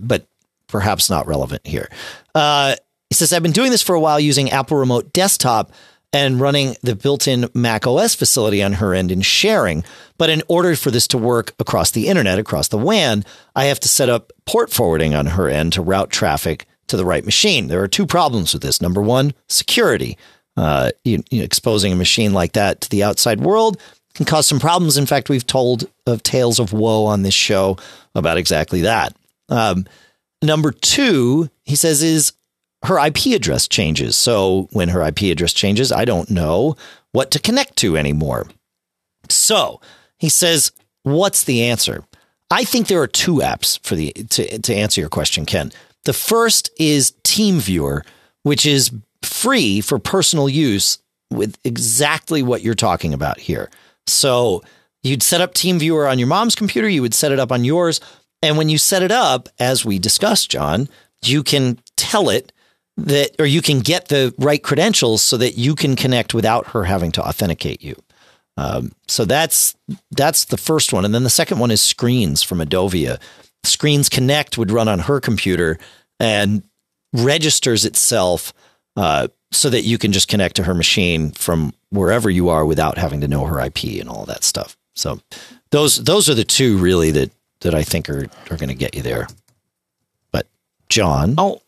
but 0.00 0.26
perhaps 0.66 1.10
not 1.10 1.26
relevant 1.26 1.66
here. 1.66 1.88
Uh, 2.34 2.76
he 3.10 3.14
says, 3.14 3.32
I've 3.32 3.42
been 3.42 3.52
doing 3.52 3.70
this 3.70 3.82
for 3.82 3.94
a 3.94 4.00
while 4.00 4.18
using 4.18 4.50
Apple 4.50 4.76
Remote 4.76 5.12
Desktop 5.12 5.72
and 6.12 6.40
running 6.40 6.76
the 6.82 6.94
built 6.94 7.26
in 7.26 7.48
Mac 7.54 7.86
OS 7.86 8.14
facility 8.14 8.62
on 8.62 8.74
her 8.74 8.94
end 8.94 9.10
and 9.10 9.24
sharing. 9.24 9.84
But 10.16 10.30
in 10.30 10.42
order 10.48 10.76
for 10.76 10.90
this 10.90 11.08
to 11.08 11.18
work 11.18 11.54
across 11.58 11.90
the 11.90 12.06
internet, 12.06 12.38
across 12.38 12.68
the 12.68 12.78
WAN, 12.78 13.24
I 13.56 13.64
have 13.64 13.80
to 13.80 13.88
set 13.88 14.08
up 14.08 14.32
port 14.46 14.70
forwarding 14.70 15.14
on 15.14 15.26
her 15.26 15.48
end 15.48 15.72
to 15.72 15.82
route 15.82 16.10
traffic 16.10 16.66
to 16.86 16.96
the 16.96 17.04
right 17.04 17.24
machine. 17.24 17.66
There 17.66 17.82
are 17.82 17.88
two 17.88 18.06
problems 18.06 18.52
with 18.52 18.62
this. 18.62 18.80
Number 18.80 19.02
one, 19.02 19.34
security. 19.48 20.16
Uh, 20.56 20.92
you, 21.04 21.22
you 21.30 21.38
know, 21.40 21.44
exposing 21.44 21.92
a 21.92 21.96
machine 21.96 22.32
like 22.32 22.52
that 22.52 22.80
to 22.82 22.88
the 22.90 23.02
outside 23.02 23.40
world 23.40 23.80
can 24.14 24.24
cause 24.24 24.46
some 24.46 24.60
problems. 24.60 24.96
In 24.96 25.06
fact, 25.06 25.28
we've 25.28 25.46
told 25.46 25.90
of 26.06 26.22
tales 26.22 26.60
of 26.60 26.72
woe 26.72 27.06
on 27.06 27.22
this 27.22 27.34
show 27.34 27.76
about 28.14 28.38
exactly 28.38 28.82
that. 28.82 29.16
Um, 29.48 29.86
number 30.42 30.72
two, 30.72 31.50
he 31.64 31.76
says, 31.76 32.02
is 32.02 32.32
her 32.84 32.98
IP 33.04 33.26
address 33.26 33.66
changes. 33.66 34.16
So 34.16 34.68
when 34.72 34.90
her 34.90 35.02
IP 35.02 35.22
address 35.22 35.52
changes, 35.52 35.90
I 35.90 36.04
don't 36.04 36.30
know 36.30 36.76
what 37.12 37.30
to 37.32 37.38
connect 37.38 37.76
to 37.76 37.96
anymore. 37.96 38.46
So 39.28 39.80
he 40.18 40.28
says, 40.28 40.72
what's 41.02 41.44
the 41.44 41.64
answer? 41.64 42.04
I 42.50 42.64
think 42.64 42.86
there 42.86 43.00
are 43.00 43.06
two 43.06 43.36
apps 43.36 43.80
for 43.84 43.94
the 43.94 44.12
to, 44.12 44.58
to 44.58 44.74
answer 44.74 45.00
your 45.00 45.10
question, 45.10 45.46
Ken. 45.46 45.72
The 46.04 46.12
first 46.12 46.70
is 46.78 47.12
TeamViewer, 47.24 48.04
which 48.42 48.66
is 48.66 48.90
free 49.22 49.80
for 49.80 49.98
personal 49.98 50.48
use 50.48 50.98
with 51.30 51.56
exactly 51.64 52.42
what 52.42 52.62
you're 52.62 52.74
talking 52.74 53.14
about 53.14 53.40
here. 53.40 53.70
So 54.06 54.62
you'd 55.02 55.22
set 55.22 55.40
up 55.40 55.54
TeamViewer 55.54 56.10
on 56.10 56.18
your 56.18 56.28
mom's 56.28 56.54
computer, 56.54 56.88
you 56.88 57.00
would 57.00 57.14
set 57.14 57.32
it 57.32 57.40
up 57.40 57.50
on 57.50 57.64
yours, 57.64 58.00
and 58.44 58.58
when 58.58 58.68
you 58.68 58.78
set 58.78 59.02
it 59.02 59.10
up, 59.10 59.48
as 59.58 59.84
we 59.84 59.98
discussed, 59.98 60.50
John, 60.50 60.88
you 61.22 61.42
can 61.42 61.78
tell 61.96 62.28
it 62.28 62.52
that, 62.96 63.30
or 63.38 63.46
you 63.46 63.62
can 63.62 63.80
get 63.80 64.08
the 64.08 64.34
right 64.38 64.62
credentials 64.62 65.22
so 65.22 65.36
that 65.36 65.58
you 65.58 65.74
can 65.74 65.96
connect 65.96 66.34
without 66.34 66.68
her 66.68 66.84
having 66.84 67.12
to 67.12 67.26
authenticate 67.26 67.82
you. 67.82 67.96
Um, 68.56 68.92
so 69.08 69.24
that's 69.24 69.74
that's 70.12 70.44
the 70.44 70.56
first 70.56 70.92
one, 70.92 71.04
and 71.04 71.14
then 71.14 71.24
the 71.24 71.30
second 71.30 71.58
one 71.58 71.72
is 71.72 71.82
Screens 71.82 72.42
from 72.42 72.58
Edovia. 72.58 73.20
Screens 73.64 74.08
Connect 74.08 74.58
would 74.58 74.70
run 74.70 74.88
on 74.88 75.00
her 75.00 75.20
computer 75.20 75.78
and 76.20 76.62
registers 77.12 77.84
itself 77.84 78.52
uh, 78.96 79.28
so 79.50 79.70
that 79.70 79.82
you 79.82 79.98
can 79.98 80.12
just 80.12 80.28
connect 80.28 80.56
to 80.56 80.64
her 80.64 80.74
machine 80.74 81.30
from 81.30 81.72
wherever 81.90 82.28
you 82.28 82.48
are 82.48 82.64
without 82.64 82.98
having 82.98 83.20
to 83.22 83.28
know 83.28 83.44
her 83.46 83.60
IP 83.60 84.00
and 84.00 84.08
all 84.08 84.24
that 84.26 84.44
stuff. 84.44 84.76
So 84.94 85.20
those 85.70 86.04
those 86.04 86.28
are 86.28 86.34
the 86.34 86.44
two 86.44 86.76
really 86.76 87.10
that 87.12 87.32
that 87.64 87.74
I 87.74 87.82
think 87.82 88.08
are 88.08 88.26
are 88.50 88.56
going 88.56 88.68
to 88.68 88.74
get 88.74 88.94
you 88.94 89.02
there. 89.02 89.26
But 90.30 90.46
John, 90.88 91.34
oh, 91.36 91.60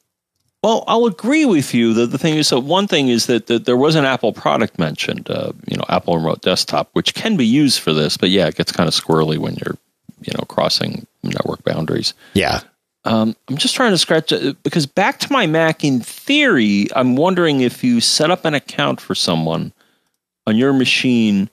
well, 0.63 0.85
I'll 0.87 1.07
agree 1.07 1.45
with 1.45 1.75
you. 1.75 1.95
that 1.95 2.07
the 2.09 2.19
thing 2.19 2.35
is, 2.35 2.49
so 2.49 2.59
one 2.59 2.89
thing 2.89 3.09
is 3.09 3.27
that, 3.27 3.47
that 3.47 3.67
there 3.67 3.77
was 3.77 3.95
an 3.95 4.05
Apple 4.05 4.33
product 4.33 4.79
mentioned, 4.79 5.31
uh, 5.31 5.53
you 5.69 5.77
know, 5.77 5.85
Apple 5.89 6.17
Remote 6.17 6.43
Desktop, 6.43 6.89
which 6.93 7.15
can 7.15 7.37
be 7.37 7.47
used 7.47 7.81
for 7.81 7.93
this, 7.93 8.17
but 8.17 8.31
yeah, 8.31 8.47
it 8.47 8.57
gets 8.57 8.73
kind 8.73 8.89
of 8.89 8.95
squirrely 8.95 9.39
when 9.39 9.55
you're, 9.55 9.77
you 10.23 10.33
know, 10.33 10.45
crossing 10.49 11.07
network 11.23 11.63
boundaries. 11.63 12.15
Yeah. 12.35 12.63
Um, 13.05 13.37
I'm 13.49 13.57
just 13.57 13.77
trying 13.77 13.93
to 13.93 13.99
scratch 13.99 14.33
it 14.33 14.61
because 14.65 14.87
back 14.87 15.21
to 15.21 15.33
my 15.33 15.47
Mac, 15.47 15.85
in 15.85 16.01
theory, 16.01 16.89
I'm 16.97 17.15
wondering 17.15 17.61
if 17.61 17.85
you 17.85 18.01
set 18.01 18.33
up 18.33 18.45
an 18.45 18.55
account 18.55 19.01
for 19.01 19.15
someone 19.15 19.73
on 20.49 20.57
your 20.57 20.73
machine 20.73 21.49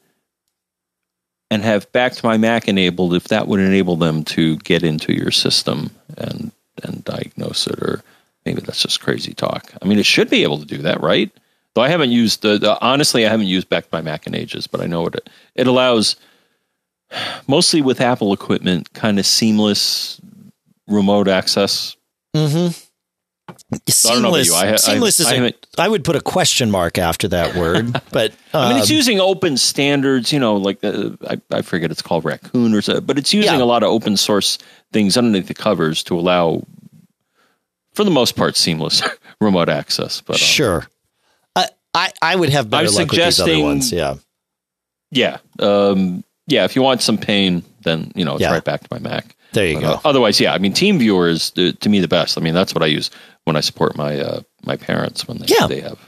and 1.54 1.62
have 1.62 1.90
back 1.92 2.14
to 2.14 2.26
my 2.26 2.36
Mac 2.36 2.68
enabled, 2.68 3.14
if 3.14 3.26
that 3.26 3.48
would 3.48 3.60
enable 3.60 3.96
them 3.96 4.24
to 4.24 4.58
get 4.58 4.82
into 4.82 5.14
your 5.14 5.30
system 5.30 5.92
and 6.18 6.52
and 6.82 7.04
diagnose 7.04 7.68
it, 7.68 7.80
or 7.80 8.02
maybe 8.44 8.60
that's 8.60 8.82
just 8.82 9.02
crazy 9.02 9.36
talk. 9.36 9.72
I 9.80 9.86
mean, 9.86 10.00
it 10.00 10.06
should 10.08 10.32
be 10.32 10.42
able 10.42 10.58
to 10.58 10.66
do 10.66 10.80
that, 10.80 11.02
right? 11.02 11.30
Though 11.76 11.84
I 11.84 11.90
haven't 11.90 12.10
used 12.10 12.42
the, 12.42 12.58
the 12.58 12.82
honestly, 12.82 13.24
I 13.24 13.30
haven't 13.30 13.46
used 13.46 13.70
back 13.70 13.84
to 13.84 13.90
my 13.92 14.02
Mac 14.02 14.26
in 14.26 14.34
ages, 14.34 14.66
but 14.66 14.82
I 14.82 14.88
know 14.88 15.06
it 15.06 15.30
it 15.54 15.68
allows 15.68 16.16
mostly 17.48 17.84
with 17.84 18.02
Apple 18.02 18.34
equipment, 18.34 18.92
kind 18.94 19.20
of 19.20 19.26
seamless 19.28 20.20
remote 20.88 21.28
access. 21.28 21.96
Mm-hmm. 22.36 22.72
Seamless. 23.88 24.54
I, 24.54 24.74
I, 24.74 24.76
seamless 24.78 25.26
I, 25.26 25.36
is. 25.36 25.54
I 25.78 25.88
would 25.88 26.04
put 26.04 26.16
a 26.16 26.22
question 26.22 26.72
mark 26.72 26.98
after 26.98 27.28
that 27.30 27.56
word, 27.56 27.92
but 28.12 28.32
um, 28.54 28.62
I 28.62 28.70
mean, 28.70 28.78
it's 28.78 28.90
um, 28.90 28.96
using 28.96 29.20
open 29.20 29.58
standards. 29.58 30.32
You 30.32 30.40
know, 30.40 30.56
like 30.56 30.80
the, 30.80 31.18
I, 31.30 31.58
I 31.58 31.62
forget 31.62 31.92
it's 31.92 32.02
called 32.02 32.24
Raccoon 32.24 32.74
or 32.74 32.82
so, 32.82 33.02
but 33.02 33.18
it's 33.18 33.34
using 33.34 33.56
yeah. 33.56 33.64
a 33.64 33.66
lot 33.66 33.84
of 33.84 33.90
open 33.90 34.16
source 34.16 34.58
things 34.94 35.18
underneath 35.18 35.48
the 35.48 35.54
covers 35.54 36.04
to 36.04 36.18
allow, 36.18 36.64
for 37.94 38.04
the 38.04 38.12
most 38.12 38.36
part, 38.36 38.56
seamless 38.56 39.02
remote 39.42 39.70
access. 39.70 40.22
But 40.22 40.36
um, 40.36 40.40
sure, 40.40 40.88
I, 41.56 41.68
I 41.94 42.12
I 42.22 42.36
would 42.36 42.50
have 42.50 42.70
better 42.70 42.90
luck 42.90 43.12
with 43.12 43.24
these 43.24 43.40
other 43.42 43.60
ones. 43.60 43.92
Yeah, 43.92 44.16
yeah, 45.12 45.40
um, 45.60 46.24
yeah. 46.48 46.64
If 46.64 46.78
you 46.78 46.82
want 46.82 47.02
some 47.02 47.18
pain, 47.18 47.64
then 47.84 48.12
you 48.16 48.24
know 48.24 48.34
it's 48.36 48.42
yeah. 48.42 48.52
right 48.52 48.64
back 48.64 48.82
to 48.82 48.88
my 48.90 49.00
Mac. 49.00 49.36
There 49.54 49.66
you 49.66 49.76
but, 49.76 49.82
go. 49.82 49.92
Uh, 49.94 50.00
otherwise, 50.06 50.40
yeah, 50.40 50.54
I 50.54 50.58
mean, 50.58 50.74
TeamViewer 50.74 51.30
is 51.30 51.52
uh, 51.58 51.72
to 51.80 51.90
me 51.90 52.00
the 52.00 52.08
best. 52.08 52.38
I 52.38 52.42
mean, 52.42 52.54
that's 52.54 52.74
what 52.74 52.84
I 52.84 52.88
use 52.88 53.10
when 53.46 53.56
I 53.56 53.62
support 53.62 53.96
my 53.96 54.20
uh, 54.20 54.42
my 54.64 54.76
parents 54.76 55.28
when 55.28 55.38
they 55.38 55.46
yeah. 55.48 55.68
they 55.68 55.82
have. 55.82 56.00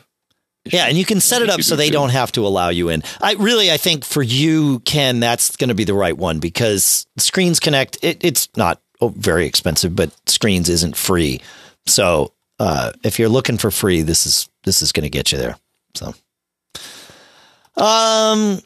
Yeah, 0.65 0.85
and 0.85 0.97
you 0.97 1.05
can 1.05 1.21
set 1.21 1.43
it 1.43 1.49
up 1.49 1.61
so 1.61 1.75
they 1.75 1.91
don't 1.91 2.09
have 2.09 2.31
to 2.31 2.45
allow 2.45 2.69
you 2.69 2.89
in. 2.89 3.03
I 3.21 3.33
really, 3.33 3.71
I 3.71 3.77
think 3.77 4.03
for 4.03 4.23
you, 4.23 4.79
Ken, 4.79 5.19
that's 5.19 5.55
going 5.57 5.67
to 5.67 5.75
be 5.75 5.83
the 5.83 5.93
right 5.93 6.17
one 6.17 6.39
because 6.39 7.05
Screens 7.17 7.59
Connect. 7.59 8.03
It, 8.03 8.25
it's 8.25 8.49
not 8.57 8.81
oh, 8.99 9.09
very 9.09 9.45
expensive, 9.45 9.95
but 9.95 10.11
Screens 10.27 10.67
isn't 10.67 10.95
free. 10.95 11.39
So 11.85 12.33
uh, 12.59 12.93
if 13.03 13.19
you're 13.19 13.29
looking 13.29 13.59
for 13.59 13.69
free, 13.69 14.01
this 14.01 14.25
is 14.25 14.49
this 14.63 14.81
is 14.81 14.91
going 14.91 15.03
to 15.03 15.09
get 15.09 15.31
you 15.31 15.37
there. 15.37 15.55
So, 15.93 16.15
um, 17.77 18.59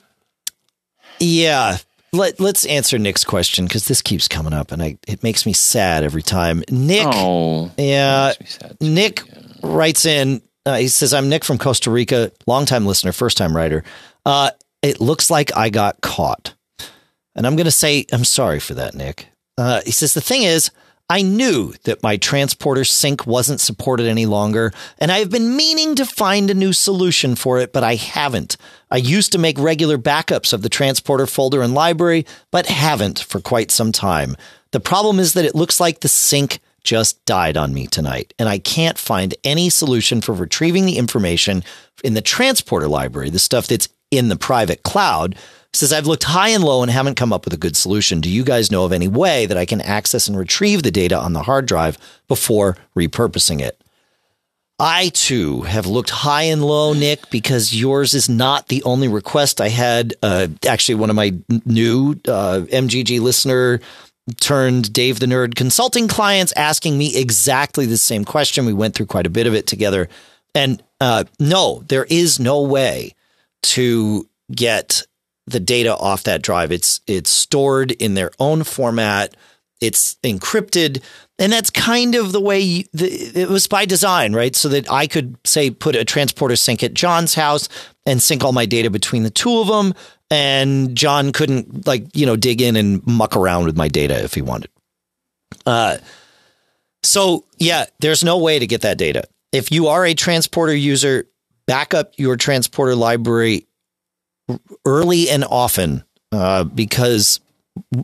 yeah, 1.20 1.78
let, 2.12 2.40
let's 2.40 2.66
answer 2.66 2.98
Nick's 2.98 3.24
question 3.24 3.66
because 3.66 3.86
this 3.86 4.02
keeps 4.02 4.28
coming 4.28 4.54
up 4.54 4.72
and 4.72 4.82
I, 4.82 4.98
it 5.08 5.24
makes 5.24 5.46
me 5.46 5.54
sad 5.54 6.04
every 6.04 6.22
time. 6.22 6.64
Nick, 6.70 7.08
oh, 7.08 7.72
yeah, 7.78 8.34
Nick 8.82 9.24
writes 9.62 10.06
in. 10.06 10.42
Uh, 10.66 10.76
he 10.78 10.88
says, 10.88 11.14
"I'm 11.14 11.30
Nick 11.30 11.46
from 11.46 11.58
Costa 11.58 11.90
Rica, 11.90 12.32
longtime 12.46 12.86
listener, 12.86 13.12
first 13.12 13.38
time 13.38 13.56
writer. 13.56 13.84
Uh, 14.26 14.52
it 14.82 15.00
looks 15.02 15.32
like 15.32 15.56
I 15.56 15.70
got 15.70 16.02
caught, 16.02 16.54
and 17.36 17.48
I'm 17.48 17.56
going 17.56 17.66
to 17.66 17.72
say 17.72 18.06
I'm 18.12 18.26
sorry 18.26 18.60
for 18.60 18.74
that, 18.76 18.94
Nick." 18.94 19.30
Uh, 19.58 19.82
he 19.86 19.92
says, 19.92 20.14
"The 20.14 20.22
thing 20.22 20.44
is." 20.44 20.72
I 21.12 21.24
knew 21.24 21.74
that 21.86 22.04
my 22.04 22.18
transporter 22.18 22.84
sync 22.84 23.26
wasn't 23.26 23.60
supported 23.60 24.06
any 24.06 24.28
longer, 24.28 24.72
and 25.00 25.12
I 25.12 25.18
have 25.20 25.32
been 25.32 25.56
meaning 25.56 25.96
to 25.96 26.06
find 26.06 26.52
a 26.52 26.54
new 26.54 26.72
solution 26.72 27.36
for 27.36 27.60
it, 27.60 27.74
but 27.74 27.84
I 27.84 27.96
haven't. 27.96 28.58
I 28.92 28.98
used 28.98 29.32
to 29.32 29.40
make 29.40 29.58
regular 29.58 29.98
backups 29.98 30.54
of 30.54 30.62
the 30.62 30.70
transporter 30.70 31.26
folder 31.26 31.64
and 31.64 31.74
library, 31.74 32.28
but 32.52 32.68
haven't 32.68 33.20
for 33.20 33.40
quite 33.40 33.72
some 33.72 33.92
time. 33.92 34.38
The 34.70 34.80
problem 34.80 35.18
is 35.18 35.34
that 35.34 35.46
it 35.46 35.56
looks 35.56 35.80
like 35.80 36.02
the 36.02 36.08
sync 36.08 36.60
just 36.84 37.24
died 37.26 37.58
on 37.58 37.74
me 37.74 37.88
tonight, 37.88 38.36
and 38.38 38.48
I 38.48 38.60
can't 38.60 38.98
find 38.98 39.34
any 39.44 39.72
solution 39.72 40.22
for 40.22 40.34
retrieving 40.34 40.86
the 40.86 40.98
information 40.98 41.64
in 42.04 42.14
the 42.14 42.22
transporter 42.22 42.88
library, 42.88 43.32
the 43.32 43.40
stuff 43.40 43.66
that's 43.68 43.90
in 44.12 44.30
the 44.30 44.36
private 44.36 44.84
cloud. 44.84 45.36
Says 45.74 45.94
I've 45.94 46.08
looked 46.08 46.24
high 46.24 46.50
and 46.50 46.64
low 46.64 46.82
and 46.82 46.92
haven't 46.92 47.16
come 47.16 47.32
up 47.32 47.46
with 47.46 47.54
a 47.54 47.58
good 47.58 47.78
solution. 47.78 48.22
Do 48.22 48.30
you 48.30 48.44
guys 48.44 48.72
know 48.72 48.86
of 48.86 48.92
any 48.92 49.08
way 49.08 49.46
that 49.46 49.58
I 49.58 49.66
can 49.66 49.82
access 49.82 50.28
and 50.28 50.38
retrieve 50.38 50.82
the 50.82 50.92
data 50.92 51.18
on 51.18 51.34
the 51.34 51.44
hard 51.44 51.68
drive 51.68 51.98
before 52.28 52.76
repurposing 52.96 53.62
it? 53.62 53.80
I 54.80 55.10
too 55.10 55.62
have 55.64 55.86
looked 55.86 56.10
high 56.10 56.44
and 56.44 56.64
low, 56.64 56.94
Nick, 56.94 57.30
because 57.30 57.76
yours 57.76 58.14
is 58.14 58.30
not 58.30 58.70
the 58.70 58.82
only 58.84 59.10
request 59.10 59.60
I 59.60 59.68
had. 59.68 60.14
Uh, 60.24 60.48
actually, 60.66 60.96
one 60.96 61.10
of 61.10 61.18
my 61.18 61.36
new 61.66 62.12
uh, 62.28 62.62
MGG 62.72 63.20
listener 63.20 63.82
turned 64.40 64.94
Dave 64.94 65.20
the 65.20 65.26
Nerd 65.26 65.56
consulting 65.56 66.08
clients 66.08 66.54
asking 66.54 66.98
me 66.98 67.16
exactly 67.16 67.86
the 67.86 67.98
same 67.98 68.24
question. 68.24 68.66
We 68.66 68.74
went 68.74 68.96
through 68.96 69.08
quite 69.08 69.26
a 69.26 69.30
bit 69.30 69.48
of 69.48 69.54
it 69.54 69.68
together. 69.68 70.08
And 70.56 70.82
uh, 71.02 71.26
no, 71.40 71.84
there 71.88 72.06
is 72.06 72.40
no 72.40 72.62
way 72.62 73.16
to 73.64 74.28
get 74.52 75.04
the 75.50 75.60
data 75.60 75.96
off 75.96 76.24
that 76.24 76.42
drive. 76.42 76.72
It's 76.72 77.02
it's 77.08 77.30
stored 77.30 77.92
in 77.92 78.14
their 78.14 78.32
own 78.40 78.64
format. 78.64 79.36
It's 79.82 80.16
encrypted, 80.24 81.02
and 81.38 81.54
that's 81.54 81.70
kind 81.70 82.16
of 82.16 82.34
the 82.34 82.42
way 82.42 82.60
you, 82.60 82.84
the, 82.92 83.08
it 83.08 83.50
was 83.50 83.66
by 83.66 83.86
design, 83.86 84.34
right? 84.34 84.54
So 84.56 84.68
that 84.70 84.92
I 84.92 85.08
could 85.08 85.38
say 85.46 85.72
put 85.72 85.96
a 85.96 86.04
transporter 86.04 86.58
sync 86.58 86.84
at 86.84 86.94
John's 86.94 87.34
house 87.34 87.70
and 88.06 88.22
sync 88.22 88.44
all 88.44 88.52
my 88.52 88.66
data 88.66 88.90
between 88.90 89.24
the 89.24 89.30
two 89.30 89.60
of 89.60 89.68
them, 89.68 89.94
and 90.30 90.96
John 90.96 91.32
couldn't 91.32 91.88
like 91.88 92.16
you 92.16 92.26
know 92.26 92.36
dig 92.36 92.62
in 92.62 92.76
and 92.76 93.06
muck 93.08 93.36
around 93.38 93.66
with 93.66 93.78
my 93.78 93.88
data 93.88 94.22
if 94.22 94.34
he 94.34 94.42
wanted. 94.42 94.70
Uh, 95.66 95.98
so 97.04 97.46
yeah, 97.58 97.86
there's 98.00 98.24
no 98.24 98.38
way 98.38 98.60
to 98.60 98.68
get 98.68 98.82
that 98.82 98.98
data. 98.98 99.24
If 99.52 99.72
you 99.72 99.88
are 99.88 100.06
a 100.06 100.14
transporter 100.14 100.76
user, 100.76 101.26
back 101.66 101.94
up 101.94 102.14
your 102.18 102.36
transporter 102.36 102.96
library 102.96 103.68
early 104.86 105.30
and 105.30 105.44
often 105.44 106.04
uh, 106.32 106.64
because 106.64 107.40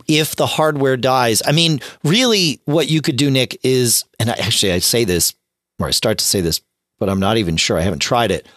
if 0.08 0.36
the 0.36 0.46
hardware 0.46 0.98
dies, 0.98 1.42
I 1.46 1.52
mean, 1.52 1.80
really, 2.04 2.62
what 2.66 2.90
you 2.90 3.02
could 3.02 3.18
do, 3.18 3.30
Nick, 3.30 3.60
is, 3.64 4.06
and 4.20 4.30
I, 4.30 4.34
actually, 4.34 4.72
I 4.72 4.80
say 4.80 5.04
this, 5.04 5.34
or 5.80 5.88
I 5.88 5.92
start 5.92 6.18
to 6.20 6.26
say 6.26 6.42
this, 6.42 6.62
but 7.00 7.10
I'm 7.10 7.20
not 7.20 7.38
even 7.38 7.58
sure. 7.58 7.78
I 7.78 7.82
haven't 7.82 8.00
tried 8.00 8.32
it. 8.32 8.48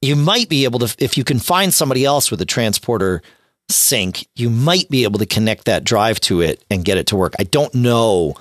You 0.00 0.16
might 0.16 0.48
be 0.48 0.64
able 0.64 0.78
to, 0.80 0.94
if 0.98 1.16
you 1.16 1.24
can 1.24 1.38
find 1.38 1.74
somebody 1.74 2.04
else 2.04 2.30
with 2.30 2.40
a 2.40 2.46
transporter 2.46 3.22
sync, 3.68 4.26
you 4.34 4.48
might 4.48 4.88
be 4.88 5.04
able 5.04 5.18
to 5.18 5.26
connect 5.26 5.66
that 5.66 5.84
drive 5.84 6.20
to 6.20 6.40
it 6.40 6.64
and 6.70 6.84
get 6.84 6.98
it 6.98 7.08
to 7.08 7.16
work. 7.16 7.34
I 7.38 7.44
don't 7.44 7.74
know 7.74 8.34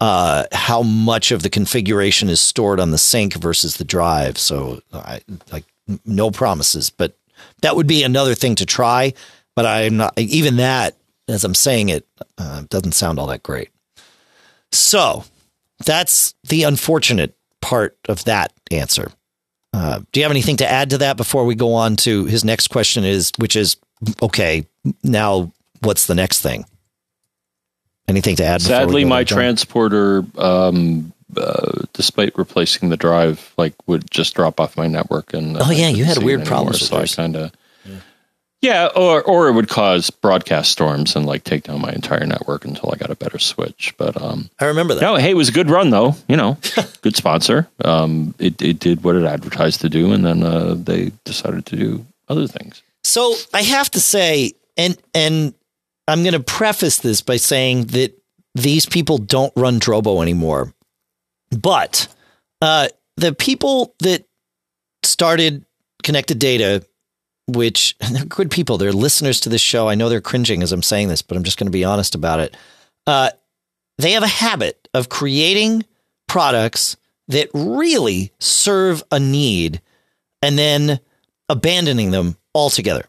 uh, 0.00 0.44
how 0.52 0.82
much 0.82 1.30
of 1.32 1.42
the 1.42 1.50
configuration 1.50 2.28
is 2.28 2.40
stored 2.40 2.80
on 2.80 2.90
the 2.90 2.98
sync 2.98 3.34
versus 3.34 3.76
the 3.76 3.84
drive. 3.84 4.38
So, 4.38 4.80
I 4.92 5.20
like 5.52 5.64
no 6.06 6.30
promises, 6.30 6.88
but 6.88 7.18
that 7.62 7.76
would 7.76 7.86
be 7.86 8.02
another 8.02 8.34
thing 8.34 8.54
to 8.56 8.66
try. 8.66 9.14
But 9.56 9.66
I'm 9.66 9.96
not 9.96 10.18
even 10.18 10.56
that. 10.56 10.96
As 11.28 11.44
I'm 11.44 11.54
saying 11.54 11.90
it, 11.90 12.06
uh, 12.38 12.62
doesn't 12.68 12.92
sound 12.92 13.18
all 13.18 13.28
that 13.28 13.42
great. 13.42 13.68
So 14.72 15.24
that's 15.84 16.34
the 16.44 16.64
unfortunate 16.64 17.36
part 17.60 17.96
of 18.08 18.24
that 18.24 18.52
answer. 18.70 19.12
Uh, 19.72 20.00
do 20.10 20.20
you 20.20 20.24
have 20.24 20.32
anything 20.32 20.56
to 20.56 20.68
add 20.68 20.90
to 20.90 20.98
that 20.98 21.16
before 21.16 21.44
we 21.44 21.54
go 21.54 21.74
on 21.74 21.96
to 21.96 22.24
his 22.24 22.44
next 22.44 22.68
question? 22.68 23.04
Is 23.04 23.32
which 23.38 23.54
is 23.54 23.76
okay. 24.20 24.66
Now, 25.04 25.52
what's 25.80 26.06
the 26.06 26.14
next 26.14 26.42
thing? 26.42 26.64
Anything 28.08 28.34
to 28.36 28.44
add? 28.44 28.62
Sadly, 28.62 29.04
my 29.04 29.22
transporter, 29.22 30.24
um, 30.36 31.12
uh, 31.36 31.82
despite 31.92 32.36
replacing 32.36 32.88
the 32.88 32.96
drive, 32.96 33.52
like 33.56 33.74
would 33.86 34.10
just 34.10 34.34
drop 34.34 34.60
off 34.60 34.76
my 34.76 34.86
network. 34.86 35.34
And 35.34 35.56
oh 35.60 35.70
yeah, 35.70 35.88
you 35.88 36.04
had 36.04 36.16
a 36.16 36.24
weird 36.24 36.44
problem. 36.44 36.74
So 36.74 36.96
I 36.96 37.06
kind 37.06 37.36
of 37.36 37.52
yeah, 38.62 38.88
or 38.94 39.22
or 39.22 39.48
it 39.48 39.52
would 39.52 39.68
cause 39.68 40.10
broadcast 40.10 40.70
storms 40.70 41.16
and 41.16 41.24
like 41.24 41.44
take 41.44 41.64
down 41.64 41.80
my 41.80 41.92
entire 41.92 42.26
network 42.26 42.66
until 42.66 42.90
I 42.92 42.98
got 42.98 43.10
a 43.10 43.16
better 43.16 43.38
switch. 43.38 43.94
But 43.96 44.20
um, 44.20 44.50
I 44.58 44.66
remember 44.66 44.94
that. 44.94 45.00
No, 45.00 45.16
hey, 45.16 45.30
it 45.30 45.36
was 45.36 45.48
a 45.48 45.52
good 45.52 45.70
run 45.70 45.88
though. 45.88 46.14
You 46.28 46.36
know, 46.36 46.58
good 47.00 47.16
sponsor. 47.16 47.68
Um, 47.84 48.34
it 48.38 48.60
it 48.60 48.78
did 48.78 49.02
what 49.02 49.16
it 49.16 49.24
advertised 49.24 49.80
to 49.80 49.88
do, 49.88 50.12
and 50.12 50.26
then 50.26 50.42
uh, 50.42 50.74
they 50.74 51.12
decided 51.24 51.64
to 51.66 51.76
do 51.76 52.04
other 52.28 52.46
things. 52.46 52.82
So 53.02 53.34
I 53.54 53.62
have 53.62 53.90
to 53.92 54.00
say, 54.00 54.52
and 54.76 54.96
and 55.14 55.54
I'm 56.06 56.22
going 56.22 56.34
to 56.34 56.40
preface 56.40 56.98
this 56.98 57.22
by 57.22 57.36
saying 57.36 57.86
that 57.86 58.12
these 58.54 58.84
people 58.84 59.16
don't 59.16 59.54
run 59.56 59.80
Drobo 59.80 60.20
anymore, 60.20 60.74
but 61.50 62.08
uh, 62.60 62.88
the 63.16 63.34
people 63.34 63.94
that 64.00 64.24
started 65.02 65.64
connected 66.02 66.38
data 66.38 66.84
which 67.56 67.96
they're 68.12 68.24
good 68.28 68.50
people. 68.50 68.78
They're 68.78 68.92
listeners 68.92 69.40
to 69.40 69.48
this 69.48 69.60
show. 69.60 69.88
I 69.88 69.94
know 69.94 70.08
they're 70.08 70.20
cringing 70.20 70.62
as 70.62 70.72
I'm 70.72 70.82
saying 70.82 71.08
this, 71.08 71.22
but 71.22 71.36
I'm 71.36 71.44
just 71.44 71.58
going 71.58 71.66
to 71.66 71.72
be 71.72 71.84
honest 71.84 72.14
about 72.14 72.40
it. 72.40 72.56
Uh, 73.06 73.30
they 73.98 74.12
have 74.12 74.22
a 74.22 74.28
habit 74.28 74.88
of 74.94 75.08
creating 75.08 75.84
products 76.28 76.96
that 77.28 77.48
really 77.52 78.32
serve 78.38 79.02
a 79.10 79.20
need 79.20 79.80
and 80.42 80.58
then 80.58 81.00
abandoning 81.48 82.10
them 82.10 82.36
altogether. 82.54 83.04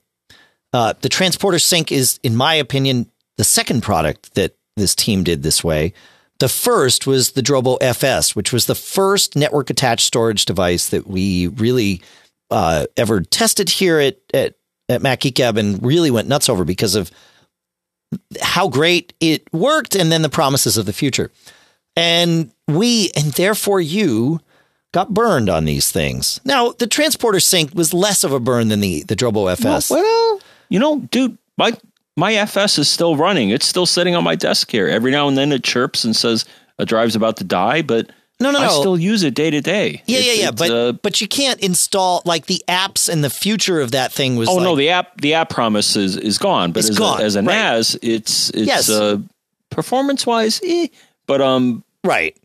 Uh, 0.73 0.93
the 1.01 1.09
Transporter 1.09 1.59
Sync 1.59 1.91
is, 1.91 2.19
in 2.23 2.35
my 2.35 2.55
opinion, 2.55 3.09
the 3.37 3.43
second 3.43 3.81
product 3.81 4.35
that 4.35 4.55
this 4.77 4.95
team 4.95 5.23
did 5.23 5.43
this 5.43 5.63
way. 5.63 5.93
The 6.41 6.49
first 6.49 7.05
was 7.05 7.33
the 7.33 7.43
Drobo 7.43 7.77
FS, 7.81 8.35
which 8.35 8.51
was 8.51 8.65
the 8.65 8.73
first 8.73 9.35
network 9.35 9.69
attached 9.69 10.07
storage 10.07 10.45
device 10.45 10.89
that 10.89 11.05
we 11.05 11.45
really 11.45 12.01
uh, 12.49 12.87
ever 12.97 13.21
tested 13.21 13.69
here 13.69 13.99
at, 13.99 14.17
at, 14.33 14.55
at 14.89 15.03
Mac 15.03 15.19
Geek 15.19 15.35
Gab 15.35 15.57
and 15.57 15.85
really 15.85 16.09
went 16.09 16.27
nuts 16.27 16.49
over 16.49 16.65
because 16.65 16.95
of 16.95 17.11
how 18.41 18.67
great 18.69 19.13
it 19.19 19.53
worked 19.53 19.95
and 19.95 20.11
then 20.11 20.23
the 20.23 20.29
promises 20.29 20.79
of 20.79 20.87
the 20.87 20.93
future. 20.93 21.29
And 21.95 22.51
we, 22.67 23.11
and 23.15 23.33
therefore 23.33 23.79
you, 23.79 24.39
got 24.95 25.13
burned 25.13 25.47
on 25.47 25.65
these 25.65 25.91
things. 25.91 26.41
Now, 26.43 26.71
the 26.71 26.87
transporter 26.87 27.39
sync 27.39 27.75
was 27.75 27.93
less 27.93 28.23
of 28.23 28.33
a 28.33 28.39
burn 28.39 28.69
than 28.69 28.79
the, 28.79 29.03
the 29.03 29.15
Drobo 29.15 29.51
FS. 29.51 29.91
Well, 29.91 30.01
well, 30.01 30.41
you 30.69 30.79
know, 30.79 31.01
dude, 31.01 31.37
my, 31.55 31.77
my 32.17 32.33
FS 32.33 32.77
is 32.77 32.89
still 32.89 33.15
running. 33.15 33.49
It's 33.49 33.65
still 33.65 33.85
sitting 33.85 34.15
on 34.15 34.23
my 34.23 34.35
desk 34.35 34.71
here. 34.71 34.87
Every 34.87 35.11
now 35.11 35.27
and 35.27 35.37
then 35.37 35.51
it 35.51 35.63
chirps 35.63 36.03
and 36.03 36.15
says 36.15 36.45
a 36.77 36.85
drive's 36.85 37.15
about 37.15 37.37
to 37.37 37.43
die, 37.43 37.81
but 37.81 38.11
no, 38.41 38.51
no, 38.51 38.59
no. 38.59 38.65
I 38.65 38.69
still 38.69 38.97
use 38.97 39.23
it 39.23 39.35
day 39.35 39.51
to 39.51 39.61
day. 39.61 40.01
Yeah, 40.07 40.17
it's, 40.17 40.27
yeah, 40.27 40.33
yeah. 40.45 40.51
But 40.51 40.71
uh, 40.71 40.91
but 40.93 41.21
you 41.21 41.27
can't 41.27 41.59
install 41.59 42.23
like 42.25 42.47
the 42.47 42.61
apps 42.67 43.07
and 43.07 43.23
the 43.23 43.29
future 43.29 43.79
of 43.79 43.91
that 43.91 44.11
thing 44.11 44.35
was. 44.35 44.49
Oh 44.49 44.55
like, 44.55 44.63
no, 44.63 44.75
the 44.75 44.89
app 44.89 45.21
the 45.21 45.35
app 45.35 45.49
promise 45.49 45.95
is 45.95 46.17
is 46.17 46.37
gone. 46.37 46.71
But 46.71 46.79
it's 46.79 46.89
as 46.89 46.97
gone. 46.97 47.21
A, 47.21 47.23
as 47.23 47.35
a 47.35 47.43
right. 47.43 47.45
NAS, 47.45 47.95
it's 48.01 48.49
it's 48.49 48.67
yes. 48.67 48.89
uh, 48.89 49.19
performance 49.69 50.25
wise, 50.25 50.59
eh, 50.65 50.87
but 51.27 51.39
um, 51.39 51.83
right. 52.03 52.35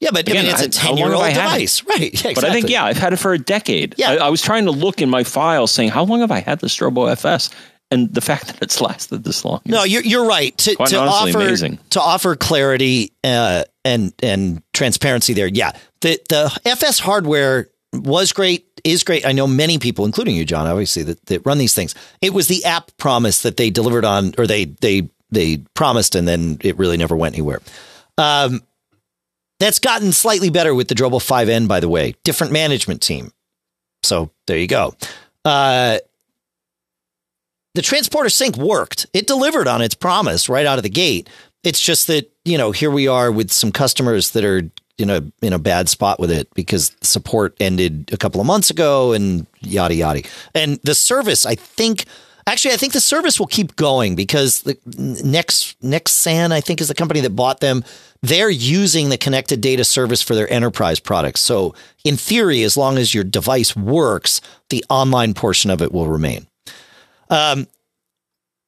Yeah, 0.00 0.10
but 0.12 0.28
Again, 0.28 0.38
I 0.38 0.42
mean, 0.42 0.52
it's 0.52 0.62
a 0.62 0.68
ten-year-old 0.68 1.24
device, 1.28 1.82
right? 1.86 2.00
Yeah, 2.00 2.06
exactly. 2.08 2.34
But 2.34 2.44
I 2.44 2.52
think 2.52 2.68
yeah, 2.68 2.84
I've 2.84 2.98
had 2.98 3.12
it 3.12 3.16
for 3.16 3.32
a 3.32 3.38
decade. 3.38 3.94
Yeah, 3.96 4.10
I, 4.10 4.26
I 4.26 4.28
was 4.28 4.42
trying 4.42 4.64
to 4.64 4.70
look 4.72 5.00
in 5.00 5.08
my 5.08 5.24
files, 5.24 5.70
saying 5.70 5.90
how 5.90 6.04
long 6.04 6.20
have 6.20 6.32
I 6.32 6.40
had 6.40 6.58
the 6.58 6.66
Drobo 6.66 7.10
FS, 7.10 7.48
and 7.90 8.12
the 8.12 8.20
fact 8.20 8.46
that 8.46 8.62
it's 8.62 8.80
lasted 8.80 9.24
this 9.24 9.44
long. 9.44 9.60
No, 9.64 9.84
you're 9.84 10.02
you're 10.02 10.26
right. 10.26 10.56
To, 10.58 10.74
to 10.74 10.98
offer 11.00 11.38
amazing. 11.38 11.78
to 11.90 12.00
offer 12.00 12.36
clarity 12.36 13.12
uh, 13.22 13.64
and 13.84 14.12
and 14.22 14.62
transparency 14.72 15.32
there. 15.32 15.46
Yeah, 15.46 15.72
the 16.00 16.18
the 16.28 16.60
FS 16.64 16.98
hardware 16.98 17.68
was 17.92 18.32
great, 18.32 18.66
is 18.82 19.04
great. 19.04 19.26
I 19.26 19.32
know 19.32 19.46
many 19.46 19.78
people, 19.78 20.04
including 20.04 20.34
you, 20.34 20.44
John, 20.44 20.66
obviously 20.66 21.04
that, 21.04 21.24
that 21.26 21.46
run 21.46 21.58
these 21.58 21.74
things. 21.74 21.94
It 22.20 22.34
was 22.34 22.48
the 22.48 22.64
app 22.64 22.90
promise 22.96 23.42
that 23.42 23.56
they 23.56 23.70
delivered 23.70 24.04
on, 24.04 24.34
or 24.38 24.46
they 24.46 24.64
they 24.64 25.08
they 25.30 25.58
promised, 25.74 26.14
and 26.14 26.26
then 26.26 26.58
it 26.62 26.78
really 26.78 26.96
never 26.96 27.16
went 27.16 27.34
anywhere. 27.34 27.60
Um, 28.18 28.62
that's 29.60 29.78
gotten 29.78 30.12
slightly 30.12 30.50
better 30.50 30.74
with 30.74 30.88
the 30.88 30.94
Drobo 30.94 31.18
5N, 31.18 31.68
by 31.68 31.80
the 31.80 31.88
way. 31.88 32.14
Different 32.24 32.52
management 32.52 33.00
team. 33.00 33.30
So 34.02 34.30
there 34.46 34.58
you 34.58 34.66
go. 34.66 34.94
Uh, 35.44 35.98
the 37.74 37.82
transporter 37.82 38.28
sync 38.28 38.56
worked. 38.56 39.06
It 39.12 39.26
delivered 39.26 39.68
on 39.68 39.82
its 39.82 39.94
promise 39.94 40.48
right 40.48 40.66
out 40.66 40.78
of 40.78 40.84
the 40.84 40.90
gate. 40.90 41.28
It's 41.62 41.80
just 41.80 42.06
that, 42.06 42.30
you 42.44 42.58
know, 42.58 42.70
here 42.70 42.90
we 42.90 43.08
are 43.08 43.32
with 43.32 43.50
some 43.50 43.72
customers 43.72 44.30
that 44.30 44.44
are 44.44 44.62
in 44.96 45.10
a 45.10 45.22
in 45.42 45.52
a 45.52 45.58
bad 45.58 45.88
spot 45.88 46.20
with 46.20 46.30
it 46.30 46.52
because 46.54 46.94
support 47.00 47.56
ended 47.58 48.10
a 48.12 48.16
couple 48.16 48.40
of 48.40 48.46
months 48.46 48.70
ago 48.70 49.12
and 49.12 49.46
yada 49.60 49.94
yada. 49.94 50.22
And 50.54 50.78
the 50.84 50.94
service, 50.94 51.44
I 51.44 51.56
think 51.56 52.04
actually 52.46 52.74
I 52.74 52.76
think 52.76 52.92
the 52.92 53.00
service 53.00 53.40
will 53.40 53.48
keep 53.48 53.74
going 53.74 54.14
because 54.14 54.62
the 54.62 54.78
next 55.24 55.80
Nexsan, 55.82 56.52
I 56.52 56.60
think 56.60 56.80
is 56.80 56.88
the 56.88 56.94
company 56.94 57.20
that 57.20 57.30
bought 57.30 57.60
them. 57.60 57.84
They're 58.22 58.50
using 58.50 59.08
the 59.08 59.18
connected 59.18 59.60
data 59.60 59.84
service 59.84 60.22
for 60.22 60.34
their 60.34 60.50
enterprise 60.50 61.00
products. 61.00 61.40
So 61.40 61.74
in 62.04 62.16
theory, 62.16 62.62
as 62.62 62.76
long 62.76 62.96
as 62.96 63.12
your 63.12 63.24
device 63.24 63.74
works, 63.76 64.40
the 64.70 64.84
online 64.88 65.34
portion 65.34 65.70
of 65.70 65.82
it 65.82 65.92
will 65.92 66.06
remain. 66.06 66.46
Um, 67.30 67.66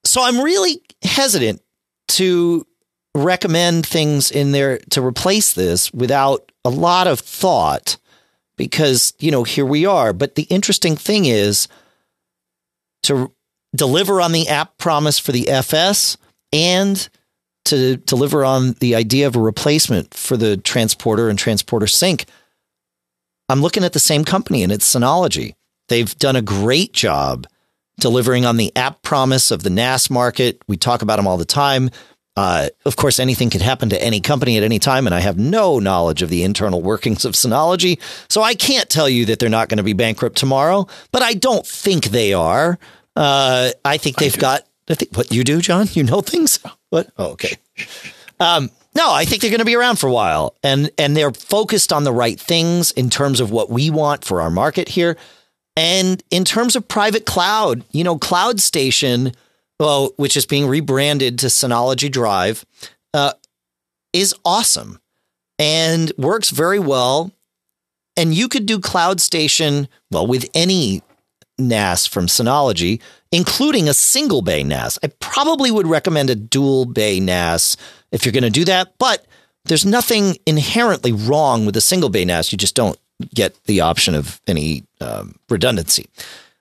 so 0.05 0.23
I'm 0.23 0.41
really 0.41 0.81
hesitant 1.03 1.61
to 2.09 2.66
recommend 3.15 3.87
things 3.87 4.31
in 4.31 4.53
there 4.53 4.78
to 4.91 5.05
replace 5.05 5.55
this 5.55 5.93
without 5.93 6.53
a 6.65 6.70
lot 6.70 7.07
of 7.07 7.20
thought 7.20 7.97
because, 8.57 9.15
you 9.19 9.31
know, 9.31 9.43
here 9.43 9.66
we 9.66 9.87
are. 9.87 10.12
But 10.12 10.35
the 10.35 10.45
interesting 10.45 10.97
thing 10.97 11.24
is 11.24 11.69
to 13.05 13.33
deliver 13.74 14.20
on 14.20 14.33
the 14.33 14.49
app 14.49 14.78
promise 14.78 15.19
for 15.19 15.33
the 15.33 15.49
FS 15.49 16.16
and 16.53 17.09
to 17.66 17.97
deliver 17.97 18.45
on 18.45 18.73
the 18.81 18.95
idea 18.95 19.27
of 19.27 19.37
a 19.37 19.41
replacement 19.41 20.15
for 20.15 20.37
the 20.37 20.57
transporter 20.57 21.28
and 21.28 21.39
transporter 21.39 21.87
sync. 21.87 22.27
I'm 23.49 23.61
looking 23.61 23.85
at 23.85 23.93
the 23.93 23.99
same 23.99 24.24
company 24.24 24.62
and 24.62 24.73
it's 24.73 24.93
Synology. 24.93 25.55
They've 25.89 26.16
done 26.19 26.37
a 26.37 26.43
great 26.43 26.93
job 26.93 27.47
delivering 27.98 28.44
on 28.44 28.56
the 28.56 28.74
app 28.77 29.02
promise 29.02 29.51
of 29.51 29.62
the 29.62 29.70
NAS 29.70 30.10
market. 30.10 30.60
We 30.66 30.77
talk 30.77 31.02
about 31.02 31.16
them 31.16 31.27
all 31.27 31.36
the 31.36 31.44
time. 31.44 31.90
Uh, 32.36 32.68
of 32.85 32.97
course, 32.97 33.18
anything 33.18 33.48
could 33.48 33.62
happen 33.62 33.89
to 33.89 34.02
any 34.02 34.20
company 34.20 34.59
at 34.59 34.62
any 34.62 34.78
time, 34.78 35.06
and 35.06 35.14
I 35.14 35.20
have 35.20 35.39
no 35.39 35.78
knowledge 35.78 36.20
of 36.20 36.28
the 36.28 36.43
internal 36.43 36.82
workings 36.82 37.24
of 37.24 37.32
Synology, 37.32 37.98
so 38.28 38.43
I 38.43 38.55
can't 38.55 38.90
tell 38.90 39.09
you 39.09 39.24
that 39.27 39.39
they're 39.39 39.48
not 39.48 39.70
going 39.70 39.78
to 39.78 39.82
be 39.82 39.94
bankrupt 39.94 40.36
tomorrow. 40.36 40.86
But 41.12 41.23
I 41.23 41.32
don't 41.32 41.66
think 41.66 42.06
they 42.06 42.35
are. 42.35 42.78
Uh, 43.14 43.70
I 43.86 43.97
think 43.97 44.16
they've 44.16 44.36
I 44.36 44.40
got. 44.40 44.66
I 44.89 44.94
think 44.94 45.16
what 45.16 45.32
you 45.32 45.44
do, 45.44 45.62
John. 45.62 45.86
You 45.93 46.05
know 46.05 46.20
things. 46.20 46.59
What? 46.90 47.10
Oh, 47.18 47.32
okay. 47.32 47.56
Um, 48.39 48.70
no, 48.94 49.12
I 49.12 49.24
think 49.24 49.43
they're 49.43 49.51
going 49.51 49.59
to 49.59 49.64
be 49.64 49.74
around 49.74 49.98
for 49.98 50.06
a 50.06 50.12
while, 50.12 50.55
and 50.62 50.89
and 50.98 51.16
they're 51.16 51.32
focused 51.32 51.93
on 51.93 52.05
the 52.05 52.12
right 52.12 52.39
things 52.39 52.93
in 52.93 53.10
terms 53.10 53.40
of 53.40 53.51
what 53.51 53.70
we 53.70 53.90
want 53.90 54.24
for 54.24 54.40
our 54.40 54.51
market 54.51 54.89
here, 54.89 55.16
and 55.77 56.23
in 56.31 56.44
terms 56.44 56.74
of 56.77 56.89
private 56.89 57.27
cloud. 57.27 57.85
You 57.93 58.05
know, 58.05 58.19
Cloud 58.19 58.61
Station 58.61 59.32
well, 59.78 60.11
which 60.16 60.36
is 60.36 60.47
being 60.47 60.66
rebranded 60.66 61.39
to 61.40 61.47
Synology 61.47 62.11
Drive, 62.11 62.65
uh, 63.12 63.32
is 64.12 64.35
awesome 64.44 65.01
and 65.59 66.12
works 66.16 66.51
very 66.51 66.78
well. 66.78 67.31
And 68.16 68.32
you 68.32 68.48
could 68.48 68.65
do 68.65 68.81
Cloud 68.81 69.20
Station, 69.20 69.89
well, 70.11 70.27
with 70.27 70.48
any 70.55 71.03
NAS 71.59 72.07
from 72.07 72.27
Synology, 72.27 73.01
including 73.31 73.89
a 73.89 73.94
single 73.94 74.40
bay 74.40 74.62
NAS. 74.62 74.98
I 75.03 75.09
probably 75.20 75.70
would 75.70 75.86
recommend 75.86 76.31
a 76.31 76.35
dual 76.35 76.86
bay 76.86 77.20
NAS 77.20 77.77
if 78.12 78.24
you're 78.24 78.32
going 78.32 78.44
to 78.44 78.51
do 78.51 78.65
that, 78.65 78.94
but 78.98 79.27
there's 79.66 79.85
nothing 79.85 80.36
inherently 80.47 81.12
wrong 81.12 81.66
with 81.66 81.77
a 81.77 81.81
single 81.82 82.09
bay 82.09 82.24
NAS. 82.24 82.53
You 82.53 82.59
just 82.59 82.74
don't 82.74 82.98
get 83.34 83.62
the 83.64 83.80
option 83.80 84.14
of 84.14 84.40
any 84.47 84.84
um, 85.01 85.36
redundancy. 85.48 86.06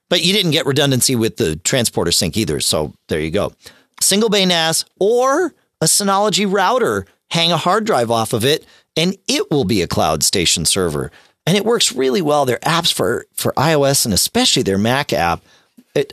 But 0.09 0.23
you 0.23 0.33
didn't 0.33 0.51
get 0.51 0.65
redundancy 0.65 1.15
with 1.15 1.37
the 1.37 1.55
transporter 1.57 2.11
sync 2.11 2.37
either. 2.37 2.59
So 2.59 2.93
there 3.07 3.19
you 3.19 3.31
go. 3.31 3.53
Single 4.01 4.29
bay 4.29 4.45
NAS 4.45 4.85
or 4.99 5.53
a 5.81 5.85
Synology 5.85 6.51
router, 6.51 7.05
hang 7.31 7.51
a 7.51 7.57
hard 7.57 7.85
drive 7.85 8.11
off 8.11 8.33
of 8.33 8.45
it, 8.45 8.65
and 8.95 9.17
it 9.27 9.49
will 9.51 9.65
be 9.65 9.81
a 9.81 9.87
cloud 9.87 10.23
station 10.23 10.65
server. 10.65 11.11
And 11.45 11.57
it 11.57 11.65
works 11.65 11.91
really 11.91 12.21
well. 12.21 12.45
Their 12.45 12.59
apps 12.59 12.93
for, 12.93 13.25
for 13.33 13.51
iOS 13.53 14.05
and 14.05 14.13
especially 14.13 14.63
their 14.63 14.77
Mac 14.77 15.13
app 15.13 15.43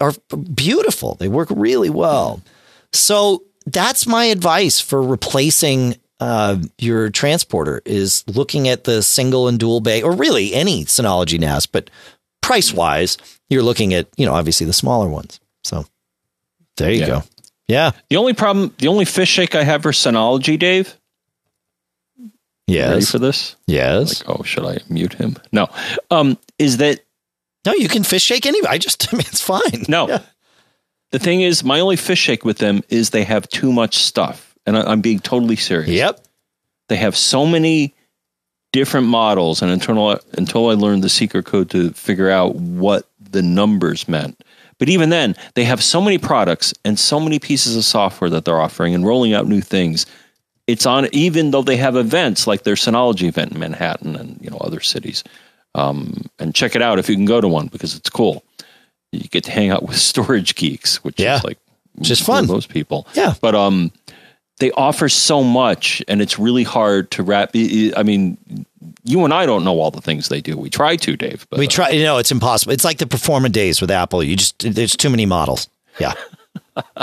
are 0.01 0.12
beautiful. 0.55 1.14
They 1.14 1.28
work 1.28 1.48
really 1.51 1.90
well. 1.90 2.43
So 2.93 3.43
that's 3.66 4.06
my 4.06 4.27
advice 4.27 4.81
for 4.81 5.02
replacing 5.02 5.97
uh, 6.23 6.57
your 6.78 7.11
transporter 7.11 7.82
is 7.85 8.23
looking 8.28 8.69
at 8.69 8.85
the 8.85 9.03
single 9.03 9.49
and 9.49 9.59
dual 9.59 9.81
bay, 9.81 10.03
or 10.03 10.12
really 10.12 10.55
any 10.55 10.85
Synology 10.85 11.39
NAS, 11.39 11.66
but 11.66 11.90
price 12.40 12.73
wise, 12.73 13.19
you're 13.51 13.62
looking 13.62 13.93
at, 13.93 14.07
you 14.16 14.24
know, 14.24 14.32
obviously 14.32 14.65
the 14.65 14.73
smaller 14.73 15.09
ones. 15.09 15.40
So 15.65 15.85
there 16.77 16.93
you 16.93 17.01
yeah. 17.01 17.07
go. 17.07 17.23
Yeah. 17.66 17.90
The 18.09 18.16
only 18.19 18.35
problem, 18.35 18.73
the 18.78 18.86
only 18.86 19.05
fish 19.05 19.31
shake 19.31 19.57
I 19.57 19.65
have 19.65 19.82
for 19.82 19.90
Synology, 19.90 20.57
Dave. 20.57 20.97
Yes. 22.69 22.93
Ready 22.93 23.05
for 23.07 23.19
this? 23.19 23.57
Yes. 23.66 24.24
Like, 24.24 24.39
oh, 24.39 24.43
should 24.44 24.65
I 24.65 24.78
mute 24.89 25.15
him? 25.15 25.36
No. 25.51 25.69
Um, 26.12 26.39
is 26.59 26.77
that 26.77 27.01
no? 27.66 27.73
You 27.73 27.89
can 27.89 28.05
fish 28.05 28.23
shake 28.23 28.47
anyway. 28.47 28.69
I 28.70 28.78
just, 28.78 29.09
I 29.12 29.16
mean, 29.16 29.27
it's 29.27 29.43
fine. 29.43 29.85
No. 29.89 30.09
Yeah. 30.09 30.23
The 31.11 31.19
thing 31.19 31.40
is, 31.40 31.65
my 31.65 31.81
only 31.81 31.97
fish 31.97 32.20
shake 32.20 32.44
with 32.44 32.59
them 32.59 32.82
is 32.89 33.11
they 33.11 33.24
have 33.24 33.49
too 33.49 33.73
much 33.73 33.97
stuff, 33.97 34.52
and 34.66 34.76
I, 34.76 34.82
I'm 34.82 35.01
being 35.01 35.20
totally 35.20 35.56
serious. 35.56 35.90
Yep. 35.90 36.24
They 36.89 36.97
have 36.97 37.16
so 37.16 37.47
many 37.47 37.94
different 38.72 39.06
models, 39.06 39.62
and 39.62 39.70
until 39.70 40.18
until 40.32 40.70
I 40.70 40.74
learned 40.74 41.05
the 41.05 41.09
secret 41.09 41.47
code 41.47 41.70
to 41.70 41.90
figure 41.93 42.30
out 42.30 42.56
what 42.56 43.06
the 43.20 43.43
numbers 43.43 44.09
meant. 44.09 44.43
But 44.78 44.89
even 44.89 45.10
then, 45.10 45.36
they 45.55 45.64
have 45.64 45.82
so 45.82 46.01
many 46.01 46.18
products 46.18 46.74
and 46.84 46.98
so 46.98 47.20
many 47.20 47.39
pieces 47.39 47.76
of 47.76 47.84
software 47.84 48.30
that 48.30 48.44
they're 48.44 48.60
offering 48.60 48.94
and 48.94 49.06
rolling 49.06 49.32
out 49.32 49.47
new 49.47 49.60
things. 49.60 50.06
It's 50.66 50.86
on 50.86 51.09
even 51.12 51.51
though 51.51 51.62
they 51.62 51.76
have 51.76 51.97
events 51.97 52.47
like 52.47 52.64
their 52.64 52.74
Synology 52.74 53.28
event 53.28 53.52
in 53.52 53.60
Manhattan 53.60 54.16
and 54.16 54.40
you 54.40 54.51
know 54.51 54.59
other 54.59 54.80
cities. 54.80 55.22
Um, 55.74 56.26
and 56.39 56.55
check 56.55 56.76
it 56.76 56.82
out 56.82 56.98
if 56.98 57.09
you 57.09 57.14
can 57.14 57.24
go 57.24 57.40
to 57.40 57.48
one 57.48 57.68
because 57.68 57.94
it's 57.94 58.10
cool. 58.10 58.44
You 59.12 59.20
get 59.28 59.44
to 59.44 59.51
hang 59.51 59.70
out 59.70 59.82
with 59.82 59.97
storage 60.10 60.55
geeks, 60.55 61.02
which 61.05 61.20
yeah. 61.20 61.36
is 61.36 61.44
like 61.44 61.59
just 62.01 62.24
fun. 62.24 62.47
Most 62.47 62.68
people, 62.68 63.06
yeah. 63.14 63.34
But 63.40 63.55
um, 63.55 63.93
they 64.62 64.70
offer 64.72 65.09
so 65.09 65.43
much 65.43 66.05
and 66.06 66.22
it's 66.22 66.39
really 66.39 66.62
hard 66.62 67.10
to 67.10 67.24
wrap 67.24 67.51
i 67.56 68.02
mean 68.05 68.39
you 69.02 69.24
and 69.24 69.34
i 69.34 69.44
don't 69.44 69.64
know 69.64 69.80
all 69.80 69.90
the 69.90 70.01
things 70.01 70.28
they 70.28 70.40
do. 70.40 70.56
We 70.56 70.70
try 70.70 70.94
to 70.94 71.16
dave 71.16 71.47
but, 71.51 71.59
we 71.59 71.66
try 71.66 71.90
you 71.90 72.05
know 72.05 72.18
it's 72.18 72.30
impossible. 72.30 72.72
It's 72.72 72.84
like 72.84 72.98
the 72.98 73.06
Performa 73.06 73.51
days 73.51 73.80
with 73.80 73.90
apple. 73.90 74.22
You 74.22 74.36
just 74.36 74.60
there's 74.60 74.97
too 74.97 75.10
many 75.10 75.26
models. 75.26 75.68
Yeah. 75.98 76.14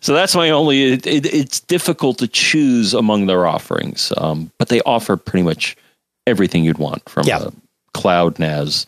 So 0.00 0.12
that's 0.12 0.34
my 0.34 0.50
only 0.50 0.92
it, 0.92 1.06
it, 1.06 1.24
it's 1.32 1.60
difficult 1.60 2.18
to 2.18 2.28
choose 2.28 2.92
among 2.92 3.24
their 3.24 3.46
offerings 3.46 4.12
um, 4.18 4.50
but 4.58 4.68
they 4.68 4.82
offer 4.82 5.16
pretty 5.16 5.42
much 5.42 5.78
everything 6.26 6.62
you'd 6.62 6.76
want 6.76 7.08
from 7.08 7.26
yeah. 7.26 7.46
a 7.46 7.52
cloud 7.94 8.38
nas 8.38 8.86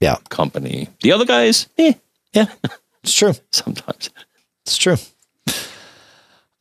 yeah. 0.00 0.16
company. 0.28 0.88
The 1.00 1.12
other 1.12 1.24
guys 1.24 1.66
eh. 1.78 1.94
yeah. 2.34 2.46
It's 3.02 3.14
true. 3.14 3.32
Sometimes. 3.52 4.10
It's 4.66 4.76
true 4.76 4.96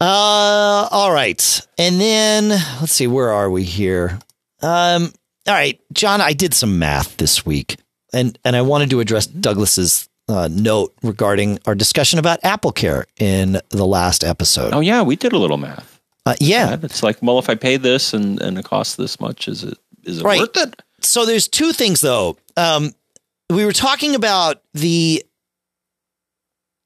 uh, 0.01 0.87
all 0.91 1.11
right. 1.11 1.67
And 1.77 1.99
then 1.99 2.49
let's 2.49 2.93
see, 2.93 3.07
where 3.07 3.31
are 3.31 3.49
we 3.49 3.63
here? 3.63 4.19
Um, 4.61 5.11
all 5.47 5.53
right, 5.53 5.79
John, 5.91 6.21
I 6.21 6.33
did 6.33 6.53
some 6.53 6.79
math 6.79 7.17
this 7.17 7.45
week, 7.45 7.77
and 8.13 8.37
and 8.45 8.55
I 8.55 8.61
wanted 8.61 8.89
to 8.91 8.99
address 8.99 9.25
Douglas's 9.25 10.09
uh, 10.27 10.47
note 10.51 10.93
regarding 11.01 11.59
our 11.65 11.75
discussion 11.75 12.19
about 12.19 12.39
Apple 12.43 12.71
Care 12.71 13.05
in 13.19 13.59
the 13.69 13.85
last 13.85 14.23
episode. 14.23 14.73
Oh 14.73 14.79
yeah, 14.79 15.01
we 15.01 15.15
did 15.15 15.33
a 15.33 15.37
little 15.37 15.57
math. 15.57 15.99
Uh, 16.25 16.35
yeah, 16.39 16.77
it's 16.83 17.01
like, 17.01 17.17
well, 17.21 17.39
if 17.39 17.49
I 17.49 17.55
pay 17.55 17.77
this 17.77 18.13
and 18.13 18.39
and 18.41 18.59
it 18.59 18.65
costs 18.65 18.95
this 18.95 19.19
much, 19.19 19.47
is 19.47 19.63
it 19.63 19.77
is 20.03 20.19
it 20.19 20.23
right. 20.23 20.39
worth 20.39 20.55
it? 20.55 20.81
So 21.01 21.25
there's 21.25 21.47
two 21.47 21.73
things 21.73 22.01
though. 22.01 22.37
Um, 22.55 22.93
we 23.49 23.65
were 23.65 23.73
talking 23.73 24.13
about 24.13 24.61
the 24.73 25.23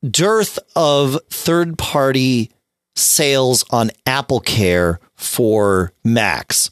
dearth 0.10 0.60
of 0.76 1.19
third 1.30 1.77
party 1.77 2.52
sales 2.95 3.65
on 3.71 3.91
Apple 4.05 4.39
Care 4.39 4.99
for 5.15 5.93
Macs. 6.03 6.69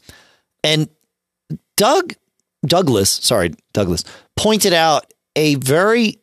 And 0.64 0.88
Doug 1.76 2.14
Douglas, 2.64 3.10
sorry, 3.10 3.54
Douglas, 3.72 4.04
pointed 4.36 4.72
out 4.72 5.12
a 5.34 5.56
very 5.56 6.18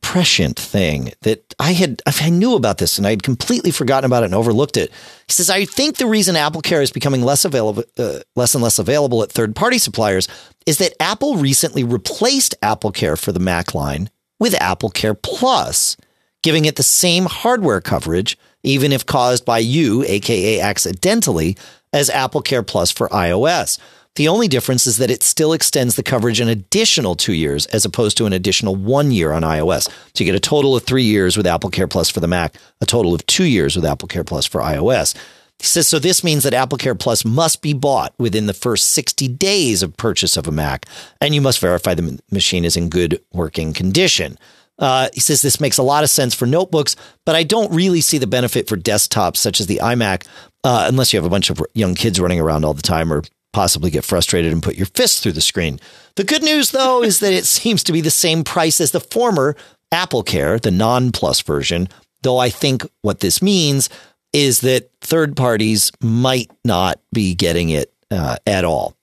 prescient 0.00 0.58
thing 0.58 1.12
that 1.22 1.54
I 1.58 1.72
had 1.72 2.00
I 2.06 2.30
knew 2.30 2.54
about 2.54 2.78
this 2.78 2.98
and 2.98 3.06
I 3.06 3.10
had 3.10 3.22
completely 3.22 3.70
forgotten 3.70 4.06
about 4.06 4.22
it 4.22 4.26
and 4.26 4.34
overlooked 4.34 4.76
it. 4.76 4.90
He 5.26 5.32
says 5.32 5.50
I 5.50 5.64
think 5.64 5.96
the 5.96 6.06
reason 6.06 6.36
Apple 6.36 6.62
Care 6.62 6.80
is 6.80 6.90
becoming 6.90 7.22
less 7.22 7.44
available 7.44 7.84
uh, 7.98 8.20
less 8.36 8.54
and 8.54 8.62
less 8.62 8.78
available 8.78 9.22
at 9.22 9.32
third-party 9.32 9.78
suppliers 9.78 10.28
is 10.66 10.78
that 10.78 10.94
Apple 11.00 11.36
recently 11.36 11.84
replaced 11.84 12.54
Apple 12.62 12.92
Care 12.92 13.16
for 13.16 13.32
the 13.32 13.40
Mac 13.40 13.74
line 13.74 14.08
with 14.38 14.54
Apple 14.60 14.90
Care 14.90 15.14
Plus, 15.14 15.96
giving 16.42 16.64
it 16.64 16.76
the 16.76 16.82
same 16.82 17.26
hardware 17.26 17.80
coverage 17.80 18.38
even 18.62 18.92
if 18.92 19.06
caused 19.06 19.44
by 19.44 19.58
you, 19.58 20.04
aka 20.04 20.60
accidentally, 20.60 21.56
as 21.92 22.10
Apple 22.10 22.42
Care 22.42 22.62
Plus 22.62 22.90
for 22.90 23.08
iOS. 23.08 23.78
The 24.16 24.28
only 24.28 24.48
difference 24.48 24.86
is 24.86 24.96
that 24.96 25.12
it 25.12 25.22
still 25.22 25.52
extends 25.52 25.94
the 25.94 26.02
coverage 26.02 26.40
an 26.40 26.48
additional 26.48 27.14
two 27.14 27.34
years 27.34 27.66
as 27.66 27.84
opposed 27.84 28.16
to 28.16 28.26
an 28.26 28.32
additional 28.32 28.74
one 28.74 29.12
year 29.12 29.30
on 29.32 29.42
iOS. 29.42 29.88
So 29.88 30.24
you 30.24 30.24
get 30.24 30.34
a 30.34 30.40
total 30.40 30.74
of 30.74 30.82
three 30.82 31.04
years 31.04 31.36
with 31.36 31.46
Apple 31.46 31.70
Care 31.70 31.86
Plus 31.86 32.10
for 32.10 32.18
the 32.18 32.26
Mac, 32.26 32.56
a 32.80 32.86
total 32.86 33.14
of 33.14 33.24
two 33.26 33.44
years 33.44 33.76
with 33.76 33.84
Apple 33.84 34.08
Care 34.08 34.24
Plus 34.24 34.44
for 34.44 34.60
iOS. 34.60 35.14
He 35.60 35.66
says, 35.66 35.88
so 35.88 35.98
this 35.98 36.22
means 36.22 36.44
that 36.44 36.54
Apple 36.54 36.78
Care 36.78 36.94
Plus 36.94 37.24
must 37.24 37.62
be 37.62 37.72
bought 37.72 38.12
within 38.18 38.46
the 38.46 38.54
first 38.54 38.88
60 38.90 39.28
days 39.28 39.82
of 39.82 39.96
purchase 39.96 40.36
of 40.36 40.46
a 40.46 40.52
Mac, 40.52 40.86
and 41.20 41.34
you 41.34 41.40
must 41.40 41.60
verify 41.60 41.94
the 41.94 42.20
machine 42.30 42.64
is 42.64 42.76
in 42.76 42.88
good 42.88 43.20
working 43.32 43.72
condition. 43.72 44.38
Uh, 44.78 45.08
he 45.12 45.20
says 45.20 45.42
this 45.42 45.60
makes 45.60 45.78
a 45.78 45.82
lot 45.82 46.04
of 46.04 46.10
sense 46.10 46.34
for 46.34 46.46
notebooks, 46.46 46.94
but 47.26 47.34
I 47.34 47.42
don't 47.42 47.72
really 47.72 48.00
see 48.00 48.18
the 48.18 48.26
benefit 48.26 48.68
for 48.68 48.76
desktops 48.76 49.36
such 49.36 49.60
as 49.60 49.66
the 49.66 49.80
iMac, 49.82 50.26
uh, 50.64 50.86
unless 50.88 51.12
you 51.12 51.18
have 51.18 51.26
a 51.26 51.30
bunch 51.30 51.50
of 51.50 51.60
young 51.74 51.94
kids 51.94 52.20
running 52.20 52.40
around 52.40 52.64
all 52.64 52.74
the 52.74 52.82
time 52.82 53.12
or 53.12 53.22
possibly 53.52 53.90
get 53.90 54.04
frustrated 54.04 54.52
and 54.52 54.62
put 54.62 54.76
your 54.76 54.86
fist 54.86 55.22
through 55.22 55.32
the 55.32 55.40
screen. 55.40 55.80
The 56.16 56.24
good 56.24 56.42
news, 56.42 56.70
though, 56.70 57.02
is 57.02 57.20
that 57.20 57.32
it 57.32 57.44
seems 57.58 57.82
to 57.84 57.92
be 57.92 58.00
the 58.00 58.10
same 58.10 58.44
price 58.44 58.80
as 58.80 58.92
the 58.92 59.00
former 59.00 59.56
Apple 59.90 60.22
Care, 60.22 60.58
the 60.58 60.70
non 60.70 61.12
Plus 61.12 61.40
version, 61.40 61.88
though 62.22 62.38
I 62.38 62.50
think 62.50 62.86
what 63.02 63.20
this 63.20 63.42
means 63.42 63.88
is 64.32 64.60
that 64.60 64.90
third 65.00 65.36
parties 65.36 65.90
might 66.02 66.50
not 66.64 67.00
be 67.12 67.34
getting 67.34 67.70
it 67.70 67.92
uh, 68.10 68.36
at 68.46 68.64
all. 68.64 68.94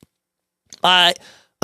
I 0.84 1.16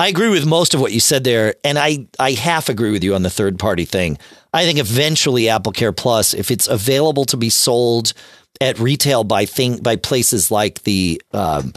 I 0.02 0.08
agree 0.08 0.30
with 0.30 0.44
most 0.44 0.74
of 0.74 0.80
what 0.80 0.90
you 0.90 0.98
said 0.98 1.22
there, 1.22 1.54
and 1.62 1.78
I 1.78 2.08
I 2.18 2.32
half 2.32 2.68
agree 2.68 2.90
with 2.90 3.04
you 3.04 3.14
on 3.14 3.22
the 3.22 3.30
third 3.30 3.56
party 3.56 3.84
thing. 3.84 4.18
I 4.52 4.64
think 4.64 4.80
eventually 4.80 5.48
Apple 5.48 5.70
Care 5.70 5.92
Plus, 5.92 6.34
if 6.34 6.50
it's 6.50 6.66
available 6.66 7.24
to 7.26 7.36
be 7.36 7.50
sold 7.50 8.12
at 8.60 8.80
retail 8.80 9.22
by 9.22 9.44
thing 9.44 9.76
by 9.76 9.94
places 9.94 10.50
like 10.50 10.82
the 10.82 11.22
um, 11.32 11.72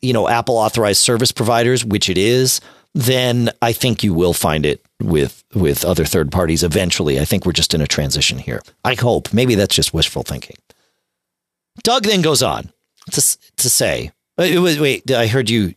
you 0.00 0.12
know 0.12 0.28
Apple 0.28 0.56
authorized 0.56 1.00
service 1.00 1.32
providers, 1.32 1.84
which 1.84 2.08
it 2.08 2.16
is, 2.16 2.60
then 2.94 3.50
I 3.60 3.72
think 3.72 4.04
you 4.04 4.14
will 4.14 4.34
find 4.34 4.64
it 4.64 4.86
with 5.02 5.42
with 5.52 5.84
other 5.84 6.04
third 6.04 6.30
parties 6.30 6.62
eventually. 6.62 7.18
I 7.18 7.24
think 7.24 7.44
we're 7.44 7.50
just 7.50 7.74
in 7.74 7.80
a 7.80 7.88
transition 7.88 8.38
here. 8.38 8.62
I 8.84 8.94
hope. 8.94 9.32
Maybe 9.32 9.56
that's 9.56 9.74
just 9.74 9.92
wishful 9.92 10.22
thinking. 10.22 10.58
Doug 11.82 12.04
then 12.04 12.22
goes 12.22 12.40
on 12.40 12.70
to 13.10 13.20
to 13.56 13.68
say, 13.68 14.12
wait, 14.38 14.78
wait 14.78 15.10
I 15.10 15.26
heard 15.26 15.50
you 15.50 15.74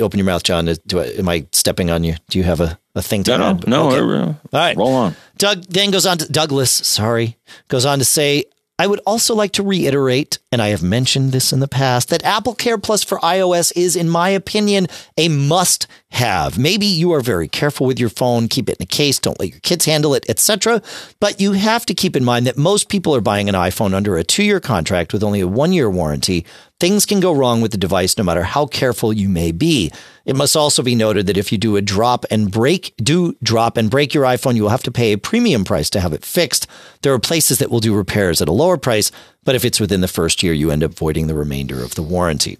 open 0.00 0.18
your 0.18 0.26
mouth, 0.26 0.42
John. 0.42 0.72
Do 0.86 1.00
I, 1.00 1.06
am 1.06 1.28
I 1.28 1.46
stepping 1.52 1.90
on 1.90 2.04
you? 2.04 2.14
Do 2.28 2.38
you 2.38 2.44
have 2.44 2.60
a, 2.60 2.78
a 2.94 3.02
thing 3.02 3.22
to 3.24 3.38
no, 3.38 3.50
add? 3.50 3.66
No, 3.66 3.90
no. 3.90 3.96
Okay. 3.96 4.22
Uh, 4.22 4.26
All 4.26 4.36
right, 4.52 4.76
roll 4.76 4.94
on. 4.94 5.16
Doug 5.38 5.62
then 5.64 5.90
goes 5.90 6.06
on 6.06 6.18
to 6.18 6.30
Douglas. 6.30 6.70
Sorry, 6.70 7.36
goes 7.68 7.84
on 7.86 7.98
to 7.98 8.04
say, 8.04 8.44
I 8.76 8.88
would 8.88 9.00
also 9.06 9.36
like 9.36 9.52
to 9.52 9.62
reiterate, 9.62 10.38
and 10.50 10.60
I 10.60 10.68
have 10.68 10.82
mentioned 10.82 11.30
this 11.30 11.52
in 11.52 11.60
the 11.60 11.68
past, 11.68 12.08
that 12.08 12.24
Apple 12.24 12.56
Care 12.56 12.76
Plus 12.76 13.04
for 13.04 13.18
iOS 13.18 13.72
is, 13.76 13.94
in 13.94 14.08
my 14.08 14.30
opinion, 14.30 14.88
a 15.16 15.28
must 15.28 15.86
have. 16.10 16.58
Maybe 16.58 16.84
you 16.84 17.12
are 17.12 17.20
very 17.20 17.46
careful 17.46 17.86
with 17.86 18.00
your 18.00 18.08
phone, 18.08 18.48
keep 18.48 18.68
it 18.68 18.78
in 18.78 18.82
a 18.82 18.86
case, 18.86 19.20
don't 19.20 19.38
let 19.38 19.50
your 19.50 19.60
kids 19.60 19.84
handle 19.84 20.12
it, 20.14 20.28
etc. 20.28 20.82
But 21.20 21.40
you 21.40 21.52
have 21.52 21.86
to 21.86 21.94
keep 21.94 22.16
in 22.16 22.24
mind 22.24 22.48
that 22.48 22.58
most 22.58 22.88
people 22.88 23.14
are 23.14 23.20
buying 23.20 23.48
an 23.48 23.54
iPhone 23.54 23.94
under 23.94 24.16
a 24.16 24.24
two 24.24 24.42
year 24.42 24.58
contract 24.58 25.12
with 25.12 25.22
only 25.22 25.40
a 25.40 25.46
one 25.46 25.72
year 25.72 25.88
warranty. 25.88 26.44
Things 26.84 27.06
can 27.06 27.18
go 27.18 27.32
wrong 27.32 27.62
with 27.62 27.70
the 27.70 27.78
device 27.78 28.18
no 28.18 28.24
matter 28.24 28.42
how 28.42 28.66
careful 28.66 29.10
you 29.10 29.26
may 29.26 29.52
be. 29.52 29.90
It 30.26 30.36
must 30.36 30.54
also 30.54 30.82
be 30.82 30.94
noted 30.94 31.26
that 31.26 31.38
if 31.38 31.50
you 31.50 31.56
do 31.56 31.76
a 31.76 31.80
drop 31.80 32.26
and 32.30 32.50
break, 32.50 32.92
do 32.98 33.34
drop 33.42 33.78
and 33.78 33.88
break 33.88 34.12
your 34.12 34.24
iPhone, 34.24 34.54
you 34.54 34.64
will 34.64 34.68
have 34.68 34.82
to 34.82 34.90
pay 34.90 35.14
a 35.14 35.16
premium 35.16 35.64
price 35.64 35.88
to 35.88 36.00
have 36.00 36.12
it 36.12 36.26
fixed. 36.26 36.66
There 37.00 37.14
are 37.14 37.18
places 37.18 37.58
that 37.60 37.70
will 37.70 37.80
do 37.80 37.96
repairs 37.96 38.42
at 38.42 38.50
a 38.50 38.52
lower 38.52 38.76
price, 38.76 39.10
but 39.44 39.54
if 39.54 39.64
it's 39.64 39.80
within 39.80 40.02
the 40.02 40.08
first 40.08 40.42
year, 40.42 40.52
you 40.52 40.70
end 40.70 40.84
up 40.84 40.92
voiding 40.92 41.26
the 41.26 41.34
remainder 41.34 41.82
of 41.82 41.94
the 41.94 42.02
warranty. 42.02 42.58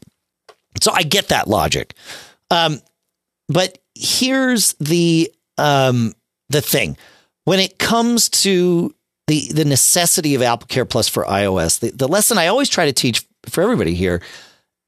So 0.81 0.91
I 0.91 1.03
get 1.03 1.29
that 1.29 1.47
logic. 1.47 1.93
Um, 2.51 2.81
but 3.51 3.77
here's 3.95 4.73
the 4.81 5.31
um, 5.59 6.15
the 6.49 6.63
thing: 6.63 6.97
when 7.45 7.61
it 7.61 7.79
comes 7.79 8.31
to 8.31 8.95
the 9.27 9.53
the 9.53 9.67
necessity 9.67 10.35
of 10.35 10.41
Apple 10.41 10.67
Care 10.69 10.87
Plus 10.87 11.11
for 11.11 11.25
iOS, 11.25 11.81
the, 11.81 11.91
the 11.91 12.09
lesson 12.09 12.39
I 12.39 12.47
always 12.47 12.71
try 12.71 12.87
to 12.87 12.93
teach 12.95 13.23
for 13.49 13.63
everybody 13.63 13.95
here 13.95 14.23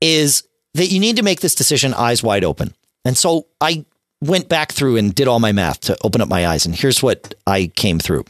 is 0.00 0.46
that 0.74 0.86
you 0.86 1.00
need 1.00 1.16
to 1.16 1.22
make 1.22 1.40
this 1.40 1.54
decision 1.54 1.94
eyes 1.94 2.22
wide 2.22 2.44
open. 2.44 2.74
And 3.04 3.16
so 3.16 3.46
I 3.60 3.84
went 4.20 4.48
back 4.48 4.72
through 4.72 4.96
and 4.96 5.14
did 5.14 5.28
all 5.28 5.40
my 5.40 5.52
math 5.52 5.80
to 5.82 5.96
open 6.02 6.20
up 6.20 6.28
my 6.28 6.46
eyes, 6.46 6.66
and 6.66 6.74
here's 6.74 7.02
what 7.02 7.34
I 7.46 7.70
came 7.76 7.98
through. 7.98 8.24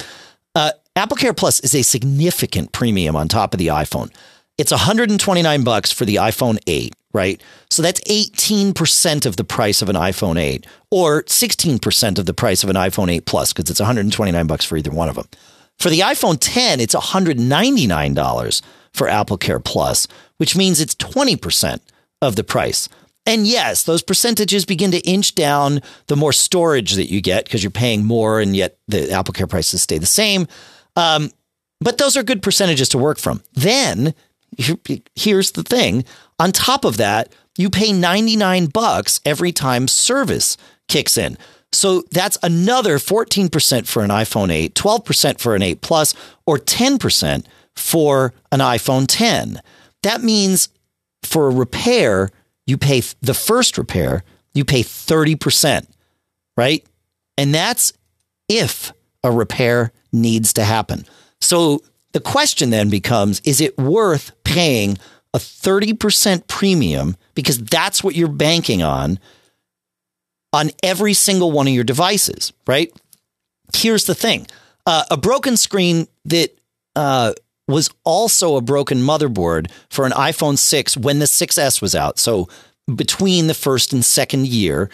Uh, 0.54 0.72
Apple 0.94 1.16
Care 1.16 1.34
Plus 1.34 1.60
is 1.60 1.74
a 1.74 1.82
significant 1.82 2.72
premium 2.72 3.16
on 3.16 3.28
top 3.28 3.52
of 3.54 3.58
the 3.58 3.68
iPhone. 3.68 4.10
It's 4.58 4.70
129 4.70 5.64
bucks 5.64 5.92
for 5.92 6.06
the 6.06 6.16
iPhone 6.16 6.58
8, 6.66 6.94
right? 7.12 7.42
So 7.70 7.82
that's 7.82 8.00
18% 8.02 9.26
of 9.26 9.36
the 9.36 9.44
price 9.44 9.82
of 9.82 9.90
an 9.90 9.96
iPhone 9.96 10.38
8 10.38 10.66
or 10.90 11.24
16% 11.24 12.18
of 12.18 12.24
the 12.24 12.32
price 12.32 12.64
of 12.64 12.70
an 12.70 12.76
iPhone 12.76 13.10
8 13.10 13.26
Plus 13.26 13.52
because 13.52 13.68
it's 13.68 13.80
129 13.80 14.46
bucks 14.46 14.64
for 14.64 14.78
either 14.78 14.90
one 14.90 15.10
of 15.10 15.16
them. 15.16 15.28
For 15.78 15.90
the 15.90 16.00
iPhone 16.00 16.38
10, 16.40 16.80
it's 16.80 16.94
$199 16.94 18.62
for 18.97 19.09
Apple 19.09 19.36
Care 19.36 19.60
Plus, 19.60 20.09
which 20.39 20.56
means 20.56 20.81
it's 20.81 20.94
20% 20.94 21.81
of 22.23 22.36
the 22.36 22.44
price. 22.44 22.89
And 23.27 23.47
yes, 23.47 23.82
those 23.82 24.02
percentages 24.02 24.64
begin 24.64 24.93
to 24.93 25.01
inch 25.01 25.35
down 25.35 25.81
the 26.06 26.16
more 26.16 26.32
storage 26.32 26.93
that 26.93 27.10
you 27.10 27.20
get 27.20 27.44
because 27.44 27.62
you're 27.62 27.70
paying 27.70 28.05
more 28.05 28.40
and 28.40 28.55
yet 28.55 28.78
the 28.86 29.10
Apple 29.10 29.35
Care 29.35 29.48
prices 29.48 29.82
stay 29.82 29.98
the 29.98 30.06
same. 30.06 30.47
Um, 30.94 31.31
but 31.81 31.98
those 31.98 32.16
are 32.16 32.23
good 32.23 32.43
percentages 32.43 32.89
to 32.90 32.98
work 32.98 33.18
from. 33.18 33.43
Then 33.52 34.14
here's 35.14 35.52
the 35.52 35.64
thing. 35.64 36.05
On 36.39 36.52
top 36.52 36.85
of 36.85 36.97
that, 36.98 37.32
you 37.59 37.68
pay 37.68 37.93
99 37.93 38.66
bucks 38.66 39.20
every 39.24 39.52
time 39.52 39.89
service 39.89 40.56
kicks 40.89 41.18
in. 41.18 41.36
So 41.73 42.05
that's 42.10 42.39
another 42.43 42.98
14% 42.98 43.86
for 43.86 44.02
an 44.02 44.10
iPhone 44.10 44.51
8, 44.51 44.74
12% 44.74 45.40
for 45.40 45.55
an 45.55 45.62
8 45.62 45.81
Plus, 45.81 46.14
or 46.47 46.59
10% 46.59 47.44
for 47.76 48.32
an 48.50 48.60
iPhone 48.60 49.06
10. 49.08 49.60
That 50.02 50.22
means 50.22 50.68
for 51.22 51.48
a 51.48 51.54
repair, 51.54 52.30
you 52.66 52.76
pay 52.78 53.02
the 53.20 53.34
first 53.34 53.78
repair, 53.78 54.24
you 54.54 54.64
pay 54.64 54.82
30%, 54.82 55.86
right? 56.56 56.84
And 57.36 57.54
that's 57.54 57.92
if 58.48 58.92
a 59.22 59.30
repair 59.30 59.92
needs 60.12 60.52
to 60.54 60.64
happen. 60.64 61.04
So 61.40 61.82
the 62.12 62.20
question 62.20 62.70
then 62.70 62.88
becomes 62.88 63.40
is 63.40 63.60
it 63.60 63.76
worth 63.76 64.32
paying 64.44 64.98
a 65.34 65.38
30% 65.38 66.46
premium 66.46 67.16
because 67.34 67.58
that's 67.58 68.02
what 68.02 68.14
you're 68.14 68.28
banking 68.28 68.82
on 68.82 69.18
on 70.52 70.70
every 70.82 71.12
single 71.12 71.52
one 71.52 71.66
of 71.66 71.74
your 71.74 71.84
devices, 71.84 72.52
right? 72.66 72.90
Here's 73.74 74.06
the 74.06 74.14
thing 74.14 74.46
uh, 74.86 75.04
a 75.10 75.16
broken 75.16 75.56
screen 75.56 76.06
that 76.24 76.56
uh, 76.94 77.34
was 77.68 77.90
also 78.05 78.56
a 78.56 78.60
broken 78.60 78.98
motherboard 78.98 79.70
for 79.90 80.06
an 80.06 80.12
iPhone 80.12 80.56
6 80.56 80.97
when 80.97 81.18
the 81.18 81.26
6S 81.26 81.82
was 81.82 81.94
out. 81.94 82.18
So 82.18 82.48
between 82.94 83.47
the 83.47 83.55
first 83.55 83.93
and 83.93 84.05
second 84.05 84.47
year 84.47 84.90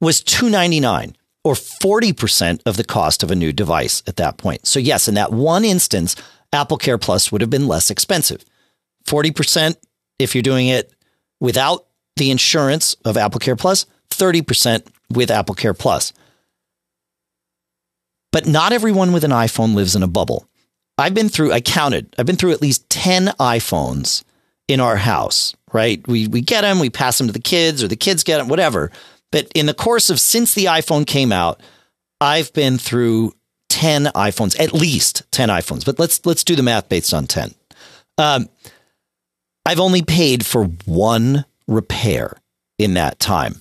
was 0.00 0.20
299 0.22 1.16
or 1.42 1.54
40% 1.54 2.60
of 2.64 2.76
the 2.76 2.84
cost 2.84 3.22
of 3.22 3.30
a 3.30 3.36
new 3.36 3.52
device 3.52 4.02
at 4.06 4.16
that 4.16 4.38
point. 4.38 4.66
So 4.66 4.78
yes, 4.78 5.08
in 5.08 5.14
that 5.14 5.32
one 5.32 5.64
instance, 5.64 6.16
Apple 6.52 6.78
Care 6.78 6.98
Plus 6.98 7.32
would 7.32 7.40
have 7.40 7.50
been 7.50 7.68
less 7.68 7.90
expensive. 7.90 8.44
40% 9.06 9.76
if 10.18 10.34
you're 10.34 10.42
doing 10.42 10.68
it 10.68 10.92
without 11.40 11.86
the 12.16 12.30
insurance 12.30 12.94
of 13.04 13.16
Apple 13.16 13.40
Care 13.40 13.56
Plus, 13.56 13.86
30% 14.10 14.86
with 15.10 15.30
Apple 15.30 15.54
Care 15.54 15.74
Plus. 15.74 16.12
But 18.32 18.46
not 18.46 18.72
everyone 18.72 19.12
with 19.12 19.24
an 19.24 19.30
iPhone 19.30 19.74
lives 19.74 19.94
in 19.96 20.02
a 20.02 20.08
bubble. 20.08 20.48
I've 20.96 21.14
been 21.14 21.28
through, 21.28 21.52
I 21.52 21.60
counted, 21.60 22.14
I've 22.18 22.26
been 22.26 22.36
through 22.36 22.52
at 22.52 22.62
least 22.62 22.88
10 22.90 23.26
iPhones 23.40 24.24
in 24.68 24.80
our 24.80 24.96
house, 24.96 25.54
right? 25.72 26.06
We, 26.06 26.28
we 26.28 26.40
get 26.40 26.62
them, 26.62 26.78
we 26.78 26.90
pass 26.90 27.18
them 27.18 27.26
to 27.26 27.32
the 27.32 27.38
kids, 27.40 27.82
or 27.82 27.88
the 27.88 27.96
kids 27.96 28.22
get 28.22 28.38
them, 28.38 28.48
whatever. 28.48 28.90
But 29.32 29.48
in 29.54 29.66
the 29.66 29.74
course 29.74 30.10
of 30.10 30.20
since 30.20 30.54
the 30.54 30.66
iPhone 30.66 31.06
came 31.06 31.32
out, 31.32 31.60
I've 32.20 32.52
been 32.52 32.78
through 32.78 33.34
10 33.70 34.04
iPhones, 34.14 34.58
at 34.60 34.72
least 34.72 35.24
10 35.32 35.48
iPhones. 35.48 35.84
But 35.84 35.98
let's 35.98 36.24
let's 36.24 36.44
do 36.44 36.54
the 36.54 36.62
math 36.62 36.88
based 36.88 37.12
on 37.12 37.26
10. 37.26 37.52
Um, 38.18 38.48
I've 39.66 39.80
only 39.80 40.02
paid 40.02 40.46
for 40.46 40.66
one 40.84 41.44
repair 41.66 42.36
in 42.78 42.94
that 42.94 43.18
time. 43.18 43.60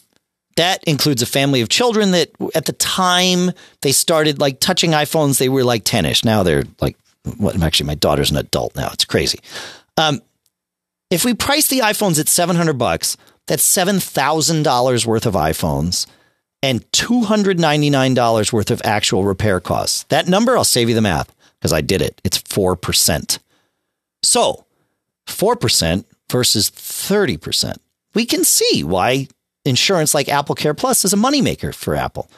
That 0.56 0.84
includes 0.84 1.24
a 1.24 1.26
family 1.26 1.62
of 1.62 1.70
children 1.70 2.12
that 2.12 2.30
at 2.54 2.66
the 2.66 2.74
time 2.74 3.52
they 3.82 3.92
started 3.92 4.40
like 4.40 4.60
touching 4.60 4.92
iPhones, 4.92 5.40
they 5.40 5.50
were 5.50 5.64
like 5.64 5.84
10 5.84 6.06
ish. 6.06 6.24
Now 6.24 6.44
they're 6.44 6.66
like 6.80 6.96
well, 7.38 7.64
actually, 7.64 7.88
my 7.88 7.95
daughter's 7.95 8.32
an 8.32 8.38
adult 8.38 8.76
now. 8.76 8.90
It's 8.94 9.06
crazy. 9.06 9.40
Um, 9.98 10.22
if 11.10 11.24
we 11.24 11.34
price 11.34 11.68
the 11.68 11.80
iPhones 11.80 12.20
at 12.20 12.28
700 12.28 12.74
bucks, 12.74 13.18
that's 13.48 13.68
$7,000 13.72 15.06
worth 15.06 15.26
of 15.26 15.34
iPhones 15.34 16.08
and 16.62 16.90
$299 16.91 18.54
worth 18.54 18.72
of 18.72 18.82
actual 18.86 19.24
repair 19.26 19.60
costs. 19.60 20.04
That 20.04 20.28
number, 20.28 20.58
I'll 20.58 20.64
save 20.64 20.90
you 20.90 20.95
the 20.95 21.02
math 21.02 21.34
because 21.60 21.74
I 21.74 21.82
did 21.82 22.02
it. 22.02 22.20
It's 22.24 22.40
4%. 22.40 23.40
So 24.24 24.66
4% 25.28 26.06
versus 26.32 26.72
30%. 26.72 27.78
We 28.16 28.26
can 28.26 28.44
see 28.44 28.84
why 28.84 29.28
insurance 29.66 30.14
like 30.14 30.30
Apple 30.30 30.56
Care 30.56 30.74
Plus 30.74 31.06
is 31.06 31.14
a 31.14 31.18
moneymaker 31.18 31.74
for 31.76 31.95
Apple. 31.95 32.30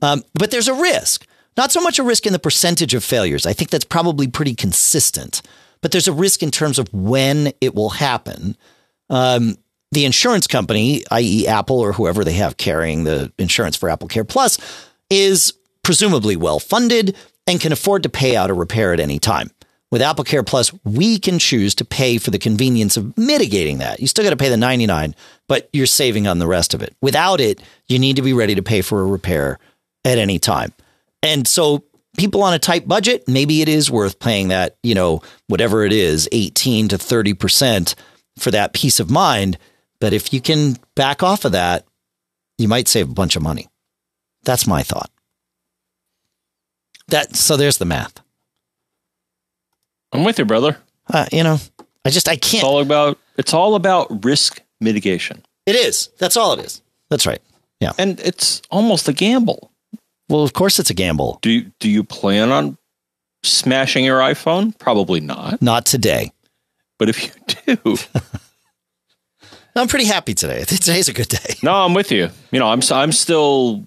Um, 0.00 0.24
but 0.34 0.50
there's 0.50 0.68
a 0.68 0.74
risk. 0.74 1.26
Not 1.56 1.72
so 1.72 1.80
much 1.80 1.98
a 1.98 2.02
risk 2.02 2.26
in 2.26 2.32
the 2.32 2.38
percentage 2.38 2.94
of 2.94 3.04
failures. 3.04 3.46
I 3.46 3.52
think 3.52 3.70
that's 3.70 3.84
probably 3.84 4.26
pretty 4.26 4.54
consistent. 4.54 5.42
But 5.80 5.92
there's 5.92 6.08
a 6.08 6.12
risk 6.12 6.42
in 6.42 6.50
terms 6.50 6.78
of 6.78 6.92
when 6.92 7.52
it 7.60 7.74
will 7.74 7.90
happen. 7.90 8.56
Um, 9.10 9.56
the 9.90 10.06
insurance 10.06 10.46
company, 10.46 11.02
i.e., 11.10 11.46
Apple 11.46 11.78
or 11.78 11.92
whoever 11.92 12.24
they 12.24 12.32
have 12.32 12.56
carrying 12.56 13.04
the 13.04 13.30
insurance 13.38 13.76
for 13.76 13.90
Apple 13.90 14.08
Care 14.08 14.24
Plus, 14.24 14.58
is 15.10 15.52
presumably 15.82 16.36
well 16.36 16.58
funded 16.58 17.16
and 17.46 17.60
can 17.60 17.72
afford 17.72 18.02
to 18.04 18.08
pay 18.08 18.36
out 18.36 18.50
a 18.50 18.54
repair 18.54 18.92
at 18.92 19.00
any 19.00 19.18
time. 19.18 19.50
With 19.90 20.00
Apple 20.00 20.24
Care 20.24 20.42
Plus, 20.42 20.72
we 20.84 21.18
can 21.18 21.38
choose 21.38 21.74
to 21.74 21.84
pay 21.84 22.16
for 22.16 22.30
the 22.30 22.38
convenience 22.38 22.96
of 22.96 23.16
mitigating 23.18 23.76
that. 23.78 24.00
You 24.00 24.06
still 24.06 24.24
got 24.24 24.30
to 24.30 24.36
pay 24.36 24.48
the 24.48 24.56
99, 24.56 25.14
but 25.48 25.68
you're 25.74 25.84
saving 25.84 26.26
on 26.26 26.38
the 26.38 26.46
rest 26.46 26.72
of 26.72 26.80
it. 26.80 26.96
Without 27.02 27.42
it, 27.42 27.60
you 27.88 27.98
need 27.98 28.16
to 28.16 28.22
be 28.22 28.32
ready 28.32 28.54
to 28.54 28.62
pay 28.62 28.80
for 28.80 29.02
a 29.02 29.06
repair 29.06 29.58
at 30.06 30.16
any 30.16 30.38
time. 30.38 30.72
And 31.22 31.46
so 31.46 31.84
people 32.16 32.42
on 32.42 32.54
a 32.54 32.58
tight 32.58 32.86
budget, 32.86 33.26
maybe 33.28 33.62
it 33.62 33.68
is 33.68 33.90
worth 33.90 34.18
paying 34.18 34.48
that, 34.48 34.76
you 34.82 34.94
know, 34.94 35.22
whatever 35.46 35.84
it 35.84 35.92
is, 35.92 36.28
18 36.32 36.88
to 36.88 36.98
30% 36.98 37.94
for 38.38 38.50
that 38.50 38.72
peace 38.72 39.00
of 39.00 39.10
mind. 39.10 39.58
But 40.00 40.12
if 40.12 40.32
you 40.32 40.40
can 40.40 40.76
back 40.94 41.22
off 41.22 41.44
of 41.44 41.52
that, 41.52 41.84
you 42.58 42.68
might 42.68 42.88
save 42.88 43.10
a 43.10 43.14
bunch 43.14 43.36
of 43.36 43.42
money. 43.42 43.68
That's 44.44 44.66
my 44.66 44.82
thought. 44.82 45.10
That 47.08 47.36
so 47.36 47.56
there's 47.56 47.78
the 47.78 47.84
math. 47.84 48.20
I'm 50.12 50.24
with 50.24 50.38
you, 50.38 50.44
brother. 50.44 50.78
Uh, 51.08 51.26
you 51.32 51.42
know, 51.42 51.58
I 52.04 52.10
just 52.10 52.28
I 52.28 52.36
can't. 52.36 52.62
It's 52.62 52.64
all 52.64 52.80
about 52.80 53.18
it's 53.36 53.54
all 53.54 53.74
about 53.74 54.24
risk 54.24 54.62
mitigation. 54.80 55.42
It 55.66 55.76
is. 55.76 56.08
That's 56.18 56.36
all 56.36 56.52
it 56.54 56.64
is. 56.64 56.82
That's 57.10 57.26
right. 57.26 57.40
Yeah. 57.80 57.92
And 57.98 58.20
it's 58.20 58.62
almost 58.70 59.08
a 59.08 59.12
gamble. 59.12 59.71
Well, 60.32 60.44
of 60.44 60.54
course 60.54 60.78
it's 60.78 60.88
a 60.88 60.94
gamble. 60.94 61.38
Do 61.42 61.50
you, 61.50 61.70
do 61.78 61.90
you 61.90 62.02
plan 62.02 62.50
on 62.50 62.78
smashing 63.42 64.02
your 64.02 64.18
iPhone? 64.18 64.76
Probably 64.78 65.20
not. 65.20 65.60
Not 65.60 65.84
today. 65.84 66.32
But 66.98 67.10
if 67.10 67.22
you 67.22 67.76
do, 67.76 67.96
I'm 69.76 69.88
pretty 69.88 70.06
happy 70.06 70.32
today. 70.32 70.64
Today's 70.66 71.08
a 71.08 71.12
good 71.12 71.28
day. 71.28 71.56
no, 71.62 71.74
I'm 71.74 71.92
with 71.92 72.10
you. 72.10 72.30
You 72.50 72.60
know, 72.60 72.68
I'm 72.68 72.80
I'm 72.90 73.12
still 73.12 73.86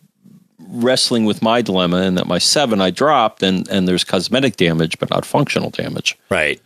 wrestling 0.59 1.26
with 1.26 1.41
my 1.41 1.63
dilemma 1.63 2.03
in 2.03 2.15
that 2.15 2.27
my 2.27 2.38
seven 2.38 2.80
I 2.80 2.91
dropped 2.91 3.41
and 3.41 3.67
and 3.69 3.88
there's 3.88 4.03
cosmetic 4.03 4.55
damage 4.57 4.99
but 4.99 5.09
not 5.09 5.26
functional 5.26 5.72
damage. 5.72 6.15
Right. 6.30 6.61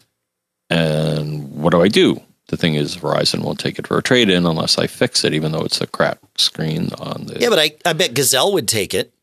And 0.69 1.53
what 1.53 1.69
do 1.71 1.81
I 1.81 1.87
do? 1.87 2.21
The 2.47 2.57
thing 2.57 2.75
is, 2.75 2.97
Verizon 2.97 3.43
won't 3.43 3.59
take 3.59 3.79
it 3.79 3.87
for 3.87 3.97
a 3.97 4.03
trade 4.03 4.29
in 4.29 4.45
unless 4.45 4.77
I 4.77 4.87
fix 4.87 5.23
it, 5.23 5.33
even 5.33 5.51
though 5.51 5.63
it's 5.63 5.79
a 5.79 5.87
cracked 5.87 6.41
screen 6.41 6.89
on 6.97 7.27
the. 7.27 7.39
Yeah, 7.39 7.49
but 7.49 7.59
I, 7.59 7.71
I 7.85 7.93
bet 7.93 8.15
Gazelle 8.15 8.51
would 8.53 8.67
take 8.67 8.93
it. 8.93 9.13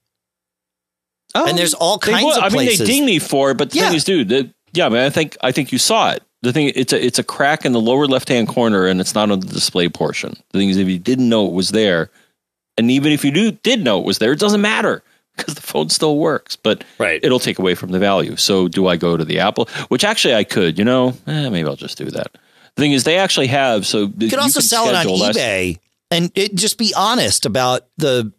Oh, 1.37 1.47
and 1.49 1.57
there's 1.59 1.75
all 1.75 1.99
kinds 1.99 2.25
would. 2.25 2.37
of 2.39 2.43
I 2.45 2.49
mean, 2.57 2.67
they 2.67 2.77
ding 2.77 3.05
me 3.05 3.19
for 3.19 3.51
it, 3.51 3.57
but 3.57 3.71
the 3.71 3.79
Yeah. 3.79 3.89
thing 3.89 3.97
is, 3.97 4.05
dude, 4.05 4.29
the, 4.29 4.51
yeah, 4.73 4.89
man, 4.89 5.05
I 5.07 5.11
think 5.11 5.37
I 5.43 5.53
think 5.53 5.73
you 5.73 5.79
saw 5.79 6.13
it. 6.13 6.23
The 6.43 6.53
thing, 6.53 6.71
it's 6.75 6.93
a 6.93 7.05
it's 7.05 7.19
a 7.19 7.25
crack 7.25 7.65
in 7.65 7.73
the 7.73 7.81
lower 7.81 8.07
left 8.07 8.29
hand 8.29 8.49
corner, 8.49 8.87
and 8.87 9.01
it's 9.01 9.15
not 9.15 9.31
on 9.31 9.41
the 9.41 9.47
display 9.47 9.89
portion. 9.89 10.37
The 10.53 10.59
thing 10.59 10.69
is, 10.69 10.77
if 10.77 10.89
you 10.89 10.99
didn't 10.99 11.29
know 11.29 11.47
it 11.47 11.53
was 11.53 11.71
there, 11.71 12.11
and 12.79 12.91
even 12.91 13.13
if 13.13 13.25
you 13.25 13.31
do 13.31 13.51
did 13.53 13.83
know 13.83 13.99
it 13.99 14.05
was 14.05 14.19
there, 14.19 14.33
it 14.33 14.39
doesn't 14.39 14.61
matter 14.61 15.03
because 15.37 15.55
the 15.55 15.63
phone 15.63 15.89
still 15.89 16.19
works. 16.19 16.57
But 16.57 16.85
Right. 16.99 17.21
it'll 17.23 17.39
take 17.41 17.59
away 17.59 17.75
from 17.75 17.91
the 17.91 17.99
value. 17.99 18.37
So, 18.37 18.69
do 18.69 18.87
I 18.87 18.97
go 18.97 19.17
to 19.17 19.25
the 19.25 19.39
Apple? 19.41 19.69
Which 19.89 20.05
actually 20.05 20.35
I 20.35 20.45
could. 20.45 20.79
You 20.79 20.85
know, 20.85 21.15
eh, 21.27 21.49
maybe 21.49 21.67
I'll 21.69 21.77
just 21.77 21.99
do 21.99 22.05
that. 22.11 22.33
The 22.77 22.83
thing 22.83 22.93
is, 22.93 23.05
they 23.05 23.17
actually 23.17 23.47
have. 23.49 23.87
So 23.87 24.13
You 24.19 24.29
could 24.29 24.39
also 24.39 24.61
sell 24.61 24.89
it 24.91 24.95
on 24.95 25.07
eBay 25.07 25.79
and 26.11 26.31
it, 26.35 26.55
just 26.55 26.77
be 26.79 26.93
honest 26.95 27.47
about 27.47 27.87
the, 27.97 28.31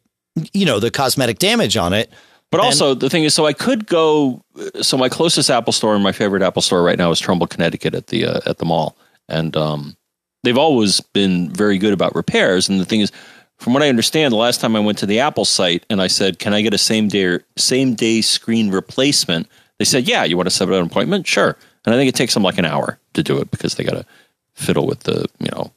you 0.53 0.65
know, 0.65 0.79
the 0.79 0.91
cosmetic 0.91 1.39
damage 1.39 1.75
on 1.75 1.93
it. 1.93 2.11
But 2.51 2.59
And- 2.59 2.65
also 2.65 2.93
the 2.93 3.09
thing 3.09 3.23
is, 3.23 3.33
so 3.33 3.45
I 3.45 3.53
could 3.53 3.87
go. 3.87 4.41
So 4.81 4.97
my 4.97 5.09
closest 5.09 5.49
Apple 5.49 5.73
store 5.73 5.93
and 5.95 6.03
my 6.03 6.11
favorite 6.11 6.41
Apple 6.41 6.61
store 6.61 6.81
right 6.83 6.97
now 6.97 7.11
is 7.11 7.19
Trumbull, 7.19 7.47
Connecticut, 7.47 7.93
at 7.93 8.07
the 8.07 8.25
uh, 8.25 8.39
at 8.45 8.57
the 8.57 8.65
mall, 8.65 8.95
and 9.27 9.55
um, 9.57 9.97
they've 10.43 10.57
always 10.57 11.01
been 11.01 11.51
very 11.51 11.77
good 11.77 11.93
about 11.93 12.15
repairs. 12.15 12.69
And 12.69 12.79
the 12.79 12.85
thing 12.85 13.01
is, 13.01 13.11
from 13.57 13.73
what 13.73 13.83
I 13.83 13.89
understand, 13.89 14.31
the 14.31 14.37
last 14.37 14.61
time 14.61 14.75
I 14.75 14.79
went 14.79 14.97
to 14.99 15.05
the 15.05 15.19
Apple 15.19 15.45
site 15.45 15.85
and 15.89 16.01
I 16.01 16.07
said, 16.07 16.39
"Can 16.39 16.53
I 16.53 16.61
get 16.61 16.73
a 16.73 16.77
same 16.77 17.07
day 17.09 17.39
same 17.57 17.95
day 17.95 18.21
screen 18.21 18.71
replacement?" 18.71 19.47
They 19.79 19.85
said, 19.85 20.07
"Yeah, 20.07 20.23
you 20.23 20.37
want 20.37 20.47
to 20.47 20.55
set 20.55 20.69
up 20.69 20.73
an 20.73 20.85
appointment? 20.85 21.27
Sure." 21.27 21.57
And 21.85 21.93
I 21.93 21.97
think 21.97 22.07
it 22.09 22.15
takes 22.15 22.33
them 22.33 22.43
like 22.43 22.57
an 22.57 22.65
hour 22.65 22.97
to 23.13 23.23
do 23.23 23.37
it 23.39 23.51
because 23.51 23.75
they 23.75 23.83
got 23.83 23.93
to 23.93 24.05
fiddle 24.53 24.87
with 24.87 25.01
the 25.01 25.25
you 25.39 25.49
know 25.51 25.71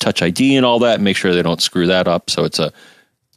Touch 0.00 0.22
ID 0.22 0.56
and 0.56 0.64
all 0.66 0.78
that, 0.80 0.96
and 0.96 1.04
make 1.04 1.16
sure 1.16 1.34
they 1.34 1.42
don't 1.42 1.62
screw 1.62 1.86
that 1.88 2.06
up. 2.06 2.30
So 2.30 2.44
it's 2.44 2.58
a 2.58 2.72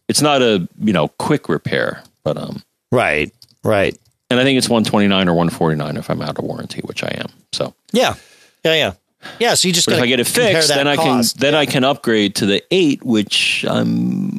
it's 0.08 0.22
not 0.22 0.42
a 0.42 0.68
you 0.80 0.94
know 0.94 1.08
quick 1.18 1.50
repair, 1.50 2.04
but 2.24 2.38
um 2.38 2.62
Right. 2.92 3.34
Right. 3.64 3.98
and 4.30 4.40
I 4.40 4.44
think 4.44 4.58
it's 4.58 4.70
129 4.70 5.28
or 5.28 5.34
149 5.34 5.98
if 5.98 6.10
I'm 6.10 6.22
out 6.22 6.38
of 6.38 6.44
warranty, 6.46 6.82
which 6.82 7.04
I 7.04 7.10
am. 7.18 7.28
So, 7.54 7.74
Yeah. 7.92 8.16
Yeah. 8.64 8.74
Yeah. 8.74 8.94
Yeah. 9.40 9.54
So 9.56 9.68
you 9.68 9.74
just 9.74 9.88
but 9.88 9.96
if 9.96 10.02
I 10.02 10.08
get 10.08 10.20
it 10.20 10.28
fixed, 10.28 10.70
then 10.70 10.88
I 10.88 10.96
cost. 10.96 11.36
can 11.36 11.42
then 11.42 11.56
I 11.56 11.66
can 11.66 11.84
upgrade 11.84 12.36
to 12.36 12.46
the 12.46 12.64
eight, 12.72 13.04
which 13.04 13.66
I'm 13.68 14.32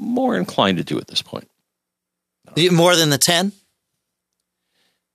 more 0.00 0.36
inclined 0.36 0.78
to 0.78 0.84
do 0.84 0.98
at 0.98 1.06
this 1.08 1.22
point. 1.22 1.48
more 2.72 2.96
than 2.96 3.10
the 3.10 3.18
10. 3.18 3.52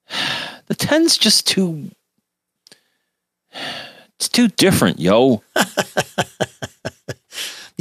The 0.68 0.76
10's 0.76 1.18
just 1.18 1.46
too 1.48 1.92
it's 4.22 4.30
too 4.30 4.48
different, 4.50 5.00
yo. 5.00 5.42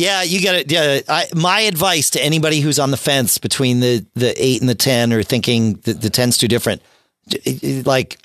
Yeah, 0.01 0.23
you 0.23 0.43
got 0.43 0.55
it. 0.55 0.73
Yeah, 0.73 1.01
I, 1.09 1.27
my 1.35 1.61
advice 1.61 2.09
to 2.11 2.25
anybody 2.25 2.61
who's 2.61 2.79
on 2.79 2.91
the 2.91 2.97
fence 2.97 3.37
between 3.37 3.81
the 3.81 4.07
the 4.15 4.33
eight 4.43 4.61
and 4.61 4.69
the 4.69 4.75
ten, 4.75 5.13
or 5.13 5.23
thinking 5.23 5.75
that 5.85 6.01
the 6.01 6.09
ten's 6.09 6.39
too 6.39 6.49
different, 6.49 6.81
like 7.85 8.19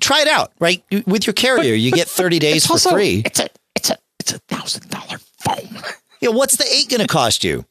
try 0.00 0.20
it 0.20 0.28
out. 0.28 0.52
Right 0.60 0.84
with 1.06 1.26
your 1.26 1.32
carrier, 1.32 1.72
you 1.72 1.92
get 1.92 2.08
thirty 2.08 2.38
days 2.38 2.66
for 2.66 2.78
free. 2.78 3.22
It's 3.24 3.40
a 3.40 3.48
it's 3.74 3.88
a 3.88 3.96
it's 4.20 4.32
a 4.34 4.38
thousand 4.40 4.90
dollar 4.90 5.18
phone. 5.38 5.82
Yeah, 6.20 6.30
what's 6.30 6.56
the 6.56 6.64
eight 6.64 6.88
going 6.88 7.00
to 7.00 7.06
cost 7.06 7.44
you? 7.44 7.64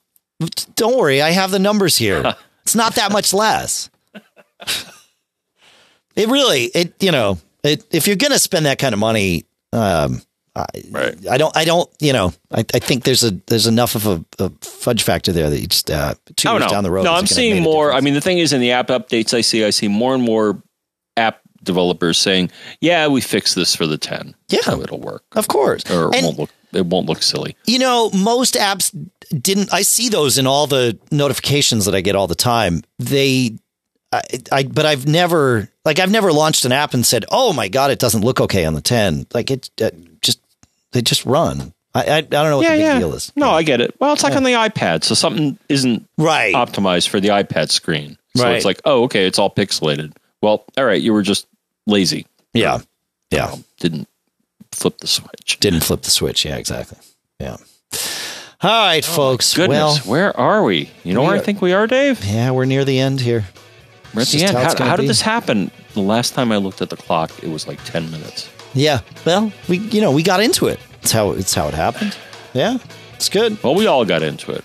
Don't 0.76 0.98
worry, 0.98 1.22
I 1.22 1.32
have 1.32 1.52
the 1.52 1.60
numbers 1.60 1.98
here. 1.98 2.34
It's 2.64 2.76
not 2.76 2.96
that 2.96 3.14
much 3.14 3.34
less. 3.34 3.90
It 6.18 6.28
really, 6.28 6.64
it 6.64 6.94
you 7.02 7.12
know, 7.12 7.38
it, 7.64 7.86
if 7.92 8.08
you're 8.08 8.16
going 8.18 8.32
to 8.34 8.40
spend 8.40 8.66
that 8.66 8.80
kind 8.80 8.94
of 8.94 9.00
money, 9.00 9.46
um, 9.72 10.22
I, 10.58 10.66
Right. 10.92 11.28
I 11.30 11.38
don't, 11.38 11.56
I 11.56 11.64
don't, 11.66 11.90
you 12.00 12.12
know, 12.14 12.34
I, 12.52 12.60
I 12.74 12.80
think 12.80 13.04
there's 13.04 13.24
a 13.24 13.32
there's 13.48 13.68
enough 13.68 13.96
of 13.96 14.08
a, 14.08 14.26
a 14.40 14.50
fudge 14.62 15.04
factor 15.04 15.32
there 15.32 15.50
that 15.50 15.60
you 15.60 15.68
just 15.68 15.90
uh, 15.92 16.16
two 16.36 16.50
Oh 16.50 16.54
years 16.54 16.64
no, 16.66 16.70
down 16.70 16.84
the 16.84 16.92
road. 16.92 17.04
no, 17.04 17.14
I'm 17.14 17.28
seeing 17.28 17.62
more. 17.64 17.94
I 17.94 18.02
mean, 18.02 18.14
the 18.14 18.22
thing 18.22 18.40
is, 18.40 18.54
in 18.54 18.62
the 18.62 18.72
app 18.72 18.88
updates 18.88 19.34
I 19.34 19.42
see, 19.42 19.64
I 19.64 19.70
see 19.70 19.88
more 19.88 20.14
and 20.16 20.24
more 20.24 20.62
app 21.16 21.40
developers 21.64 22.18
saying, 22.18 22.50
"Yeah, 22.82 23.08
we 23.08 23.22
fixed 23.22 23.56
this 23.56 23.76
for 23.76 23.86
the 23.88 23.98
10, 23.98 24.36
Yeah. 24.50 24.62
so 24.62 24.82
it'll 24.82 25.00
work, 25.02 25.24
of 25.34 25.48
course, 25.48 25.84
or 25.92 26.10
it 26.10 26.16
and 26.18 26.26
won't 26.26 26.40
look 26.40 26.50
it 26.74 26.86
won't 26.86 27.08
look 27.08 27.22
silly." 27.24 27.56
you 27.66 27.80
know, 27.80 28.10
most 28.12 28.56
apps 28.56 28.92
didn't. 29.42 29.74
I 29.74 29.82
see 29.82 30.10
those 30.10 30.38
in 30.38 30.48
all 30.48 30.68
the 30.68 30.98
notifications 31.12 31.86
that 31.86 31.94
I 31.96 32.02
get 32.02 32.16
all 32.16 32.28
the 32.28 32.36
time. 32.36 32.84
They, 33.00 33.58
I, 34.14 34.22
I, 34.54 34.64
but 34.64 34.86
I've 34.86 35.06
never, 35.06 35.70
like, 35.84 36.00
I've 36.00 36.12
never 36.12 36.32
launched 36.32 36.64
an 36.64 36.72
app 36.72 36.94
and 36.94 37.06
said, 37.06 37.26
"Oh 37.30 37.52
my 37.52 37.68
god, 37.68 37.92
it 37.92 38.00
doesn't 38.00 38.22
look 38.24 38.40
okay 38.40 38.64
on 38.64 38.74
the 38.74 38.82
10." 38.82 39.28
Like 39.34 39.52
it, 39.52 39.70
uh, 39.82 39.90
just 39.90 40.07
they 40.92 41.02
just 41.02 41.26
run. 41.26 41.74
I, 41.96 42.04
I, 42.04 42.16
I 42.18 42.22
don't 42.22 42.50
know 42.50 42.58
what 42.58 42.68
the 42.70 42.78
big 42.78 43.00
deal 43.00 43.14
is. 43.16 43.32
No, 43.36 43.50
I 43.50 43.64
get 43.64 43.82
it. 43.82 43.96
Well, 44.00 44.14
it's 44.14 44.24
like 44.24 44.36
on 44.36 44.44
the 44.44 44.52
iPad, 44.54 45.04
so 45.04 45.16
something 45.16 45.58
isn't 45.70 46.08
Right. 46.18 46.54
optimized 46.54 47.08
for 47.10 47.20
the 47.20 47.30
iPad 47.30 47.72
screen. 47.72 48.18
So 48.36 48.44
Right. 48.44 48.56
it's 48.56 48.66
like, 48.66 48.82
oh, 48.86 49.04
okay, 49.04 49.26
it's 49.26 49.40
all 49.40 49.50
pixelated. 49.50 50.14
Well, 50.42 50.64
all 50.78 50.86
right, 50.86 51.02
you 51.02 51.12
were 51.14 51.24
just 51.24 51.48
lazy. 51.88 52.26
yeah. 52.54 52.80
Yeah. 53.32 53.48
Um, 53.52 53.64
didn't 53.80 54.08
flip 54.72 55.00
the 55.00 55.08
switch. 55.08 55.60
Didn't 55.60 55.82
flip 55.84 56.04
the 56.04 56.12
switch. 56.12 56.46
Yeah. 56.46 56.56
Exactly. 56.58 56.98
Yeah. 57.40 57.58
All 58.62 58.86
right, 58.88 59.04
folks. 59.04 59.54
Goodness, 59.54 59.78
Well, 60.06 60.12
where 60.12 60.40
are 60.40 60.64
we? 60.64 60.90
You 61.04 61.14
know 61.14 61.24
where 61.24 61.34
are- 61.34 61.36
I 61.36 61.40
think 61.40 61.62
we 61.62 61.74
are, 61.74 61.88
Dave? 61.88 62.24
yeah, 62.26 62.52
we're 62.52 62.66
near 62.66 62.86
the 62.86 63.00
end 63.00 63.22
here. 63.22 63.46
We're 64.14 64.22
at 64.22 64.28
It's 64.28 64.32
the 64.32 64.44
end. 64.46 64.58
how 64.58 64.86
How, 64.86 64.96
did 64.96 65.08
this 65.10 65.22
happen? 65.22 65.70
The 65.94 66.00
last 66.02 66.34
time 66.36 66.52
I 66.52 66.58
looked 66.58 66.82
at 66.82 66.90
the 66.90 66.96
clock, 66.96 67.32
it 67.44 67.50
was 67.50 67.68
like 67.68 67.84
10 67.86 68.10
minutes. 68.12 68.50
Yeah. 68.78 69.02
Well, 69.26 69.52
we, 69.68 69.80
you 69.80 70.02
know, 70.02 70.12
we 70.12 70.24
got 70.24 70.42
into 70.42 70.68
it. 70.68 70.80
It's 71.02 71.12
how 71.12 71.32
it's 71.32 71.54
how 71.54 71.68
it 71.68 71.74
happened. 71.74 72.16
Yeah. 72.54 72.78
It's 73.16 73.30
good. 73.30 73.62
Well, 73.64 73.76
we 73.76 73.88
all 73.88 74.06
got 74.06 74.22
into 74.22 74.52
it. 74.52 74.64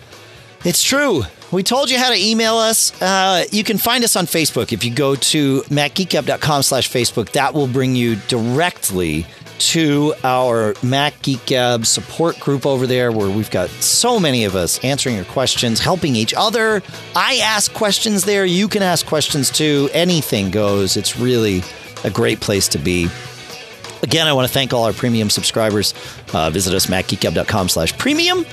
It's 0.64 0.82
true. 0.82 1.22
We 1.51 1.62
told 1.62 1.90
you 1.90 1.98
how 1.98 2.10
to 2.10 2.18
email 2.18 2.56
us. 2.56 3.01
Uh, 3.02 3.44
you 3.51 3.64
can 3.64 3.78
find 3.78 4.05
us 4.05 4.16
on 4.16 4.26
Facebook. 4.26 4.72
If 4.72 4.84
you 4.84 4.94
go 4.94 5.14
to 5.14 5.62
macgeekgab.com 5.62 6.62
slash 6.62 6.89
Facebook, 6.89 7.32
that 7.32 7.52
will 7.52 7.66
bring 7.66 7.94
you 7.94 8.16
directly 8.28 9.26
to 9.59 10.14
our 10.24 10.74
Mac 10.82 11.20
Geek 11.22 11.44
Gab 11.47 11.86
support 11.86 12.39
group 12.40 12.64
over 12.66 12.86
there 12.86 13.12
where 13.12 13.30
we've 13.30 13.51
got 13.51 13.68
so 13.68 14.18
many 14.18 14.44
of 14.44 14.56
us 14.56 14.82
answering 14.82 15.16
your 15.16 15.24
questions, 15.26 15.78
helping 15.78 16.16
each 16.16 16.34
other. 16.34 16.82
I 17.14 17.36
ask 17.43 17.72
questions 17.72 18.24
there. 18.24 18.44
You 18.44 18.66
can 18.68 18.82
ask 18.82 19.06
questions 19.06 19.51
too. 19.51 19.89
Anything 19.93 20.51
goes. 20.51 20.97
It's 20.97 21.18
really 21.18 21.62
a 22.05 22.10
great 22.10 22.40
place 22.40 22.66
to 22.68 22.78
be. 22.78 23.09
Again, 24.02 24.26
I 24.26 24.32
want 24.32 24.48
to 24.48 24.52
thank 24.52 24.72
all 24.72 24.84
our 24.84 24.92
premium 24.92 25.30
subscribers. 25.30 25.94
Uh, 26.32 26.50
visit 26.50 26.74
us, 26.74 26.86
macgeekgab.com 26.86 27.68
slash 27.68 27.96
premium. 27.98 28.44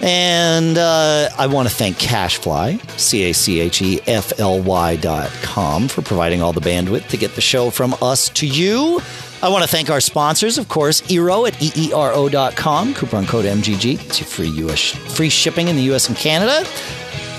And 0.00 0.78
uh, 0.78 1.28
I 1.38 1.46
want 1.46 1.68
to 1.68 1.74
thank 1.74 1.96
CacheFly, 1.96 2.98
C 2.98 3.30
A 3.30 3.32
C 3.32 3.60
H 3.60 3.82
E 3.82 4.00
F 4.08 4.38
L 4.40 4.60
Y 4.60 4.96
dot 4.96 5.30
com, 5.42 5.86
for 5.86 6.02
providing 6.02 6.42
all 6.42 6.52
the 6.52 6.60
bandwidth 6.60 7.06
to 7.08 7.16
get 7.16 7.36
the 7.36 7.40
show 7.40 7.70
from 7.70 7.94
us 8.02 8.28
to 8.30 8.46
you. 8.46 9.00
I 9.42 9.48
want 9.48 9.62
to 9.62 9.68
thank 9.68 9.90
our 9.90 10.00
sponsors, 10.00 10.58
of 10.58 10.68
course, 10.68 11.02
Eero 11.02 11.46
at 11.46 11.54
EERO 11.54 12.30
dot 12.30 12.56
com, 12.56 12.94
coupon 12.94 13.26
code 13.26 13.44
MGG, 13.44 13.98
gets 13.98 14.18
you 14.18 14.26
free, 14.26 14.48
US, 14.66 14.90
free 15.16 15.28
shipping 15.28 15.68
in 15.68 15.76
the 15.76 15.94
US 15.94 16.08
and 16.08 16.16
Canada. 16.16 16.64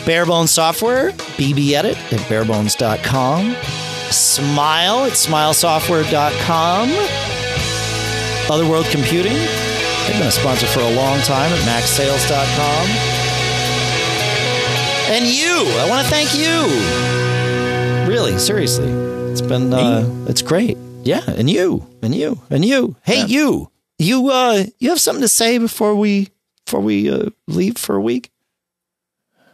Barebones 0.06 0.50
Software, 0.50 1.12
BBEdit 1.12 1.96
at 1.96 2.20
barebones.com. 2.30 3.56
Smile 4.10 5.06
at 5.06 5.14
smilesoftware.com. 5.14 7.53
Other 8.50 8.68
World 8.70 8.86
Computing, 8.88 9.34
they've 9.34 10.18
been 10.18 10.28
a 10.28 10.32
sponsor 10.32 10.68
for 10.68 10.80
a 10.82 10.90
long 10.96 11.20
time 11.22 11.52
at 11.52 11.60
macsales.com. 11.60 12.88
And 15.10 15.26
you, 15.26 15.66
I 15.80 15.88
want 15.90 16.06
to 16.06 16.12
thank 16.12 16.34
you. 16.36 18.12
Really, 18.12 18.38
seriously, 18.40 18.88
it's 19.32 19.42
been 19.42 19.74
uh, 19.74 20.08
it's 20.28 20.42
great. 20.42 20.78
Yeah, 21.04 21.22
and 21.28 21.50
you, 21.50 21.86
and 22.02 22.14
you, 22.16 22.40
and 22.50 22.64
you. 22.66 22.96
Hey, 23.04 23.20
Yeah. 23.20 23.26
you, 23.28 23.72
you, 23.98 24.30
uh, 24.30 24.64
you 24.80 24.90
have 24.90 25.00
something 25.00 25.22
to 25.22 25.28
say 25.28 25.58
before 25.58 25.96
we 25.96 26.30
before 26.66 26.80
we 26.82 27.10
uh, 27.10 27.30
leave 27.48 27.78
for 27.78 27.96
a 27.96 28.02
week? 28.02 28.30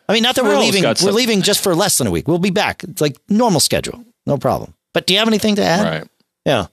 I 0.07 0.13
mean, 0.13 0.23
not 0.23 0.35
that 0.35 0.43
we're 0.43 0.57
leaving. 0.57 0.83
We're 0.83 0.95
some- 0.95 1.13
leaving 1.15 1.41
just 1.41 1.61
for 1.63 1.75
less 1.75 1.97
than 1.97 2.07
a 2.07 2.11
week. 2.11 2.27
We'll 2.27 2.39
be 2.39 2.49
back. 2.51 2.83
It's 2.83 3.01
like 3.01 3.17
normal 3.29 3.59
schedule, 3.59 4.03
no 4.25 4.37
problem. 4.37 4.73
But 4.93 5.05
do 5.07 5.13
you 5.13 5.19
have 5.19 5.27
anything 5.27 5.55
to 5.55 5.63
add? 5.63 5.83
Right. 5.83 6.07
Yeah. 6.45 6.67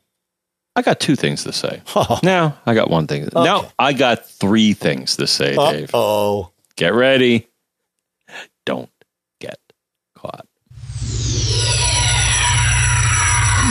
I 0.77 0.83
got 0.83 1.01
two 1.01 1.17
things 1.17 1.43
to 1.45 1.53
say. 1.53 1.83
Oh. 1.97 2.21
Now 2.23 2.59
I 2.67 2.75
got 2.75 2.91
one 2.91 3.07
thing. 3.07 3.29
Now 3.35 3.73
I 3.79 3.95
got 3.95 4.27
three 4.29 4.75
things 4.75 5.17
to 5.17 5.27
say, 5.27 5.57
Dave. 5.57 5.91
Oh. 5.95 6.51
Get 6.77 6.93
ready. 6.93 7.49
Don't 8.67 8.91
get 9.41 9.59
caught. 10.15 10.47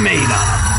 Made 0.01 0.27
up. 0.29 0.74